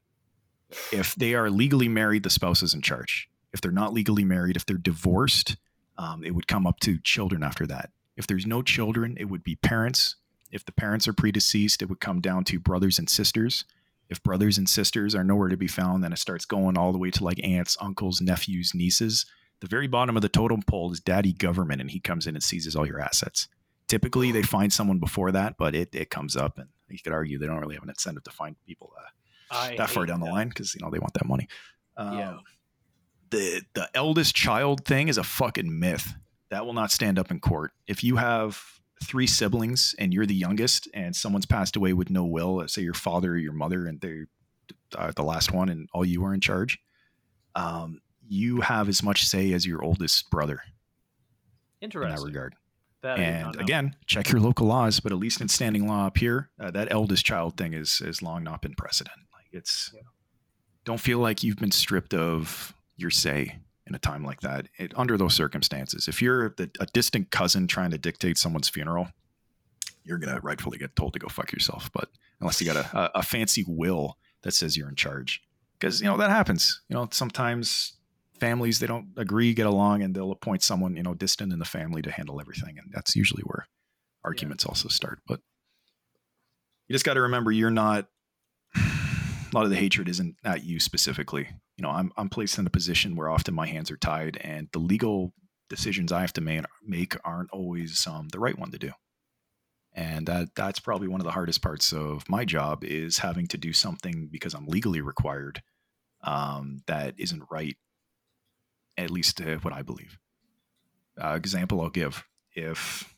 If 0.92 1.16
they 1.16 1.34
are 1.34 1.50
legally 1.50 1.88
married, 1.88 2.24
the 2.24 2.30
spouse 2.30 2.64
is 2.64 2.74
in 2.74 2.82
charge. 2.82 3.30
If 3.52 3.62
they're 3.62 3.72
not 3.72 3.94
legally 3.94 4.24
married, 4.24 4.56
if 4.56 4.66
they're 4.66 4.78
divorced, 4.78 5.58
um, 5.98 6.24
it 6.24 6.34
would 6.34 6.48
come 6.48 6.66
up 6.66 6.80
to 6.82 7.00
children 7.00 7.44
after 7.44 7.68
that. 7.68 7.90
If 8.16 8.28
there's 8.28 8.46
no 8.46 8.62
children, 8.62 9.18
it 9.20 9.26
would 9.26 9.44
be 9.44 9.56
parents. 9.56 10.16
If 10.52 10.66
the 10.66 10.72
parents 10.72 11.08
are 11.08 11.14
predeceased, 11.14 11.82
it 11.82 11.90
would 11.90 12.00
come 12.00 12.22
down 12.22 12.44
to 12.46 12.60
brothers 12.60 13.00
and 13.00 13.10
sisters. 13.10 13.66
If 14.10 14.24
brothers 14.24 14.58
and 14.58 14.68
sisters 14.68 15.14
are 15.14 15.24
nowhere 15.24 15.50
to 15.50 15.58
be 15.58 15.68
found, 15.68 16.04
then 16.04 16.14
it 16.14 16.20
starts 16.20 16.46
going 16.46 16.78
all 16.78 16.92
the 16.92 16.98
way 16.98 17.12
to 17.12 17.24
like 17.24 17.44
aunts, 17.44 17.78
uncles, 17.80 18.22
nephews, 18.22 18.74
nieces. 18.74 19.26
The 19.62 19.68
very 19.68 19.88
bottom 19.88 20.16
of 20.16 20.22
the 20.22 20.30
totem 20.30 20.62
pole 20.62 20.92
is 20.92 21.00
daddy 21.00 21.34
government, 21.34 21.82
and 21.82 21.92
he 21.92 22.00
comes 22.00 22.28
in 22.28 22.36
and 22.36 22.44
seizes 22.44 22.76
all 22.76 22.88
your 22.88 23.00
assets. 23.02 23.48
Typically, 23.88 24.32
they 24.32 24.44
find 24.44 24.72
someone 24.72 25.00
before 25.00 25.32
that, 25.32 25.58
but 25.58 25.76
it, 25.76 25.94
it 25.94 26.10
comes 26.10 26.36
up, 26.36 26.58
and 26.58 26.70
you 26.90 27.00
could 27.00 27.12
argue 27.14 27.38
they 27.38 27.48
don't 27.48 27.60
really 27.60 27.76
have 27.76 27.84
an 27.84 27.90
incentive 27.90 28.24
to 28.24 28.32
find 28.32 28.56
people 28.66 28.94
uh, 28.98 29.06
that 29.78 29.90
far 29.90 30.06
down 30.06 30.20
the 30.20 30.28
line 30.28 30.50
because 30.50 30.76
you 30.76 30.82
know 30.82 30.90
they 30.92 31.00
want 31.00 31.14
that 31.16 31.26
money. 31.26 31.48
Um, 31.98 32.18
Yeah. 32.18 32.38
The 33.32 33.62
the 33.74 33.90
eldest 33.94 34.36
child 34.36 34.86
thing 34.86 35.08
is 35.08 35.18
a 35.18 35.24
fucking 35.24 35.80
myth. 35.80 36.16
That 36.50 36.66
will 36.66 36.74
not 36.74 36.92
stand 36.92 37.20
up 37.20 37.30
in 37.30 37.40
court. 37.40 37.72
If 37.88 38.04
you 38.04 38.16
have 38.16 38.64
three 39.04 39.28
siblings 39.28 39.94
and 40.00 40.14
you're 40.14 40.26
the 40.26 40.36
youngest, 40.36 40.88
and 40.94 41.16
someone's 41.16 41.46
passed 41.46 41.76
away 41.76 41.94
with 41.94 42.10
no 42.10 42.26
will, 42.26 42.68
say 42.68 42.82
your 42.82 42.94
father 42.94 43.34
or 43.34 43.38
your 43.38 43.54
mother, 43.54 43.86
and 43.86 44.02
they're 44.02 44.28
uh, 44.96 45.12
the 45.16 45.24
last 45.24 45.52
one, 45.52 45.70
and 45.70 45.88
all 45.94 46.04
you 46.06 46.24
are 46.26 46.34
in 46.34 46.42
charge, 46.42 46.80
um, 47.56 48.02
you 48.30 48.62
have 48.62 48.88
as 48.88 49.02
much 49.04 49.26
say 49.26 49.52
as 49.54 49.66
your 49.66 49.84
oldest 49.84 50.30
brother 50.30 50.62
Interesting. 51.82 52.10
in 52.12 52.16
that 52.16 52.26
regard. 52.26 52.56
That 53.02 53.18
And 53.20 53.56
again, 53.60 53.96
check 54.06 54.30
your 54.30 54.42
local 54.42 54.68
laws, 54.68 55.00
but 55.00 55.12
at 55.14 55.18
least 55.18 55.40
in 55.40 55.48
standing 55.48 55.88
law 55.88 56.06
up 56.06 56.18
here, 56.18 56.50
uh, 56.60 56.70
that 56.72 56.92
eldest 56.92 57.26
child 57.26 57.56
thing 57.58 57.74
is 57.74 58.02
is 58.02 58.22
long 58.22 58.44
not 58.44 58.62
been 58.62 58.76
precedent. 58.76 59.16
Like 59.34 59.48
it's 59.54 59.92
Yeah. 59.96 60.02
don't 60.84 61.00
feel 61.00 61.20
like 61.20 61.42
you've 61.42 61.58
been 61.58 61.72
stripped 61.72 62.14
of 62.14 62.74
your 62.98 63.10
say 63.10 63.60
in 63.88 63.96
a 63.96 64.00
time 64.00 64.24
like 64.26 64.42
that. 64.42 64.68
It, 64.78 64.92
under 64.98 65.18
those 65.18 65.34
circumstances, 65.34 66.08
if 66.10 66.22
you're 66.22 66.50
the, 66.50 66.70
a 66.82 66.86
distant 66.88 67.32
cousin 67.32 67.68
trying 67.68 67.92
to 67.92 67.98
dictate 67.98 68.38
someone's 68.38 68.68
funeral, 68.70 69.08
you're 70.04 70.18
gonna 70.18 70.42
rightfully 70.42 70.78
get 70.78 70.96
told 70.98 71.14
to 71.14 71.20
go 71.20 71.30
fuck 71.30 71.54
yourself. 71.54 71.90
But 71.94 72.10
unless 72.42 72.60
you 72.60 72.68
got 72.72 72.76
a, 72.94 72.98
a, 72.98 73.20
a 73.20 73.24
fancy 73.24 73.64
will 73.66 74.18
that 74.42 74.54
says 74.54 74.76
you're 74.76 74.90
in 74.90 74.96
charge, 74.96 75.42
because 75.80 76.02
you 76.02 76.08
know 76.08 76.18
that 76.18 76.30
happens. 76.32 76.82
You 76.90 76.96
know 76.96 77.08
sometimes 77.12 77.94
families 78.40 78.80
they 78.80 78.88
don't 78.88 79.10
agree, 79.18 79.54
get 79.54 79.68
along, 79.68 80.02
and 80.02 80.16
they'll 80.16 80.32
appoint 80.32 80.64
someone 80.64 80.96
you 80.96 81.04
know 81.04 81.14
distant 81.14 81.54
in 81.54 81.60
the 81.60 81.66
family 81.66 82.02
to 82.02 82.12
handle 82.12 82.40
everything, 82.40 82.78
and 82.78 82.92
that's 82.94 83.16
usually 83.16 83.44
where 83.44 83.68
arguments 84.24 84.66
also 84.66 84.90
start. 84.90 85.20
But 85.28 85.40
you 86.88 86.94
just 86.94 87.06
got 87.06 87.16
to 87.16 87.22
remember 87.22 87.52
you're 87.52 87.72
not. 87.72 88.08
A 88.76 89.56
lot 89.56 89.64
of 89.64 89.72
the 89.72 89.78
hatred 89.78 90.08
isn't 90.08 90.36
at 90.46 90.64
you 90.64 90.80
specifically. 90.80 91.50
You 91.76 91.82
know, 91.82 91.90
I'm 91.90 92.12
I'm 92.18 92.30
placed 92.30 92.60
in 92.60 92.68
a 92.68 92.72
position 92.72 93.16
where 93.16 93.30
often 93.30 93.54
my 93.54 93.68
hands 93.68 93.90
are 93.90 93.98
tied, 93.98 94.38
and 94.38 94.68
the 94.74 94.80
legal 94.80 95.34
decisions 95.70 96.12
I 96.12 96.22
have 96.22 96.34
to 96.34 96.42
ma- 96.42 96.62
make 96.84 97.16
aren't 97.24 97.52
always 97.52 98.06
um, 98.08 98.28
the 98.30 98.40
right 98.40 98.58
one 98.58 98.72
to 98.72 98.78
do. 98.78 98.92
And 99.94 100.28
that 100.28 100.50
that's 100.56 100.80
probably 100.80 101.08
one 101.08 101.20
of 101.20 101.26
the 101.26 101.32
hardest 101.32 101.62
parts 101.62 101.92
of 101.94 102.30
my 102.30 102.46
job 102.46 102.84
is 102.84 103.20
having 103.20 103.48
to 103.48 103.58
do 103.58 103.74
something 103.74 104.30
because 104.32 104.54
I'm 104.54 104.68
legally 104.68 105.02
required 105.02 105.62
um, 106.24 106.82
that 106.88 107.16
isn't 107.18 107.44
right, 107.50 107.76
at 109.04 109.12
least 109.12 109.42
uh, 109.42 109.58
what 109.58 109.74
I 109.74 109.82
believe. 109.82 110.18
Uh, 111.22 111.34
example 111.34 111.82
I'll 111.82 111.90
give 111.90 112.24
if 112.54 113.14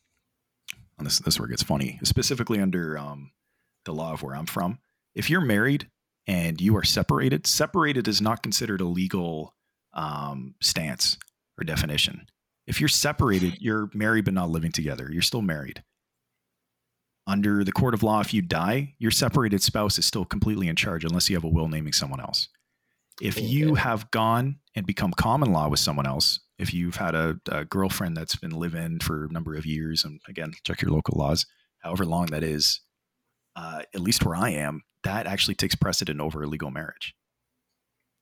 and 1.02 1.08
this 1.08 1.20
this 1.20 1.36
is 1.36 1.40
where 1.40 1.48
it 1.48 1.52
gets 1.52 1.64
funny, 1.64 2.00
specifically 2.04 2.60
under 2.60 2.98
um, 2.98 3.32
the 3.86 3.94
law 3.94 4.14
of 4.14 4.22
where 4.22 4.36
I'm 4.36 4.46
from. 4.46 4.80
If 5.16 5.30
you're 5.30 5.42
married 5.42 5.90
and 6.28 6.62
you 6.62 6.78
are 6.78 6.84
separated, 6.84 7.48
separated 7.48 8.08
is 8.08 8.22
not 8.22 8.44
considered 8.44 8.82
a 8.82 8.86
legal 8.86 9.56
um, 9.94 10.54
stance 10.62 11.18
or 11.60 11.64
definition. 11.64 12.28
If 12.68 12.80
you're 12.80 12.88
separated, 12.88 13.58
you're 13.60 13.90
married 13.94 14.26
but 14.26 14.36
not 14.36 14.52
living 14.52 14.72
together. 14.72 15.10
You're 15.12 15.24
still 15.24 15.42
married. 15.42 15.84
Under 17.28 17.64
the 17.64 17.72
court 17.72 17.94
of 17.94 18.04
law, 18.04 18.20
if 18.22 18.34
you 18.34 18.42
die, 18.42 18.94
your 19.00 19.12
separated 19.12 19.62
spouse 19.62 19.98
is 19.98 20.06
still 20.06 20.26
completely 20.26 20.68
in 20.68 20.76
charge 20.76 21.04
unless 21.04 21.30
you 21.30 21.36
have 21.36 21.44
a 21.44 21.50
will 21.50 21.68
naming 21.68 21.94
someone 21.94 22.20
else. 22.20 22.48
If 23.22 23.40
you 23.40 23.76
have 23.76 24.10
gone 24.10 24.58
and 24.76 24.86
become 24.86 25.12
common 25.12 25.52
law 25.52 25.70
with 25.70 25.80
someone 25.80 26.08
else, 26.08 26.40
if 26.58 26.74
you've 26.74 26.96
had 26.96 27.14
a, 27.14 27.40
a 27.52 27.66
girlfriend 27.66 28.18
that's 28.18 28.36
been 28.36 28.52
living 28.52 29.00
for 29.00 29.26
a 29.26 29.32
number 29.32 29.56
of 29.56 29.66
years, 29.66 30.04
and 30.04 30.20
again, 30.28 30.54
check 30.64 30.82
your 30.82 30.92
local 30.92 31.20
laws, 31.20 31.46
however 31.80 32.04
long 32.04 32.28
that 32.28 32.44
is, 32.44 32.82
uh, 33.56 33.84
at 33.94 34.02
least 34.02 34.26
where 34.26 34.36
I 34.36 34.50
am, 34.50 34.82
that 35.04 35.28
actually 35.28 35.56
takes 35.56 35.76
precedent 35.76 36.20
over 36.20 36.42
a 36.42 36.48
legal 36.48 36.72
marriage. 36.72 37.14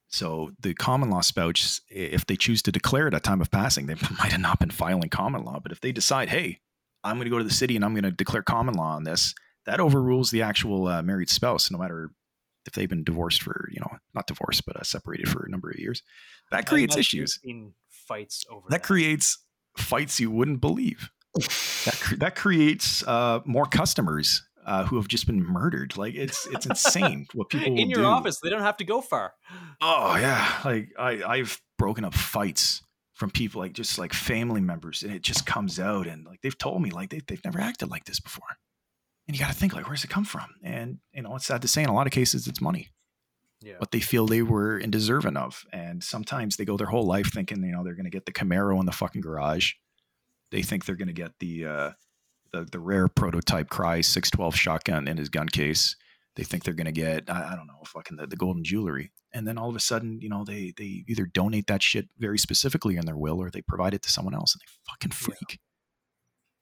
So 0.10 0.52
the 0.60 0.74
common 0.74 1.10
law 1.10 1.22
spouse, 1.22 1.80
if 1.90 2.26
they 2.26 2.36
choose 2.36 2.62
to 2.64 2.72
declare 2.72 3.08
it 3.08 3.14
at 3.14 3.24
time 3.24 3.42
of 3.42 3.52
passing, 3.52 3.86
they 3.86 3.96
might 4.20 4.32
have 4.32 4.42
not 4.42 4.60
been 4.60 4.72
filing 4.72 5.10
common 5.10 5.46
law. 5.46 5.60
But 5.62 5.72
if 5.72 5.80
they 5.80 5.92
decide, 5.92 6.30
hey, 6.30 6.60
I'm 7.04 7.16
going 7.16 7.26
to 7.26 7.32
go 7.32 7.38
to 7.38 7.44
the 7.44 7.54
city 7.54 7.76
and 7.76 7.86
I'm 7.86 7.94
going 7.94 8.04
to 8.04 8.12
declare 8.12 8.44
common 8.44 8.76
law 8.76 8.96
on 8.96 9.04
this, 9.04 9.34
that 9.66 9.80
overrules 9.80 10.32
the 10.32 10.42
actual 10.42 10.88
uh, 10.88 11.02
married 11.02 11.30
spouse, 11.30 11.72
no 11.72 11.78
matter 11.78 12.12
if 12.65 12.73
they've 12.73 12.90
been 12.90 13.03
divorced 13.03 13.41
for, 13.41 13.69
you 13.72 13.80
know, 13.80 13.98
not 14.14 14.27
divorced, 14.27 14.65
but 14.65 14.76
uh, 14.76 14.84
separated 14.84 15.30
for 15.30 15.44
a 15.45 15.49
number 15.49 15.69
of 15.69 15.80
years. 15.80 16.03
That 16.52 16.65
creates 16.68 16.98
issues. 16.98 17.40
fights 17.90 18.45
over 18.49 18.65
That 18.69 18.84
creates 18.84 19.38
fights 19.77 20.19
you 20.19 20.31
wouldn't 20.31 20.61
believe. 20.61 21.10
That 21.36 21.98
cre- 22.02 22.15
that 22.15 22.36
creates 22.36 23.03
uh, 23.07 23.40
more 23.45 23.65
customers 23.65 24.44
uh, 24.65 24.86
who 24.86 24.98
have 24.98 25.07
just 25.07 25.26
been 25.26 25.44
murdered. 25.44 25.95
Like 25.98 26.15
it's 26.15 26.48
it's 26.48 26.65
insane 26.65 27.27
what 27.34 27.49
people 27.49 27.77
in 27.77 27.90
your 27.90 28.02
do. 28.02 28.06
office. 28.06 28.40
They 28.40 28.49
don't 28.49 28.61
have 28.61 28.77
to 28.77 28.84
go 28.84 29.02
far. 29.02 29.34
Oh 29.81 30.15
yeah, 30.18 30.60
like 30.65 30.90
I 30.98 31.23
I've 31.23 31.61
broken 31.77 32.03
up 32.03 32.14
fights 32.14 32.81
from 33.14 33.31
people 33.31 33.61
like 33.61 33.73
just 33.73 33.98
like 33.99 34.14
family 34.14 34.61
members, 34.61 35.03
and 35.03 35.14
it 35.14 35.22
just 35.22 35.45
comes 35.45 35.80
out, 35.80 36.07
and 36.07 36.26
like 36.26 36.41
they've 36.41 36.57
told 36.57 36.81
me 36.81 36.90
like 36.90 37.10
they 37.10 37.22
they've 37.27 37.44
never 37.45 37.60
acted 37.60 37.90
like 37.90 38.06
this 38.06 38.19
before, 38.19 38.57
and 39.30 39.38
you 39.38 39.45
got 39.45 39.51
to 39.51 39.57
think 39.57 39.76
like 39.76 39.88
where's 39.88 40.03
it 40.03 40.10
come 40.10 40.26
from? 40.26 40.47
And 40.64 40.97
you 41.14 41.22
know 41.22 41.35
it's 41.35 41.45
sad 41.45 41.61
to 41.61 41.68
say 41.68 41.84
in 41.84 41.89
a 41.89 41.93
lot 41.93 42.07
of 42.07 42.11
cases 42.11 42.47
it's 42.47 42.60
money, 42.60 42.89
Yeah. 43.61 43.76
what 43.77 43.91
they 43.91 43.99
feel 43.99 44.26
they 44.26 44.41
were 44.41 44.80
deserving 44.80 45.38
of, 45.38 45.64
and 45.72 46.03
sometimes 46.03 46.57
they 46.57 46.65
go 46.65 46.77
their 46.77 46.88
whole 46.88 47.06
life 47.06 47.31
thinking 47.31 47.64
you 47.64 47.72
know 47.72 47.84
they're 47.84 47.93
going 47.93 48.06
to 48.06 48.10
get 48.10 48.26
the 48.26 48.34
Camaro 48.34 48.80
in 48.80 48.88
the 48.88 48.91
fucking 48.91 49.22
garage, 49.22 49.73
they 50.49 50.64
think 50.64 50.85
they're 50.85 50.95
going 50.95 51.07
to 51.07 51.14
get 51.14 51.34
the 51.39 51.65
uh, 51.65 51.91
the 52.51 52.65
the 52.65 52.80
rare 52.80 53.07
prototype 53.07 53.69
Crye 53.69 54.03
six 54.03 54.31
twelve 54.31 54.56
shotgun 54.56 55.07
in 55.07 55.18
his 55.18 55.30
gun 55.30 55.47
case. 55.47 55.95
They 56.35 56.43
think 56.43 56.64
they're 56.64 56.73
going 56.73 56.85
to 56.85 56.91
get 56.91 57.30
I, 57.30 57.51
I 57.53 57.56
don't 57.56 57.68
know 57.68 57.84
fucking 57.85 58.18
the, 58.18 58.26
the 58.26 58.35
golden 58.35 58.64
jewelry. 58.64 59.11
And 59.31 59.47
then 59.47 59.60
all 59.60 59.69
of 59.69 59.76
a 59.76 59.80
sudden 59.80 60.19
you 60.22 60.30
know 60.30 60.43
they 60.43 60.73
they 60.76 61.03
either 61.07 61.27
donate 61.27 61.68
that 61.68 61.84
shit 61.84 62.07
very 62.18 62.39
specifically 62.39 62.97
in 62.97 63.06
their 63.06 63.18
will 63.18 63.39
or 63.39 63.51
they 63.51 63.61
provide 63.61 63.93
it 63.93 64.01
to 64.03 64.10
someone 64.10 64.34
else 64.34 64.56
and 64.56 64.61
they 64.61 64.72
fucking 64.91 65.11
freak. 65.11 65.60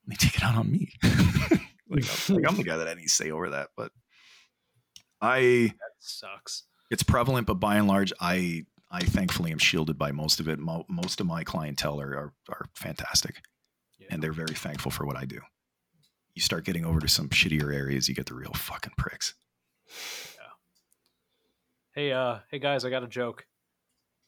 And 0.04 0.12
they 0.12 0.16
take 0.16 0.36
it 0.36 0.42
out 0.42 0.56
on 0.56 0.70
me 0.70 0.92
like, 1.90 2.04
I'm, 2.30 2.34
like 2.36 2.48
i'm 2.48 2.56
the 2.56 2.64
guy 2.64 2.76
that 2.76 2.88
had 2.88 2.96
any 2.98 3.06
say 3.06 3.30
over 3.30 3.50
that 3.50 3.68
but 3.76 3.92
i 5.20 5.40
That 5.78 5.90
sucks. 5.98 6.64
it's 6.90 7.02
prevalent 7.02 7.46
but 7.46 7.54
by 7.54 7.76
and 7.76 7.88
large 7.88 8.12
i 8.20 8.64
i 8.90 9.00
thankfully 9.00 9.50
am 9.52 9.58
shielded 9.58 9.98
by 9.98 10.12
most 10.12 10.40
of 10.40 10.48
it 10.48 10.58
Mo- 10.58 10.86
most 10.88 11.20
of 11.20 11.26
my 11.26 11.44
clientele 11.44 12.00
are 12.00 12.16
are, 12.16 12.32
are 12.50 12.66
fantastic 12.74 13.40
Yeah. 13.98 14.08
and 14.10 14.22
they're 14.22 14.32
very 14.32 14.54
thankful 14.54 14.90
for 14.90 15.06
what 15.06 15.16
i 15.16 15.24
do 15.24 15.40
you 16.34 16.42
start 16.42 16.64
getting 16.64 16.84
over 16.84 17.00
to 17.00 17.08
some 17.08 17.28
shittier 17.30 17.74
areas 17.74 18.08
you 18.08 18.14
get 18.14 18.26
the 18.26 18.34
real 18.34 18.52
fucking 18.54 18.92
pricks 18.96 19.34
Yeah. 20.36 20.44
Hey, 21.94 22.12
uh, 22.12 22.38
hey 22.50 22.60
guys, 22.60 22.84
I 22.84 22.90
got 22.90 23.02
a 23.02 23.08
joke. 23.08 23.44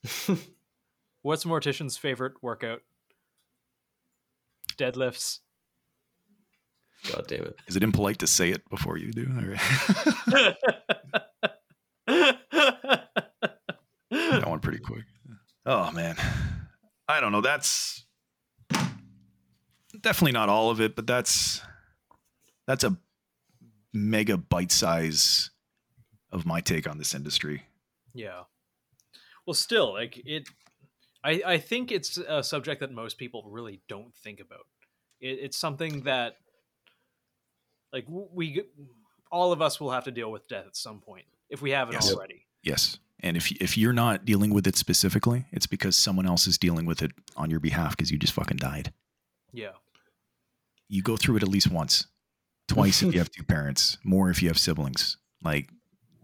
What's 1.22 1.44
Mortician's 1.44 1.96
favorite 1.96 2.32
workout? 2.42 2.80
Deadlifts. 4.76 5.38
God 7.08 7.24
damn 7.28 7.44
it. 7.44 7.56
Is 7.66 7.76
it 7.76 7.82
impolite 7.82 8.18
to 8.18 8.26
say 8.26 8.50
it 8.50 8.68
before 8.68 8.98
you 8.98 9.10
do? 9.12 9.26
All 9.36 9.42
right. 9.44 10.56
that 14.10 14.46
one 14.46 14.60
pretty 14.60 14.78
quick. 14.80 15.04
Oh 15.66 15.90
man, 15.92 16.16
I 17.08 17.20
don't 17.20 17.32
know. 17.32 17.40
That's 17.40 18.04
definitely 20.00 20.32
not 20.32 20.48
all 20.48 20.70
of 20.70 20.80
it, 20.80 20.96
but 20.96 21.06
that's 21.06 21.62
that's 22.66 22.84
a 22.84 22.96
mega 23.92 24.36
bite 24.36 24.72
size 24.72 25.50
of 26.32 26.46
my 26.46 26.60
take 26.60 26.88
on 26.88 26.98
this 26.98 27.14
industry. 27.14 27.64
yeah. 28.14 28.42
Well, 29.46 29.54
still, 29.54 29.94
like 29.94 30.20
it. 30.24 30.48
I 31.24 31.42
I 31.44 31.58
think 31.58 31.90
it's 31.90 32.18
a 32.18 32.42
subject 32.42 32.80
that 32.80 32.92
most 32.92 33.18
people 33.18 33.42
really 33.48 33.80
don't 33.88 34.14
think 34.14 34.38
about. 34.40 34.66
It, 35.20 35.38
it's 35.42 35.56
something 35.56 36.02
that, 36.02 36.36
like 37.92 38.06
we, 38.08 38.62
all 39.30 39.52
of 39.52 39.60
us 39.62 39.80
will 39.80 39.90
have 39.90 40.04
to 40.04 40.10
deal 40.10 40.30
with 40.30 40.46
death 40.48 40.66
at 40.66 40.76
some 40.76 41.00
point 41.00 41.26
if 41.48 41.60
we 41.62 41.70
haven't 41.70 41.94
Yes. 41.94 42.12
already. 42.12 42.46
Yes. 42.62 42.98
And 43.22 43.36
if 43.36 43.50
if 43.52 43.76
you're 43.76 43.92
not 43.92 44.24
dealing 44.24 44.52
with 44.54 44.66
it 44.66 44.76
specifically, 44.76 45.46
it's 45.52 45.66
because 45.66 45.94
someone 45.96 46.26
else 46.26 46.46
is 46.46 46.56
dealing 46.58 46.86
with 46.86 47.02
it 47.02 47.12
on 47.36 47.50
your 47.50 47.60
behalf 47.60 47.96
because 47.96 48.10
you 48.10 48.18
just 48.18 48.32
fucking 48.32 48.56
died. 48.56 48.92
Yeah. 49.52 49.72
You 50.88 51.02
go 51.02 51.16
through 51.16 51.36
it 51.36 51.42
at 51.42 51.48
least 51.48 51.70
once, 51.70 52.06
twice 52.66 53.02
if 53.02 53.12
you 53.12 53.20
have 53.20 53.30
two 53.36 53.44
parents, 53.44 53.98
more 54.04 54.30
if 54.30 54.42
you 54.42 54.48
have 54.48 54.58
siblings. 54.58 55.18
Like, 55.42 55.70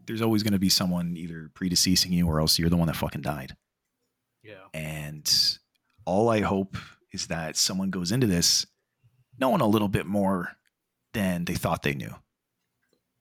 there's 0.06 0.22
always 0.22 0.42
going 0.42 0.52
to 0.54 0.58
be 0.58 0.68
someone 0.68 1.16
either 1.16 1.50
predeceasing 1.54 2.10
you 2.10 2.26
or 2.26 2.40
else 2.40 2.58
you're 2.58 2.70
the 2.70 2.76
one 2.76 2.86
that 2.86 2.96
fucking 2.96 3.22
died. 3.22 3.56
Yeah. 4.42 4.64
And 4.72 5.30
all 6.04 6.28
I 6.28 6.40
hope 6.40 6.76
is 7.12 7.26
that 7.28 7.56
someone 7.56 7.90
goes 7.90 8.10
into 8.12 8.26
this 8.26 8.66
knowing 9.38 9.60
a 9.60 9.66
little 9.66 9.88
bit 9.88 10.06
more 10.06 10.52
than 11.16 11.46
they 11.46 11.54
thought 11.54 11.82
they 11.82 11.94
knew. 11.94 12.14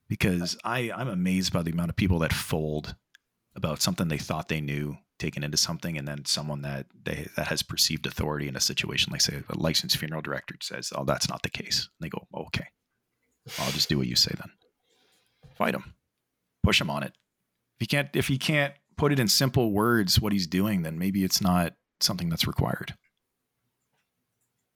Because 0.09 0.57
I, 0.65 0.91
I'm 0.93 1.07
amazed 1.07 1.53
by 1.53 1.63
the 1.63 1.72
amount 1.72 1.89
of 1.89 1.95
people 1.95 2.19
that 2.19 2.34
fold 2.34 2.95
about 3.55 3.81
something 3.81 4.09
they 4.09 4.17
thought 4.17 4.49
they 4.49 4.59
knew, 4.59 4.97
taken 5.17 5.43
into 5.43 5.55
something, 5.55 5.97
and 5.97 6.05
then 6.05 6.26
someone 6.26 6.61
that 6.63 6.88
they 7.05 7.27
that 7.38 7.47
has 7.47 7.63
perceived 7.63 8.05
authority 8.05 8.49
in 8.49 8.55
a 8.57 8.59
situation, 8.59 9.13
like 9.13 9.22
say 9.22 9.41
a 9.47 9.57
licensed 9.57 9.97
funeral 9.97 10.22
director 10.22 10.55
says, 10.61 10.91
"Oh, 10.93 11.05
that's 11.05 11.30
not 11.30 11.41
the 11.41 11.49
case." 11.49 11.89
And 11.97 12.05
they 12.05 12.09
go, 12.09 12.27
oh, 12.34 12.41
"Okay, 12.47 12.67
I'll 13.59 13.72
just 13.72 13.88
do 13.88 13.97
what 13.97 14.07
you 14.07 14.17
say 14.17 14.34
then." 14.38 14.51
Fight 15.57 15.73
him, 15.73 15.95
push 16.63 16.81
him 16.81 16.89
on 16.89 17.01
it. 17.01 17.13
If 17.80 17.80
he 17.80 17.88
can't, 17.88 18.09
if 18.13 18.27
he 18.27 18.38
can't 18.38 18.73
put 18.97 19.13
it 19.13 19.19
in 19.19 19.30
simple 19.30 19.72
words 19.72 20.19
what 20.19 20.34
he's 20.34 20.47
doing, 20.47 20.84
then 20.84 20.99
maybe 20.99 21.23
it's 21.23 21.41
not 21.41 21.73
something 22.01 22.30
that's 22.30 22.45
required. 22.45 22.93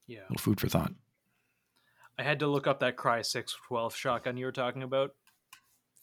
Yeah. 0.07 0.21
little 0.21 0.41
food 0.41 0.59
for 0.59 0.69
thought. 0.69 0.93
I 2.19 2.23
had 2.23 2.39
to 2.39 2.47
look 2.47 2.67
up 2.67 2.81
that 2.81 2.97
Crye 2.97 3.25
612 3.25 3.95
shotgun 3.95 4.35
you 4.37 4.45
were 4.45 4.51
talking 4.51 4.83
about. 4.83 5.11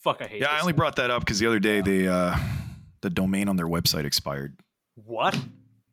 Fuck, 0.03 0.23
I 0.23 0.27
hate 0.27 0.41
Yeah, 0.41 0.49
I 0.49 0.61
only 0.61 0.73
thing. 0.73 0.79
brought 0.79 0.97
that 0.97 1.11
up 1.11 1.21
because 1.21 1.39
the 1.39 1.47
other 1.47 1.59
day 1.61 1.81
they 1.83 2.09
uh, 2.09 2.37
the 3.03 3.11
domain 3.11 3.49
on 3.49 3.57
their 3.57 3.67
website 3.69 4.05
expired. 4.05 4.57
What? 4.95 5.39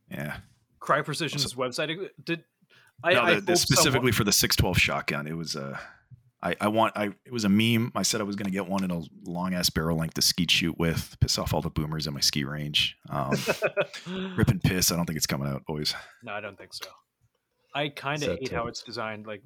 Yeah, 0.09 0.37
Crye 0.79 1.03
Precision's 1.03 1.53
website? 1.55 2.09
Did 2.23 2.43
I, 3.03 3.13
no, 3.13 3.21
I 3.21 3.33
the- 3.35 3.41
the 3.41 3.51
hope 3.53 3.57
specifically 3.59 4.11
for 4.13 4.23
the 4.23 4.31
612 4.31 4.77
shotgun. 4.77 5.27
It 5.27 5.35
was 5.35 5.55
uh, 5.57 5.77
I 6.41 6.55
I 6.61 6.67
want 6.69 6.93
I 6.95 7.05
it 7.25 7.33
was 7.33 7.43
a 7.43 7.49
meme. 7.49 7.91
I 7.95 8.03
said 8.03 8.21
I 8.21 8.23
was 8.23 8.35
going 8.37 8.45
to 8.45 8.51
get 8.51 8.67
one 8.67 8.83
in 8.83 8.91
a 8.91 9.01
long 9.25 9.53
ass 9.53 9.69
barrel 9.69 9.97
length 9.97 10.13
to 10.13 10.21
skeet 10.21 10.51
shoot 10.51 10.77
with, 10.77 11.17
piss 11.19 11.37
off 11.37 11.53
all 11.53 11.61
the 11.61 11.69
boomers 11.69 12.07
at 12.07 12.13
my 12.13 12.19
ski 12.21 12.43
range. 12.45 12.95
Um, 13.09 13.31
rip 14.37 14.47
and 14.49 14.61
piss. 14.63 14.91
I 14.91 14.95
don't 14.95 15.05
think 15.05 15.17
it's 15.17 15.25
coming 15.27 15.47
out, 15.49 15.65
boys. 15.65 15.95
no, 16.23 16.31
I 16.33 16.39
don't 16.39 16.57
think 16.57 16.73
so. 16.73 16.85
I 17.75 17.89
kind 17.89 18.21
of 18.23 18.29
Sad 18.29 18.39
hate 18.39 18.51
how 18.51 18.67
it's 18.67 18.83
designed. 18.83 19.25
Like 19.25 19.41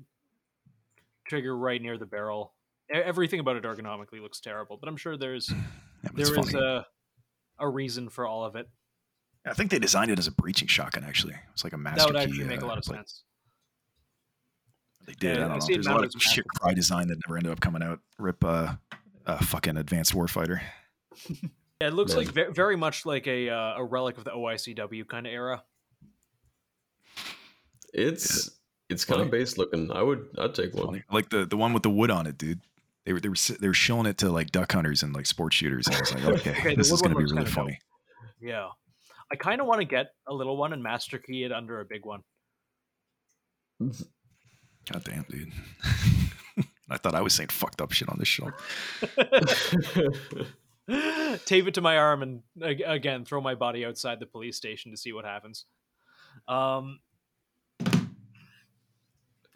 trigger 1.27 1.57
right 1.57 1.81
near 1.81 1.97
the 1.97 2.05
barrel. 2.05 2.53
Everything 2.91 3.39
about 3.39 3.57
it 3.57 3.63
ergonomically 3.63 4.21
looks 4.21 4.39
terrible, 4.39 4.77
but 4.77 4.87
I'm 4.87 4.97
sure 4.97 5.17
there's 5.17 5.49
Yeah, 5.49 5.57
but 6.03 6.19
it's 6.21 6.29
there 6.29 6.39
is 6.39 6.53
a 6.53 6.85
a 7.59 7.67
reason 7.67 8.09
for 8.09 8.25
all 8.25 8.45
of 8.45 8.55
it. 8.55 8.69
I 9.45 9.53
think 9.53 9.71
they 9.71 9.79
designed 9.79 10.11
it 10.11 10.19
as 10.19 10.27
a 10.27 10.31
breaching 10.31 10.67
shotgun. 10.67 11.03
Actually, 11.03 11.35
it's 11.53 11.63
like 11.63 11.73
a 11.73 11.77
master 11.77 11.99
That 11.99 12.13
would 12.13 12.15
key. 12.19 12.23
actually 12.23 12.45
make 12.45 12.61
a 12.61 12.65
uh, 12.65 12.67
lot 12.67 12.77
of 12.77 12.83
but 12.87 12.95
sense. 12.95 13.23
They 15.05 15.13
did. 15.13 15.37
Yeah, 15.37 15.43
I 15.43 15.45
I 15.45 15.47
don't 15.47 15.59
know. 15.59 15.65
There's 15.67 15.87
a 15.87 15.91
lot 15.91 16.03
of 16.03 16.11
shit 16.17 16.45
master 16.45 16.59
Crye 16.61 16.75
design 16.75 17.07
that 17.07 17.17
never 17.27 17.37
ended 17.37 17.51
up 17.51 17.59
coming 17.61 17.81
out. 17.81 17.99
Rip 18.19 18.43
uh, 18.43 18.75
a 19.25 19.43
fucking 19.43 19.77
advanced 19.77 20.13
warfighter. 20.13 20.61
Yeah, 21.79 21.89
it 21.89 21.93
looks 21.93 22.15
Man. 22.15 22.25
like 22.25 22.55
very 22.55 22.75
much 22.75 23.05
like 23.05 23.27
a 23.27 23.49
uh, 23.49 23.75
a 23.77 23.83
relic 23.85 24.17
of 24.17 24.23
the 24.23 24.31
OICW 24.31 25.07
kind 25.07 25.27
of 25.27 25.33
era. 25.33 25.63
It's 27.93 28.49
it's 28.89 29.05
kind 29.05 29.21
of 29.21 29.31
base 29.31 29.57
looking. 29.57 29.91
I 29.91 30.01
would 30.01 30.27
I'd 30.37 30.55
take 30.55 30.73
one. 30.73 30.85
Funny. 30.87 31.03
Like 31.11 31.29
the 31.29 31.45
the 31.45 31.57
one 31.57 31.73
with 31.73 31.83
the 31.83 31.89
wood 31.89 32.11
on 32.11 32.27
it, 32.27 32.37
dude. 32.37 32.61
They 33.05 33.13
were 33.13 33.19
they 33.19 33.29
were 33.29 33.35
they 33.59 33.67
were 33.67 33.73
showing 33.73 34.05
it 34.05 34.17
to 34.19 34.29
like 34.29 34.51
duck 34.51 34.71
hunters 34.71 35.03
and 35.03 35.13
like 35.15 35.25
sports 35.25 35.55
shooters, 35.55 35.87
and 35.87 35.95
I 35.95 35.99
was 35.99 36.13
like, 36.13 36.23
okay, 36.25 36.51
Okay, 36.59 36.75
this 36.75 36.91
is 36.91 37.01
gonna 37.01 37.15
be 37.15 37.23
really 37.23 37.35
kinda 37.35 37.45
dope. 37.45 37.53
funny. 37.53 37.79
Yeah, 38.41 38.67
I 39.31 39.35
kind 39.35 39.61
of 39.61 39.67
want 39.67 39.79
to 39.81 39.85
get 39.85 40.07
a 40.27 40.33
little 40.33 40.57
one 40.57 40.73
and 40.73 40.83
master 40.83 41.17
key 41.17 41.43
it 41.43 41.51
under 41.51 41.79
a 41.79 41.85
big 41.85 42.05
one. 42.05 42.21
God 43.79 45.03
damn, 45.03 45.23
dude. 45.29 45.51
I 46.89 46.97
thought 46.97 47.15
I 47.15 47.21
was 47.21 47.33
saying 47.33 47.49
fucked 47.49 47.81
up 47.81 47.91
shit 47.91 48.07
on 48.09 48.17
this 48.17 48.27
show. 48.29 48.49
tape 51.45 51.67
it 51.67 51.73
to 51.73 51.81
my 51.81 51.97
arm 51.97 52.23
and 52.23 52.41
again 52.61 53.25
throw 53.25 53.41
my 53.41 53.55
body 53.55 53.85
outside 53.85 54.19
the 54.21 54.25
police 54.25 54.55
station 54.55 54.91
to 54.91 54.97
see 54.97 55.11
what 55.11 55.25
happens 55.25 55.65
um 56.47 56.99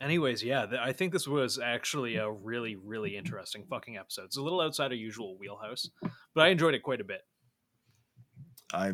anyways 0.01 0.43
yeah 0.43 0.65
th- 0.65 0.81
i 0.83 0.91
think 0.91 1.13
this 1.13 1.27
was 1.27 1.59
actually 1.59 2.15
a 2.17 2.29
really 2.29 2.75
really 2.75 3.15
interesting 3.15 3.63
fucking 3.69 3.97
episode 3.97 4.25
it's 4.25 4.37
a 4.37 4.41
little 4.41 4.59
outside 4.61 4.91
our 4.91 4.97
usual 4.97 5.37
wheelhouse 5.37 5.89
but 6.35 6.41
i 6.45 6.47
enjoyed 6.49 6.73
it 6.73 6.83
quite 6.83 6.99
a 7.01 7.05
bit 7.05 7.21
I 8.73 8.93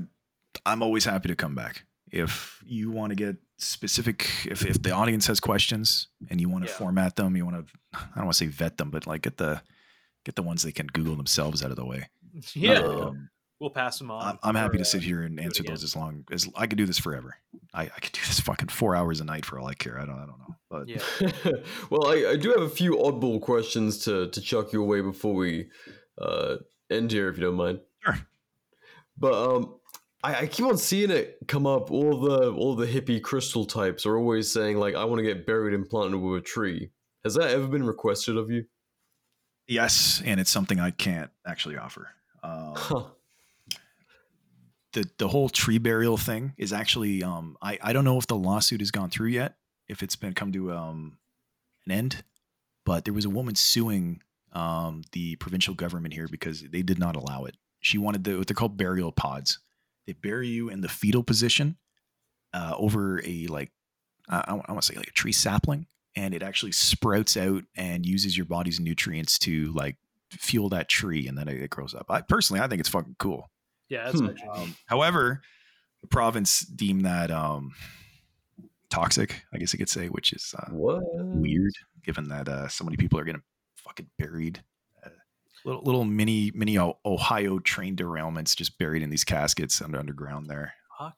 I'm 0.65 0.81
always 0.81 1.05
happy 1.05 1.27
to 1.27 1.35
come 1.35 1.53
back. 1.53 1.85
If 2.11 2.63
you 2.65 2.89
want 2.89 3.11
to 3.11 3.15
get 3.15 3.35
specific, 3.57 4.27
if, 4.49 4.65
if 4.65 4.81
the 4.81 4.89
audience 4.91 5.27
has 5.27 5.39
questions 5.39 6.07
and 6.31 6.41
you 6.41 6.49
want 6.49 6.65
to 6.65 6.71
Yeah. 6.71 6.77
format 6.77 7.15
them, 7.15 7.35
you 7.37 7.45
want 7.45 7.67
to 7.67 7.73
I 7.93 7.99
don't 8.15 8.25
want 8.25 8.37
to 8.37 8.45
say 8.45 8.47
vet 8.47 8.77
them, 8.77 8.89
but 8.89 9.05
like 9.05 9.21
get 9.21 9.37
the 9.37 9.61
get 10.25 10.35
the 10.35 10.41
ones 10.43 10.63
they 10.63 10.71
can 10.71 10.87
Google 10.87 11.15
themselves 11.15 11.63
out 11.63 11.69
of 11.69 11.75
the 11.77 11.85
way. 11.85 12.09
yeah 12.55 12.79
Um, 12.79 13.29
we'll 13.59 13.69
pass 13.69 13.97
them 13.97 14.11
on 14.11 14.23
I'm, 14.23 14.39
I'm 14.43 14.55
happy 14.55 14.77
to 14.77 14.85
sit 14.85 15.01
here 15.01 15.21
and 15.21 15.39
answer 15.39 15.63
those 15.63 15.83
as 15.83 15.95
long 15.95 16.25
as 16.31 16.47
I 16.55 16.67
could 16.67 16.77
do 16.77 16.85
this 16.85 16.99
forever. 16.99 17.37
I, 17.73 17.83
I 17.83 17.99
could 17.99 18.11
do 18.11 18.21
this 18.21 18.39
fucking 18.39 18.69
four 18.69 18.95
hours 18.95 19.19
a 19.19 19.23
night 19.23 19.45
for 19.45 19.59
all 19.59 19.67
I 19.67 19.73
care. 19.73 19.99
I 19.99 20.05
don't 20.05 20.15
I 20.15 20.25
don't 20.25 20.39
know, 20.39 20.55
but 20.69 20.87
yeah 20.87 21.51
well, 21.89 22.07
I, 22.07 22.31
I 22.31 22.35
do 22.35 22.51
have 22.51 22.61
a 22.61 22.69
few 22.69 22.95
oddball 22.97 23.41
questions 23.41 23.99
to 24.05 24.29
to 24.29 24.41
chuck 24.41 24.71
your 24.73 24.83
way 24.83 25.01
before 25.01 25.33
we 25.33 25.69
uh, 26.19 26.57
end 26.89 27.11
here, 27.11 27.29
if 27.29 27.37
you 27.37 27.43
don't 27.43 27.55
mind. 27.55 27.79
Sure. 28.03 28.17
But 29.17 29.33
um, 29.33 29.75
I, 30.23 30.35
I 30.35 30.47
keep 30.47 30.65
on 30.65 30.77
seeing 30.77 31.11
it 31.11 31.37
come 31.47 31.65
up. 31.67 31.91
All 31.91 32.19
the 32.19 32.51
all 32.51 32.75
the 32.75 32.87
hippie 32.87 33.21
crystal 33.21 33.65
types 33.65 34.05
are 34.05 34.17
always 34.17 34.51
saying 34.51 34.77
like, 34.77 34.95
"I 34.95 35.05
want 35.05 35.19
to 35.19 35.23
get 35.23 35.45
buried 35.45 35.73
and 35.73 35.87
planted 35.87 36.17
with 36.17 36.41
a 36.41 36.45
tree." 36.45 36.91
Has 37.23 37.35
that 37.35 37.49
ever 37.51 37.67
been 37.67 37.83
requested 37.85 38.37
of 38.37 38.49
you? 38.49 38.65
yes, 39.67 40.21
and 40.25 40.39
it's 40.39 40.49
something 40.49 40.79
I 40.79 40.91
can't 40.91 41.29
actually 41.45 41.77
offer. 41.77 42.07
Um, 42.43 42.73
Huh. 42.75 43.03
The 44.93 45.05
the 45.17 45.27
whole 45.27 45.49
tree 45.49 45.77
burial 45.77 46.17
thing 46.17 46.53
is 46.57 46.73
actually 46.73 47.23
um 47.23 47.57
I 47.61 47.77
I 47.81 47.93
don't 47.93 48.05
know 48.05 48.17
if 48.17 48.27
the 48.27 48.35
lawsuit 48.35 48.81
has 48.81 48.91
gone 48.91 49.09
through 49.09 49.29
yet, 49.29 49.55
if 49.87 50.01
it's 50.03 50.15
been 50.15 50.33
come 50.33 50.51
to 50.53 50.73
um 50.73 51.17
an 51.85 51.91
end, 51.91 52.23
but 52.85 53.05
there 53.05 53.13
was 53.13 53.25
a 53.25 53.29
woman 53.29 53.55
suing 53.55 54.21
um 54.53 55.03
the 55.11 55.35
provincial 55.37 55.73
government 55.73 56.13
here 56.13 56.27
because 56.29 56.61
they 56.61 56.81
did 56.81 56.99
not 56.99 57.15
allow 57.15 57.45
it. 57.45 57.55
She 57.79 57.97
wanted 57.97 58.23
the 58.23 58.37
what 58.37 58.47
they're 58.47 58.55
called 58.55 58.77
burial 58.77 59.11
pods. 59.11 59.59
They 60.05 60.13
bury 60.13 60.47
you 60.47 60.69
in 60.69 60.81
the 60.81 60.87
fetal 60.87 61.23
position 61.23 61.77
uh, 62.53 62.73
over 62.77 63.21
a 63.25 63.47
like 63.47 63.71
I, 64.29 64.43
I 64.47 64.53
want 64.53 64.81
to 64.81 64.87
say 64.87 64.95
like 64.95 65.07
a 65.07 65.11
tree 65.11 65.31
sapling, 65.31 65.87
and 66.15 66.33
it 66.33 66.43
actually 66.43 66.71
sprouts 66.71 67.37
out 67.37 67.63
and 67.75 68.05
uses 68.05 68.35
your 68.35 68.45
body's 68.45 68.79
nutrients 68.79 69.37
to 69.39 69.71
like 69.73 69.97
fuel 70.31 70.69
that 70.69 70.89
tree, 70.89 71.27
and 71.27 71.37
then 71.37 71.47
it, 71.47 71.61
it 71.61 71.69
grows 71.69 71.93
up. 71.93 72.05
I 72.09 72.21
personally 72.21 72.61
I 72.61 72.67
think 72.67 72.79
it's 72.79 72.89
fucking 72.89 73.17
cool. 73.19 73.49
Yeah 73.89 74.05
that's 74.05 74.19
Hmm. 74.19 74.27
actually- 74.29 74.47
Um, 74.49 74.75
however, 74.87 75.41
the 76.01 76.07
province 76.07 76.61
deemed 76.61 77.05
that 77.05 77.31
um, 77.31 77.71
toxic, 78.89 79.43
I 79.53 79.57
guess 79.57 79.73
you 79.73 79.79
could 79.79 79.89
say, 79.89 80.07
which 80.07 80.33
is 80.33 80.53
uh, 80.57 80.69
what? 80.71 81.01
weird, 81.13 81.73
given 82.03 82.29
that 82.29 82.47
uh, 82.47 82.67
so 82.67 82.83
many 82.83 82.97
people 82.97 83.19
are 83.19 83.23
getting 83.23 83.41
fucking 83.77 84.09
buried. 84.17 84.63
Uh, 85.05 85.09
little 85.65 85.81
little 85.83 86.05
mini 86.05 86.51
mini 86.53 86.77
Ohio 87.05 87.59
train 87.59 87.95
derailments 87.95 88.55
just 88.55 88.77
buried 88.77 89.01
in 89.01 89.09
these 89.09 89.23
caskets 89.23 89.81
under 89.81 89.99
underground 89.99 90.47
there. 90.49 90.73
fuck 90.99 91.15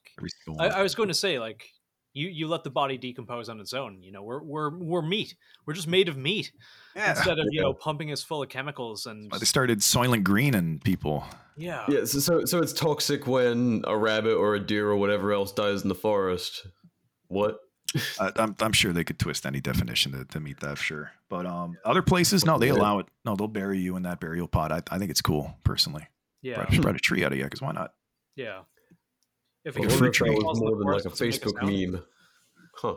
I. 0.59 0.67
I 0.67 0.81
was 0.83 0.95
going 0.95 1.09
to 1.09 1.13
say 1.15 1.39
like 1.39 1.67
you 2.13 2.27
you 2.27 2.47
let 2.47 2.63
the 2.63 2.69
body 2.69 2.97
decompose 2.97 3.49
on 3.49 3.59
its 3.59 3.73
own 3.73 4.01
you 4.01 4.11
know 4.11 4.23
we're 4.23 4.41
we're 4.41 4.77
we're 4.77 5.01
meat 5.01 5.35
we're 5.65 5.73
just 5.73 5.87
made 5.87 6.09
of 6.09 6.17
meat 6.17 6.51
yeah. 6.95 7.11
instead 7.11 7.39
of 7.39 7.45
you 7.51 7.61
know 7.61 7.73
pumping 7.73 8.11
us 8.11 8.23
full 8.23 8.41
of 8.41 8.49
chemicals 8.49 9.05
and 9.05 9.31
Why 9.31 9.37
They 9.37 9.45
started 9.45 9.79
Soylent 9.79 10.23
Green 10.23 10.55
and 10.55 10.83
people. 10.83 11.23
yeah 11.57 11.85
Yeah, 11.87 12.05
so, 12.05 12.19
so 12.19 12.45
so 12.45 12.59
it's 12.59 12.73
toxic 12.73 13.27
when 13.27 13.83
a 13.85 13.95
rabbit 13.97 14.35
or 14.35 14.55
a 14.55 14.59
deer 14.59 14.89
or 14.89 14.95
whatever 14.97 15.31
else 15.33 15.51
dies 15.51 15.83
in 15.83 15.89
the 15.89 15.95
forest. 15.95 16.67
What? 17.27 17.59
Uh, 18.19 18.31
I'm, 18.35 18.55
I'm 18.59 18.71
sure 18.73 18.93
they 18.93 19.03
could 19.03 19.17
twist 19.19 19.45
any 19.45 19.59
definition 19.59 20.11
to, 20.11 20.25
to 20.25 20.39
meet 20.39 20.59
that, 20.59 20.77
sure. 20.77 21.11
But 21.27 21.45
um, 21.45 21.75
other 21.85 22.01
places, 22.03 22.45
no, 22.45 22.59
they 22.59 22.69
allow 22.69 22.99
it. 22.99 23.07
No, 23.25 23.35
they'll 23.35 23.47
bury 23.47 23.79
you 23.79 23.95
in 23.95 24.03
that 24.03 24.19
burial 24.19 24.47
pod. 24.47 24.71
I, 24.71 24.81
I 24.91 24.99
think 24.99 25.09
it's 25.09 25.21
cool, 25.21 25.55
personally. 25.63 26.07
yeah 26.41 26.63
Spread, 26.63 26.81
spread 26.81 26.95
a 26.95 26.99
tree 26.99 27.23
out 27.23 27.31
of 27.31 27.37
you, 27.37 27.43
because 27.45 27.61
why 27.61 27.71
not? 27.71 27.93
yeah 28.35 28.61
if 29.65 29.75
I 29.77 29.79
Like 29.81 29.89
a 29.89 29.89
wonder 29.89 29.97
fruit 29.97 30.13
tree. 30.13 30.29
was 30.29 30.43
falls 30.43 30.59
more 30.59 30.75
than 30.77 30.87
like 30.87 31.05
a 31.05 31.09
does 31.09 31.21
it 31.21 31.25
make 31.25 31.35
a 31.35 31.47
Facebook 31.49 31.91
meme. 31.91 32.03
Huh. 32.75 32.95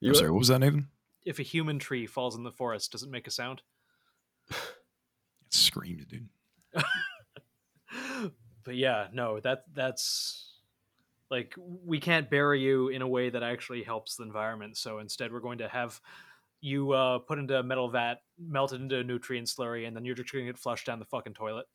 You 0.00 0.10
I'm 0.10 0.14
sorry, 0.14 0.30
what 0.30 0.38
was 0.38 0.48
that, 0.48 0.58
Nathan? 0.60 0.88
if 1.24 1.38
a 1.38 1.42
human 1.42 1.78
tree 1.78 2.06
falls 2.06 2.36
in 2.36 2.42
the 2.42 2.52
forest 2.52 2.92
does 2.92 3.02
it 3.02 3.08
make 3.10 3.26
a 3.26 3.30
sound 3.30 3.62
It 4.50 4.56
screams, 5.48 6.04
dude. 6.04 6.28
but 8.64 8.74
yeah 8.74 9.06
no 9.12 9.40
that 9.40 9.64
that's 9.72 10.58
like 11.30 11.54
we 11.56 11.98
can't 11.98 12.28
bury 12.28 12.60
you 12.60 12.88
in 12.88 13.00
a 13.00 13.08
way 13.08 13.30
that 13.30 13.42
actually 13.42 13.82
helps 13.82 14.16
the 14.16 14.22
environment 14.22 14.76
so 14.76 14.98
instead 14.98 15.32
we're 15.32 15.40
going 15.40 15.58
to 15.58 15.68
have 15.68 15.98
you 16.60 16.92
uh, 16.92 17.18
put 17.18 17.38
into 17.38 17.58
a 17.58 17.62
metal 17.62 17.90
vat, 17.90 18.22
melted 18.38 18.80
into 18.80 18.96
a 18.96 19.04
nutrient 19.04 19.46
slurry, 19.48 19.86
and 19.86 19.94
then 19.94 20.06
you're 20.06 20.14
just 20.14 20.32
going 20.32 20.46
to 20.46 20.50
get 20.50 20.58
flushed 20.58 20.86
down 20.86 20.98
the 20.98 21.04
fucking 21.04 21.34
toilet. 21.34 21.66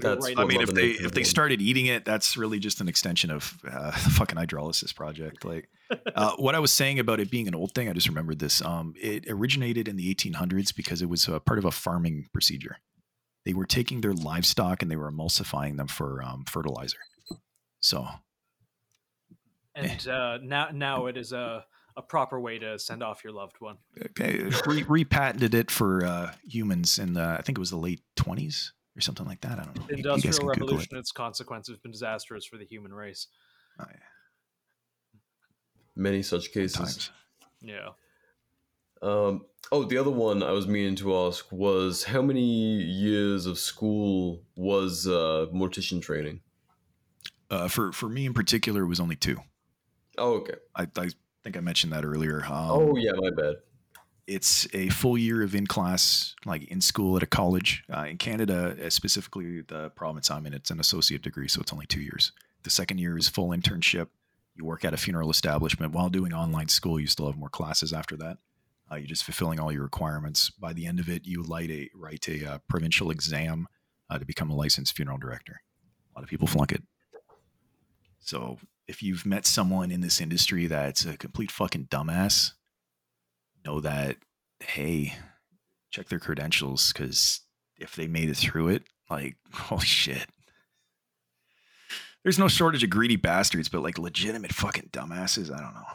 That's 0.00 0.24
right 0.24 0.38
I 0.38 0.44
mean, 0.44 0.60
if 0.60 0.72
they 0.72 0.90
if 0.90 1.12
they 1.12 1.24
started 1.24 1.60
eating 1.60 1.86
it, 1.86 2.04
that's 2.04 2.36
really 2.36 2.60
just 2.60 2.80
an 2.80 2.88
extension 2.88 3.30
of 3.30 3.58
uh, 3.68 3.90
the 4.04 4.10
fucking 4.10 4.38
hydrolysis 4.38 4.94
project. 4.94 5.44
Like 5.44 5.68
uh, 6.14 6.32
what 6.38 6.54
I 6.54 6.60
was 6.60 6.72
saying 6.72 6.98
about 6.98 7.18
it 7.20 7.30
being 7.30 7.48
an 7.48 7.54
old 7.54 7.74
thing, 7.74 7.88
I 7.88 7.92
just 7.92 8.08
remembered 8.08 8.38
this. 8.38 8.62
Um, 8.62 8.94
it 9.00 9.24
originated 9.28 9.88
in 9.88 9.96
the 9.96 10.14
1800s 10.14 10.74
because 10.74 11.02
it 11.02 11.08
was 11.08 11.26
a 11.26 11.40
part 11.40 11.58
of 11.58 11.64
a 11.64 11.70
farming 11.70 12.28
procedure. 12.32 12.76
They 13.44 13.52
were 13.52 13.66
taking 13.66 14.00
their 14.00 14.12
livestock 14.12 14.82
and 14.82 14.90
they 14.90 14.96
were 14.96 15.10
emulsifying 15.10 15.76
them 15.76 15.88
for 15.88 16.22
um, 16.22 16.44
fertilizer. 16.44 16.98
So 17.80 18.06
and 19.74 20.08
uh, 20.08 20.38
now 20.42 20.68
now 20.72 21.06
it 21.06 21.16
is 21.16 21.32
a 21.32 21.64
a 21.96 22.02
proper 22.02 22.38
way 22.38 22.58
to 22.58 22.78
send 22.78 23.02
off 23.02 23.24
your 23.24 23.32
loved 23.32 23.56
one. 23.58 23.78
okay, 24.10 24.44
re- 24.66 24.84
repatented 24.84 25.54
it 25.54 25.70
for 25.70 26.04
uh, 26.04 26.32
humans 26.46 26.98
in 26.98 27.14
the 27.14 27.22
I 27.22 27.42
think 27.42 27.58
it 27.58 27.60
was 27.60 27.70
the 27.70 27.76
late 27.76 28.02
20s 28.16 28.70
or 29.00 29.02
something 29.02 29.26
like 29.26 29.40
that. 29.40 29.58
I 29.58 29.64
don't 29.64 29.76
know. 29.76 29.82
The 29.86 29.92
You- 29.92 29.96
you 29.98 30.02
guys 30.04 30.24
Industrial 30.24 30.50
can 30.52 30.62
it. 30.62 30.66
Revolution, 30.66 30.96
its 30.98 31.10
consequences 31.12 31.74
have 31.74 31.82
been 31.82 31.92
disastrous 31.92 32.44
for 32.44 32.58
the 32.58 32.66
human 32.66 32.92
race. 32.92 33.28
Oh, 33.80 33.84
yeah. 33.88 33.96
Many 35.96 36.22
such 36.22 36.52
cases. 36.52 36.76
Times. 36.78 37.10
Yeah. 37.62 37.88
Um, 39.02 39.46
oh, 39.72 39.84
the 39.84 39.96
other 39.96 40.10
one 40.10 40.42
I 40.42 40.52
was 40.52 40.66
meaning 40.66 40.94
to 40.96 41.16
ask 41.16 41.50
was 41.50 42.04
how 42.04 42.20
many 42.20 42.44
years 42.82 43.46
of 43.46 43.58
school 43.58 44.42
was 44.54 45.06
uh, 45.06 45.46
mortician 45.54 46.02
training? 46.02 46.42
Uh, 47.50 47.68
for 47.68 47.92
for 47.92 48.08
me 48.08 48.26
in 48.26 48.34
particular, 48.34 48.82
it 48.82 48.88
was 48.88 49.00
only 49.00 49.16
two. 49.16 49.38
Oh, 50.18 50.34
okay. 50.34 50.54
I, 50.76 50.86
I 50.96 51.08
think 51.42 51.56
I 51.56 51.60
mentioned 51.60 51.92
that 51.94 52.04
earlier. 52.04 52.44
Um, 52.44 52.70
oh, 52.70 52.96
yeah, 52.96 53.12
my 53.16 53.30
bad. 53.30 53.56
It's 54.30 54.68
a 54.72 54.88
full 54.90 55.18
year 55.18 55.42
of 55.42 55.56
in 55.56 55.66
class, 55.66 56.36
like 56.44 56.62
in 56.64 56.80
school 56.80 57.16
at 57.16 57.22
a 57.22 57.26
college. 57.26 57.82
Uh, 57.92 58.04
in 58.04 58.16
Canada, 58.16 58.76
uh, 58.80 58.88
specifically 58.88 59.62
the 59.62 59.90
province 59.90 60.30
I'm 60.30 60.46
in, 60.46 60.54
it's 60.54 60.70
an 60.70 60.78
associate 60.78 61.22
degree, 61.22 61.48
so 61.48 61.60
it's 61.60 61.72
only 61.72 61.86
two 61.86 62.00
years. 62.00 62.30
The 62.62 62.70
second 62.70 62.98
year 62.98 63.18
is 63.18 63.28
full 63.28 63.48
internship. 63.48 64.06
You 64.54 64.64
work 64.64 64.84
at 64.84 64.94
a 64.94 64.96
funeral 64.96 65.30
establishment 65.30 65.92
while 65.92 66.08
doing 66.08 66.32
online 66.32 66.68
school. 66.68 67.00
You 67.00 67.08
still 67.08 67.26
have 67.26 67.38
more 67.38 67.48
classes 67.48 67.92
after 67.92 68.16
that. 68.18 68.38
Uh, 68.90 68.96
you're 68.96 69.08
just 69.08 69.24
fulfilling 69.24 69.58
all 69.58 69.72
your 69.72 69.82
requirements. 69.82 70.50
By 70.50 70.74
the 70.74 70.86
end 70.86 71.00
of 71.00 71.08
it, 71.08 71.26
you 71.26 71.42
light 71.42 71.70
a, 71.70 71.90
write 71.94 72.28
a 72.28 72.52
uh, 72.52 72.58
provincial 72.68 73.10
exam 73.10 73.66
uh, 74.08 74.18
to 74.18 74.24
become 74.24 74.50
a 74.50 74.54
licensed 74.54 74.94
funeral 74.94 75.18
director. 75.18 75.60
A 76.14 76.18
lot 76.18 76.22
of 76.22 76.30
people 76.30 76.46
flunk 76.46 76.70
it. 76.70 76.82
So 78.20 78.58
if 78.86 79.02
you've 79.02 79.26
met 79.26 79.44
someone 79.44 79.90
in 79.90 80.02
this 80.02 80.20
industry 80.20 80.68
that's 80.68 81.04
a 81.04 81.16
complete 81.16 81.50
fucking 81.50 81.86
dumbass, 81.86 82.52
know 83.64 83.80
that 83.80 84.16
hey, 84.60 85.14
check 85.90 86.08
their 86.08 86.18
credentials 86.18 86.92
because 86.92 87.40
if 87.76 87.96
they 87.96 88.06
made 88.06 88.28
it 88.28 88.36
through 88.36 88.68
it, 88.68 88.84
like 89.08 89.36
holy 89.52 89.84
shit. 89.84 90.26
There's 92.22 92.38
no 92.38 92.48
shortage 92.48 92.84
of 92.84 92.90
greedy 92.90 93.16
bastards, 93.16 93.70
but 93.70 93.82
like 93.82 93.98
legitimate 93.98 94.52
fucking 94.52 94.90
dumbasses, 94.92 95.50
I 95.50 95.60
don't 95.60 95.74
know. 95.74 95.86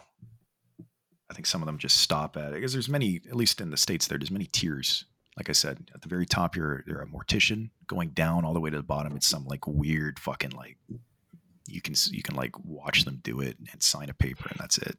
I 1.30 1.34
think 1.34 1.46
some 1.46 1.62
of 1.62 1.68
them 1.68 1.78
just 1.78 1.98
stop 1.98 2.36
at 2.36 2.50
it 2.50 2.56
because 2.56 2.74
there's 2.74 2.90
many, 2.90 3.22
at 3.30 3.36
least 3.36 3.62
in 3.62 3.70
the 3.70 3.78
states, 3.78 4.08
there 4.08 4.18
there's 4.18 4.32
many 4.32 4.46
tiers. 4.46 5.06
Like 5.38 5.50
I 5.50 5.54
said, 5.54 5.92
at 5.94 6.02
the 6.02 6.08
very 6.08 6.26
top, 6.26 6.56
you're 6.56 6.84
you're 6.88 7.02
a 7.02 7.08
mortician. 7.08 7.70
Going 7.88 8.10
down 8.10 8.46
all 8.46 8.54
the 8.54 8.60
way 8.60 8.70
to 8.70 8.78
the 8.78 8.84
bottom, 8.84 9.16
it's 9.16 9.28
some 9.28 9.46
like 9.46 9.68
weird 9.68 10.18
fucking 10.18 10.52
like 10.52 10.78
you 11.68 11.82
can 11.82 11.96
you 12.10 12.24
can 12.24 12.36
like 12.36 12.58
watch 12.64 13.06
them 13.06 13.20
do 13.24 13.42
it 13.42 13.58
and 13.72 13.84
sign 13.84 14.10
a 14.10 14.14
paper 14.14 14.48
and 14.50 14.60
that's 14.60 14.78
it. 14.78 14.96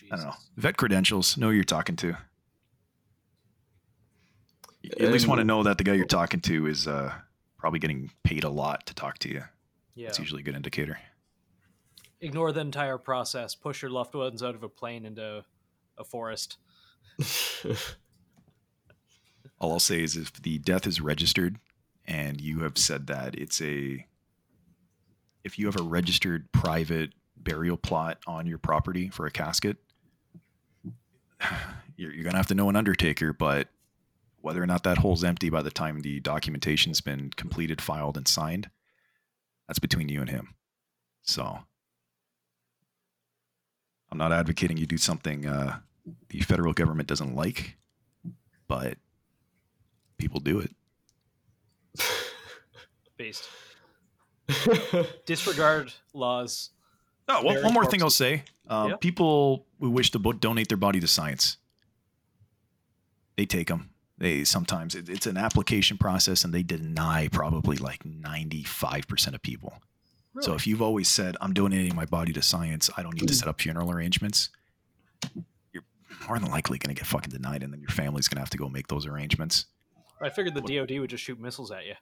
So 0.00 0.06
I 0.10 0.16
don't 0.16 0.26
know. 0.26 0.34
Vet 0.56 0.76
credentials, 0.76 1.36
know 1.36 1.48
who 1.48 1.54
you're 1.54 1.64
talking 1.64 1.96
to. 1.96 2.16
You 4.82 4.90
at 4.98 5.12
least 5.12 5.28
want 5.28 5.40
to 5.40 5.44
know 5.44 5.62
that 5.62 5.78
the 5.78 5.84
guy 5.84 5.92
you're 5.92 6.06
talking 6.06 6.40
to 6.40 6.66
is 6.66 6.88
uh, 6.88 7.12
probably 7.58 7.78
getting 7.78 8.10
paid 8.24 8.44
a 8.44 8.48
lot 8.48 8.86
to 8.86 8.94
talk 8.94 9.18
to 9.18 9.28
you. 9.28 9.42
Yeah. 9.94 10.08
It's 10.08 10.18
usually 10.18 10.40
a 10.40 10.44
good 10.44 10.56
indicator. 10.56 10.98
Ignore 12.20 12.52
the 12.52 12.60
entire 12.60 12.98
process. 12.98 13.54
Push 13.54 13.82
your 13.82 13.90
loved 13.90 14.14
ones 14.14 14.42
out 14.42 14.54
of 14.54 14.62
a 14.62 14.68
plane 14.68 15.04
into 15.04 15.44
a 15.98 16.04
forest. 16.04 16.56
All 19.58 19.72
I'll 19.72 19.80
say 19.80 20.02
is 20.02 20.16
if 20.16 20.32
the 20.32 20.58
death 20.58 20.86
is 20.86 21.00
registered 21.00 21.58
and 22.06 22.40
you 22.40 22.60
have 22.60 22.78
said 22.78 23.06
that 23.08 23.34
it's 23.34 23.60
a 23.60 24.06
if 25.44 25.58
you 25.58 25.66
have 25.66 25.78
a 25.78 25.82
registered 25.82 26.50
private 26.52 27.12
burial 27.36 27.76
plot 27.76 28.18
on 28.26 28.46
your 28.46 28.58
property 28.58 29.08
for 29.08 29.26
a 29.26 29.30
casket, 29.30 29.78
you're, 31.96 32.12
you're 32.12 32.24
gonna 32.24 32.36
have 32.36 32.46
to 32.48 32.54
know 32.54 32.68
an 32.68 32.76
undertaker, 32.76 33.32
but 33.32 33.68
whether 34.40 34.62
or 34.62 34.66
not 34.66 34.84
that 34.84 34.98
hole's 34.98 35.24
empty 35.24 35.50
by 35.50 35.62
the 35.62 35.70
time 35.70 36.00
the 36.00 36.20
documentation's 36.20 37.00
been 37.00 37.30
completed, 37.30 37.80
filed, 37.80 38.16
and 38.16 38.26
signed, 38.26 38.70
that's 39.66 39.78
between 39.78 40.08
you 40.08 40.20
and 40.20 40.30
him. 40.30 40.54
So 41.22 41.58
I'm 44.10 44.18
not 44.18 44.32
advocating 44.32 44.76
you 44.76 44.86
do 44.86 44.96
something 44.96 45.46
uh, 45.46 45.78
the 46.28 46.40
federal 46.40 46.72
government 46.72 47.08
doesn't 47.08 47.36
like, 47.36 47.76
but 48.66 48.96
people 50.18 50.40
do 50.40 50.60
it. 50.60 50.74
Based. 53.16 53.48
Disregard 55.26 55.92
laws. 56.14 56.70
Oh, 57.30 57.42
one, 57.42 57.54
Very 57.54 57.64
one 57.64 57.74
more 57.74 57.86
thing. 57.86 58.02
I'll 58.02 58.10
say. 58.10 58.44
Um, 58.68 58.90
Yeah. 58.90 58.96
People 58.96 59.66
who 59.80 59.90
wish 59.90 60.10
to 60.12 60.18
bo- 60.18 60.32
donate 60.32 60.68
their 60.68 60.76
body 60.78 61.00
to 61.00 61.06
science, 61.06 61.56
they 63.36 63.46
take 63.46 63.68
them. 63.68 63.90
They 64.18 64.44
sometimes 64.44 64.94
it, 64.94 65.08
it's 65.08 65.26
an 65.26 65.36
application 65.36 65.96
process, 65.96 66.44
and 66.44 66.52
they 66.52 66.62
deny 66.62 67.28
probably 67.28 67.76
like 67.78 68.04
ninety 68.04 68.64
five 68.64 69.08
percent 69.08 69.34
of 69.34 69.42
people. 69.42 69.72
So 70.40 70.54
if 70.54 70.66
you've 70.66 70.82
always 70.82 71.08
said, 71.08 71.36
"I'm 71.40 71.52
donating 71.52 71.94
my 71.96 72.04
body 72.04 72.32
to 72.34 72.42
science. 72.42 72.88
I 72.96 73.02
don't 73.02 73.14
need 73.14 73.26
to 73.28 73.34
set 73.34 73.48
up 73.48 73.60
funeral 73.60 73.90
arrangements," 73.90 74.50
you're 75.72 75.82
more 76.28 76.38
than 76.38 76.50
likely 76.50 76.78
going 76.78 76.94
to 76.94 76.98
get 76.98 77.06
fucking 77.06 77.30
denied, 77.32 77.62
and 77.62 77.72
then 77.72 77.80
your 77.80 77.90
family's 77.90 78.28
going 78.28 78.36
to 78.36 78.40
have 78.42 78.50
to 78.50 78.58
go 78.58 78.68
make 78.68 78.88
those 78.88 79.06
arrangements. 79.06 79.66
I 80.20 80.28
figured 80.28 80.54
the 80.54 80.60
DoD 80.60 80.98
would 81.00 81.10
just 81.10 81.24
shoot 81.24 81.40
missiles 81.40 81.70
at 81.70 81.86
you. 81.86 81.94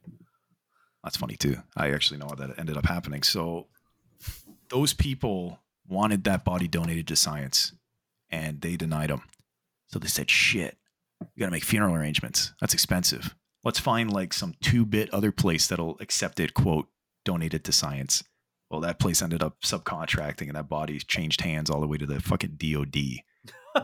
That's 1.05 1.17
funny 1.17 1.37
too. 1.37 1.57
I 1.77 1.93
actually 1.93 2.19
know 2.19 2.27
how 2.27 2.35
that 2.35 2.59
ended 2.59 2.77
up 2.77 2.85
happening. 2.87 3.23
So 3.23 3.69
those 4.71 4.93
people 4.95 5.59
wanted 5.87 6.25
that 6.25 6.45
body 6.45 6.69
donated 6.69 7.07
to 7.09 7.17
science 7.17 7.73
and 8.31 8.61
they 8.61 8.77
denied 8.77 9.11
them. 9.11 9.23
So 9.89 9.99
they 9.99 10.09
said, 10.09 10.29
shit, 10.31 10.77
you 11.21 11.41
got 11.41 11.47
to 11.47 11.51
make 11.51 11.65
funeral 11.65 11.95
arrangements. 11.95 12.53
That's 12.61 12.75
expensive. 12.75 13.35
Let's 13.65 13.79
find 13.81 14.13
like 14.13 14.33
some 14.33 14.55
two 14.61 14.85
bit 14.85 15.13
other 15.13 15.33
place 15.33 15.67
that'll 15.67 15.97
accept 16.01 16.39
it, 16.41 16.55
quote, 16.55 16.87
donated 17.25 17.65
to 17.65 17.73
science. 17.73 18.23
Well, 18.71 18.81
that 18.83 18.99
place 18.99 19.23
ended 19.23 19.43
up 19.43 19.63
subcontracting 19.63 20.49
and 20.49 20.55
that 20.57 20.69
body 20.69 20.99
changed 20.99 21.41
hands 21.41 21.71
all 21.71 21.81
the 21.81 21.87
way 21.87 21.97
to 21.97 22.07
the 22.07 22.21
fucking 22.21 22.59
DOD. 22.59 22.97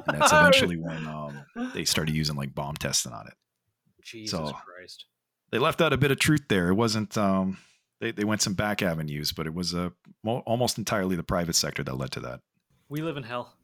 And 0.06 0.20
that's 0.20 0.32
eventually 0.32 0.77
when 0.77 1.06
um, 1.06 1.44
they 1.73 1.85
started 1.86 2.15
using 2.15 2.36
like 2.36 2.55
bomb 2.55 2.77
testing 2.77 3.12
on 3.12 3.27
it. 3.27 3.35
Jesus 4.02 4.31
So- 4.39 4.52
Christ. 4.52 5.06
they 5.51 5.59
left 5.59 5.81
out 5.81 5.94
a 5.94 5.97
bit 5.97 6.11
of 6.11 6.19
truth 6.19 6.43
there. 6.48 6.69
It 6.69 6.74
wasn't. 6.74 7.16
Um, 7.16 7.56
they 8.05 8.10
they 8.12 8.24
went 8.24 8.43
some 8.43 8.55
back 8.55 8.82
avenues, 8.82 9.32
but 9.32 9.47
it 9.47 9.55
was 9.55 9.74
uh, 9.74 9.90
mo- 10.22 10.43
almost 10.47 10.78
entirely 10.78 11.16
the 11.16 11.22
private 11.22 11.56
sector 11.56 11.82
that 11.82 11.97
led 11.97 12.10
to 12.12 12.20
that. 12.20 12.40
We 12.89 13.01
live 13.01 13.16
in 13.16 13.22
hell. 13.22 13.56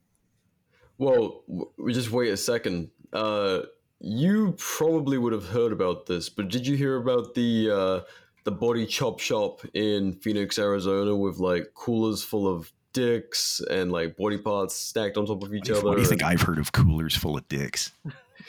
well, 0.99 1.43
w- 1.49 1.93
just 1.93 2.11
wait 2.11 2.31
a 2.31 2.37
second. 2.37 2.91
Uh, 3.13 3.63
you 4.01 4.55
probably 4.57 5.19
would 5.19 5.33
have 5.35 5.47
heard 5.47 5.73
about 5.73 6.07
this, 6.07 6.31
but 6.31 6.49
did 6.49 6.67
you 6.67 6.75
hear 6.77 6.97
about 6.97 7.35
the 7.35 7.71
uh, 7.71 8.01
the 8.45 8.53
body 8.53 8.87
chop 8.87 9.21
shop 9.21 9.61
in 9.75 10.15
Phoenix, 10.15 10.59
Arizona, 10.59 11.15
with 11.15 11.39
like 11.39 11.75
coolers 11.75 12.23
full 12.23 12.49
of 12.49 12.73
dicks 12.93 13.61
and 13.71 13.93
like 13.93 14.17
body 14.17 14.39
parts 14.39 14.75
stacked 14.75 15.17
on 15.17 15.27
top 15.27 15.43
of 15.43 15.53
each 15.55 15.65
do, 15.65 15.77
other? 15.77 15.85
what 15.85 15.97
do 15.97 16.01
you 16.01 16.09
think 16.09 16.25
I've 16.25 16.43
heard 16.43 16.59
of 16.59 16.73
coolers 16.73 17.15
full 17.15 17.37
of 17.37 17.47
dicks? 17.49 17.93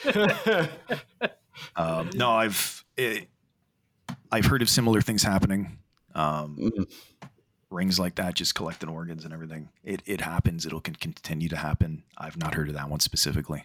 Um, 1.76 2.10
no, 2.16 2.32
I've 2.32 2.84
it, 2.98 3.28
I've 4.32 4.46
heard 4.46 4.62
of 4.62 4.70
similar 4.70 5.02
things 5.02 5.22
happening. 5.22 5.78
Um, 6.16 6.58
Mhm. 6.58 6.92
rings 7.70 8.00
like 8.00 8.16
that, 8.16 8.36
just 8.36 8.54
collecting 8.56 8.90
organs 8.90 9.24
and 9.26 9.34
everything. 9.34 9.70
It 9.84 10.02
it 10.06 10.22
happens. 10.22 10.66
It'll 10.66 10.82
con- 10.82 10.96
continue 10.96 11.50
to 11.50 11.58
happen. 11.58 12.04
I've 12.18 12.38
not 12.38 12.56
heard 12.56 12.68
of 12.70 12.76
that 12.76 12.90
one 12.90 13.00
specifically. 13.00 13.64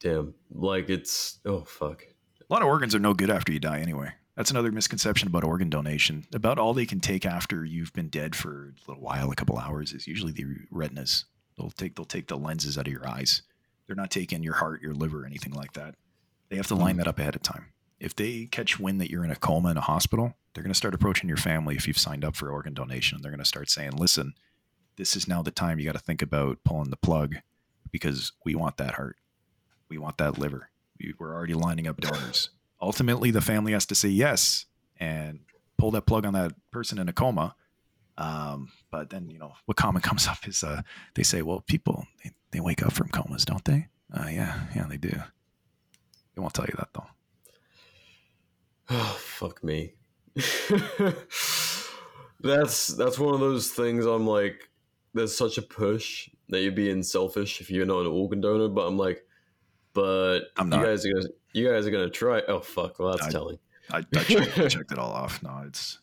Damn, 0.00 0.34
like 0.50 0.90
it's 0.90 1.38
oh 1.44 1.62
fuck. 1.64 2.02
A 2.02 2.52
lot 2.52 2.62
of 2.62 2.68
organs 2.68 2.94
are 2.94 2.98
no 3.00 3.14
good 3.14 3.30
after 3.30 3.52
you 3.52 3.58
die 3.58 3.80
anyway. 3.80 4.12
That's 4.36 4.50
another 4.50 4.70
misconception 4.70 5.28
about 5.28 5.44
organ 5.44 5.70
donation. 5.70 6.26
About 6.34 6.58
all 6.58 6.74
they 6.74 6.84
can 6.86 7.00
take 7.00 7.24
after 7.24 7.64
you've 7.64 7.92
been 7.94 8.08
dead 8.08 8.36
for 8.36 8.74
a 8.86 8.90
little 8.90 9.02
while, 9.02 9.30
a 9.30 9.34
couple 9.34 9.58
hours, 9.58 9.92
is 9.94 10.06
usually 10.06 10.32
the 10.32 10.44
retinas. 10.70 11.24
They'll 11.56 11.70
take 11.70 11.96
they'll 11.96 12.04
take 12.04 12.28
the 12.28 12.36
lenses 12.36 12.76
out 12.76 12.86
of 12.86 12.92
your 12.92 13.08
eyes. 13.08 13.42
They're 13.86 13.96
not 13.96 14.10
taking 14.10 14.42
your 14.42 14.54
heart, 14.54 14.82
your 14.82 14.92
liver, 14.94 15.24
anything 15.24 15.52
like 15.54 15.72
that. 15.72 15.94
They 16.50 16.56
have 16.56 16.66
to 16.68 16.74
line 16.74 16.96
that 16.98 17.08
up 17.08 17.18
ahead 17.18 17.34
of 17.36 17.42
time. 17.42 17.66
If 17.98 18.14
they 18.14 18.46
catch 18.46 18.78
wind 18.78 19.00
that 19.00 19.10
you're 19.10 19.24
in 19.24 19.30
a 19.30 19.36
coma 19.36 19.70
in 19.70 19.76
a 19.78 19.80
hospital, 19.80 20.34
they're 20.56 20.64
going 20.64 20.72
to 20.72 20.74
start 20.74 20.94
approaching 20.94 21.28
your 21.28 21.36
family 21.36 21.76
if 21.76 21.86
you've 21.86 21.98
signed 21.98 22.24
up 22.24 22.34
for 22.34 22.50
organ 22.50 22.72
donation. 22.72 23.20
They're 23.20 23.30
going 23.30 23.38
to 23.40 23.44
start 23.44 23.68
saying, 23.68 23.92
"Listen, 23.92 24.32
this 24.96 25.14
is 25.14 25.28
now 25.28 25.42
the 25.42 25.50
time 25.50 25.78
you 25.78 25.84
got 25.84 25.92
to 25.92 25.98
think 25.98 26.22
about 26.22 26.64
pulling 26.64 26.88
the 26.88 26.96
plug. 26.96 27.36
because 27.92 28.32
we 28.42 28.54
want 28.54 28.78
that 28.78 28.94
heart. 28.94 29.16
We 29.90 29.98
want 29.98 30.16
that 30.18 30.38
liver. 30.38 30.70
We, 30.98 31.14
we're 31.18 31.34
already 31.34 31.54
lining 31.54 31.86
up 31.86 32.00
donors. 32.00 32.50
Ultimately, 32.80 33.30
the 33.30 33.40
family 33.40 33.72
has 33.72 33.84
to 33.86 33.94
say 33.94 34.08
yes 34.08 34.64
and 34.98 35.40
pull 35.76 35.90
that 35.92 36.06
plug 36.06 36.24
on 36.24 36.32
that 36.32 36.52
person 36.70 36.98
in 36.98 37.08
a 37.08 37.12
coma. 37.12 37.54
Um, 38.18 38.72
but 38.90 39.10
then, 39.10 39.28
you 39.28 39.38
know, 39.38 39.52
what 39.66 39.76
comment 39.76 40.04
comes 40.10 40.26
up 40.26 40.48
is 40.48 40.64
uh, 40.64 40.82
they 41.14 41.22
say, 41.22 41.42
well, 41.42 41.60
people, 41.60 42.06
they, 42.24 42.30
they 42.50 42.60
wake 42.60 42.82
up 42.82 42.92
from 42.92 43.08
comas, 43.08 43.44
don't 43.44 43.64
they? 43.64 43.88
Uh, 44.12 44.28
yeah, 44.28 44.60
yeah, 44.74 44.86
they 44.88 44.96
do. 44.96 45.10
They 45.10 46.40
won't 46.40 46.54
tell 46.54 46.66
you 46.66 46.74
that, 46.78 46.88
though. 46.94 47.06
Oh, 48.88 49.16
fuck 49.20 49.62
me. 49.62 49.95
that's 52.40 52.88
that's 52.88 53.18
one 53.18 53.34
of 53.34 53.40
those 53.40 53.70
things 53.70 54.04
I'm 54.04 54.26
like, 54.26 54.68
there's 55.14 55.36
such 55.36 55.58
a 55.58 55.62
push 55.62 56.28
that 56.48 56.62
you're 56.62 56.72
being 56.72 57.02
selfish 57.02 57.60
if 57.60 57.70
you're 57.70 57.86
not 57.86 58.00
an 58.00 58.06
organ 58.08 58.40
donor, 58.40 58.68
but 58.68 58.86
I'm 58.86 58.98
like, 58.98 59.24
but 59.92 60.40
I'm 60.56 60.72
you 60.72 60.82
guys 60.82 61.06
are 61.06 61.12
gonna 61.12 61.28
you 61.52 61.68
guys 61.68 61.86
are 61.86 61.90
gonna 61.90 62.10
try 62.10 62.42
oh 62.48 62.60
fuck, 62.60 62.98
well 62.98 63.12
that's 63.12 63.26
I- 63.26 63.30
telling. 63.30 63.58
I, 63.90 63.98
I 63.98 64.22
checked, 64.24 64.58
I 64.58 64.68
checked 64.68 64.92
it 64.92 64.98
all 64.98 65.12
off. 65.12 65.42
No, 65.42 65.62
it's. 65.66 66.00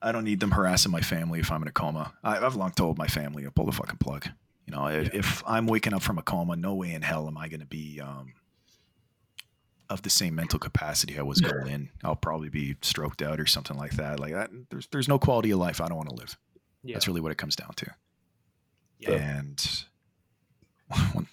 I 0.00 0.10
don't 0.12 0.24
need 0.24 0.40
them 0.40 0.50
harassing 0.52 0.90
my 0.92 1.00
family 1.00 1.38
if 1.40 1.50
I'm 1.52 1.60
in 1.62 1.68
a 1.68 1.72
coma. 1.72 2.14
I, 2.24 2.38
I've 2.38 2.56
long 2.56 2.70
told 2.70 2.96
my 2.96 3.06
family 3.06 3.42
to 3.42 3.50
pull 3.50 3.66
the 3.66 3.72
fucking 3.72 3.98
plug. 3.98 4.26
You 4.66 4.74
know, 4.74 4.86
if, 4.86 5.14
if 5.14 5.42
I'm 5.46 5.66
waking 5.66 5.94
up 5.94 6.02
from 6.02 6.18
a 6.18 6.22
coma, 6.22 6.56
no 6.56 6.74
way 6.74 6.92
in 6.92 7.02
hell 7.02 7.26
am 7.28 7.36
I 7.38 7.48
going 7.48 7.60
to 7.60 7.66
be 7.66 8.00
um, 8.00 8.32
of 9.88 10.02
the 10.02 10.10
same 10.10 10.34
mental 10.34 10.58
capacity 10.58 11.18
I 11.18 11.22
was 11.22 11.40
going 11.40 11.68
in. 11.68 11.90
I'll 12.04 12.16
probably 12.16 12.48
be 12.48 12.76
stroked 12.82 13.22
out 13.22 13.40
or 13.40 13.46
something 13.46 13.76
like 13.76 13.92
that. 13.92 14.18
Like 14.20 14.32
that, 14.32 14.50
there's 14.70 14.86
there's 14.88 15.08
no 15.08 15.18
quality 15.18 15.50
of 15.50 15.58
life 15.58 15.80
I 15.80 15.88
don't 15.88 15.96
want 15.96 16.08
to 16.10 16.14
live. 16.14 16.36
Yeah. 16.82 16.94
That's 16.94 17.08
really 17.08 17.20
what 17.20 17.32
it 17.32 17.38
comes 17.38 17.56
down 17.56 17.72
to. 17.76 17.90
Yeah. 18.98 19.10
And 19.12 19.84
one- 20.88 21.28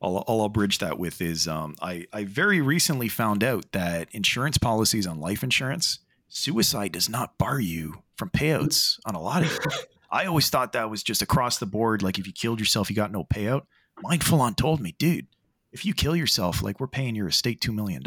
all, 0.00 0.18
all 0.18 0.42
I'll 0.42 0.48
bridge 0.48 0.78
that 0.78 0.98
with 0.98 1.20
is 1.22 1.48
um, 1.48 1.74
I, 1.80 2.06
I 2.12 2.24
very 2.24 2.60
recently 2.60 3.08
found 3.08 3.42
out 3.42 3.72
that 3.72 4.08
insurance 4.12 4.58
policies 4.58 5.06
on 5.06 5.20
life 5.20 5.42
insurance, 5.42 6.00
suicide 6.28 6.92
does 6.92 7.08
not 7.08 7.38
bar 7.38 7.58
you 7.58 8.02
from 8.16 8.30
payouts 8.30 8.98
on 9.06 9.14
a 9.14 9.20
lot 9.20 9.42
of 9.42 9.50
it. 9.52 9.88
I 10.10 10.26
always 10.26 10.48
thought 10.50 10.72
that 10.72 10.90
was 10.90 11.02
just 11.02 11.22
across 11.22 11.58
the 11.58 11.66
board. 11.66 12.02
Like 12.02 12.18
if 12.18 12.26
you 12.26 12.32
killed 12.32 12.60
yourself, 12.60 12.90
you 12.90 12.96
got 12.96 13.10
no 13.10 13.24
payout. 13.24 13.62
Mine 14.02 14.20
full 14.20 14.40
on 14.42 14.54
told 14.54 14.80
me, 14.80 14.94
dude, 14.98 15.26
if 15.76 15.84
you 15.84 15.92
kill 15.92 16.16
yourself, 16.16 16.62
like 16.62 16.80
we're 16.80 16.86
paying 16.86 17.14
your 17.14 17.28
estate 17.28 17.60
$2 17.60 17.74
million. 17.74 18.02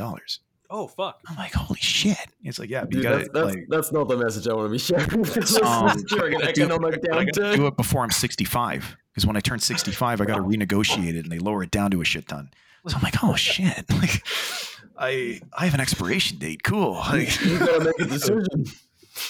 Oh 0.71 0.87
fuck. 0.87 1.19
I'm 1.27 1.35
like, 1.35 1.53
holy 1.53 1.79
shit. 1.79 2.17
It's 2.43 2.57
like, 2.57 2.69
yeah, 2.69 2.81
but 2.81 2.93
you 2.93 3.01
Dude, 3.01 3.03
got 3.03 3.15
that's, 3.17 3.27
to 3.27 3.33
that's, 3.33 3.55
like, 3.55 3.65
that's 3.69 3.91
not 3.91 4.07
the 4.07 4.17
message 4.17 4.47
I 4.47 4.53
want 4.53 4.67
to 4.67 4.71
be 4.71 4.79
sharing. 4.79 5.25
Um, 5.63 6.03
during 6.07 6.35
an 6.35 6.41
I 6.47 6.51
do- 6.51 6.63
economic 6.63 7.01
but 7.01 7.13
I 7.13 7.25
gotta 7.25 7.39
downturn. 7.41 7.55
do 7.55 7.67
it 7.67 7.77
before 7.77 8.01
I'm 8.03 8.11
65. 8.11 8.95
Because 9.11 9.25
when 9.27 9.35
I 9.35 9.39
turn 9.39 9.59
65, 9.59 10.21
I 10.21 10.25
got 10.25 10.35
to 10.37 10.41
renegotiate 10.43 11.15
it 11.15 11.23
and 11.25 11.31
they 11.31 11.39
lower 11.39 11.63
it 11.63 11.71
down 11.71 11.91
to 11.91 12.01
a 12.01 12.05
shit 12.05 12.27
ton. 12.27 12.49
So 12.87 12.95
I'm 12.97 13.03
like, 13.03 13.23
oh 13.23 13.35
shit. 13.47 13.85
Like, 13.91 14.23
I 14.97 15.41
I 15.57 15.65
have 15.65 15.73
an 15.75 15.79
expiration 15.81 16.37
date. 16.39 16.63
Cool. 16.63 16.93
Like, 16.93 17.39
you 17.43 17.57
gotta 17.59 17.83
make 17.85 17.99
a 17.99 18.05
decision. 18.15 18.65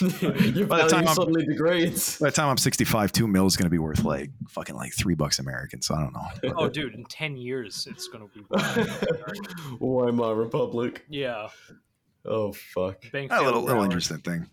Your 0.00 0.66
By 0.66 0.82
the 0.82 0.88
time 0.88 0.90
value 0.90 1.06
I'm- 1.06 1.14
suddenly 1.14 1.46
degrades. 1.46 2.18
by 2.18 2.28
the 2.28 2.32
time 2.32 2.48
I'm 2.48 2.56
65, 2.58 3.12
two 3.12 3.26
mil 3.26 3.46
is 3.46 3.56
going 3.56 3.64
to 3.66 3.70
be 3.70 3.78
worth 3.78 4.04
like 4.04 4.30
fucking 4.48 4.76
like 4.76 4.92
three 4.94 5.14
bucks 5.14 5.38
American. 5.38 5.82
So 5.82 5.94
I 5.94 6.00
don't 6.02 6.12
know. 6.12 6.54
Oh, 6.56 6.68
dude, 6.68 6.94
in 6.94 7.04
ten 7.04 7.36
years 7.36 7.86
it's 7.90 8.08
gonna 8.08 8.26
be. 8.34 8.42
Weimar 9.80 10.34
Republic. 10.34 11.04
yeah, 11.08 11.48
Oh 12.24 12.52
fuck. 12.52 13.10
bank. 13.12 13.32
A 13.32 13.42
little, 13.42 13.62
little 13.62 13.78
hours. 13.82 13.84
interesting 13.86 14.18
thing. 14.18 14.46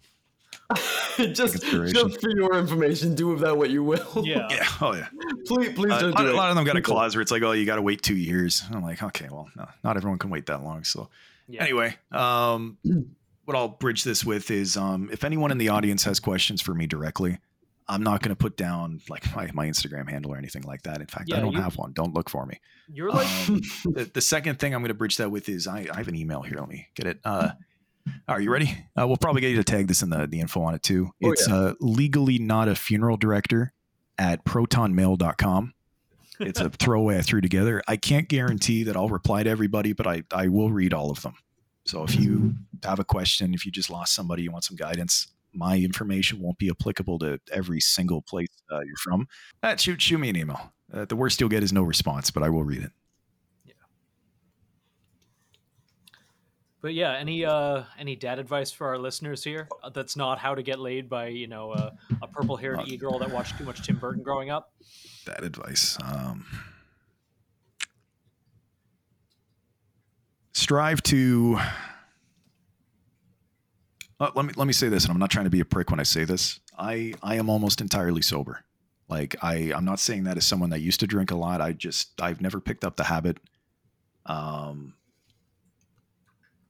just, 1.34 1.64
just 1.64 2.22
for 2.22 2.30
your 2.30 2.58
information, 2.58 3.16
do 3.16 3.28
with 3.30 3.40
that 3.40 3.58
what 3.58 3.70
you 3.70 3.84
will. 3.84 4.24
Yeah. 4.26 4.48
Yeah. 4.50 4.68
Oh 4.82 4.94
yeah. 4.94 5.08
please, 5.46 5.74
please 5.74 5.92
Uh, 5.92 6.00
don't 6.00 6.10
a, 6.12 6.14
lot, 6.14 6.18
do 6.24 6.28
a 6.28 6.30
it. 6.32 6.36
lot 6.36 6.50
of 6.50 6.56
them 6.56 6.66
got 6.66 6.76
a 6.76 6.82
clause 6.82 7.16
where 7.16 7.22
it's 7.22 7.32
like, 7.32 7.42
oh, 7.44 7.54
you 7.54 7.66
got 7.66 7.76
to 7.78 7.82
wait 7.82 8.02
two 8.02 8.16
years. 8.18 8.64
I'm 8.72 8.82
like, 8.84 9.02
okay, 9.02 9.28
well, 9.32 9.50
no, 9.56 9.68
not 9.84 9.96
everyone 9.98 10.20
can 10.20 10.30
wait 10.30 10.46
that 10.48 10.64
long. 10.64 10.84
So 10.84 11.10
Yeah. 11.48 11.64
anyway, 11.64 11.96
um, 12.12 12.78
what 13.48 13.56
I'll 13.56 13.70
bridge 13.70 14.04
this 14.04 14.26
with 14.26 14.52
is 14.52 14.76
um, 14.76 15.10
if 15.12 15.24
anyone 15.24 15.52
in 15.52 15.58
the 15.58 15.70
audience 15.70 16.04
has 16.04 16.20
questions 16.20 16.62
for 16.62 16.74
me 16.74 16.86
directly, 16.86 17.40
I'm 17.88 18.04
not 18.04 18.22
going 18.22 18.32
to 18.32 18.36
put 18.36 18.58
down 18.58 19.00
like 19.08 19.34
my, 19.34 19.50
my 19.54 19.68
Instagram 19.68 20.10
handle 20.10 20.34
or 20.34 20.38
anything 20.38 20.64
like 20.64 20.82
that. 20.84 21.00
In 21.00 21.08
fact, 21.08 21.32
I 21.32 21.40
don't 21.40 21.54
you- 21.54 21.62
have 21.62 21.78
one. 21.78 21.94
Don't 21.94 22.14
look 22.14 22.30
for 22.30 22.46
me. 22.46 22.60
You're 22.94 23.10
like, 23.10 23.28
Um, 23.48 23.62
the, 23.86 24.12
the 24.14 24.20
second 24.22 24.60
thing 24.60 24.76
I'm 24.76 24.82
going 24.82 24.90
to 24.90 24.94
bridge 24.94 25.16
that 25.18 25.32
with 25.32 25.48
is 25.48 25.66
I, 25.66 25.88
I 25.94 25.96
have 25.98 26.10
an 26.10 26.16
email 26.16 26.42
here. 26.42 26.58
Let 26.60 26.68
me 26.68 26.88
get 26.96 27.08
it. 27.08 27.20
Uh, 27.24 27.52
are 28.28 28.42
you 28.42 28.52
ready? 28.52 28.86
Uh, 29.00 29.08
we'll 29.08 29.16
probably 29.18 29.40
get 29.42 29.52
you 29.52 29.58
to 29.58 29.64
tag 29.64 29.88
this 29.88 30.02
in 30.02 30.10
the, 30.10 30.28
the 30.28 30.42
info 30.42 30.62
on 30.64 30.74
it 30.74 30.84
too. 30.84 31.12
Oh, 31.24 31.32
It's 31.32 31.48
uh, 31.50 31.74
legally 31.80 32.40
not 32.40 32.68
a 32.68 32.76
funeral 32.76 33.16
director 33.16 33.72
at 34.18 34.44
protonmail.com. 34.46 35.74
It's 36.40 36.60
a 36.60 36.70
throwaway 36.70 37.18
I 37.18 37.22
threw 37.22 37.42
together. 37.42 37.82
I 37.88 37.96
can't 37.96 38.28
guarantee 38.28 38.84
that 38.84 38.96
I'll 38.96 39.10
reply 39.10 39.44
to 39.44 39.50
everybody, 39.50 39.94
but 39.94 40.06
I, 40.06 40.24
I 40.32 40.50
will 40.50 40.70
read 40.72 40.94
all 40.94 41.10
of 41.12 41.22
them. 41.22 41.36
So 41.88 42.04
if 42.04 42.16
you 42.20 42.54
have 42.84 43.00
a 43.00 43.04
question, 43.06 43.54
if 43.54 43.66
you 43.66 43.72
just 43.72 43.90
lost 43.90 44.14
somebody, 44.14 44.44
you 44.44 44.52
want 44.52 44.66
some 44.66 44.76
guidance, 44.76 45.28
my 45.54 45.78
information 45.78 46.40
won't 46.42 46.58
be 46.58 46.70
applicable 46.70 47.18
to 47.20 47.40
every 47.52 47.80
single 47.80 48.22
place 48.22 48.50
uh, 48.72 48.82
you're 48.82 48.98
from. 48.98 49.28
Uh, 49.64 49.76
shoot, 49.78 50.02
shoot 50.02 50.18
me 50.18 50.30
an 50.30 50.36
email. 50.36 50.74
Uh, 50.94 51.06
the 51.06 51.16
worst 51.16 51.40
you'll 51.40 51.50
get 51.50 51.64
is 51.64 51.72
no 51.74 51.84
response, 51.84 52.30
but 52.30 52.44
I 52.44 52.50
will 52.50 52.64
read 52.64 52.84
it. 52.84 52.92
Yeah. 53.66 53.74
But 56.82 56.94
yeah. 56.94 57.14
Any 57.14 57.44
uh, 57.46 57.84
any 57.98 58.16
dad 58.16 58.38
advice 58.40 58.72
for 58.72 58.88
our 58.88 58.98
listeners 58.98 59.44
here? 59.44 59.68
Uh, 59.84 59.90
That's 59.90 60.16
not 60.16 60.38
how 60.40 60.56
to 60.56 60.62
get 60.64 60.80
laid 60.80 61.10
by 61.10 61.28
you 61.28 61.48
know 61.48 61.72
uh, 61.72 61.92
a 62.22 62.28
purple-haired 62.28 62.80
Uh, 62.80 62.84
e 62.86 62.98
girl 62.98 63.18
that 63.20 63.32
watched 63.32 63.58
too 63.58 63.64
much 63.66 63.82
Tim 63.86 63.98
Burton 63.98 64.24
growing 64.24 64.50
up. 64.50 64.74
that 65.26 65.44
advice. 65.44 65.98
Um, 66.04 66.46
strive 70.58 71.02
to. 71.04 71.60
Uh, 74.20 74.32
let 74.36 74.46
me 74.46 74.54
let 74.58 74.66
me 74.66 74.74
say 74.74 74.90
this, 74.90 75.04
and 75.06 75.12
I'm 75.12 75.20
not 75.20 75.30
trying 75.30 75.46
to 75.46 75.52
be 75.52 75.60
a 75.60 75.66
prick 75.66 75.92
when 75.92 76.00
I 76.00 76.04
say 76.04 76.26
this. 76.26 76.60
I 76.78 77.14
I 77.22 77.36
am 77.36 77.50
almost 77.50 77.82
entirely 77.82 78.22
sober. 78.22 78.64
Like 79.08 79.36
I 79.44 79.72
I'm 79.76 79.86
not 79.86 80.00
saying 80.00 80.24
that 80.24 80.38
as 80.38 80.46
someone 80.46 80.72
that 80.72 80.80
used 80.82 81.00
to 81.02 81.08
drink 81.08 81.32
a 81.32 81.36
lot. 81.36 81.62
I 81.62 81.74
just 81.74 82.20
I've 82.22 82.42
never 82.42 82.60
picked 82.60 82.84
up 82.84 82.96
the 82.98 83.04
habit. 83.06 83.38
Um, 84.26 84.96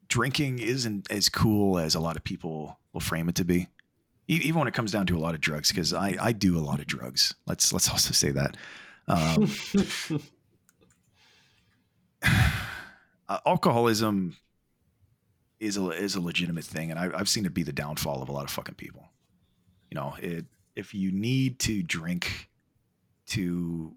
drinking 0.10 0.60
isn't 0.60 1.10
as 1.10 1.30
cool 1.30 1.80
as 1.80 1.96
a 1.96 2.00
lot 2.00 2.18
of 2.18 2.24
people 2.24 2.78
will 2.94 3.02
frame 3.02 3.30
it 3.30 3.36
to 3.36 3.46
be. 3.46 3.68
E- 4.30 4.42
Even 4.44 4.60
when 4.60 4.68
it 4.68 4.74
comes 4.74 4.92
down 4.92 5.08
to 5.08 5.18
a 5.18 5.20
lot 5.20 5.34
of 5.34 5.40
drugs, 5.42 5.70
because 5.70 5.94
I 5.94 6.18
I 6.20 6.34
do 6.34 6.58
a 6.58 6.60
lot 6.60 6.80
of 6.80 6.88
drugs. 6.88 7.34
Let's 7.46 7.72
let's 7.72 7.90
also 7.90 8.12
say 8.12 8.32
that. 8.32 8.58
Um, 9.08 9.50
uh, 13.30 13.40
alcoholism 13.46 14.38
is 15.60 15.78
a 15.78 15.90
is 15.90 16.16
a 16.16 16.22
legitimate 16.22 16.66
thing, 16.66 16.92
and 16.92 17.00
I, 17.00 17.10
I've 17.14 17.30
seen 17.30 17.46
it 17.46 17.54
be 17.54 17.64
the 17.64 17.74
downfall 17.74 18.22
of 18.22 18.30
a 18.30 18.32
lot 18.32 18.46
of 18.46 18.52
fucking 18.52 18.76
people. 18.76 19.10
You 19.90 19.96
know, 19.96 20.16
it 20.20 20.46
if 20.76 20.94
you 20.94 21.12
need 21.12 21.60
to 21.60 21.82
drink 21.82 22.50
to 23.28 23.96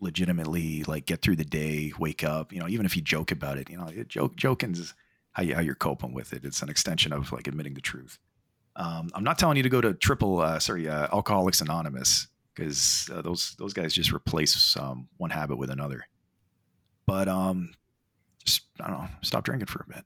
legitimately 0.00 0.84
like 0.84 1.06
get 1.06 1.20
through 1.20 1.36
the 1.36 1.44
day, 1.44 1.92
wake 1.98 2.24
up, 2.24 2.52
you 2.52 2.60
know, 2.60 2.68
even 2.68 2.86
if 2.86 2.96
you 2.96 3.02
joke 3.02 3.32
about 3.32 3.58
it, 3.58 3.68
you 3.68 3.76
know, 3.76 3.88
it, 3.88 4.08
joke 4.08 4.36
joking's 4.36 4.94
how 5.32 5.42
you 5.42 5.54
how 5.54 5.60
you're 5.60 5.74
coping 5.74 6.12
with 6.12 6.32
it. 6.32 6.44
It's 6.44 6.62
an 6.62 6.68
extension 6.68 7.12
of 7.12 7.32
like 7.32 7.46
admitting 7.46 7.74
the 7.74 7.80
truth. 7.80 8.18
Um, 8.76 9.10
I'm 9.14 9.24
not 9.24 9.38
telling 9.38 9.56
you 9.56 9.62
to 9.64 9.68
go 9.68 9.80
to 9.80 9.92
triple, 9.94 10.40
uh, 10.40 10.58
sorry, 10.58 10.88
uh, 10.88 11.08
Alcoholics 11.12 11.60
Anonymous 11.60 12.28
because 12.54 13.10
uh, 13.12 13.22
those 13.22 13.54
those 13.58 13.72
guys 13.72 13.92
just 13.94 14.12
replace 14.12 14.76
um, 14.76 15.08
one 15.16 15.30
habit 15.30 15.56
with 15.56 15.70
another. 15.70 16.06
But 17.06 17.28
um, 17.28 17.72
just 18.44 18.62
I 18.80 18.88
don't 18.88 18.98
know, 19.00 19.08
stop 19.22 19.44
drinking 19.44 19.66
for 19.66 19.84
a 19.88 19.92
bit. 19.94 20.04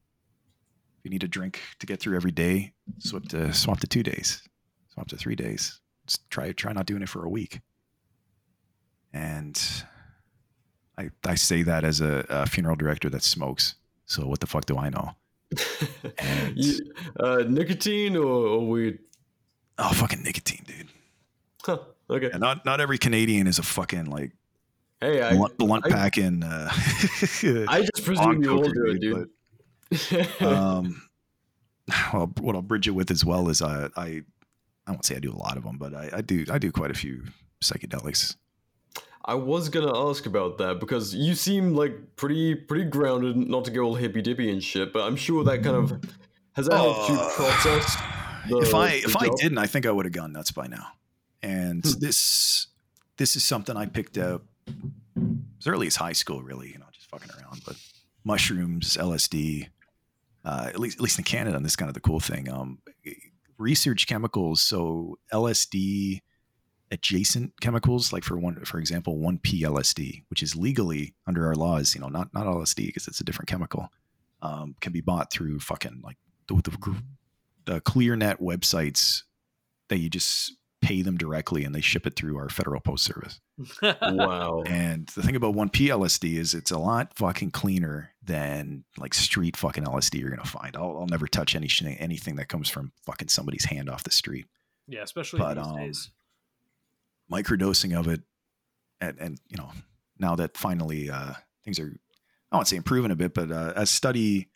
If 0.98 1.04
you 1.04 1.10
need 1.10 1.22
a 1.24 1.28
drink 1.28 1.60
to 1.80 1.86
get 1.86 2.00
through 2.00 2.16
every 2.16 2.30
day, 2.32 2.72
swap 2.98 3.24
to 3.28 3.52
swap 3.52 3.80
to 3.80 3.86
two 3.86 4.02
days, 4.02 4.42
swap 4.92 5.08
to 5.08 5.16
three 5.16 5.36
days. 5.36 5.80
Just 6.06 6.28
try 6.30 6.52
try 6.52 6.72
not 6.72 6.86
doing 6.86 7.02
it 7.02 7.08
for 7.08 7.24
a 7.24 7.28
week. 7.28 7.60
And 9.12 9.60
I 10.98 11.10
I 11.24 11.34
say 11.34 11.62
that 11.62 11.84
as 11.84 12.00
a, 12.00 12.24
a 12.28 12.46
funeral 12.46 12.76
director 12.76 13.08
that 13.10 13.22
smokes. 13.22 13.74
So 14.06 14.26
what 14.26 14.40
the 14.40 14.46
fuck 14.46 14.66
do 14.66 14.76
I 14.78 14.90
know? 14.90 15.10
And- 16.18 16.56
You- 16.56 16.92
uh, 17.18 17.44
nicotine 17.48 18.16
or, 18.16 18.24
or 18.46 18.66
weed? 18.66 18.98
Oh, 19.78 19.92
fucking 19.92 20.22
nicotine, 20.22 20.62
dude. 20.66 20.88
Huh, 21.64 21.78
okay. 22.10 22.30
And 22.30 22.40
not 22.40 22.64
not 22.64 22.80
every 22.80 22.98
Canadian 22.98 23.46
is 23.46 23.58
a 23.58 23.62
fucking 23.62 24.06
like 24.06 24.32
Hey, 25.04 25.20
I, 25.20 25.34
blunt, 25.36 25.58
blunt 25.58 25.84
I- 25.86 25.90
packing. 25.90 26.42
Uh, 26.42 26.68
I 26.72 27.80
just 27.94 28.04
presume 28.04 28.42
you 28.42 28.50
all 28.52 28.62
coker, 28.62 28.72
do 28.72 28.86
it, 28.90 29.00
dude. 29.00 29.28
but, 30.40 30.42
um, 30.46 31.02
well, 32.12 32.32
what 32.40 32.54
I'll 32.56 32.62
bridge 32.62 32.88
it 32.88 32.92
with 32.92 33.10
as 33.10 33.24
well 33.24 33.48
is 33.50 33.60
I 33.60 33.88
I 33.96 34.22
I 34.86 34.90
won't 34.90 35.04
say 35.04 35.16
I 35.16 35.18
do 35.18 35.32
a 35.32 35.36
lot 35.36 35.56
of 35.58 35.64
them, 35.64 35.76
but 35.78 35.94
I, 35.94 36.10
I 36.14 36.20
do 36.22 36.46
I 36.50 36.58
do 36.58 36.72
quite 36.72 36.90
a 36.90 36.94
few 36.94 37.24
psychedelics. 37.62 38.36
I 39.26 39.34
was 39.34 39.68
gonna 39.68 39.94
ask 40.08 40.26
about 40.26 40.56
that 40.58 40.80
because 40.80 41.14
you 41.14 41.34
seem 41.34 41.74
like 41.74 42.16
pretty 42.16 42.54
pretty 42.54 42.84
grounded, 42.84 43.36
not 43.36 43.64
to 43.66 43.70
go 43.70 43.82
all 43.82 43.94
hippy 43.94 44.22
dippy 44.22 44.50
and 44.50 44.62
shit. 44.64 44.92
But 44.92 45.02
I'm 45.04 45.16
sure 45.16 45.44
that 45.44 45.62
kind 45.62 45.76
of 45.76 46.02
has 46.54 46.66
that 46.66 46.76
helped 46.76 47.08
you 47.10 47.16
Uh, 47.16 47.30
process. 47.30 47.96
The, 48.46 48.58
if 48.58 48.74
I 48.74 48.88
if 49.08 49.16
I 49.16 49.28
didn't, 49.36 49.56
I 49.56 49.66
think 49.66 49.86
I 49.86 49.90
would 49.90 50.04
have 50.04 50.12
gone 50.12 50.32
nuts 50.34 50.50
by 50.52 50.66
now. 50.66 50.88
And 51.42 51.82
Hmm. 51.82 51.98
this 51.98 52.66
this 53.16 53.36
is 53.36 53.42
something 53.44 53.74
I 53.74 53.86
picked 53.86 54.18
up 54.18 54.42
as 54.66 55.66
early 55.66 55.86
as 55.86 55.96
high 55.96 56.12
school, 56.12 56.42
really, 56.42 56.68
you 56.68 56.78
know, 56.78 56.86
just 56.92 57.08
fucking 57.10 57.30
around. 57.40 57.62
But 57.66 57.76
mushrooms, 58.24 58.96
LSD, 58.96 59.68
uh, 60.44 60.66
at 60.68 60.78
least 60.78 60.98
at 60.98 61.02
least 61.02 61.18
in 61.18 61.24
Canada, 61.24 61.56
and 61.56 61.64
this 61.64 61.72
is 61.72 61.76
kind 61.76 61.88
of 61.88 61.94
the 61.94 62.00
cool 62.00 62.20
thing. 62.20 62.48
Um, 62.50 62.78
research 63.58 64.06
chemicals, 64.06 64.60
so 64.60 65.18
LSD 65.32 66.20
adjacent 66.90 67.60
chemicals, 67.60 68.12
like 68.12 68.24
for 68.24 68.38
one, 68.38 68.62
for 68.64 68.78
example, 68.78 69.18
one 69.18 69.38
P 69.38 69.62
LSD, 69.62 70.24
which 70.28 70.42
is 70.42 70.56
legally 70.56 71.14
under 71.26 71.46
our 71.46 71.54
laws, 71.54 71.94
you 71.94 72.00
know, 72.00 72.08
not 72.08 72.32
not 72.34 72.46
LSD 72.46 72.86
because 72.86 73.08
it's 73.08 73.20
a 73.20 73.24
different 73.24 73.48
chemical, 73.48 73.88
um, 74.42 74.74
can 74.80 74.92
be 74.92 75.00
bought 75.00 75.32
through 75.32 75.60
fucking 75.60 76.00
like 76.04 76.16
the, 76.48 76.54
the, 76.56 77.02
the 77.64 77.80
ClearNet 77.80 78.40
websites 78.40 79.22
that 79.88 79.98
you 79.98 80.10
just 80.10 80.56
pay 80.84 81.00
them 81.02 81.16
directly 81.16 81.64
and 81.64 81.74
they 81.74 81.80
ship 81.80 82.06
it 82.06 82.14
through 82.14 82.36
our 82.36 82.48
federal 82.50 82.80
post 82.80 83.04
service. 83.04 83.40
wow. 83.82 84.62
And 84.66 85.06
the 85.08 85.22
thing 85.22 85.34
about 85.34 85.54
1P 85.54 85.88
LSD 85.88 86.34
is 86.34 86.52
it's 86.52 86.70
a 86.70 86.78
lot 86.78 87.14
fucking 87.16 87.52
cleaner 87.52 88.10
than 88.22 88.84
like 88.98 89.14
street 89.14 89.56
fucking 89.56 89.84
LSD 89.84 90.20
you're 90.20 90.30
gonna 90.30 90.44
find. 90.44 90.76
I'll, 90.76 90.98
I'll 90.98 91.06
never 91.06 91.26
touch 91.26 91.54
anything 91.54 91.96
anything 91.96 92.36
that 92.36 92.48
comes 92.48 92.68
from 92.68 92.92
fucking 93.06 93.28
somebody's 93.28 93.64
hand 93.64 93.88
off 93.88 94.02
the 94.04 94.10
street. 94.10 94.46
yeah, 94.86 95.02
especially 95.02 95.38
But, 95.38 95.54
these 95.54 95.66
um, 95.66 95.76
days. 95.76 96.10
Microdosing 97.32 97.98
of 97.98 98.06
it, 98.06 98.20
and, 99.00 99.18
and 99.18 99.40
you 99.48 99.56
know 99.56 99.70
now 100.18 100.36
that 100.36 100.56
finally 100.56 101.10
uh, 101.10 101.32
things 101.64 101.78
are 101.80 101.96
I 102.52 102.56
won't 102.56 102.68
say 102.68 102.76
improving 102.76 103.10
a 103.10 103.16
bit, 103.16 103.34
but 103.34 103.50
uh, 103.50 103.72
as 103.74 103.90
study 103.90 104.50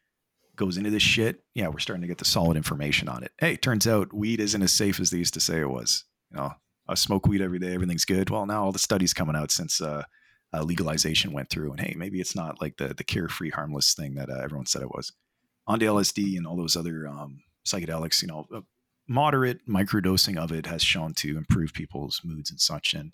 goes 0.56 0.76
into 0.76 0.90
this 0.90 1.02
shit, 1.02 1.42
yeah, 1.54 1.68
we're 1.68 1.78
starting 1.78 2.02
to 2.02 2.08
get 2.08 2.18
the 2.18 2.24
solid 2.24 2.56
information 2.56 3.08
on 3.08 3.22
it. 3.24 3.32
Hey, 3.38 3.56
turns 3.56 3.86
out 3.86 4.12
weed 4.12 4.40
isn't 4.40 4.62
as 4.62 4.72
safe 4.72 5.00
as 5.00 5.10
they 5.10 5.18
used 5.18 5.34
to 5.34 5.40
say 5.40 5.60
it 5.60 5.70
was. 5.70 6.04
You 6.30 6.36
know, 6.38 6.52
I 6.88 6.94
smoke 6.94 7.26
weed 7.26 7.42
every 7.42 7.58
day, 7.58 7.74
everything's 7.74 8.04
good. 8.04 8.30
Well, 8.30 8.46
now 8.46 8.64
all 8.64 8.72
the 8.72 8.78
studies 8.78 9.14
coming 9.14 9.36
out 9.36 9.50
since 9.50 9.80
uh, 9.80 10.04
uh, 10.52 10.62
legalization 10.62 11.32
went 11.32 11.50
through, 11.50 11.72
and 11.72 11.80
hey, 11.80 11.94
maybe 11.96 12.20
it's 12.20 12.34
not 12.34 12.60
like 12.60 12.76
the 12.76 12.94
the 12.94 13.04
carefree, 13.04 13.50
harmless 13.50 13.94
thing 13.94 14.14
that 14.14 14.30
uh, 14.30 14.40
everyone 14.42 14.66
said 14.66 14.82
it 14.82 14.94
was. 14.94 15.12
On 15.66 15.78
to 15.78 15.86
LSD 15.86 16.36
and 16.36 16.46
all 16.46 16.56
those 16.56 16.76
other 16.76 17.06
um, 17.06 17.42
psychedelics, 17.66 18.22
you 18.22 18.28
know, 18.28 18.46
uh, 18.54 18.60
moderate 19.06 19.66
microdosing 19.66 20.38
of 20.38 20.52
it 20.52 20.66
has 20.66 20.82
shown 20.82 21.14
to 21.14 21.36
improve 21.36 21.72
people's 21.72 22.20
moods 22.24 22.50
and 22.50 22.60
such. 22.60 22.94
And 22.94 23.12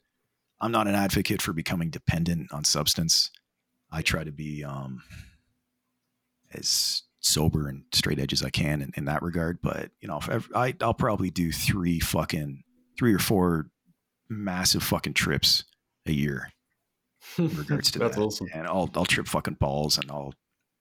I'm 0.60 0.72
not 0.72 0.86
an 0.86 0.94
advocate 0.94 1.42
for 1.42 1.52
becoming 1.52 1.90
dependent 1.90 2.52
on 2.52 2.64
substance. 2.64 3.30
I 3.90 4.02
try 4.02 4.24
to 4.24 4.32
be 4.32 4.64
um, 4.64 5.02
as 6.52 7.02
sober 7.20 7.68
and 7.68 7.84
straight 7.92 8.18
edge 8.18 8.32
as 8.32 8.42
I 8.42 8.50
can 8.50 8.82
in, 8.82 8.92
in 8.96 9.04
that 9.06 9.22
regard. 9.22 9.60
But 9.62 9.90
you 10.00 10.08
know, 10.08 10.20
I 10.54 10.74
I'll 10.80 10.94
probably 10.94 11.30
do 11.30 11.52
three 11.52 12.00
fucking 12.00 12.62
three 12.96 13.12
or 13.14 13.18
four 13.18 13.66
massive 14.28 14.82
fucking 14.82 15.14
trips 15.14 15.64
a 16.06 16.12
year 16.12 16.50
in 17.38 17.48
regards 17.56 17.90
to 17.92 17.98
That's 17.98 18.16
that. 18.16 18.22
awesome. 18.22 18.48
And 18.54 18.66
I'll 18.66 18.90
I'll 18.94 19.04
trip 19.04 19.26
fucking 19.26 19.54
balls 19.54 19.98
and 19.98 20.10
I'll 20.10 20.34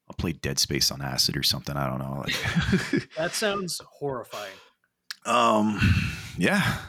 I'll 0.10 0.16
play 0.18 0.34
Dead 0.34 0.60
Space 0.60 0.92
on 0.92 1.02
acid 1.02 1.38
or 1.38 1.44
something. 1.44 1.76
I 1.78 1.88
don't 1.90 2.00
know. 2.00 2.24
Like, 2.26 3.10
That 3.18 3.34
sounds 3.34 3.80
horrifying. 4.00 4.52
um, 5.26 5.80
yeah, 6.38 6.80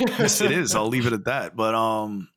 yes, 0.00 0.40
it 0.40 0.50
is. 0.50 0.74
I'll 0.74 0.88
leave 0.88 1.06
it 1.06 1.12
at 1.12 1.24
that. 1.26 1.54
But 1.56 1.74
um, 1.74 2.28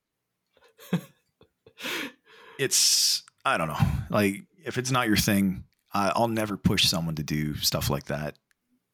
it's 2.59 3.23
I 3.45 3.57
don't 3.57 3.68
know. 3.68 3.80
Like 4.09 4.43
if 4.63 4.77
it's 4.77 4.91
not 4.91 5.07
your 5.07 5.18
thing, 5.18 5.63
I, 5.93 6.11
I'll 6.15 6.27
never 6.27 6.57
push 6.57 6.85
someone 6.85 7.15
to 7.15 7.23
do 7.23 7.55
stuff 7.55 7.89
like 7.89 8.05
that. 8.05 8.35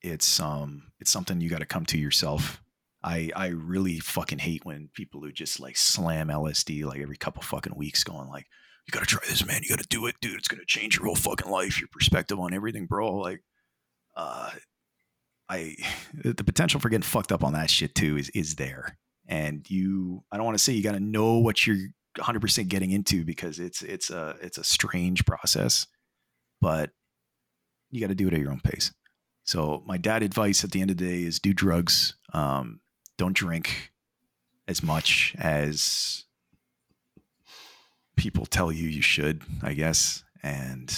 It's 0.01 0.39
um, 0.39 0.83
it's 0.99 1.11
something 1.11 1.41
you 1.41 1.49
got 1.49 1.59
to 1.59 1.65
come 1.65 1.85
to 1.87 1.97
yourself. 1.97 2.61
I 3.07 3.29
I 3.35 3.47
really 3.47 3.99
fucking 3.99 4.39
hate 4.39 4.65
when 4.65 4.89
people 4.93 5.21
who 5.21 5.31
just 5.31 5.61
like 5.61 5.77
slam 5.77 6.27
LSD 6.27 6.83
like 6.83 6.99
every 6.99 7.15
couple 7.15 7.41
fucking 7.41 7.75
weeks, 7.75 8.03
going 8.03 8.27
like, 8.27 8.45
"You 8.85 8.91
got 8.91 8.99
to 8.99 9.05
try 9.05 9.21
this, 9.29 9.45
man. 9.45 9.61
You 9.63 9.69
got 9.69 9.79
to 9.79 9.87
do 9.87 10.07
it, 10.07 10.15
dude. 10.21 10.37
It's 10.37 10.49
gonna 10.49 10.65
change 10.67 10.97
your 10.97 11.05
whole 11.05 11.15
fucking 11.15 11.49
life, 11.49 11.79
your 11.79 11.87
perspective 11.89 12.37
on 12.37 12.53
everything, 12.53 12.85
bro." 12.85 13.15
Like, 13.15 13.43
uh, 14.17 14.51
I 15.49 15.75
the 16.13 16.43
potential 16.43 16.81
for 16.81 16.89
getting 16.89 17.03
fucked 17.03 17.31
up 17.31 17.45
on 17.45 17.53
that 17.53 17.69
shit 17.69 17.95
too 17.95 18.17
is 18.17 18.29
is 18.31 18.55
there. 18.55 18.97
And 19.25 19.69
you 19.69 20.23
I 20.31 20.37
don't 20.37 20.45
want 20.45 20.57
to 20.57 20.63
say 20.63 20.73
you 20.73 20.83
got 20.83 20.93
to 20.93 20.99
know 20.99 21.37
what 21.37 21.65
you're 21.65 21.77
100% 22.17 22.67
getting 22.67 22.91
into 22.91 23.23
because 23.23 23.59
it's 23.59 23.81
it's 23.83 24.09
a 24.09 24.35
it's 24.41 24.57
a 24.57 24.63
strange 24.65 25.25
process, 25.25 25.87
but 26.59 26.91
you 27.89 28.01
got 28.01 28.07
to 28.07 28.15
do 28.15 28.27
it 28.27 28.33
at 28.33 28.39
your 28.41 28.51
own 28.51 28.59
pace. 28.61 28.93
So 29.45 29.81
my 29.85 29.95
dad 29.97 30.23
advice 30.23 30.65
at 30.65 30.71
the 30.71 30.81
end 30.81 30.91
of 30.91 30.97
the 30.97 31.07
day 31.07 31.23
is 31.23 31.39
do 31.39 31.53
drugs. 31.53 32.17
Um, 32.33 32.81
don't 33.17 33.35
drink 33.35 33.91
as 34.67 34.83
much 34.83 35.35
as 35.39 36.25
people 38.15 38.45
tell 38.45 38.71
you 38.71 38.87
you 38.87 39.01
should, 39.01 39.43
I 39.61 39.73
guess. 39.73 40.23
And 40.43 40.93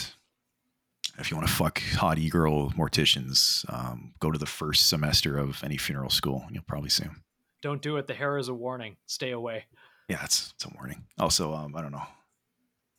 if 1.18 1.30
you 1.30 1.38
want 1.38 1.48
to 1.48 1.54
fuck 1.54 1.82
hot 1.94 2.18
e-girl 2.18 2.72
morticians, 2.72 3.66
um, 3.72 4.14
go 4.20 4.32
to 4.32 4.40
the 4.40 4.46
first 4.46 4.90
semester 4.90 5.38
of 5.38 5.64
any 5.64 5.78
funeral 5.78 6.10
school. 6.10 6.44
and 6.46 6.56
You'll 6.56 6.64
probably 6.64 6.90
see 6.90 7.04
them. 7.04 7.24
Don't 7.62 7.82
do 7.82 7.98
it. 7.98 8.08
The 8.08 8.14
hair 8.14 8.38
is 8.38 8.48
a 8.48 8.54
warning. 8.54 8.96
Stay 9.06 9.32
away. 9.32 9.66
Yeah, 10.08 10.18
that's 10.22 10.54
it's 10.56 10.66
a 10.66 10.70
warning. 10.76 11.04
Also, 11.20 11.54
um, 11.54 11.76
I 11.76 11.82
don't 11.82 11.92
know. 11.92 12.08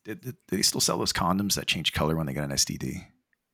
Did, 0.05 0.20
did, 0.20 0.36
did 0.47 0.59
they 0.59 0.62
still 0.62 0.80
sell 0.80 0.98
those 0.98 1.12
condoms 1.12 1.55
that 1.55 1.66
change 1.66 1.92
color 1.92 2.14
when 2.14 2.26
they 2.26 2.34
get 2.34 2.44
an 2.44 2.51
STD? 2.51 3.06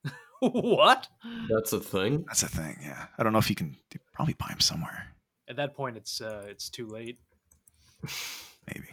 what? 0.40 1.08
That's 1.48 1.72
a 1.72 1.80
thing. 1.80 2.24
That's 2.26 2.42
a 2.42 2.48
thing. 2.48 2.78
Yeah, 2.82 3.06
I 3.16 3.22
don't 3.22 3.32
know 3.32 3.38
if 3.38 3.48
you 3.48 3.56
can 3.56 3.76
you 3.94 4.00
probably 4.12 4.34
buy 4.34 4.48
them 4.48 4.60
somewhere. 4.60 5.06
At 5.48 5.56
that 5.56 5.74
point, 5.74 5.96
it's 5.96 6.20
uh, 6.20 6.44
it's 6.48 6.68
too 6.68 6.86
late. 6.86 7.18
Maybe. 8.66 8.88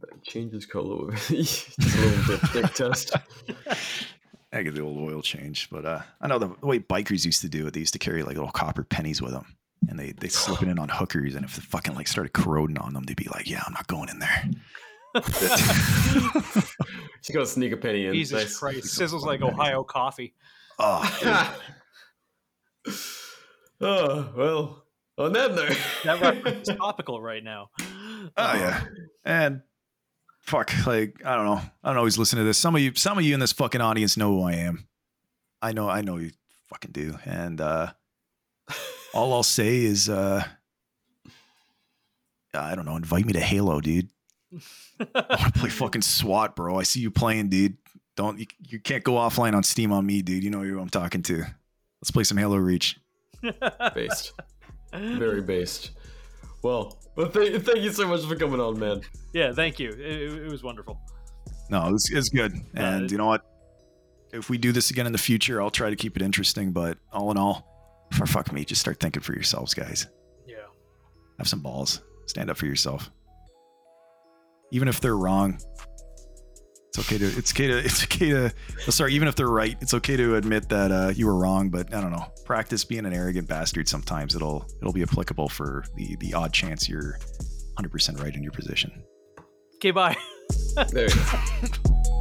That 0.00 0.22
changes 0.22 0.66
color. 0.66 1.12
Just 1.28 1.78
a 1.78 2.00
little 2.00 2.38
bit 2.38 2.52
dick 2.52 2.74
test. 2.74 3.14
I 4.52 4.62
get 4.62 4.74
the 4.74 4.82
old 4.82 4.98
oil 4.98 5.22
change, 5.22 5.68
but 5.70 5.84
uh, 5.84 6.00
I 6.20 6.26
know 6.26 6.38
the, 6.38 6.48
the 6.60 6.66
way 6.66 6.80
bikers 6.80 7.24
used 7.24 7.40
to 7.42 7.48
do 7.48 7.66
it. 7.66 7.74
They 7.74 7.80
used 7.80 7.92
to 7.92 7.98
carry 8.00 8.22
like 8.22 8.36
little 8.36 8.50
copper 8.50 8.82
pennies 8.82 9.22
with 9.22 9.32
them, 9.32 9.56
and 9.88 9.98
they 9.98 10.12
they 10.12 10.28
slip 10.28 10.62
it 10.62 10.68
in 10.68 10.78
on 10.78 10.88
hookers. 10.88 11.34
And 11.34 11.44
if 11.44 11.54
the 11.54 11.62
fucking 11.62 11.94
like 11.94 12.08
started 12.08 12.32
corroding 12.32 12.78
on 12.78 12.94
them, 12.94 13.04
they'd 13.04 13.16
be 13.16 13.28
like, 13.32 13.48
"Yeah, 13.48 13.62
I'm 13.66 13.72
not 13.72 13.86
going 13.86 14.08
in 14.08 14.18
there." 14.18 14.50
Just 17.22 17.32
gotta 17.32 17.46
sneak 17.46 17.72
a 17.72 17.76
penny 17.76 18.06
in. 18.06 18.14
Jesus 18.14 18.42
Nice. 18.42 18.58
Christ, 18.58 18.98
sizzles 18.98 19.22
like 19.24 19.42
Ohio 19.42 19.84
coffee. 19.84 20.34
oh, 20.78 21.56
oh 23.80 24.32
well. 24.36 24.84
On 25.20 25.32
that 25.34 25.54
note, 25.54 25.76
That 26.04 26.20
reference 26.20 26.68
is 26.68 26.76
topical 26.78 27.20
right 27.20 27.44
now. 27.44 27.68
Oh 27.78 28.54
yeah, 28.54 28.84
and 29.24 29.60
fuck, 30.40 30.72
like 30.86 31.20
I 31.24 31.36
don't 31.36 31.44
know. 31.44 31.60
I 31.84 31.88
don't 31.88 31.98
always 31.98 32.16
listen 32.16 32.38
to 32.38 32.44
this. 32.44 32.56
Some 32.56 32.74
of 32.74 32.80
you, 32.80 32.92
some 32.94 33.18
of 33.18 33.24
you 33.24 33.34
in 33.34 33.40
this 33.40 33.52
fucking 33.52 33.82
audience 33.82 34.16
know 34.16 34.30
who 34.30 34.42
I 34.42 34.54
am. 34.54 34.88
I 35.60 35.72
know, 35.72 35.90
I 35.90 36.00
know 36.00 36.16
you 36.16 36.30
fucking 36.68 36.92
do. 36.92 37.18
And 37.26 37.60
uh 37.60 37.88
all 39.14 39.34
I'll 39.34 39.42
say 39.42 39.80
is, 39.80 40.08
uh 40.08 40.42
I 42.54 42.74
don't 42.74 42.86
know. 42.86 42.96
Invite 42.96 43.26
me 43.26 43.34
to 43.34 43.40
Halo, 43.40 43.80
dude. 43.80 44.08
I 44.52 44.56
want 45.28 45.54
to 45.54 45.60
play 45.60 45.70
fucking 45.70 46.02
SWAT, 46.02 46.56
bro. 46.56 46.78
I 46.78 46.82
see 46.82 47.00
you 47.00 47.10
playing, 47.10 47.48
dude. 47.50 47.76
Don't 48.16 48.38
you, 48.38 48.46
you 48.66 48.80
can't 48.80 49.04
go 49.04 49.12
offline 49.12 49.54
on 49.54 49.62
Steam 49.62 49.92
on 49.92 50.04
me, 50.04 50.22
dude. 50.22 50.42
You 50.42 50.50
know 50.50 50.62
who 50.62 50.80
I'm 50.80 50.88
talking 50.88 51.22
to. 51.24 51.44
Let's 52.00 52.10
play 52.10 52.24
some 52.24 52.38
Halo 52.38 52.56
Reach. 52.56 52.98
based. 53.94 54.32
Very 54.92 55.42
based. 55.54 55.90
Well, 56.62 56.98
well, 57.16 57.28
thank, 57.30 57.64
thank 57.64 57.78
you 57.80 57.92
so 57.92 58.06
much 58.06 58.24
for 58.26 58.36
coming 58.36 58.60
on, 58.60 58.78
man. 58.78 59.00
yeah, 59.32 59.52
thank 59.52 59.78
you. 59.78 59.90
It, 59.90 59.98
it- 60.00 60.42
it 60.46 60.50
was 60.50 60.62
wonderful. 60.62 61.00
No, 61.70 61.94
it's, 61.94 62.10
it's 62.12 62.28
good. 62.28 62.52
And 62.74 63.04
it- 63.04 63.12
you 63.12 63.18
know 63.18 63.26
what? 63.26 63.42
If 64.32 64.48
we 64.50 64.58
do 64.58 64.70
this 64.72 64.90
again 64.90 65.06
in 65.06 65.12
the 65.12 65.18
future, 65.18 65.60
I'll 65.60 65.70
try 65.70 65.90
to 65.90 65.96
keep 65.96 66.14
it 66.16 66.22
interesting. 66.22 66.70
But 66.72 66.98
all 67.12 67.30
in 67.32 67.36
all, 67.36 68.08
for 68.12 68.26
fuck 68.26 68.52
me, 68.52 68.64
just 68.64 68.80
start 68.80 69.00
thinking 69.00 69.22
for 69.22 69.32
yourselves, 69.32 69.74
guys. 69.74 70.06
Yeah. 70.46 70.56
Have 71.38 71.48
some 71.48 71.60
balls. 71.60 72.00
Stand 72.26 72.48
up 72.50 72.56
for 72.56 72.66
yourself. 72.66 73.10
Even 74.70 74.86
if 74.86 75.00
they're 75.00 75.16
wrong, 75.16 75.58
it's 76.90 76.98
okay 76.98 77.18
to. 77.18 77.24
It's 77.24 77.52
okay 77.52 77.68
to. 77.68 77.78
It's 77.78 78.02
okay 78.02 78.30
to. 78.30 78.52
oh, 78.88 78.90
sorry, 78.90 79.14
even 79.14 79.28
if 79.28 79.36
they're 79.36 79.46
right, 79.46 79.76
it's 79.80 79.94
okay 79.94 80.16
to 80.16 80.34
admit 80.34 80.68
that 80.70 80.90
uh, 80.90 81.12
you 81.14 81.26
were 81.26 81.36
wrong. 81.36 81.70
But 81.70 81.94
I 81.94 82.00
don't 82.00 82.10
know. 82.10 82.26
Practice 82.44 82.84
being 82.84 83.06
an 83.06 83.12
arrogant 83.12 83.46
bastard. 83.46 83.88
Sometimes 83.88 84.34
it'll 84.34 84.66
it'll 84.80 84.92
be 84.92 85.02
applicable 85.02 85.48
for 85.48 85.84
the 85.94 86.16
the 86.16 86.34
odd 86.34 86.52
chance 86.52 86.88
you're 86.88 87.18
100% 87.78 88.20
right 88.20 88.34
in 88.34 88.42
your 88.42 88.52
position. 88.52 88.90
Okay, 89.76 89.92
bye. 89.92 90.16
There 90.90 91.08
you 91.08 91.14
go. 91.14 92.10